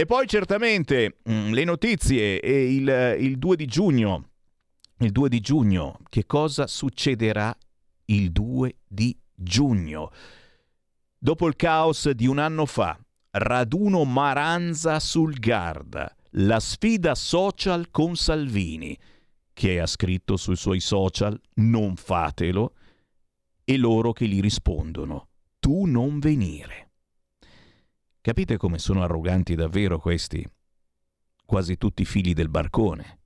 E 0.00 0.06
poi 0.06 0.26
certamente 0.26 1.18
mm, 1.28 1.52
le 1.52 1.62
notizie 1.64 2.40
e 2.40 2.74
il, 2.74 3.16
il 3.18 3.36
2 3.36 3.54
di 3.54 3.66
giugno. 3.66 4.30
Il 5.00 5.12
2 5.12 5.28
di 5.28 5.40
giugno, 5.40 5.98
che 6.08 6.24
cosa 6.24 6.66
succederà 6.66 7.54
il 8.06 8.32
2 8.32 8.76
di 8.88 9.14
giugno? 9.34 10.10
Dopo 11.18 11.46
il 11.46 11.54
caos 11.54 12.08
di 12.12 12.26
un 12.26 12.38
anno 12.38 12.64
fa, 12.64 12.98
raduno 13.32 14.04
Maranza 14.04 14.98
sul 15.00 15.34
Garda, 15.34 16.16
la 16.30 16.60
sfida 16.60 17.14
social 17.14 17.90
con 17.90 18.16
Salvini. 18.16 18.98
Chi 19.52 19.76
ha 19.76 19.86
scritto 19.86 20.38
sui 20.38 20.56
suoi 20.56 20.80
social 20.80 21.38
non 21.56 21.96
fatelo 21.96 22.72
e 23.62 23.76
loro 23.76 24.14
che 24.14 24.26
gli 24.26 24.40
rispondono 24.40 25.28
tu 25.58 25.84
non 25.84 26.20
venire. 26.20 26.89
Capite 28.22 28.58
come 28.58 28.78
sono 28.78 29.02
arroganti 29.02 29.54
davvero 29.54 29.98
questi? 29.98 30.46
Quasi 31.46 31.78
tutti 31.78 32.04
figli 32.04 32.34
del 32.34 32.50
barcone. 32.50 33.20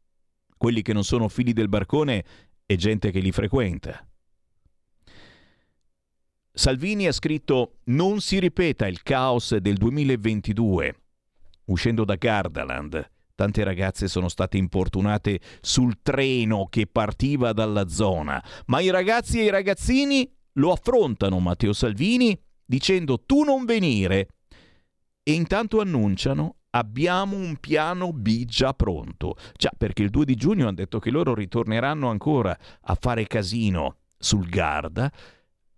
Quelli 0.57 0.83
che 0.83 0.93
non 0.93 1.03
sono 1.03 1.29
figli 1.29 1.53
del 1.53 1.69
barcone 1.69 2.25
è 2.65 2.77
gente 2.77 3.11
che 3.11 3.19
li 3.19 3.33
frequenta. 3.33 4.07
Salvini 6.53 7.09
ha 7.09 7.12
scritto 7.12 7.79
non 7.87 8.21
si 8.21 8.39
ripeta 8.39 8.87
il 8.87 9.03
caos 9.03 9.57
del 9.57 9.75
2022. 9.75 10.95
Uscendo 11.65 12.05
da 12.05 12.15
Gardaland, 12.15 13.11
tante 13.35 13.65
ragazze 13.65 14.07
sono 14.07 14.29
state 14.29 14.57
importunate 14.59 15.41
sul 15.61 16.03
treno 16.03 16.69
che 16.71 16.87
partiva 16.87 17.53
dalla 17.53 17.89
zona, 17.89 18.43
ma 18.66 18.79
i 18.79 18.91
ragazzi 18.91 19.41
e 19.41 19.45
i 19.47 19.51
ragazzini 19.51 20.33
lo 20.53 20.71
affrontano 20.71 21.41
Matteo 21.41 21.73
Salvini 21.73 22.41
dicendo 22.65 23.21
tu 23.25 23.43
non 23.43 23.65
venire 23.65 24.29
e 25.25 25.33
intanto 25.33 25.81
annunciano 25.81 26.57
abbiamo 26.71 27.37
un 27.37 27.57
piano 27.57 28.13
B 28.13 28.45
già 28.45 28.75
pronto. 28.75 29.37
Già, 29.57 29.73
perché 29.77 30.03
il 30.03 30.11
2 30.11 30.25
di 30.25 30.35
giugno 30.37 30.67
hanno 30.67 30.75
detto 30.75 30.99
che 30.99 31.11
loro 31.11 31.35
ritorneranno 31.35 32.09
ancora 32.09 32.57
a 32.83 32.97
fare 33.01 33.27
casino 33.27 33.97
sul 34.19 34.47
Garda, 34.49 35.11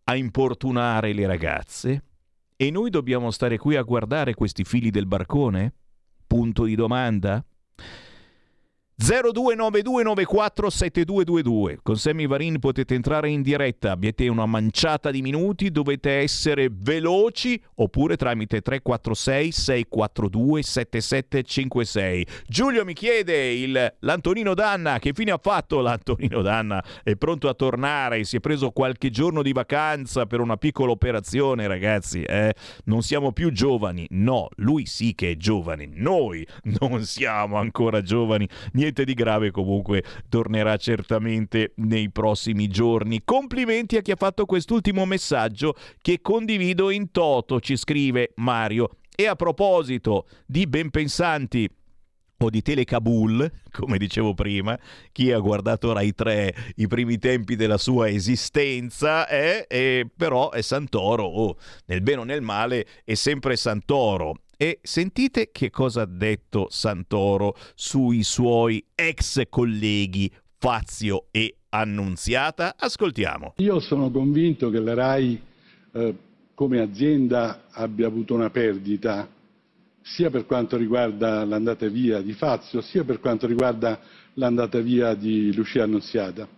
a 0.05 0.16
importunare 0.16 1.12
le 1.12 1.27
ragazze 1.27 2.02
e 2.56 2.70
noi 2.70 2.90
dobbiamo 2.90 3.31
stare 3.31 3.56
qui 3.59 3.77
a 3.77 3.82
guardare 3.82 4.35
questi 4.35 4.64
figli 4.64 4.90
del 4.90 5.06
barcone? 5.06 5.74
Punto 6.27 6.64
di 6.64 6.74
domanda? 6.74 7.44
0292947222 8.98 11.77
con 11.82 11.98
Sammy 11.98 12.27
Varin 12.27 12.59
potete 12.59 12.94
entrare 12.94 13.28
in 13.28 13.43
diretta. 13.43 13.90
Abbiate 13.90 14.27
una 14.28 14.47
manciata 14.47 15.10
di 15.10 15.20
minuti 15.20 15.70
dovete 15.70 16.12
essere 16.12 16.70
veloci 16.73 17.62
oppure 17.74 18.16
tramite 18.16 18.62
346 18.62 19.52
642 19.52 20.62
7756 20.62 22.27
Giulio 22.47 22.86
mi 22.86 22.94
chiede 22.94 23.52
il, 23.52 23.97
l'Antonino 23.98 24.55
Danna 24.55 24.98
che 24.98 25.12
fine 25.12 25.32
ha 25.32 25.39
fatto 25.39 25.81
l'Antonino 25.81 26.40
Danna? 26.40 26.82
È 27.02 27.14
pronto 27.16 27.51
a 27.51 27.55
tornare? 27.55 28.24
Si 28.24 28.36
è 28.36 28.40
preso 28.40 28.70
qualche 28.70 29.10
giorno 29.10 29.43
di 29.43 29.52
vacanza 29.52 30.24
per 30.24 30.40
una 30.40 30.56
piccola 30.56 30.93
operazione 30.93 31.66
ragazzi 31.66 32.23
eh? 32.23 32.55
non 32.85 33.02
siamo 33.02 33.32
più 33.32 33.52
giovani. 33.52 34.06
No 34.10 34.48
lui 34.56 34.86
sì 34.86 35.14
che 35.14 35.32
è 35.32 35.36
giovane. 35.36 35.86
Noi 35.86 36.47
non 36.81 37.05
siamo 37.05 37.59
ancora 37.59 38.01
giovani. 38.01 38.48
Niente 38.73 38.85
di 38.92 39.14
grave 39.14 39.50
comunque 39.50 40.02
tornerà 40.28 40.76
certamente 40.76 41.72
nei 41.76 42.10
prossimi 42.10 42.68
giorni. 42.68 43.22
Complimenti 43.24 43.96
a 43.96 44.02
chi 44.02 44.12
ha 44.12 44.16
fatto 44.16 44.46
quest'ultimo 44.46 45.04
messaggio 45.04 45.74
che 46.00 46.20
condivido 46.20 46.90
in 46.90 47.10
toto, 47.10 47.60
ci 47.60 47.76
scrive 47.76 48.32
Mario. 48.36 48.96
E 49.14 49.26
a 49.26 49.34
proposito 49.34 50.26
di 50.44 50.66
benpensanti 50.66 51.68
o 52.38 52.50
di 52.50 52.60
Telecabul, 52.60 53.50
come 53.70 53.96
dicevo 53.98 54.34
prima, 54.34 54.78
chi 55.10 55.32
ha 55.32 55.38
guardato 55.38 55.92
Rai 55.92 56.14
3 56.14 56.54
i 56.76 56.86
primi 56.86 57.18
tempi 57.18 57.56
della 57.56 57.78
sua 57.78 58.08
esistenza, 58.08 59.26
è, 59.26 59.66
è 59.66 60.06
però 60.14 60.50
è 60.50 60.60
Santoro, 60.60 61.24
oh, 61.24 61.56
nel 61.86 62.02
bene 62.02 62.20
o 62.20 62.24
nel 62.24 62.42
male 62.42 62.86
è 63.04 63.14
sempre 63.14 63.56
Santoro. 63.56 64.40
E 64.58 64.78
sentite 64.82 65.50
che 65.52 65.68
cosa 65.68 66.02
ha 66.02 66.06
detto 66.06 66.68
Santoro 66.70 67.54
sui 67.74 68.22
suoi 68.22 68.82
ex 68.94 69.42
colleghi 69.50 70.32
Fazio 70.58 71.26
e 71.30 71.56
Annunziata. 71.68 72.74
Ascoltiamo. 72.78 73.52
Io 73.58 73.80
sono 73.80 74.10
convinto 74.10 74.70
che 74.70 74.80
la 74.80 74.94
RAI 74.94 75.42
eh, 75.92 76.14
come 76.54 76.80
azienda 76.80 77.64
abbia 77.70 78.06
avuto 78.06 78.32
una 78.32 78.48
perdita 78.48 79.28
sia 80.00 80.30
per 80.30 80.46
quanto 80.46 80.78
riguarda 80.78 81.44
l'andata 81.44 81.86
via 81.88 82.22
di 82.22 82.32
Fazio, 82.32 82.80
sia 82.80 83.04
per 83.04 83.20
quanto 83.20 83.46
riguarda 83.46 84.00
l'andata 84.34 84.80
via 84.80 85.12
di 85.12 85.54
Lucia 85.54 85.82
Annunziata. 85.82 86.48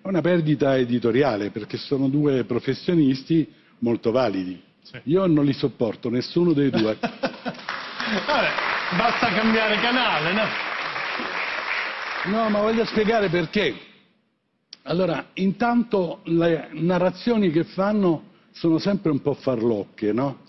È 0.00 0.08
una 0.08 0.22
perdita 0.22 0.78
editoriale 0.78 1.50
perché 1.50 1.76
sono 1.76 2.08
due 2.08 2.44
professionisti 2.44 3.52
molto 3.80 4.12
validi. 4.12 4.63
Io 5.04 5.26
non 5.26 5.44
li 5.44 5.52
sopporto, 5.52 6.08
nessuno 6.10 6.52
dei 6.52 6.70
due. 6.70 6.96
Vabbè, 7.00 8.48
basta 8.96 9.28
cambiare 9.32 9.76
canale, 9.80 10.32
no? 10.32 10.42
No, 12.26 12.48
ma 12.48 12.60
voglio 12.60 12.84
spiegare 12.84 13.28
perché. 13.28 13.74
Allora, 14.82 15.28
intanto 15.34 16.20
le 16.24 16.68
narrazioni 16.72 17.50
che 17.50 17.64
fanno 17.64 18.32
sono 18.50 18.78
sempre 18.78 19.10
un 19.10 19.20
po' 19.20 19.34
farlocche, 19.34 20.12
no? 20.12 20.40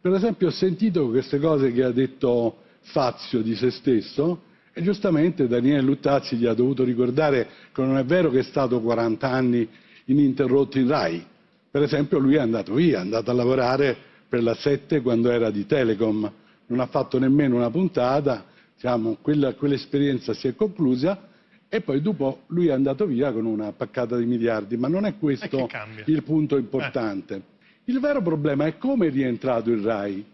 Per 0.00 0.12
esempio 0.12 0.48
ho 0.48 0.52
sentito 0.52 1.08
queste 1.08 1.38
cose 1.38 1.72
che 1.72 1.82
ha 1.82 1.90
detto 1.90 2.62
Fazio 2.82 3.42
di 3.42 3.54
se 3.54 3.70
stesso 3.70 4.42
e 4.72 4.82
giustamente 4.82 5.46
Daniele 5.46 5.82
Luttazzi 5.82 6.36
gli 6.36 6.46
ha 6.46 6.54
dovuto 6.54 6.84
ricordare 6.84 7.48
che 7.72 7.82
non 7.82 7.98
è 7.98 8.04
vero 8.04 8.30
che 8.30 8.38
è 8.38 8.42
stato 8.42 8.80
40 8.80 9.28
anni 9.28 9.68
ininterrotto 10.06 10.78
in 10.78 10.88
RAI. 10.88 11.26
Per 11.70 11.82
esempio 11.82 12.18
lui 12.18 12.34
è 12.34 12.40
andato 12.40 12.74
via, 12.74 12.98
è 12.98 13.00
andato 13.00 13.30
a 13.30 13.34
lavorare 13.34 13.96
per 14.28 14.42
la 14.42 14.54
7 14.54 15.00
quando 15.02 15.30
era 15.30 15.50
di 15.50 15.66
Telecom, 15.66 16.32
non 16.66 16.80
ha 16.80 16.86
fatto 16.86 17.18
nemmeno 17.18 17.56
una 17.56 17.70
puntata, 17.70 18.44
diciamo, 18.74 19.18
quella, 19.20 19.54
quell'esperienza 19.54 20.32
si 20.34 20.48
è 20.48 20.54
conclusa 20.54 21.28
e 21.68 21.80
poi 21.82 22.00
dopo 22.00 22.42
lui 22.48 22.66
è 22.66 22.72
andato 22.72 23.06
via 23.06 23.32
con 23.32 23.44
una 23.44 23.70
paccata 23.72 24.16
di 24.16 24.26
miliardi, 24.26 24.76
ma 24.76 24.88
non 24.88 25.04
è 25.04 25.16
questo 25.16 25.68
il 26.06 26.22
punto 26.24 26.56
importante. 26.56 27.42
Il 27.84 28.00
vero 28.00 28.20
problema 28.20 28.66
è 28.66 28.76
come 28.76 29.06
è 29.06 29.10
rientrato 29.10 29.70
il 29.70 29.82
RAI. 29.82 30.24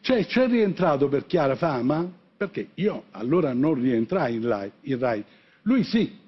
Cioè 0.00 0.26
c'è 0.26 0.46
rientrato 0.46 1.08
per 1.08 1.24
chiara 1.24 1.54
fama? 1.54 2.06
Perché 2.36 2.68
io 2.74 3.04
allora 3.12 3.54
non 3.54 3.74
rientrai 3.74 4.34
in 4.34 4.46
RAI, 4.46 4.72
in 4.82 4.98
RAI. 4.98 5.24
Lui 5.62 5.84
sì. 5.84 6.18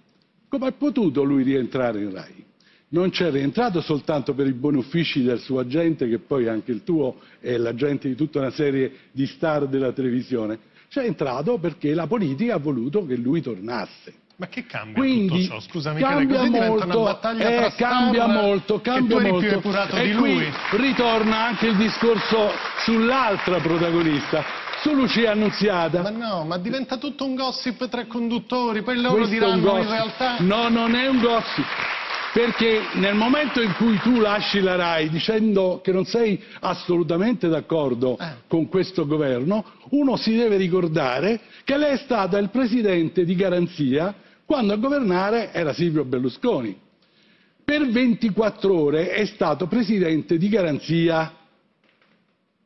Come 0.49 0.69
è 0.69 0.73
potuto 0.73 1.23
lui 1.23 1.43
rientrare 1.43 2.01
in 2.01 2.13
RAI? 2.13 2.45
Non 2.89 3.11
c'è 3.11 3.31
rientrato 3.33 3.81
soltanto 3.81 4.33
per 4.33 4.47
i 4.47 4.53
buoni 4.53 4.79
uffici 4.79 5.23
del 5.23 5.41
suo 5.41 5.59
agente, 5.59 6.09
che 6.09 6.19
poi 6.19 6.47
anche 6.47 6.71
il 6.71 6.85
tuo 6.85 7.17
è 7.41 7.57
l'agente 7.57 8.07
di 8.07 8.15
tutta 8.15 8.39
una 8.39 8.51
serie 8.51 8.93
di 9.11 9.27
star 9.27 9.67
della 9.67 9.91
televisione. 9.91 10.59
C'è 10.89 11.05
entrato 11.05 11.59
perché 11.59 11.95
la 11.95 12.07
politica 12.07 12.55
ha 12.55 12.59
voluto 12.59 13.05
che 13.05 13.17
lui 13.17 13.43
tornasse. 13.43 14.25
Ma 14.37 14.49
che 14.49 14.67
cambia 14.67 14.95
Quindi 14.95 15.29
tutto 15.29 15.43
ciò? 15.43 15.61
Scusami, 15.61 16.01
cambia 16.01 16.43
diventa 16.43 16.67
molto, 16.67 16.85
una 16.85 17.13
battaglia 17.13 17.49
eh, 17.49 17.57
tra 17.57 17.73
cambia 17.73 18.27
molto, 18.27 18.81
cambia 18.83 19.19
e 19.19 19.31
molto. 19.31 19.61
più 19.61 19.71
e 19.99 20.05
di 20.05 20.15
qui 20.15 20.35
lui. 20.35 20.53
ritorna 20.73 21.45
anche 21.47 21.69
il 21.69 21.77
discorso 21.77 22.51
sull'altra 22.85 23.59
protagonista, 23.61 24.45
su 24.83 24.93
Lucia 24.93 25.33
Annunziata. 25.33 26.03
Ma 26.03 26.11
no, 26.11 26.45
ma 26.45 26.59
diventa 26.59 26.99
tutto 26.99 27.25
un 27.25 27.35
gossip 27.35 27.89
tra 27.89 28.05
conduttori, 28.05 28.83
poi 28.83 29.01
loro 29.01 29.15
Questo 29.17 29.33
diranno 29.33 29.79
in 29.79 29.89
realtà... 29.89 30.37
No, 30.41 30.69
non 30.69 30.95
è 30.95 31.09
un 31.09 31.19
gossip. 31.19 31.65
Perché 32.37 32.89
nel 32.97 33.15
momento 33.15 33.63
in 33.63 33.73
cui 33.79 33.97
tu 34.01 34.21
lasci 34.21 34.61
la 34.61 34.75
RAI 34.75 35.09
dicendo 35.09 35.81
che 35.83 35.91
non 35.91 36.05
sei 36.05 36.39
assolutamente 36.61 37.49
d'accordo 37.49 38.19
Eh. 38.19 38.27
con 38.47 38.69
questo 38.69 39.07
governo, 39.07 39.65
uno 39.93 40.17
si 40.17 40.37
deve 40.37 40.59
ricordare 40.59 41.41
che 41.65 41.79
lei 41.79 41.95
è 41.95 41.97
stata 41.97 42.37
il 42.37 42.51
presidente 42.51 43.25
di 43.25 43.35
garanzia 43.35 44.15
quando 44.45 44.75
a 44.75 44.77
governare 44.77 45.51
era 45.55 45.73
Silvio 45.73 46.05
Berlusconi. 46.05 46.79
Per 47.65 47.89
24 47.89 48.81
ore 48.83 49.13
è 49.13 49.25
stato 49.25 49.67
presidente 49.67 50.37
di 50.37 50.51
garanzia 50.51 51.35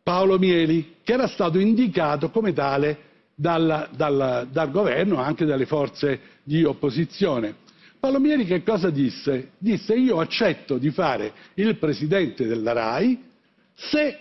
Paolo 0.03 0.37
Mieli, 0.37 0.97
che 1.05 1.13
era 1.13 1.29
stato 1.29 1.61
indicato 1.61 2.31
come 2.31 2.53
tale 2.53 2.99
dal, 3.37 3.89
dal- 3.95 4.49
dal 4.51 4.71
governo, 4.73 5.19
anche 5.21 5.45
dalle 5.45 5.67
forze 5.67 6.19
di 6.43 6.65
opposizione. 6.65 7.69
Paolo 8.01 8.19
Mieli 8.19 8.47
che 8.47 8.63
cosa 8.63 8.89
disse? 8.89 9.51
Disse 9.59 9.95
io 9.95 10.21
accetto 10.21 10.79
di 10.79 10.91
fare 10.91 11.35
il 11.55 11.77
presidente 11.77 12.47
della 12.47 12.73
RAI 12.73 13.23
se 13.75 14.19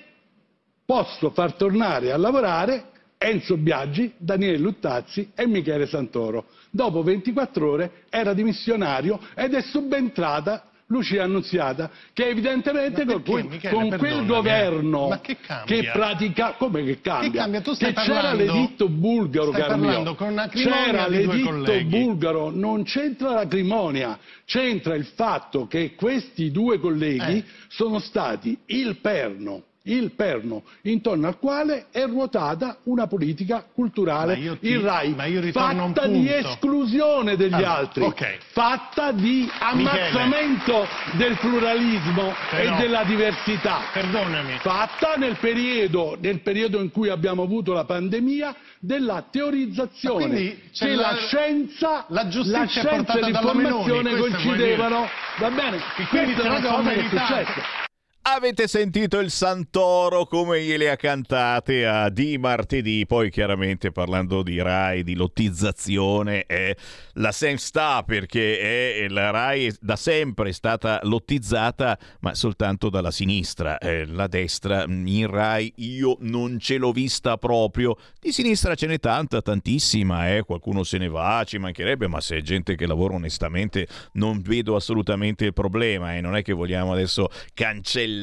posso 0.84 1.30
far 1.30 1.54
tornare 1.54 2.12
a 2.12 2.18
lavorare 2.18 2.92
Enzo 3.18 3.56
Biaggi, 3.56 4.14
Daniele 4.18 4.58
Luttazzi 4.58 5.32
e 5.34 5.48
Michele 5.48 5.88
Santoro. 5.88 6.48
Dopo 6.70 7.04
24 7.04 7.70
ore 7.70 7.92
era 8.10 8.34
dimissionario 8.34 9.18
ed 9.34 9.54
è 9.54 9.62
subentrata 9.62 10.69
Lucia 10.92 11.24
Annunziata, 11.24 11.92
che 12.14 12.28
evidentemente 12.30 13.06
con, 13.06 13.22
quel- 13.24 13.46
Michele, 13.46 13.74
con 13.74 13.96
quel 13.98 14.26
governo 14.26 15.06
eh. 15.06 15.10
Ma 15.10 15.20
che 15.22 15.38
cambia? 15.40 15.92
pratica 15.92 16.54
come 16.58 16.84
che 16.84 17.00
cambia? 17.00 17.46
Che 17.48 17.62
che 17.78 17.94
c'era 17.94 18.34
l'editto 18.34 18.90
bulgaro, 18.90 19.50
stai 19.50 19.62
caro 19.62 19.76
mio. 19.76 19.86
parlando 19.86 20.16
con 20.16 20.38
acrimonia 20.38 20.84
C'era 20.86 21.08
l'editto 21.08 21.84
bulgaro, 21.86 22.50
non 22.50 22.84
c'entra 22.84 23.34
l'acrimonia, 23.34 24.18
c'entra 24.46 24.96
il 24.96 25.06
fatto 25.06 25.68
che 25.68 25.94
questi 25.94 26.50
due 26.50 26.80
colleghi 26.80 27.38
Eh. 27.38 27.44
sono 27.68 28.00
stati 28.00 28.58
il 28.68 28.98
perno 28.98 29.64
il 29.94 30.12
perno 30.12 30.64
intorno 30.84 31.28
al 31.28 31.38
quale 31.40 31.86
è 31.92 32.06
ruotata 32.06 32.78
una 32.84 33.08
politica 33.08 33.66
culturale, 33.74 34.36
ti- 34.60 34.68
il 34.70 34.80
RAI, 34.80 35.52
fatta 35.52 36.08
di 36.08 36.32
esclusione 36.32 37.36
degli 37.36 37.54
Allora, 37.54 37.76
altri, 37.78 38.04
ok. 38.04 38.38
fatta 38.52 39.12
di 39.12 39.50
ammazzamento 39.60 40.86
del 41.14 41.36
pluralismo 41.38 42.34
Però- 42.50 42.76
e 42.76 42.78
della 42.78 43.04
diversità, 43.04 43.80
Perdonami. 43.92 44.58
fatta 44.60 45.14
nel 45.18 45.38
periodo, 45.40 46.18
nel 46.20 46.40
periodo 46.42 46.80
in 46.82 46.92
cui 46.92 47.10
abbiamo 47.10 47.44
avuto 47.44 47.74
la 47.74 47.86
pandemia 47.86 48.56
della 48.80 49.26
teorizzazione 49.30 50.58
che 50.72 50.96
la- 50.96 51.12
la, 51.12 51.16
scienza, 51.18 52.06
la 52.10 52.28
giustizia 52.28 52.60
la 52.60 52.68
scienza 52.68 53.14
e 53.18 53.22
l'informazione 53.26 54.16
coincidevano, 54.18 55.08
va 55.38 55.50
bene? 55.50 55.78
E 55.98 56.06
quindi 56.08 56.34
Questa 56.34 56.44
è 56.56 56.60
una 56.60 56.70
cosa 56.76 56.90
che 56.92 57.00
è 57.00 57.08
successa. 57.10 57.88
Avete 58.32 58.68
sentito 58.68 59.18
il 59.18 59.32
Santoro 59.32 60.26
come 60.26 60.62
gliele 60.62 60.92
ha 60.92 60.96
cantate 60.96 61.88
a 61.88 62.10
di 62.10 62.38
martedì, 62.38 63.08
poi 63.08 63.32
chiaramente 63.32 63.92
parlando 63.92 64.44
di 64.44 64.62
Rai, 64.62 65.04
di 65.04 65.16
lottizzazione, 65.16 66.46
eh, 66.46 66.78
la 67.14 67.32
Sem 67.32 67.56
sta 67.56 68.04
perché 68.04 68.60
è, 69.04 69.08
la 69.08 69.32
Rai 69.32 69.66
è 69.66 69.74
da 69.82 69.96
sempre 69.96 70.54
stata 70.54 71.00
lottizzata, 71.04 71.98
ma 72.20 72.36
soltanto 72.36 72.90
dalla 72.90 73.10
sinistra. 73.10 73.80
Eh, 73.80 74.06
la 74.06 74.28
destra 74.28 74.86
in 74.88 75.28
Rai 75.28 75.74
io 75.78 76.16
non 76.20 76.60
ce 76.60 76.78
l'ho 76.78 76.92
vista 76.92 77.36
proprio. 77.38 77.98
Di 78.20 78.32
sinistra 78.32 78.76
ce 78.76 78.86
n'è 78.86 79.00
tanta, 79.00 79.42
tantissima, 79.42 80.36
eh, 80.36 80.44
qualcuno 80.44 80.84
se 80.84 81.00
ne 81.00 81.10
va, 81.10 81.44
ci 81.46 81.58
mancherebbe, 81.58 82.08
ma 82.08 82.22
se 82.22 82.38
è 82.38 82.42
gente 82.42 82.76
che 82.76 82.86
lavora 82.86 83.16
onestamente 83.16 83.88
non 84.14 84.40
vedo 84.40 84.76
assolutamente 84.76 85.46
il 85.46 85.54
problema 85.54 86.16
e 86.16 86.22
non 86.22 86.36
è 86.36 86.44
che 86.44 86.54
vogliamo 86.54 86.92
adesso 86.92 87.28
cancellare 87.56 88.18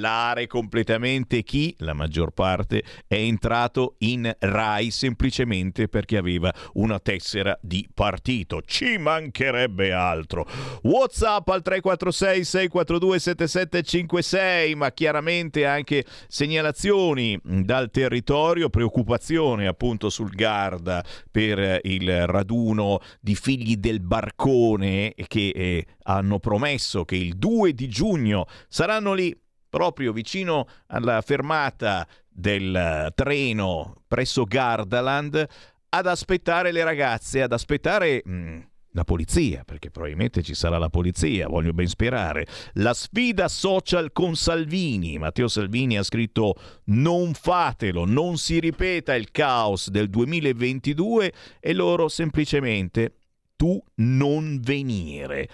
completamente 0.47 1.43
chi, 1.43 1.75
la 1.79 1.93
maggior 1.93 2.33
parte, 2.33 2.83
è 3.07 3.15
entrato 3.15 3.97
in 3.99 4.35
RAI 4.39 4.91
semplicemente 4.91 5.89
perché 5.89 6.17
aveva 6.17 6.53
una 6.75 6.99
tessera 6.99 7.59
di 7.61 7.89
partito. 7.93 8.63
Ci 8.63 8.99
mancherebbe 8.99 9.93
altro. 9.93 10.47
WhatsApp 10.83 11.49
al 11.49 11.63
346 11.63 12.45
642 12.45 13.19
7756, 13.19 14.75
ma 14.75 14.93
chiaramente 14.93 15.67
anche 15.67 16.05
segnalazioni 16.29 17.39
dal 17.43 17.91
territorio, 17.91 18.69
preoccupazione 18.69 19.67
appunto 19.67 20.11
sul 20.11 20.31
Garda 20.31 21.05
per 21.31 21.81
il 21.83 22.27
raduno 22.27 23.01
di 23.21 23.35
figli 23.35 23.77
del 23.77 24.01
barcone 24.01 25.15
che 25.27 25.49
eh, 25.55 25.87
hanno 26.05 26.39
promesso 26.39 27.05
che 27.05 27.17
il 27.17 27.37
2 27.37 27.73
di 27.73 27.89
giugno 27.89 28.47
saranno 28.69 29.13
lì 29.15 29.37
proprio 29.77 30.11
vicino 30.11 30.67
alla 30.87 31.21
fermata 31.21 32.09
del 32.31 32.75
eh, 32.75 33.13
treno 33.15 34.05
presso 34.09 34.45
Gardaland 34.45 35.47
ad 35.91 36.07
aspettare 36.07 36.73
le 36.73 36.83
ragazze, 36.83 37.43
ad 37.43 37.53
aspettare 37.53 38.23
mh, 38.25 38.59
la 38.93 39.05
polizia, 39.05 39.65
perché 39.67 39.91
probabilmente 39.91 40.43
ci 40.43 40.55
sarà 40.55 40.79
la 40.79 40.89
polizia, 40.89 41.47
voglio 41.47 41.75
ben 41.75 41.89
sperare. 41.89 42.47
La 42.75 42.95
sfida 42.95 43.49
social 43.49 44.13
con 44.13 44.35
Salvini. 44.35 45.19
Matteo 45.19 45.47
Salvini 45.47 45.99
ha 45.99 46.03
scritto 46.03 46.55
non 46.85 47.35
fatelo, 47.35 48.07
non 48.07 48.39
si 48.39 48.59
ripeta 48.59 49.15
il 49.15 49.31
caos 49.31 49.91
del 49.91 50.09
2022 50.09 51.33
e 51.61 51.75
loro 51.75 52.09
semplicemente 52.09 53.17
tu 53.57 53.79
non 53.97 54.59
venire. 54.59 55.51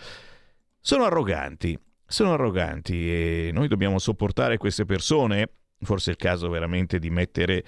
Sono 0.79 1.07
arroganti, 1.07 1.77
sono 2.13 2.35
arroganti 2.35 3.11
e 3.11 3.51
noi 3.53 3.69
dobbiamo 3.69 3.99
sopportare 3.99 4.59
queste 4.59 4.85
persone. 4.85 5.49
Forse 5.81 6.11
è 6.11 6.13
il 6.13 6.19
caso 6.19 6.49
veramente 6.49 6.99
di 6.99 7.11
mettere 7.11 7.65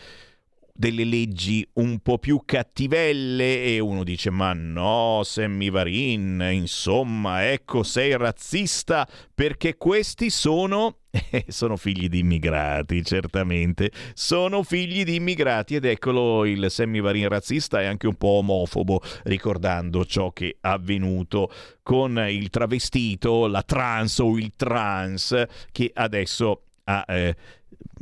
delle 0.76 1.04
leggi 1.04 1.64
un 1.74 2.00
po' 2.00 2.18
più 2.18 2.42
cattivelle 2.44 3.62
e 3.62 3.78
uno 3.78 4.02
dice 4.02 4.30
ma 4.30 4.52
no 4.54 5.20
Sammy 5.22 5.70
Varin 5.70 6.44
insomma 6.50 7.48
ecco 7.48 7.84
sei 7.84 8.16
razzista 8.16 9.08
perché 9.32 9.76
questi 9.76 10.30
sono 10.30 10.96
eh, 11.30 11.44
sono 11.46 11.76
figli 11.76 12.08
di 12.08 12.18
immigrati 12.18 13.04
certamente 13.04 13.92
sono 14.14 14.64
figli 14.64 15.04
di 15.04 15.14
immigrati. 15.14 15.76
Ed 15.76 15.84
eccolo 15.84 16.44
il 16.44 16.66
Sammy 16.68 17.00
Varin 17.00 17.28
razzista 17.28 17.80
e 17.80 17.86
anche 17.86 18.08
un 18.08 18.16
po' 18.16 18.38
omofobo 18.38 19.00
ricordando 19.24 20.04
ciò 20.04 20.32
che 20.32 20.48
è 20.48 20.56
avvenuto 20.62 21.52
con 21.84 22.18
il 22.28 22.50
travestito 22.50 23.46
la 23.46 23.62
trans 23.62 24.18
o 24.18 24.36
il 24.36 24.52
trans 24.56 25.40
che 25.70 25.92
adesso 25.94 26.62
ha, 26.84 27.04
eh, 27.06 27.36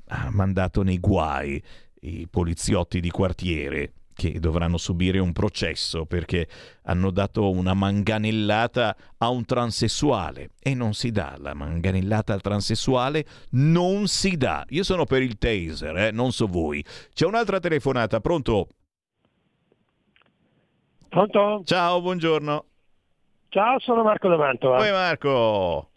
ha 0.06 0.30
mandato 0.30 0.82
nei 0.82 0.98
guai 0.98 1.62
i 2.02 2.26
poliziotti 2.28 3.00
di 3.00 3.10
quartiere 3.10 3.92
che 4.14 4.38
dovranno 4.38 4.76
subire 4.76 5.18
un 5.18 5.32
processo 5.32 6.04
perché 6.04 6.46
hanno 6.84 7.10
dato 7.10 7.50
una 7.50 7.74
manganellata 7.74 8.94
a 9.18 9.28
un 9.28 9.44
transessuale. 9.44 10.50
E 10.60 10.74
non 10.74 10.94
si 10.94 11.10
dà 11.10 11.36
la 11.38 11.54
manganellata 11.54 12.32
al 12.32 12.40
transessuale 12.40 13.24
non 13.50 14.06
si 14.06 14.36
dà. 14.36 14.64
Io 14.70 14.82
sono 14.82 15.04
per 15.04 15.22
il 15.22 15.38
taser 15.38 15.96
eh, 15.96 16.10
non 16.10 16.32
so 16.32 16.46
voi. 16.46 16.84
C'è 17.12 17.26
un'altra 17.26 17.58
telefonata 17.58 18.20
pronto? 18.20 18.68
Pronto? 21.08 21.62
ciao 21.64 22.00
buongiorno. 22.00 22.64
Ciao, 23.48 23.78
sono 23.80 24.02
Marco 24.02 24.28
da 24.28 24.36
Mantova. 24.36 24.78
poi 24.78 24.90
Marco 24.90 25.91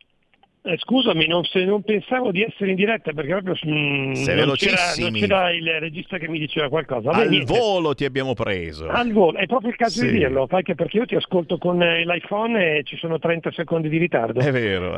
Eh, 0.67 0.77
scusami, 0.79 1.27
non, 1.27 1.43
se- 1.43 1.63
non 1.63 1.83
pensavo 1.83 2.31
di 2.31 2.41
essere 2.41 2.71
in 2.71 2.75
diretta 2.75 3.11
perché 3.13 3.31
proprio 3.39 3.53
mm, 3.67 4.13
non, 4.13 4.55
c'era, 4.55 4.77
non 4.97 5.11
c'era 5.11 5.51
il 5.51 5.79
regista 5.79 6.17
che 6.17 6.27
mi 6.27 6.39
diceva 6.39 6.69
qualcosa. 6.69 7.11
Vabbè, 7.11 7.23
al 7.25 7.29
niente. 7.29 7.55
volo 7.55 7.93
ti 7.93 8.03
abbiamo 8.03 8.33
preso 8.33 8.87
Al 8.87 9.11
volo, 9.11 9.37
è 9.37 9.45
proprio 9.45 9.69
il 9.69 9.75
caso 9.75 9.99
Sì. 9.99 10.07
di 10.09 10.17
dirlo, 10.17 10.47
fai 10.47 10.63
che 10.63 10.73
perché 10.73 10.97
io 10.97 11.05
ti 11.05 11.13
ascolto 11.15 11.59
con 11.59 11.83
eh, 11.83 12.03
l'iPhone 12.03 12.77
e 12.77 12.83
ci 12.83 12.97
sono 12.97 13.19
30 13.19 13.51
secondi 13.51 13.89
di 13.89 13.97
ritardo. 13.99 14.39
è 14.39 14.51
vero 14.51 14.97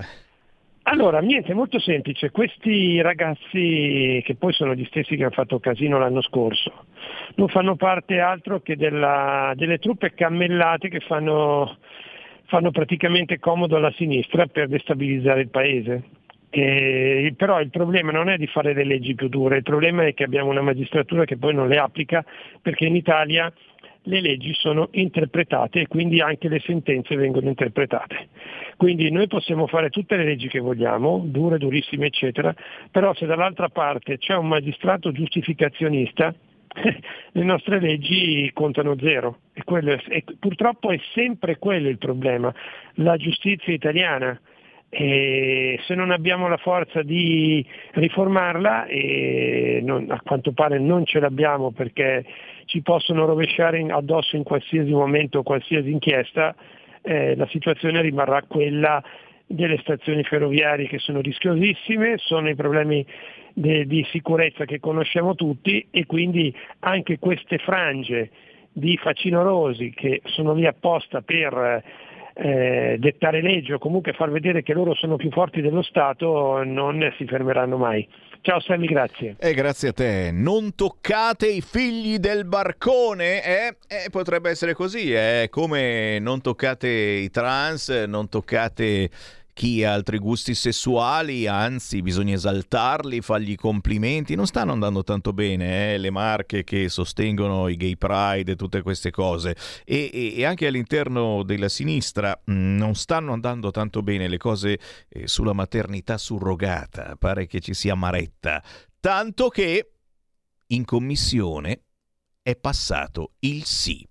Allora, 0.84 1.19
niente, 1.19 1.53
molto 1.53 1.80
semplice. 1.81 2.31
Questi 2.31 3.02
ragazzi, 3.02 4.22
che 4.23 4.35
poi 4.39 4.53
sono 4.53 4.73
gli 4.73 4.85
stessi 4.85 5.18
che 5.18 5.23
hanno 5.23 5.31
fatto 5.34 5.60
casino 5.60 5.99
l'anno 5.99 6.22
scorso, 6.22 6.85
non 7.35 7.49
fanno 7.49 7.76
parte 7.76 8.19
altro 8.22 8.61
che 8.61 8.77
della- 8.77 9.52
delle 9.56 9.80
truppe 9.80 10.14
cammellate 10.14 10.88
che 10.88 11.02
fanno, 11.02 11.77
fanno 12.48 12.72
praticamente 12.72 13.40
comodo 13.40 13.76
alla 13.76 13.91
sinistra 13.91 14.48
per 14.48 14.68
destabilizzare 14.68 15.41
il 15.41 15.49
paese. 15.49 16.03
E- 16.49 17.34
però 17.38 17.60
il 17.60 17.69
problema 17.69 18.11
non 18.11 18.30
è 18.30 18.38
di 18.38 18.48
fare 18.48 18.74
le 18.74 18.86
leggi 18.86 19.15
più 19.15 19.28
dure, 19.28 19.57
il 19.57 19.64
problema 19.64 20.06
è 20.06 20.14
che 20.14 20.24
abbiamo 20.24 20.49
una 20.49 20.61
magistratura 20.61 21.26
che 21.26 21.38
poi 21.38 21.53
non 21.53 21.68
le 21.68 21.78
applica 21.78 22.24
perché 22.61 22.86
in 22.86 22.95
Italia 22.95 23.52
le 24.03 24.22
leggi 24.22 24.53
sono 24.53 24.88
interpretate 24.91 25.82
e 25.82 25.88
quindi 25.88 26.22
anche 26.22 26.48
le 26.48 26.61
sentenze 26.61 27.15
vengono 27.15 27.49
interpretate. 27.49 28.30
Quindi 28.78 29.11
noi 29.11 29.28
possiamo 29.28 29.68
fare 29.68 29.90
tutte 29.90 30.15
le 30.15 30.24
leggi 30.24 30.48
che 30.48 30.60
vogliamo, 30.60 31.24
dure, 31.26 31.57
durissime, 31.57 32.06
eccetera, 32.07 32.53
però 32.91 33.14
se 33.14 33.26
dall'altra 33.26 33.69
parte 33.69 34.18
c'è 34.18 34.36
un 34.36 34.48
magistrato 34.48 35.11
giustificazionista, 35.11 36.34
le 37.32 37.44
nostre 37.44 37.80
leggi 37.80 38.49
contano 38.54 38.95
zero. 38.99 39.40
E 39.54 39.64
quello 39.64 39.98
e 40.08 40.24
purtroppo 40.40 40.91
è 40.91 40.99
sempre 41.14 41.58
quello 41.58 41.90
il 41.90 41.98
problema, 41.98 42.54
la 42.95 43.18
giustizia 43.18 43.74
italiana. 43.74 44.40
E 44.90 45.80
se 45.86 45.95
non 45.95 46.12
abbiamo 46.12 46.48
la 46.48 46.58
forza 46.58 47.02
di 47.02 47.66
riformarla, 47.91 48.86
e 48.86 49.82
non- 49.84 50.10
a 50.10 50.22
quanto 50.24 50.54
pare 50.54 50.80
non 50.80 51.06
ce 51.06 51.20
l'abbiamo 51.20 51.72
perché 51.72 52.24
ci 52.66 52.82
possono 52.82 53.26
rovesciare 53.26 53.84
addosso 53.90 54.38
in 54.38 54.44
qualsiasi 54.44 54.91
momento 54.91 55.44
qualsiasi 55.44 55.91
inchiesta, 55.91 56.56
eh, 57.02 57.36
la 57.36 57.48
situazione 57.48 58.02
rimarrà 58.02 58.44
quella 58.44 59.04
delle 59.45 59.78
stazioni 59.80 60.24
ferroviarie 60.24 60.88
che 60.88 60.99
sono 60.99 61.22
rischiosissime, 61.22 62.18
sono 62.18 62.49
i 62.49 62.56
problemi 62.56 63.06
de- 63.57 63.88
di 63.88 64.05
sicurezza 64.11 64.65
che 64.65 64.79
conosciamo 64.79 65.34
tutti 65.34 65.88
e 65.89 66.05
quindi 66.05 66.53
anche 66.81 67.17
queste 67.17 67.57
frange 67.57 68.29
di 68.71 68.95
facinorosi 68.97 69.91
che 69.95 70.21
sono 70.25 70.53
lì 70.53 70.67
apposta 70.67 71.21
per 71.21 71.84
eh, 72.35 72.97
dettare 72.99 73.41
legge 73.41 73.73
o 73.73 73.79
comunque 73.79 74.13
far 74.13 74.29
vedere 74.29 74.61
che 74.61 74.73
loro 74.73 74.93
sono 74.93 75.15
più 75.15 75.31
forti 75.31 75.61
dello 75.61 75.81
Stato 75.81 76.63
non 76.63 77.11
si 77.17 77.25
fermeranno 77.25 77.77
mai. 77.77 78.07
Ciao 78.41 78.59
Sammy, 78.59 78.85
grazie. 78.85 79.35
E 79.39 79.55
grazie 79.55 79.89
a 79.89 79.93
te. 79.93 80.29
Non 80.31 80.75
toccate 80.75 81.47
i 81.47 81.61
figli 81.61 82.17
del 82.17 82.45
barcone, 82.45 83.43
eh? 83.43 83.77
Eh, 83.88 84.09
potrebbe 84.11 84.51
essere 84.51 84.75
così, 84.75 85.11
eh? 85.11 85.47
Come 85.49 86.19
non 86.19 86.41
toccate 86.41 86.88
i 86.88 87.31
trans, 87.31 87.89
non 88.07 88.29
toccate 88.29 89.09
chi 89.57 89.84
ha 89.84 89.93
altri 89.93 90.19
gusti 90.19 90.53
sessuali, 90.53 91.47
anzi 91.47 92.03
bisogna 92.03 92.35
esaltarli, 92.35 93.21
fargli 93.21 93.55
complimenti. 93.55 94.35
Non 94.35 94.45
stanno 94.45 94.71
andando 94.71 95.03
tanto 95.03 95.34
bene 95.34 95.95
eh? 95.95 95.97
le 95.97 96.11
marche 96.11 96.63
che 96.63 96.89
sostengono 96.89 97.67
i 97.67 97.75
gay 97.75 97.95
pride 97.97 98.51
e 98.51 98.55
tutte 98.55 98.84
queste 98.84 99.09
cose. 99.09 99.55
E, 99.84 100.11
e- 100.13 100.34
e 100.38 100.45
anche 100.45 100.67
all'interno 100.67 101.41
della 101.41 101.69
sinistra 101.69 102.39
mh, 102.45 102.53
non 102.53 102.93
stanno 102.93 103.34
andando 103.34 103.71
tanto 103.71 104.03
bene 104.03 104.27
le 104.27 104.38
cose 104.38 104.77
eh, 105.09 105.27
sulla 105.27 105.53
maternità 105.53 106.19
surrogata. 106.19 107.15
Pare 107.17 107.47
che 107.47 107.59
ci 107.59 107.73
sia 107.73 107.95
Maretta 107.95 108.63
tanto 108.99 109.49
che 109.49 109.93
in 110.67 110.85
commissione 110.85 111.81
è 112.43 112.55
passato 112.55 113.34
il 113.39 113.63
sì. 113.63 114.07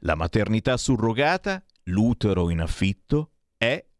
La 0.00 0.16
maternità 0.16 0.76
surrogata, 0.76 1.64
l'utero 1.84 2.50
in 2.50 2.60
affitto, 2.60 3.30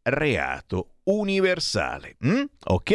reato 0.07 0.96
universale. 1.07 2.17
Mm? 2.25 2.43
Ok? 2.65 2.91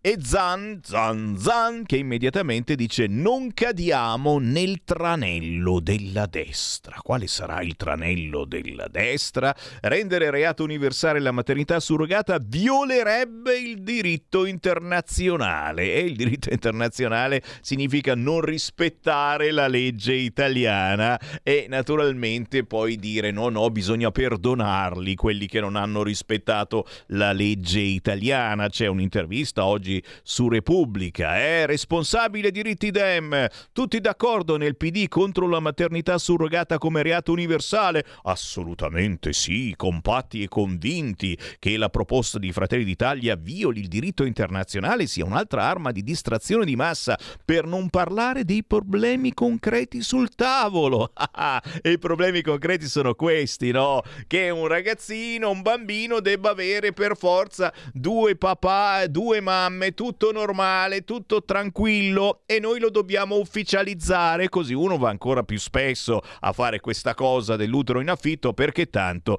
E 0.00 0.16
Zan, 0.22 0.80
Zan, 0.82 1.36
Zan, 1.38 1.84
che 1.84 1.96
immediatamente 1.96 2.74
dice 2.74 3.06
non 3.06 3.52
cadiamo 3.52 4.38
nel 4.38 4.82
tranello 4.84 5.80
della 5.80 6.26
destra. 6.26 6.96
Quale 7.02 7.26
sarà 7.26 7.60
il 7.60 7.76
tranello 7.76 8.44
della 8.44 8.88
destra? 8.88 9.54
Rendere 9.80 10.30
reato 10.30 10.64
universale 10.64 11.20
la 11.20 11.32
maternità 11.32 11.78
surrogata 11.78 12.38
violerebbe 12.40 13.58
il 13.58 13.82
diritto 13.82 14.44
internazionale 14.46 15.94
e 15.94 16.00
il 16.00 16.16
diritto 16.16 16.50
internazionale 16.52 17.42
significa 17.60 18.14
non 18.14 18.40
rispettare 18.40 19.50
la 19.52 19.68
legge 19.68 20.14
italiana 20.14 21.18
e 21.42 21.66
naturalmente 21.68 22.64
poi 22.64 22.96
dire 22.96 23.30
no, 23.30 23.48
no, 23.50 23.70
bisogna 23.70 24.10
perdonarli 24.10 25.14
quelli 25.14 25.46
che 25.46 25.60
non 25.60 25.76
hanno 25.76 26.02
rispettato 26.02 26.86
la 27.08 27.19
legge 27.32 27.80
italiana. 27.80 28.68
C'è 28.68 28.86
un'intervista 28.86 29.64
oggi 29.64 30.02
su 30.22 30.48
Repubblica. 30.48 31.36
È 31.36 31.66
responsabile 31.66 32.50
diritti 32.50 32.90
Dem. 32.90 33.46
Tutti 33.72 34.00
d'accordo 34.00 34.56
nel 34.56 34.76
PD 34.76 35.08
contro 35.08 35.48
la 35.48 35.60
maternità 35.60 36.16
surrogata 36.18 36.78
come 36.78 37.02
reato 37.02 37.32
universale? 37.32 38.04
Assolutamente 38.22 39.32
sì, 39.32 39.74
compatti 39.76 40.42
e 40.42 40.48
convinti 40.48 41.36
che 41.58 41.76
la 41.76 41.88
proposta 41.88 42.38
di 42.38 42.52
Fratelli 42.52 42.84
d'Italia 42.84 43.36
violi 43.36 43.80
il 43.80 43.88
diritto 43.88 44.24
internazionale 44.24 45.06
sia 45.06 45.24
un'altra 45.24 45.62
arma 45.64 45.92
di 45.92 46.02
distrazione 46.02 46.64
di 46.64 46.76
massa, 46.76 47.18
per 47.44 47.66
non 47.66 47.88
parlare 47.90 48.44
dei 48.44 48.64
problemi 48.64 49.34
concreti 49.34 50.02
sul 50.02 50.34
tavolo. 50.34 51.12
e 51.82 51.92
i 51.92 51.98
problemi 51.98 52.42
concreti 52.42 52.86
sono 52.86 53.14
questi, 53.14 53.70
no? 53.70 54.02
Che 54.26 54.50
un 54.50 54.66
ragazzino, 54.66 55.50
un 55.50 55.62
bambino 55.62 56.20
debba 56.20 56.50
avere 56.50 56.92
per 57.10 57.16
forza 57.16 57.72
due 57.92 58.36
papà, 58.36 59.06
due 59.06 59.40
mamme, 59.40 59.94
tutto 59.94 60.30
normale, 60.30 61.02
tutto 61.02 61.42
tranquillo 61.44 62.42
e 62.46 62.60
noi 62.60 62.78
lo 62.78 62.90
dobbiamo 62.90 63.36
ufficializzare 63.36 64.48
così 64.48 64.74
uno 64.74 64.96
va 64.96 65.10
ancora 65.10 65.42
più 65.42 65.58
spesso 65.58 66.20
a 66.40 66.52
fare 66.52 66.80
questa 66.80 67.14
cosa 67.14 67.56
dell'utero 67.56 68.00
in 68.00 68.10
affitto 68.10 68.52
perché 68.52 68.88
tanto 68.90 69.38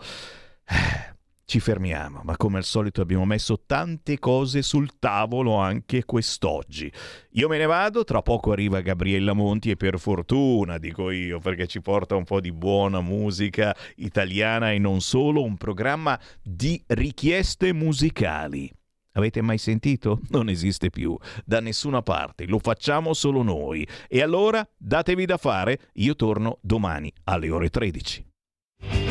ci 1.52 1.60
fermiamo, 1.60 2.22
ma 2.24 2.38
come 2.38 2.60
al 2.60 2.64
solito 2.64 3.02
abbiamo 3.02 3.26
messo 3.26 3.64
tante 3.66 4.20
cose 4.20 4.62
sul 4.62 4.98
tavolo 5.00 5.56
anche 5.56 6.06
quest'oggi. 6.06 6.90
Io 7.32 7.50
me 7.50 7.58
ne 7.58 7.66
vado, 7.66 8.06
tra 8.06 8.22
poco 8.22 8.54
arriva 8.54 8.80
Gabriella 8.80 9.34
Monti 9.34 9.70
e 9.70 9.76
per 9.76 10.00
fortuna, 10.00 10.78
dico 10.78 11.12
io, 11.12 11.40
perché 11.40 11.68
ci 11.68 11.82
porta 11.82 12.16
un 12.16 12.24
po' 12.24 12.40
di 12.40 12.54
buona 12.54 13.02
musica 13.02 13.76
italiana 13.98 14.72
e 14.72 14.80
non 14.80 15.02
solo, 15.02 15.44
un 15.44 15.58
programma 15.58 16.18
di 16.42 16.82
richieste 16.88 17.74
musicali. 17.74 18.72
Avete 19.16 19.42
mai 19.42 19.58
sentito? 19.58 20.22
Non 20.30 20.48
esiste 20.48 20.90
più, 20.90 21.18
da 21.44 21.60
nessuna 21.60 22.02
parte, 22.02 22.46
lo 22.46 22.60
facciamo 22.60 23.14
solo 23.14 23.44
noi. 23.44 23.86
E 24.08 24.22
allora 24.22 24.66
datevi 24.78 25.26
da 25.26 25.36
fare, 25.36 25.90
io 25.96 26.16
torno 26.16 26.60
domani 26.62 27.12
alle 27.26 27.50
ore 27.50 27.68
13. 27.68 29.11